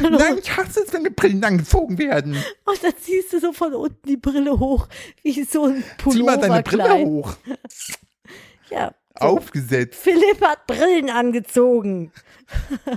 Nein, 0.00 0.38
ich 0.40 0.56
hasse 0.56 0.80
es, 0.80 0.92
wenn 0.92 1.04
die 1.04 1.10
Brillen 1.10 1.42
angezogen 1.44 1.98
werden. 1.98 2.36
Und 2.64 2.82
dann 2.82 2.92
ziehst 3.00 3.32
du 3.32 3.40
so 3.40 3.52
von 3.52 3.74
unten 3.74 4.06
die 4.08 4.16
Brille 4.16 4.58
hoch, 4.58 4.88
wie 5.22 5.44
so 5.44 5.66
ein 5.66 5.82
Zieh 6.10 6.22
mal 6.22 6.38
deine 6.38 6.62
Brille 6.62 6.94
hoch. 7.04 7.34
Ja. 8.70 8.94
Aufgesetzt. 9.14 9.98
Philipp 9.98 10.42
hat 10.42 10.66
Brillen 10.66 11.08
angezogen. 11.10 12.12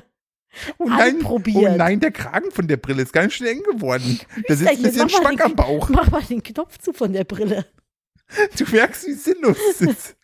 Oh 0.79 0.83
nein, 0.85 1.15
Anprobiert. 1.15 1.71
oh 1.75 1.77
nein, 1.77 2.01
der 2.01 2.11
Kragen 2.11 2.51
von 2.51 2.67
der 2.67 2.75
Brille 2.75 3.03
ist 3.03 3.13
ganz 3.13 3.31
schön 3.31 3.47
eng 3.47 3.63
geworden. 3.63 4.19
Da 4.49 4.55
sitzt 4.57 4.69
ein 4.69 4.81
bisschen 4.81 5.09
Schwank 5.09 5.39
am 5.39 5.55
Bauch. 5.55 5.87
Mach 5.87 6.11
mal 6.11 6.21
den 6.23 6.43
Knopf 6.43 6.77
zu 6.77 6.91
von 6.91 7.13
der 7.13 7.23
Brille. 7.23 7.65
Du 8.57 8.65
merkst, 8.69 9.07
wie 9.07 9.13
sinnlos 9.13 9.57
es 9.69 9.81
ist. 9.81 10.15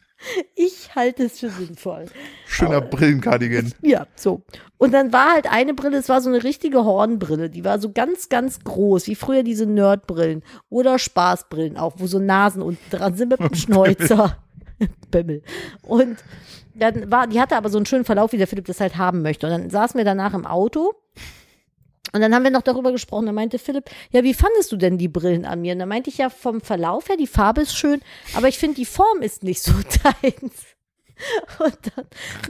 Ich 0.55 0.95
halte 0.95 1.25
es 1.25 1.39
für 1.39 1.49
sinnvoll. 1.49 2.05
Schöner 2.47 2.81
Brillenkardigan. 2.81 3.73
Ja, 3.81 4.07
so. 4.15 4.41
Und 4.77 4.93
dann 4.93 5.13
war 5.13 5.33
halt 5.33 5.51
eine 5.51 5.73
Brille, 5.73 5.97
es 5.97 6.09
war 6.09 6.21
so 6.21 6.29
eine 6.29 6.43
richtige 6.43 6.83
Hornbrille, 6.83 7.49
die 7.49 7.63
war 7.63 7.79
so 7.79 7.91
ganz, 7.91 8.29
ganz 8.29 8.59
groß, 8.61 9.07
wie 9.07 9.15
früher 9.15 9.43
diese 9.43 9.65
Nerdbrillen 9.65 10.43
oder 10.69 10.99
Spaßbrillen 10.99 11.77
auch, 11.77 11.95
wo 11.97 12.07
so 12.07 12.19
Nasen 12.19 12.61
unten 12.61 12.89
dran 12.89 13.15
sind 13.15 13.29
mit 13.29 13.39
dem 13.39 13.53
Schnäuzer. 13.55 14.37
Bämmel. 15.11 15.41
Und 15.81 16.17
dann 16.75 17.11
war, 17.11 17.27
die 17.27 17.39
hatte 17.41 17.55
aber 17.55 17.69
so 17.69 17.77
einen 17.77 17.85
schönen 17.85 18.05
Verlauf, 18.05 18.31
wie 18.31 18.37
der 18.37 18.47
Philipp 18.47 18.65
das 18.65 18.79
halt 18.79 18.97
haben 18.97 19.21
möchte. 19.21 19.47
Und 19.47 19.53
dann 19.53 19.69
saßen 19.69 19.97
wir 19.97 20.05
danach 20.05 20.33
im 20.33 20.45
Auto. 20.45 20.93
Und 22.13 22.21
dann 22.21 22.33
haben 22.33 22.43
wir 22.43 22.51
noch 22.51 22.61
darüber 22.61 22.91
gesprochen. 22.91 23.25
Da 23.25 23.31
meinte 23.31 23.59
Philipp, 23.59 23.89
ja, 24.11 24.23
wie 24.23 24.33
fandest 24.33 24.71
du 24.71 24.77
denn 24.77 24.97
die 24.97 25.07
Brillen 25.07 25.45
an 25.45 25.61
mir? 25.61 25.73
Und 25.73 25.79
da 25.79 25.85
meinte 25.85 26.09
ich 26.09 26.17
ja 26.17 26.29
vom 26.29 26.61
Verlauf 26.61 27.09
her, 27.09 27.17
die 27.17 27.27
Farbe 27.27 27.61
ist 27.61 27.75
schön, 27.75 28.01
aber 28.35 28.47
ich 28.47 28.57
finde, 28.57 28.75
die 28.75 28.85
Form 28.85 29.21
ist 29.21 29.43
nicht 29.43 29.61
so 29.61 29.73
deins. 30.03 30.65
Und 31.59 31.77
dann, 31.95 32.05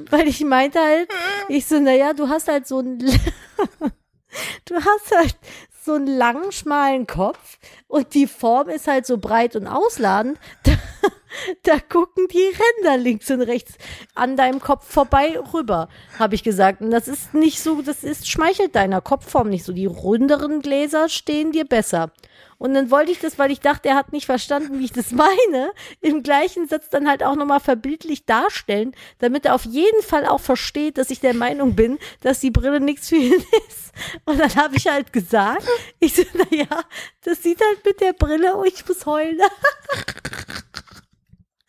weil 0.10 0.28
ich 0.28 0.44
meinte 0.44 0.80
halt, 0.80 1.10
ich 1.48 1.66
so, 1.66 1.80
naja, 1.80 2.14
du 2.14 2.28
hast 2.28 2.50
halt 2.50 2.68
so 2.68 2.80
ein, 2.80 3.00
du 4.66 4.76
hast 4.76 5.16
halt 5.16 5.38
so 5.84 5.94
einen 5.94 6.08
langen, 6.08 6.52
schmalen 6.52 7.08
Kopf 7.08 7.58
und 7.88 8.14
die 8.14 8.28
Form 8.28 8.68
ist 8.68 8.88
halt 8.88 9.06
so 9.06 9.18
breit 9.18 9.56
und 9.56 9.68
ausladend. 9.68 10.38
Da, 11.64 11.80
gucken 11.80 12.28
die 12.32 12.38
Ränder 12.38 12.98
links 12.98 13.30
und 13.32 13.42
rechts 13.42 13.74
an 14.16 14.38
deinem 14.38 14.60
Kopf 14.60 14.92
vorbei 14.92 15.40
rüber, 15.54 15.90
habe 16.18 16.36
ich 16.36 16.44
gesagt. 16.44 16.82
Und 16.82 16.92
das 16.92 17.08
ist 17.08 17.34
nicht 17.34 17.62
so, 17.62 17.82
das 17.82 18.04
ist, 18.04 18.30
schmeichelt 18.30 18.76
deiner 18.76 19.02
Kopfform 19.02 19.50
nicht 19.50 19.64
so. 19.64 19.74
Die 19.74 19.86
runderen 19.86 20.62
Gläser 20.62 21.10
stehen 21.10 21.52
dir 21.52 21.66
besser. 21.66 22.12
Und 22.58 22.74
dann 22.74 22.90
wollte 22.90 23.12
ich 23.12 23.20
das, 23.20 23.38
weil 23.38 23.52
ich 23.52 23.60
dachte, 23.60 23.90
er 23.90 23.96
hat 23.96 24.14
nicht 24.14 24.26
verstanden, 24.26 24.80
wie 24.80 24.86
ich 24.86 24.92
das 24.92 25.12
meine, 25.12 25.72
im 26.02 26.24
gleichen 26.24 26.68
Satz 26.68 26.90
dann 26.90 27.08
halt 27.08 27.24
auch 27.24 27.36
nochmal 27.36 27.60
verbildlich 27.60 28.26
darstellen, 28.26 28.94
damit 29.20 29.46
er 29.46 29.54
auf 29.54 29.66
jeden 29.66 30.02
Fall 30.02 30.26
auch 30.26 30.40
versteht, 30.40 30.98
dass 30.98 31.12
ich 31.12 31.20
der 31.20 31.36
Meinung 31.36 31.76
bin, 31.76 32.00
dass 32.22 32.40
die 32.40 32.52
Brille 32.52 32.80
nichts 32.80 33.10
für 33.10 33.18
ihn 33.18 33.34
ist. 33.68 33.92
Und 34.26 34.40
dann 34.40 34.54
habe 34.56 34.76
ich 34.76 34.88
halt 34.88 35.14
gesagt, 35.14 35.68
ich 36.00 36.16
so, 36.16 36.24
naja, 36.34 36.84
das 37.24 37.44
sieht 37.44 37.62
halt 37.62 37.86
mit 37.86 38.02
der 38.02 38.14
Brille, 38.14 38.56
oh, 38.58 38.64
ich 38.64 38.88
muss 38.88 39.06
heulen. 39.06 39.40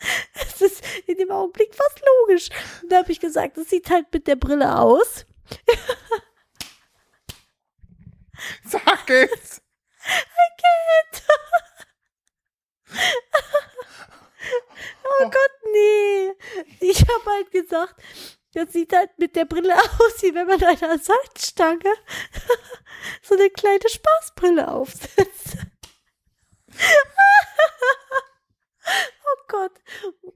Das 0.35 0.61
ist 0.61 0.83
in 1.07 1.17
dem 1.17 1.31
Augenblick 1.31 1.75
fast 1.75 2.03
logisch. 2.05 2.49
Und 2.83 2.91
da 2.91 2.99
habe 2.99 3.13
ich 3.13 3.21
gesagt, 3.21 3.57
das 3.57 3.71
sieht 3.71 3.89
halt 3.91 4.13
mit 4.13 4.27
der 4.27 4.37
Brille 4.37 4.77
aus. 4.77 5.25
Sag 8.65 9.09
es! 9.11 9.63
Oh 15.21 15.25
Gott, 15.25 15.73
nee. 15.73 16.33
Ich 16.81 17.01
habe 17.01 17.31
halt 17.31 17.51
gesagt, 17.51 18.01
das 18.55 18.73
sieht 18.73 18.93
halt 18.93 19.11
mit 19.19 19.37
der 19.37 19.45
Brille 19.45 19.75
aus, 19.83 20.23
wie 20.23 20.35
wenn 20.35 20.47
man 20.47 20.63
einer 20.63 20.99
Salzstange 20.99 21.93
so 23.23 23.35
eine 23.35 23.51
kleine 23.51 23.89
Spaßbrille 23.89 24.69
aufsetzt. 24.69 25.57
Oh 29.49 29.53
Gott. 29.53 29.73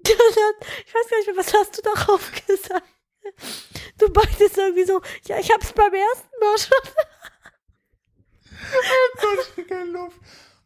Ich 0.05 0.95
weiß 0.95 1.09
gar 1.09 1.17
nicht 1.19 1.27
mehr, 1.29 1.37
was 1.37 1.55
hast 1.55 1.79
du 1.79 1.83
darauf 1.83 2.33
gesagt? 2.47 2.87
Du 3.99 4.09
meintest 4.09 4.59
irgendwie 4.59 4.85
so, 4.85 5.01
ja, 5.27 5.39
ich 5.39 5.51
hab's 5.51 5.73
beim 5.73 5.95
ersten 5.95 6.29
Mal 6.41 6.59
schon. 6.59 6.95
Gott, 9.57 9.69
keine 9.69 9.85
Luft. 9.85 10.19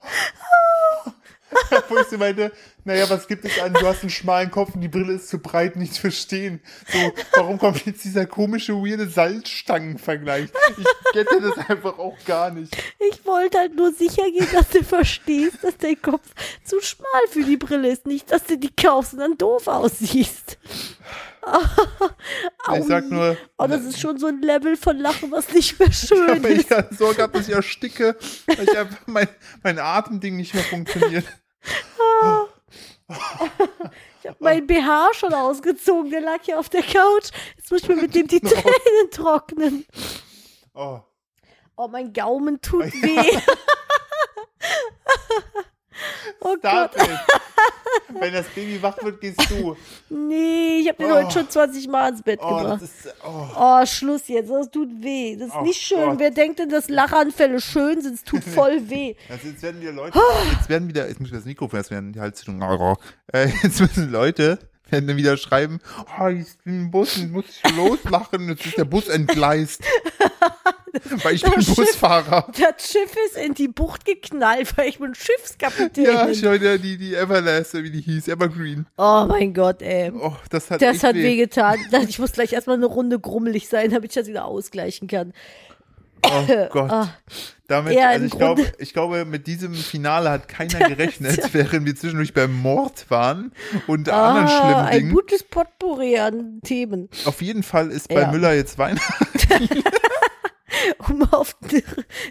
Wo 1.89 1.97
ich 1.99 2.07
so 2.09 2.19
meinte, 2.19 2.53
naja, 2.85 3.09
was 3.09 3.29
gibt 3.29 3.45
es 3.45 3.59
an, 3.61 3.73
du 3.73 3.87
hast 3.87 4.03
einen 4.03 4.11
schmalen 4.11 4.51
Kopf 4.51 4.75
und 4.75 4.81
die 4.81 4.89
Brille 4.89 5.15
ist 5.15 5.29
zu 5.29 5.39
breit, 5.39 5.77
nicht 5.77 5.95
zu 5.95 6.03
verstehen. 6.03 6.61
So, 6.89 7.13
warum 7.35 7.59
kommt 7.59 7.87
jetzt 7.87 8.05
dieser 8.05 8.27
komische, 8.27 8.75
weirde 8.75 9.09
Salzstangenvergleich? 9.09 10.49
Ich 10.77 11.13
kenne 11.13 11.41
das 11.41 11.69
einfach 11.69 11.99
auch 11.99 12.17
gar 12.27 12.51
nicht. 12.51 12.77
Ich 12.99 13.25
wollte 13.25 13.59
halt 13.59 13.77
nur 13.77 13.93
sicher 13.93 14.25
gehen, 14.31 14.49
dass 14.53 14.71
du 14.71 14.83
verstehst, 14.83 15.59
dass 15.63 15.77
dein 15.77 16.01
Kopf 16.01 16.27
zu 16.65 16.81
schmal 16.81 17.23
für 17.31 17.45
die 17.45 17.57
Brille 17.57 17.89
ist. 17.89 18.07
Nicht, 18.07 18.31
dass 18.33 18.45
du 18.45 18.59
die 18.59 18.75
kaufst 18.75 19.15
und 19.15 19.21
dann 19.21 19.39
doof 19.39 19.69
aussiehst. 19.69 20.59
Ich 22.77 22.85
sag 22.85 23.09
nur, 23.11 23.37
Oh, 23.57 23.67
das 23.67 23.85
ist 23.85 24.01
schon 24.01 24.19
so 24.19 24.27
ein 24.27 24.43
Level 24.43 24.77
von 24.77 24.99
Lachen, 24.99 25.31
was 25.31 25.53
nicht 25.53 25.79
mehr 25.79 25.93
schön 25.93 26.45
ich 26.45 26.59
ist. 26.59 26.71
hatte 26.71 26.95
Sorge 26.95 27.17
gehabt, 27.17 27.35
dass 27.37 27.49
ich 27.49 27.55
ersticke, 27.55 28.17
weil 28.47 28.65
ich 28.65 28.77
einfach 28.77 29.07
mein, 29.07 29.29
mein 29.63 29.79
Atemding 29.79 30.37
nicht 30.37 30.55
mehr 30.55 30.65
funktioniert. 30.65 31.25
Ich 33.09 34.29
habe 34.31 34.39
mein 34.41 34.67
BH 34.67 35.11
schon 35.15 35.33
ausgezogen, 35.33 36.11
der 36.11 36.21
lag 36.21 36.41
hier 36.43 36.59
auf 36.59 36.69
der 36.69 36.83
Couch. 36.83 37.31
Jetzt 37.57 37.71
muss 37.71 37.83
ich 37.83 37.89
mir 37.89 37.95
mit 37.95 38.13
dem 38.17 38.27
die 38.27 38.41
Tränen 38.41 39.11
trocknen. 39.13 39.87
Oh. 40.75 40.99
Oh, 41.77 41.87
mein 41.87 42.13
Gaumen 42.13 42.61
tut 42.61 42.93
weh. 42.93 43.39
Oh 46.41 46.57
Stop 46.59 46.95
Gott. 46.95 46.97
it. 46.97 47.19
Wenn 48.21 48.33
das 48.33 48.47
Baby 48.49 48.81
wach 48.83 48.97
wird, 49.03 49.21
gehst 49.21 49.41
du. 49.51 49.77
Nee, 50.09 50.79
ich 50.81 50.89
habe 50.89 50.99
den 50.99 51.11
Oh. 51.11 51.15
heute 51.17 51.31
schon 51.31 51.49
20 51.51 51.89
Mal 51.89 52.11
ins 52.11 52.23
Bett 52.23 52.41
Oh, 52.43 52.57
gebracht. 52.57 52.83
ist, 52.83 53.15
oh. 53.25 53.47
Oh, 53.59 53.87
Schluss 53.87 54.29
jetzt. 54.29 54.51
Das 54.51 54.71
tut 54.71 54.89
weh. 55.03 55.37
Das 55.37 55.49
ist 55.49 55.55
Oh 55.59 55.63
nicht 55.63 55.81
schön. 55.81 56.05
Gott. 56.11 56.19
Wer 56.19 56.31
denkt 56.31 56.59
denn, 56.59 56.69
dass 56.69 56.89
Lachanfälle 56.89 57.61
schön 57.61 58.01
sind? 58.01 58.15
Es 58.15 58.25
tut 58.25 58.45
voll 58.55 58.89
weh. 58.89 59.15
Also 59.29 59.49
jetzt 59.49 59.63
werden 59.63 59.81
wieder 59.81 59.93
Leute, 59.93 60.19
jetzt 60.53 60.69
werden 60.69 60.89
wieder, 60.89 61.09
jetzt 61.09 61.21
muss 61.21 61.31
ich 61.31 61.35
das 61.37 61.45
Mikrofon, 61.45 61.79
jetzt 61.81 61.91
werden 61.91 62.13
die 62.13 62.21
Halszündung, 62.21 62.97
äh, 63.33 63.49
jetzt 63.63 63.81
müssen 63.81 64.11
Leute, 64.11 64.59
werden 64.91 65.07
dann 65.09 65.17
wieder 65.17 65.37
schreiben, 65.37 65.81
oh, 66.21 66.27
ich 66.29 66.47
bin 66.65 66.83
im 66.83 66.91
Bus, 66.91 67.17
muss 67.27 67.45
ich 67.65 67.77
loslachen, 67.77 68.49
jetzt 68.49 68.67
ist 68.67 68.79
der 68.79 68.85
Bus 68.85 69.09
entgleist. 69.09 69.83
Weil 71.23 71.35
ich 71.35 71.43
bin 71.43 71.53
Das 71.57 71.67
Schiff- 71.67 71.77
Busfahrer. 71.77 72.51
Das 72.59 72.91
Schiff 72.91 73.15
ist 73.27 73.37
in 73.37 73.53
die 73.53 73.69
Bucht 73.69 74.07
geknallt, 74.07 74.77
weil 74.79 74.89
ich 74.89 74.99
bin 74.99 75.15
Schiffskapitän. 75.15 76.05
Ja, 76.05 76.27
ich 76.29 76.43
heute 76.45 76.79
die, 76.79 76.97
die 76.97 77.15
Everlast, 77.15 77.75
wie 77.75 77.91
die 77.91 78.01
hieß, 78.01 78.29
Evergreen. 78.29 78.87
oh 78.97 79.27
mein 79.29 79.53
Gott, 79.53 79.83
ey. 79.83 80.11
Oh, 80.19 80.35
das 80.49 80.71
hat 80.71 80.81
Das 80.81 81.03
hat 81.05 81.15
weh. 81.15 81.23
wehgetan. 81.23 81.79
Ich 82.09 82.19
muss 82.19 82.33
gleich 82.33 82.55
erstmal 82.55 82.77
eine 82.77 82.87
Runde 82.87 83.21
grummelig 83.21 83.69
sein, 83.69 83.91
damit 83.91 84.13
ich 84.13 84.15
das 84.15 84.27
wieder 84.27 84.47
ausgleichen 84.47 85.07
kann. 85.07 85.35
Oh 86.49 86.69
Gott. 86.71 86.91
Ah. 86.91 87.09
Damit, 87.69 87.95
Ja, 87.95 88.11
also 88.11 88.27
ich 88.27 88.31
glaube, 88.33 88.65
ich 88.79 88.93
glaube, 88.93 89.25
mit 89.25 89.47
diesem 89.49 89.75
Finale 89.75 90.31
hat 90.31 90.47
keiner 90.49 90.89
gerechnet, 90.89 91.53
während 91.53 91.85
wir 91.85 91.97
zwischendurch 91.97 92.33
beim 92.33 92.55
Mord 92.55 93.11
waren 93.11 93.53
und 93.89 94.09
anderen 94.09 94.47
Ah, 94.47 94.49
schlimmen 94.49 94.75
ein 94.87 94.99
Dingen. 94.99 95.13
gutes 95.15 95.43
Potpourri 95.43 96.17
an 96.19 96.61
Themen. 96.63 97.09
Auf 97.25 97.43
jeden 97.43 97.63
Fall 97.65 97.91
ist 97.91 98.09
bei 98.09 98.21
Ja. 98.21 98.31
Müller 98.31 98.55
jetzt 98.55 98.79
Weihnachten. 98.79 99.27
Um 101.09 101.23
auf 101.33 101.57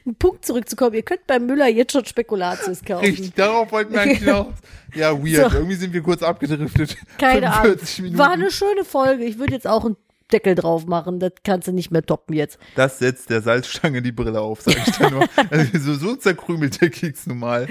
einen 0.05 0.15
Punkt 0.15 0.45
zurückzukommen, 0.45 0.93
ihr 0.93 1.01
könnt 1.03 1.25
bei 1.27 1.39
Müller 1.39 1.67
jetzt 1.67 1.93
schon 1.93 2.05
Spekulatius 2.05 2.83
kaufen. 2.85 3.03
Richtig, 3.03 3.33
darauf 3.33 3.71
wollten 3.71 3.93
wir 3.93 4.01
eigentlich 4.01 4.19
hinaus. 4.19 4.53
Ja, 4.93 5.11
weird. 5.17 5.51
So. 5.51 5.57
Irgendwie 5.57 5.75
sind 5.75 5.93
wir 5.93 6.01
kurz 6.01 6.21
abgedriftet. 6.21 6.95
Keine 7.17 7.47
Ahnung. 7.51 7.63
45 7.77 7.99
Minuten. 7.99 8.17
War 8.19 8.31
eine 8.31 8.51
schöne 8.51 8.85
Folge. 8.85 9.23
Ich 9.25 9.39
würde 9.39 9.53
jetzt 9.53 9.67
auch 9.67 9.83
einen 9.85 9.97
Deckel 10.31 10.55
drauf 10.55 10.85
machen. 10.85 11.19
Das 11.19 11.31
kannst 11.43 11.67
du 11.67 11.71
nicht 11.71 11.91
mehr 11.91 12.03
toppen 12.03 12.35
jetzt. 12.35 12.57
Das 12.75 12.99
setzt 12.99 13.29
der 13.29 13.41
Salzstange 13.41 14.01
die 14.01 14.11
Brille 14.11 14.41
auf, 14.41 14.61
sag 14.61 14.75
ich 14.77 14.95
dir 14.97 15.09
nur. 15.11 15.25
Also 15.49 15.79
so, 15.79 15.93
so 15.95 16.15
zerkrümelt 16.15 16.81
der 16.81 16.89
Keks 16.89 17.27
nun 17.27 17.39
mal. 17.39 17.67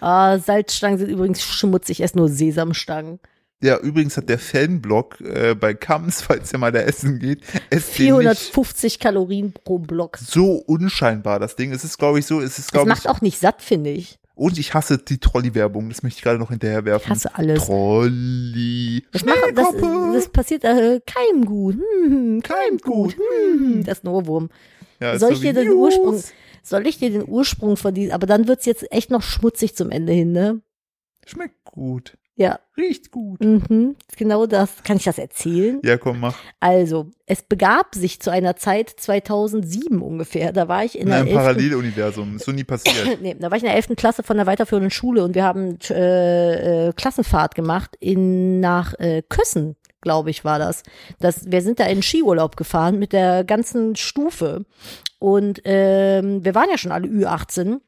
Ah, 0.00 0.38
Salzstangen 0.38 0.98
sind 0.98 1.10
übrigens 1.10 1.42
schmutzig, 1.42 2.00
erst 2.00 2.16
nur 2.16 2.28
Sesamstangen. 2.28 3.18
Ja, 3.60 3.76
übrigens 3.78 4.16
hat 4.16 4.28
der 4.28 4.38
Fanblock 4.38 5.20
äh, 5.20 5.56
bei 5.56 5.74
Kams, 5.74 6.22
falls 6.22 6.52
ihr 6.52 6.58
mal 6.58 6.70
da 6.70 6.78
essen 6.80 7.18
geht, 7.18 7.42
esst 7.70 7.98
den 7.98 8.16
nicht 8.18 8.38
450 8.38 8.98
Kalorien 9.00 9.52
pro 9.52 9.78
Block. 9.80 10.16
so 10.18 10.52
unscheinbar, 10.52 11.40
das 11.40 11.56
Ding. 11.56 11.72
Es 11.72 11.82
ist, 11.82 11.98
glaube 11.98 12.20
ich, 12.20 12.26
so, 12.26 12.40
es 12.40 12.58
ist, 12.58 12.68
Das 12.68 12.72
glaube 12.72 12.88
ich, 12.88 12.94
macht 12.96 13.08
auch 13.08 13.20
nicht 13.20 13.40
satt, 13.40 13.60
finde 13.62 13.90
ich. 13.90 14.18
Und 14.38 14.56
ich 14.56 14.72
hasse 14.72 14.98
die 14.98 15.18
Trolli-Werbung, 15.18 15.88
das 15.88 16.02
möchte 16.02 16.18
ich 16.18 16.22
gerade 16.22 16.38
noch 16.38 16.50
hinterher 16.50 16.84
werfen. 16.84 17.06
Ich 17.06 17.10
hasse 17.10 17.34
alles. 17.34 17.64
Trolli. 17.64 19.04
Das, 19.10 19.24
macht, 19.24 19.36
das, 19.54 19.74
das 20.12 20.28
passiert 20.28 20.64
äh, 20.64 21.00
keinem 21.04 21.44
gut. 21.44 21.74
Hm, 21.74 22.40
keinem 22.42 22.78
gut. 22.78 23.16
Hm, 23.16 23.82
das 23.84 24.04
Novum. 24.04 24.48
Ja, 25.00 25.12
ist 25.12 25.20
Soll 25.20 25.30
so 25.30 25.34
ich 25.34 25.40
dir 25.40 25.52
den 25.52 25.68
News. 25.68 25.96
Ursprung, 25.96 26.22
soll 26.62 26.86
ich 26.86 26.98
dir 26.98 27.10
den 27.10 27.28
Ursprung 27.28 27.76
von 27.76 27.92
diesem, 27.92 28.12
aber 28.12 28.26
dann 28.26 28.46
wird's 28.46 28.64
jetzt 28.64 28.90
echt 28.92 29.10
noch 29.10 29.22
schmutzig 29.22 29.74
zum 29.74 29.90
Ende 29.90 30.12
hin, 30.12 30.30
ne? 30.32 30.60
Schmeckt 31.26 31.64
gut. 31.64 32.16
Ja, 32.38 32.60
Riecht 32.76 33.10
gut. 33.10 33.40
mhm, 33.40 33.96
genau 34.16 34.46
das. 34.46 34.84
Kann 34.84 34.96
ich 34.96 35.02
das 35.02 35.18
erzählen? 35.18 35.80
Ja, 35.82 35.96
komm, 35.98 36.20
mach. 36.20 36.36
Also, 36.60 37.10
es 37.26 37.42
begab 37.42 37.96
sich 37.96 38.20
zu 38.20 38.30
einer 38.30 38.54
Zeit 38.54 38.90
2007 38.90 40.00
ungefähr. 40.00 40.52
Da 40.52 40.68
war 40.68 40.84
ich 40.84 40.96
in 40.96 41.08
In 41.08 41.12
einem 41.12 41.26
11. 41.26 41.36
Paralleluniversum. 41.36 42.36
Ist 42.36 42.44
so 42.44 42.52
nie 42.52 42.62
passiert. 42.62 42.94
Nee, 43.20 43.34
da 43.36 43.50
war 43.50 43.56
ich 43.56 43.64
in 43.64 43.68
der 43.68 43.74
11. 43.74 43.96
Klasse 43.96 44.22
von 44.22 44.36
der 44.36 44.46
weiterführenden 44.46 44.92
Schule 44.92 45.24
und 45.24 45.34
wir 45.34 45.42
haben 45.42 45.78
äh, 45.90 46.88
äh, 46.88 46.92
Klassenfahrt 46.92 47.56
gemacht 47.56 47.96
in 47.98 48.60
nach 48.60 48.94
äh, 49.00 49.22
Kössen, 49.28 49.74
glaube 50.00 50.30
ich, 50.30 50.44
war 50.44 50.60
das. 50.60 50.84
das. 51.18 51.50
Wir 51.50 51.60
sind 51.62 51.80
da 51.80 51.86
in 51.86 52.02
Skiurlaub 52.04 52.56
gefahren 52.56 53.00
mit 53.00 53.12
der 53.12 53.42
ganzen 53.42 53.96
Stufe. 53.96 54.64
Und 55.18 55.60
ähm, 55.64 56.44
wir 56.44 56.54
waren 56.54 56.70
ja 56.70 56.78
schon 56.78 56.92
alle 56.92 57.08
Ü18 57.08 57.80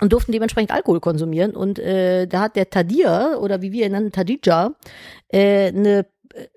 und 0.00 0.12
durften 0.12 0.32
dementsprechend 0.32 0.70
Alkohol 0.72 1.00
konsumieren. 1.00 1.54
Und 1.56 1.78
äh, 1.78 2.26
da 2.26 2.40
hat 2.42 2.56
der 2.56 2.70
Tadir, 2.70 3.38
oder 3.40 3.62
wie 3.62 3.72
wir 3.72 3.86
ihn 3.86 3.92
nennen, 3.92 4.12
Tadija, 4.12 4.74
äh, 5.28 5.68
eine 5.68 6.06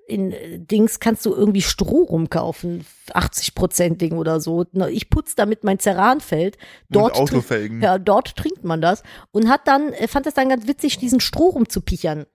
in 0.08 0.34
äh, 0.34 0.60
Dings 0.60 1.00
kannst 1.00 1.26
du 1.26 1.34
irgendwie 1.34 1.62
Stroh 1.62 2.04
rumkaufen, 2.04 2.86
80 3.14 3.56
Prozent 3.56 4.02
Ding 4.02 4.18
oder 4.18 4.42
so. 4.42 4.66
Na, 4.74 4.90
Ich 4.90 5.10
putz 5.10 5.36
damit 5.36 5.64
mein 5.64 5.80
Ceranfeld. 5.80 6.58
Dort 6.90 7.18
und 7.18 7.28
trin- 7.30 7.38
Autofelgen. 7.38 7.82
ja, 7.82 7.98
dort 7.98 8.36
trinkt 8.36 8.64
man 8.66 8.82
das 8.82 9.04
und 9.32 9.48
hat 9.48 9.68
dann, 9.68 9.94
äh, 9.94 10.08
fand 10.10 10.28
es 10.28 10.34
dann 10.34 10.50
ganz 10.50 10.68
witzig, 10.68 10.98
diesen 10.98 11.20
Stroh 11.22 11.50
rumzupichern. 11.50 12.26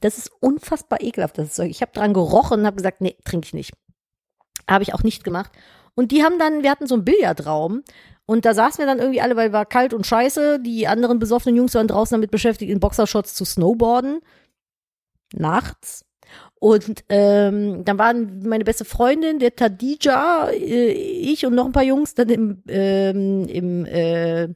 Das 0.00 0.16
ist 0.16 0.30
unfassbar 0.40 1.02
ekelhaft, 1.02 1.36
das 1.36 1.52
Zeug. 1.54 1.68
Ich 1.70 1.82
habe 1.82 1.92
dran 1.92 2.14
gerochen 2.14 2.60
und 2.60 2.66
habe 2.66 2.76
gesagt, 2.76 3.02
nee, 3.02 3.16
trinke 3.24 3.46
ich 3.46 3.54
nicht. 3.54 3.72
Habe 4.68 4.84
ich 4.84 4.94
auch 4.94 5.02
nicht 5.02 5.24
gemacht. 5.24 5.52
Und 5.94 6.10
die 6.10 6.22
haben 6.22 6.38
dann, 6.38 6.62
wir 6.62 6.70
hatten 6.70 6.86
so 6.86 6.94
einen 6.94 7.04
Billardraum 7.04 7.82
und 8.32 8.46
da 8.46 8.54
saßen 8.54 8.78
wir 8.78 8.86
dann 8.86 8.98
irgendwie 8.98 9.20
alle, 9.20 9.36
weil 9.36 9.52
war 9.52 9.66
kalt 9.66 9.92
und 9.92 10.06
scheiße. 10.06 10.58
Die 10.60 10.88
anderen 10.88 11.18
besoffenen 11.18 11.54
Jungs 11.54 11.74
waren 11.74 11.86
draußen 11.86 12.14
damit 12.14 12.30
beschäftigt, 12.30 12.72
in 12.72 12.80
Boxershots 12.80 13.34
zu 13.34 13.44
snowboarden. 13.44 14.20
Nachts. 15.34 16.06
Und 16.54 17.04
ähm, 17.10 17.84
dann 17.84 17.98
waren 17.98 18.48
meine 18.48 18.64
beste 18.64 18.86
Freundin, 18.86 19.38
der 19.38 19.54
Tadija, 19.54 20.48
äh, 20.48 20.92
ich 20.92 21.44
und 21.44 21.54
noch 21.54 21.66
ein 21.66 21.72
paar 21.72 21.82
Jungs 21.82 22.14
dann 22.14 22.30
im, 22.30 22.62
ähm, 22.68 23.44
im 23.48 23.84
äh, 23.84 24.48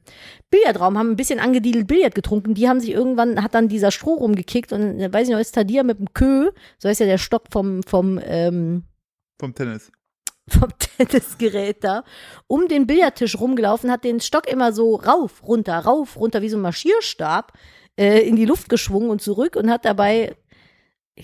Billardraum, 0.49 0.97
haben 0.97 1.11
ein 1.11 1.15
bisschen 1.15 1.39
angediedelt 1.39 1.85
Billard 1.85 2.15
getrunken. 2.15 2.55
Die 2.55 2.67
haben 2.67 2.79
sich 2.79 2.89
irgendwann, 2.89 3.43
hat 3.43 3.53
dann 3.53 3.67
dieser 3.67 3.91
Stroh 3.91 4.15
rumgekickt 4.15 4.73
und 4.73 4.99
äh, 4.99 5.13
weiß 5.13 5.27
ich 5.27 5.33
noch, 5.33 5.39
ist 5.39 5.53
Tadia 5.53 5.83
mit 5.83 5.99
dem 5.99 6.13
Kö, 6.13 6.49
so 6.79 6.89
heißt 6.89 7.01
ja 7.01 7.05
der 7.05 7.19
Stock 7.19 7.43
vom, 7.51 7.83
vom, 7.83 8.19
ähm, 8.23 8.85
Vom 9.39 9.53
Tennis. 9.53 9.91
Vom 10.47 10.69
Tennisgerät 10.97 11.83
da, 11.83 12.03
um 12.47 12.67
den 12.67 12.87
Billardtisch 12.87 13.39
rumgelaufen, 13.39 13.91
hat 13.91 14.03
den 14.03 14.19
Stock 14.19 14.47
immer 14.47 14.73
so 14.73 14.95
rauf, 14.95 15.43
runter, 15.47 15.79
rauf, 15.79 16.17
runter, 16.17 16.41
wie 16.41 16.49
so 16.49 16.57
ein 16.57 16.61
Marschierstab, 16.61 17.53
äh, 17.97 18.21
in 18.21 18.35
die 18.35 18.45
Luft 18.45 18.69
geschwungen 18.69 19.09
und 19.09 19.21
zurück 19.21 19.55
und 19.55 19.69
hat 19.69 19.85
dabei, 19.85 20.35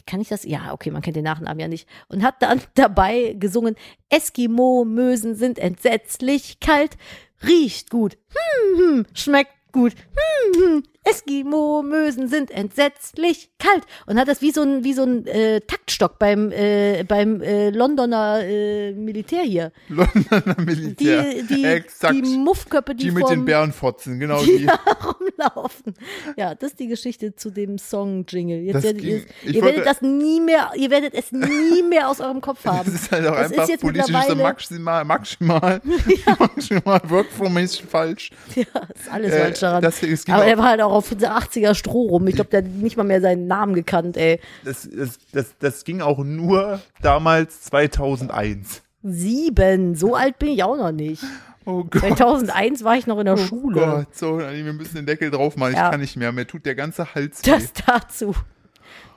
kann 0.06 0.22
ich 0.22 0.30
das? 0.30 0.44
Ja, 0.44 0.74
okay, 0.74 0.92
man 0.92 1.02
kennt 1.02 1.16
den 1.16 1.24
Nachnamen 1.24 1.60
ja 1.60 1.68
nicht. 1.68 1.88
Und 2.08 2.24
hat 2.24 2.42
dann 2.42 2.62
dabei 2.76 3.36
gesungen, 3.38 3.76
Eskimo-Mösen 4.10 5.36
sind 5.36 5.60
entsetzlich 5.60 6.60
kalt, 6.60 6.98
riecht 7.46 7.90
gut, 7.90 8.18
hm, 8.30 8.80
hm, 8.80 9.06
schmeckt 9.14 9.54
gut, 9.72 9.94
hm, 9.94 10.64
hm, 10.64 10.84
Eskimo-Mösen 11.04 12.28
sind 12.28 12.52
entsetzlich 12.52 13.50
kalt. 13.60 13.84
Und 14.06 14.20
hat 14.20 14.28
das 14.28 14.42
wie 14.42 14.52
so 14.52 14.62
ein, 14.62 14.84
wie 14.84 14.94
so 14.94 15.04
ein 15.04 15.26
äh, 15.28 15.62
Taktstock 15.62 16.20
beim, 16.20 16.52
äh, 16.52 17.04
beim 17.08 17.42
äh, 17.42 17.70
Londoner 17.72 18.42
äh, 18.44 18.94
Militär 18.94 19.44
hier. 19.44 19.72
Londoner 19.90 20.56
Die, 20.56 20.62
Militär. 20.66 21.26
die, 21.50 21.64
Exakt. 21.66 22.14
die 22.16 22.22
Muffköppe, 22.22 22.96
die, 22.96 23.06
die 23.06 23.12
mit 23.12 23.28
den 23.30 23.38
vom, 23.40 23.46
Bärenfotzen, 23.46 24.20
genau 24.20 24.42
die 24.44 24.60
die. 24.60 24.68
rumlaufen. 24.68 25.94
Ja, 26.38 26.56
das 26.56 26.72
ist 26.72 26.80
die 26.80 26.88
Geschichte 26.88 27.36
zu 27.36 27.50
dem 27.52 27.78
Song-Jingle. 27.78 28.60
Jetzt 28.60 28.76
Das 28.76 28.84
werdet 28.84 29.02
ging- 29.02 29.26
ihr, 29.44 29.54
ihr 29.54 29.62
wollte- 29.62 29.78
werdet 29.78 29.86
das 29.88 30.02
nie 30.02 30.40
mehr, 30.42 30.72
ihr 30.76 30.90
werdet 30.90 31.14
es 31.14 31.32
nie 31.32 31.84
mehr 31.84 32.10
aus 32.10 32.20
eurem 32.22 32.42
Kopf 32.42 32.60
Das 32.64 32.74
haben. 32.78 32.94
ist 32.96 33.12
halt 33.12 33.28
auch 33.28 33.36
Das 33.36 33.46
ist 33.48 33.52
einfach 33.54 33.70
jetzt 33.70 33.82
politisch 33.82 34.06
so 34.28 34.36
maximal, 34.36 35.06
maximal, 35.06 35.82
maximal 36.40 37.02
workflow-mäßig 37.10 37.84
falsch. 37.86 38.30
Ja, 38.56 38.64
ist 38.94 39.12
alles 39.12 39.34
Äh, 39.34 39.40
falsch 39.42 39.60
daran. 39.60 39.82
das- 39.82 40.02
es 40.04 40.28
Aber 40.28 40.44
auch- 40.44 40.48
er 40.48 40.58
war 40.58 40.70
halt 40.70 40.82
auch 40.82 40.93
auf 40.94 41.12
80er 41.12 41.76
Stroh 41.76 42.08
rum. 42.08 42.28
Ich 42.28 42.36
glaube, 42.36 42.50
der 42.50 42.64
hat 42.64 42.70
nicht 42.70 42.98
mal 42.98 43.04
mehr 43.04 43.22
seinen 43.22 43.48
Namen 43.48 43.74
gekannt, 43.74 44.18
ey. 44.18 44.40
Das, 44.64 44.90
das, 44.90 45.20
das, 45.32 45.58
das 45.60 45.84
ging 45.84 46.02
auch 46.02 46.20
nur 46.20 46.82
damals 47.02 47.62
2001. 47.64 48.82
Sieben, 49.04 49.96
so 49.96 50.16
alt 50.16 50.40
bin 50.40 50.50
ich 50.50 50.64
auch 50.64 50.78
noch 50.78 50.92
nicht. 50.92 51.24
Oh 51.66 51.84
Gott. 51.84 52.18
2001 52.18 52.84
war 52.84 52.98
ich 52.98 53.08
noch 53.08 53.20
in 53.20 53.26
der 53.26 53.36
oh 53.36 53.38
Schule. 53.38 53.80
Gott, 53.80 54.16
so, 54.16 54.40
wir 54.40 54.74
müssen 54.74 54.96
den 54.96 55.06
Deckel 55.06 55.32
drauf 55.32 55.56
machen. 55.56 55.74
Ja. 55.74 55.86
Ich 55.86 55.92
kann 55.92 56.00
nicht 56.00 56.16
mehr. 56.18 56.32
Mir 56.32 56.46
tut 56.46 56.66
der 56.66 56.76
ganze 56.76 57.16
Hals 57.16 57.46
weh. 57.46 57.52
Das 57.52 57.74
dazu. 57.74 58.36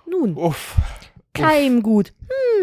Nun, 0.09 0.37
Uff. 0.37 0.77
keim 1.35 1.83
gut. 1.83 2.13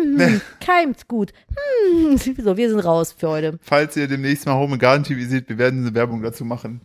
Hm, 0.01 0.41
keimt 0.59 1.07
gut. 1.07 1.33
Hm. 1.47 2.17
So, 2.43 2.57
wir 2.57 2.69
sind 2.69 2.79
raus 2.79 3.13
für 3.17 3.29
heute. 3.29 3.59
Falls 3.61 3.95
ihr 3.97 4.07
demnächst 4.07 4.45
mal 4.45 4.55
Home 4.55 4.77
Garden 4.77 5.03
TV 5.03 5.29
seht, 5.29 5.49
wir 5.49 5.57
werden 5.57 5.85
eine 5.85 5.93
Werbung 5.93 6.21
dazu 6.21 6.45
machen. 6.45 6.81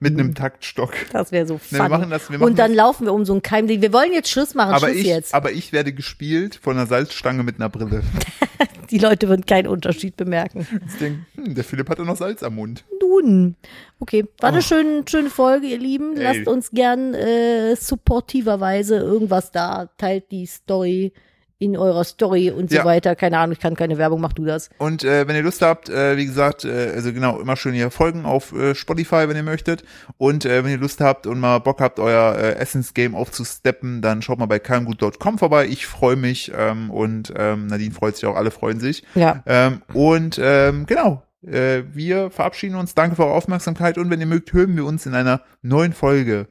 Mit 0.00 0.14
einem 0.14 0.34
Taktstock. 0.34 0.94
Das 1.12 1.32
wäre 1.32 1.46
so 1.46 1.58
funny. 1.58 1.82
wir 1.82 1.88
machen 1.88 2.10
das, 2.10 2.30
wir 2.30 2.38
machen 2.38 2.48
Und 2.48 2.58
dann 2.58 2.70
das. 2.70 2.76
laufen 2.76 3.06
wir 3.06 3.12
um 3.12 3.24
so 3.24 3.32
einen 3.32 3.42
Keim. 3.42 3.68
Wir 3.68 3.92
wollen 3.92 4.12
jetzt 4.12 4.30
Schluss 4.30 4.54
machen. 4.54 4.70
Aber 4.74 4.86
Schluss 4.86 5.00
ich, 5.00 5.06
jetzt. 5.06 5.34
aber 5.34 5.50
ich 5.50 5.72
werde 5.72 5.92
gespielt 5.92 6.54
von 6.54 6.76
einer 6.76 6.86
Salzstange 6.86 7.42
mit 7.42 7.56
einer 7.56 7.68
Brille. 7.68 8.02
Die 8.90 8.98
Leute 8.98 9.28
würden 9.28 9.44
keinen 9.44 9.66
Unterschied 9.66 10.16
bemerken. 10.16 10.66
Ich 10.86 10.98
denke, 10.98 11.20
hm, 11.34 11.54
der 11.54 11.64
Philipp 11.64 11.90
hatte 11.90 12.04
noch 12.04 12.16
Salz 12.16 12.42
am 12.42 12.54
Mund. 12.54 12.84
Nun. 13.00 13.56
Okay, 14.00 14.24
war 14.40 14.50
eine 14.50 14.62
schöne, 14.62 15.02
schöne 15.06 15.30
Folge, 15.30 15.66
ihr 15.66 15.78
Lieben. 15.78 16.12
Oh. 16.14 16.18
Ey. 16.20 16.22
Lasst 16.22 16.46
uns 16.48 16.70
gern 16.70 17.12
äh, 17.14 17.74
supportiverweise 17.76 18.96
irgendwas 18.96 19.50
da. 19.50 19.90
Teilt 19.98 20.30
die 20.30 20.46
Story 20.46 21.12
in 21.60 21.76
eurer 21.76 22.04
Story 22.04 22.50
und 22.50 22.70
so 22.70 22.76
Ja. 22.76 22.84
weiter. 22.84 23.16
Keine 23.16 23.38
Ahnung, 23.38 23.52
ich 23.52 23.58
kann 23.58 23.74
keine 23.74 23.98
Werbung, 23.98 24.20
mach 24.20 24.32
du 24.32 24.44
das. 24.44 24.70
Und 24.78 25.02
äh, 25.02 25.26
wenn 25.26 25.34
ihr 25.34 25.42
Lust 25.42 25.60
habt, 25.62 25.88
äh, 25.88 26.16
wie 26.16 26.24
gesagt, 26.26 26.64
äh, 26.64 26.92
also 26.94 27.12
genau, 27.12 27.40
immer 27.40 27.56
schön 27.56 27.74
hier 27.74 27.90
folgen 27.90 28.24
auf 28.24 28.52
äh, 28.52 28.74
Spotify, 28.76 29.28
wenn 29.28 29.36
ihr 29.36 29.42
möchtet. 29.42 29.82
Und 30.18 30.44
äh, 30.44 30.62
wenn 30.62 30.70
ihr 30.70 30.78
Lust 30.78 31.00
habt 31.00 31.26
und 31.26 31.40
mal 31.40 31.58
Bock 31.58 31.80
habt, 31.80 31.98
euer 31.98 32.36
äh, 32.36 32.52
Essensgame 32.56 33.16
aufzusteppen, 33.16 34.02
dann 34.02 34.22
schaut 34.22 34.38
mal 34.38 34.46
bei 34.46 34.58
keimgut.com 34.60 35.38
vorbei. 35.38 35.66
Ich 35.66 35.86
freue 35.86 36.16
mich 36.16 36.52
ähm, 36.56 36.90
und 36.90 37.32
ähm, 37.36 37.66
Nadine 37.66 37.92
freut 37.94 38.14
sich 38.16 38.26
auch, 38.26 38.36
alle 38.36 38.50
freuen 38.52 38.78
sich. 38.78 39.04
Ja. 39.16 39.42
Ähm, 39.46 39.82
und 39.92 40.38
ähm, 40.40 40.86
genau, 40.86 41.22
äh, 41.44 41.82
wir 41.92 42.30
verabschieden 42.30 42.76
uns. 42.76 42.94
Danke 42.94 43.16
für 43.16 43.24
eure 43.24 43.34
Aufmerksamkeit 43.34 43.98
und 43.98 44.10
wenn 44.10 44.20
ihr 44.20 44.26
mögt, 44.26 44.52
hören 44.52 44.76
wir 44.76 44.84
uns 44.84 45.06
in 45.06 45.14
einer 45.14 45.42
neuen 45.62 45.92
Folge 45.92 46.46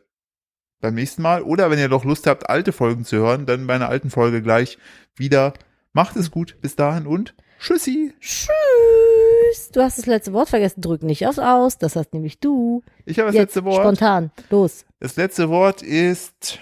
beim 0.80 0.96
nächsten 0.96 1.22
Mal. 1.22 1.42
Oder 1.44 1.70
wenn 1.72 1.80
ihr 1.80 1.90
doch 1.90 2.04
Lust 2.06 2.28
habt, 2.28 2.50
alte 2.50 2.72
Folgen 2.72 3.06
zu 3.06 3.18
hören, 3.18 3.46
dann 3.46 3.68
bei 3.68 3.76
einer 3.76 3.90
alten 3.90 4.10
Folge 4.10 4.42
gleich 4.42 4.78
wieder. 5.16 5.54
Macht 5.94 6.16
es 6.16 6.30
gut. 6.32 6.58
Bis 6.62 6.76
dahin 6.76 7.08
und 7.08 7.34
tschüssi. 7.60 8.14
Tschüss. 8.20 9.72
Du 9.74 9.82
hast 9.82 9.98
das 9.98 10.06
letzte 10.06 10.34
Wort 10.34 10.50
vergessen. 10.50 10.82
Drück 10.82 11.02
nicht 11.04 11.26
aufs 11.28 11.40
Aus. 11.40 11.78
Das 11.78 11.96
hast 11.96 12.14
nämlich 12.14 12.40
du. 12.40 12.84
Ich 13.06 13.20
habe 13.20 13.28
das 13.28 13.36
Jetzt 13.36 13.56
letzte 13.56 13.64
Wort. 13.66 13.82
spontan. 13.84 14.32
Los. 14.50 14.86
Das 15.00 15.16
letzte 15.16 15.50
Wort 15.50 15.82
ist 15.82 16.60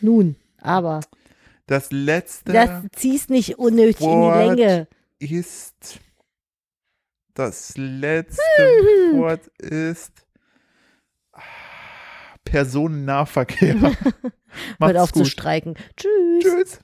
Nun. 0.00 0.36
Aber 0.60 1.00
das 1.66 1.90
letzte 1.90 2.52
das 2.52 2.70
ziehst 2.94 3.30
nicht 3.30 3.58
unnötig 3.58 4.00
Wort. 4.00 4.50
in 4.50 4.56
die 4.56 4.62
Länge. 4.62 4.88
ist 5.18 6.00
das 7.34 7.72
letzte 7.76 8.42
Hm. 8.56 9.18
Wort 9.20 9.46
ist 9.58 10.12
Personennahverkehr. 12.44 13.74
Hört 14.80 14.96
auf 14.96 15.12
zu 15.12 15.20
gut. 15.20 15.28
streiken. 15.28 15.74
Tschüss. 15.96 16.42
Tschüss. 16.42 16.80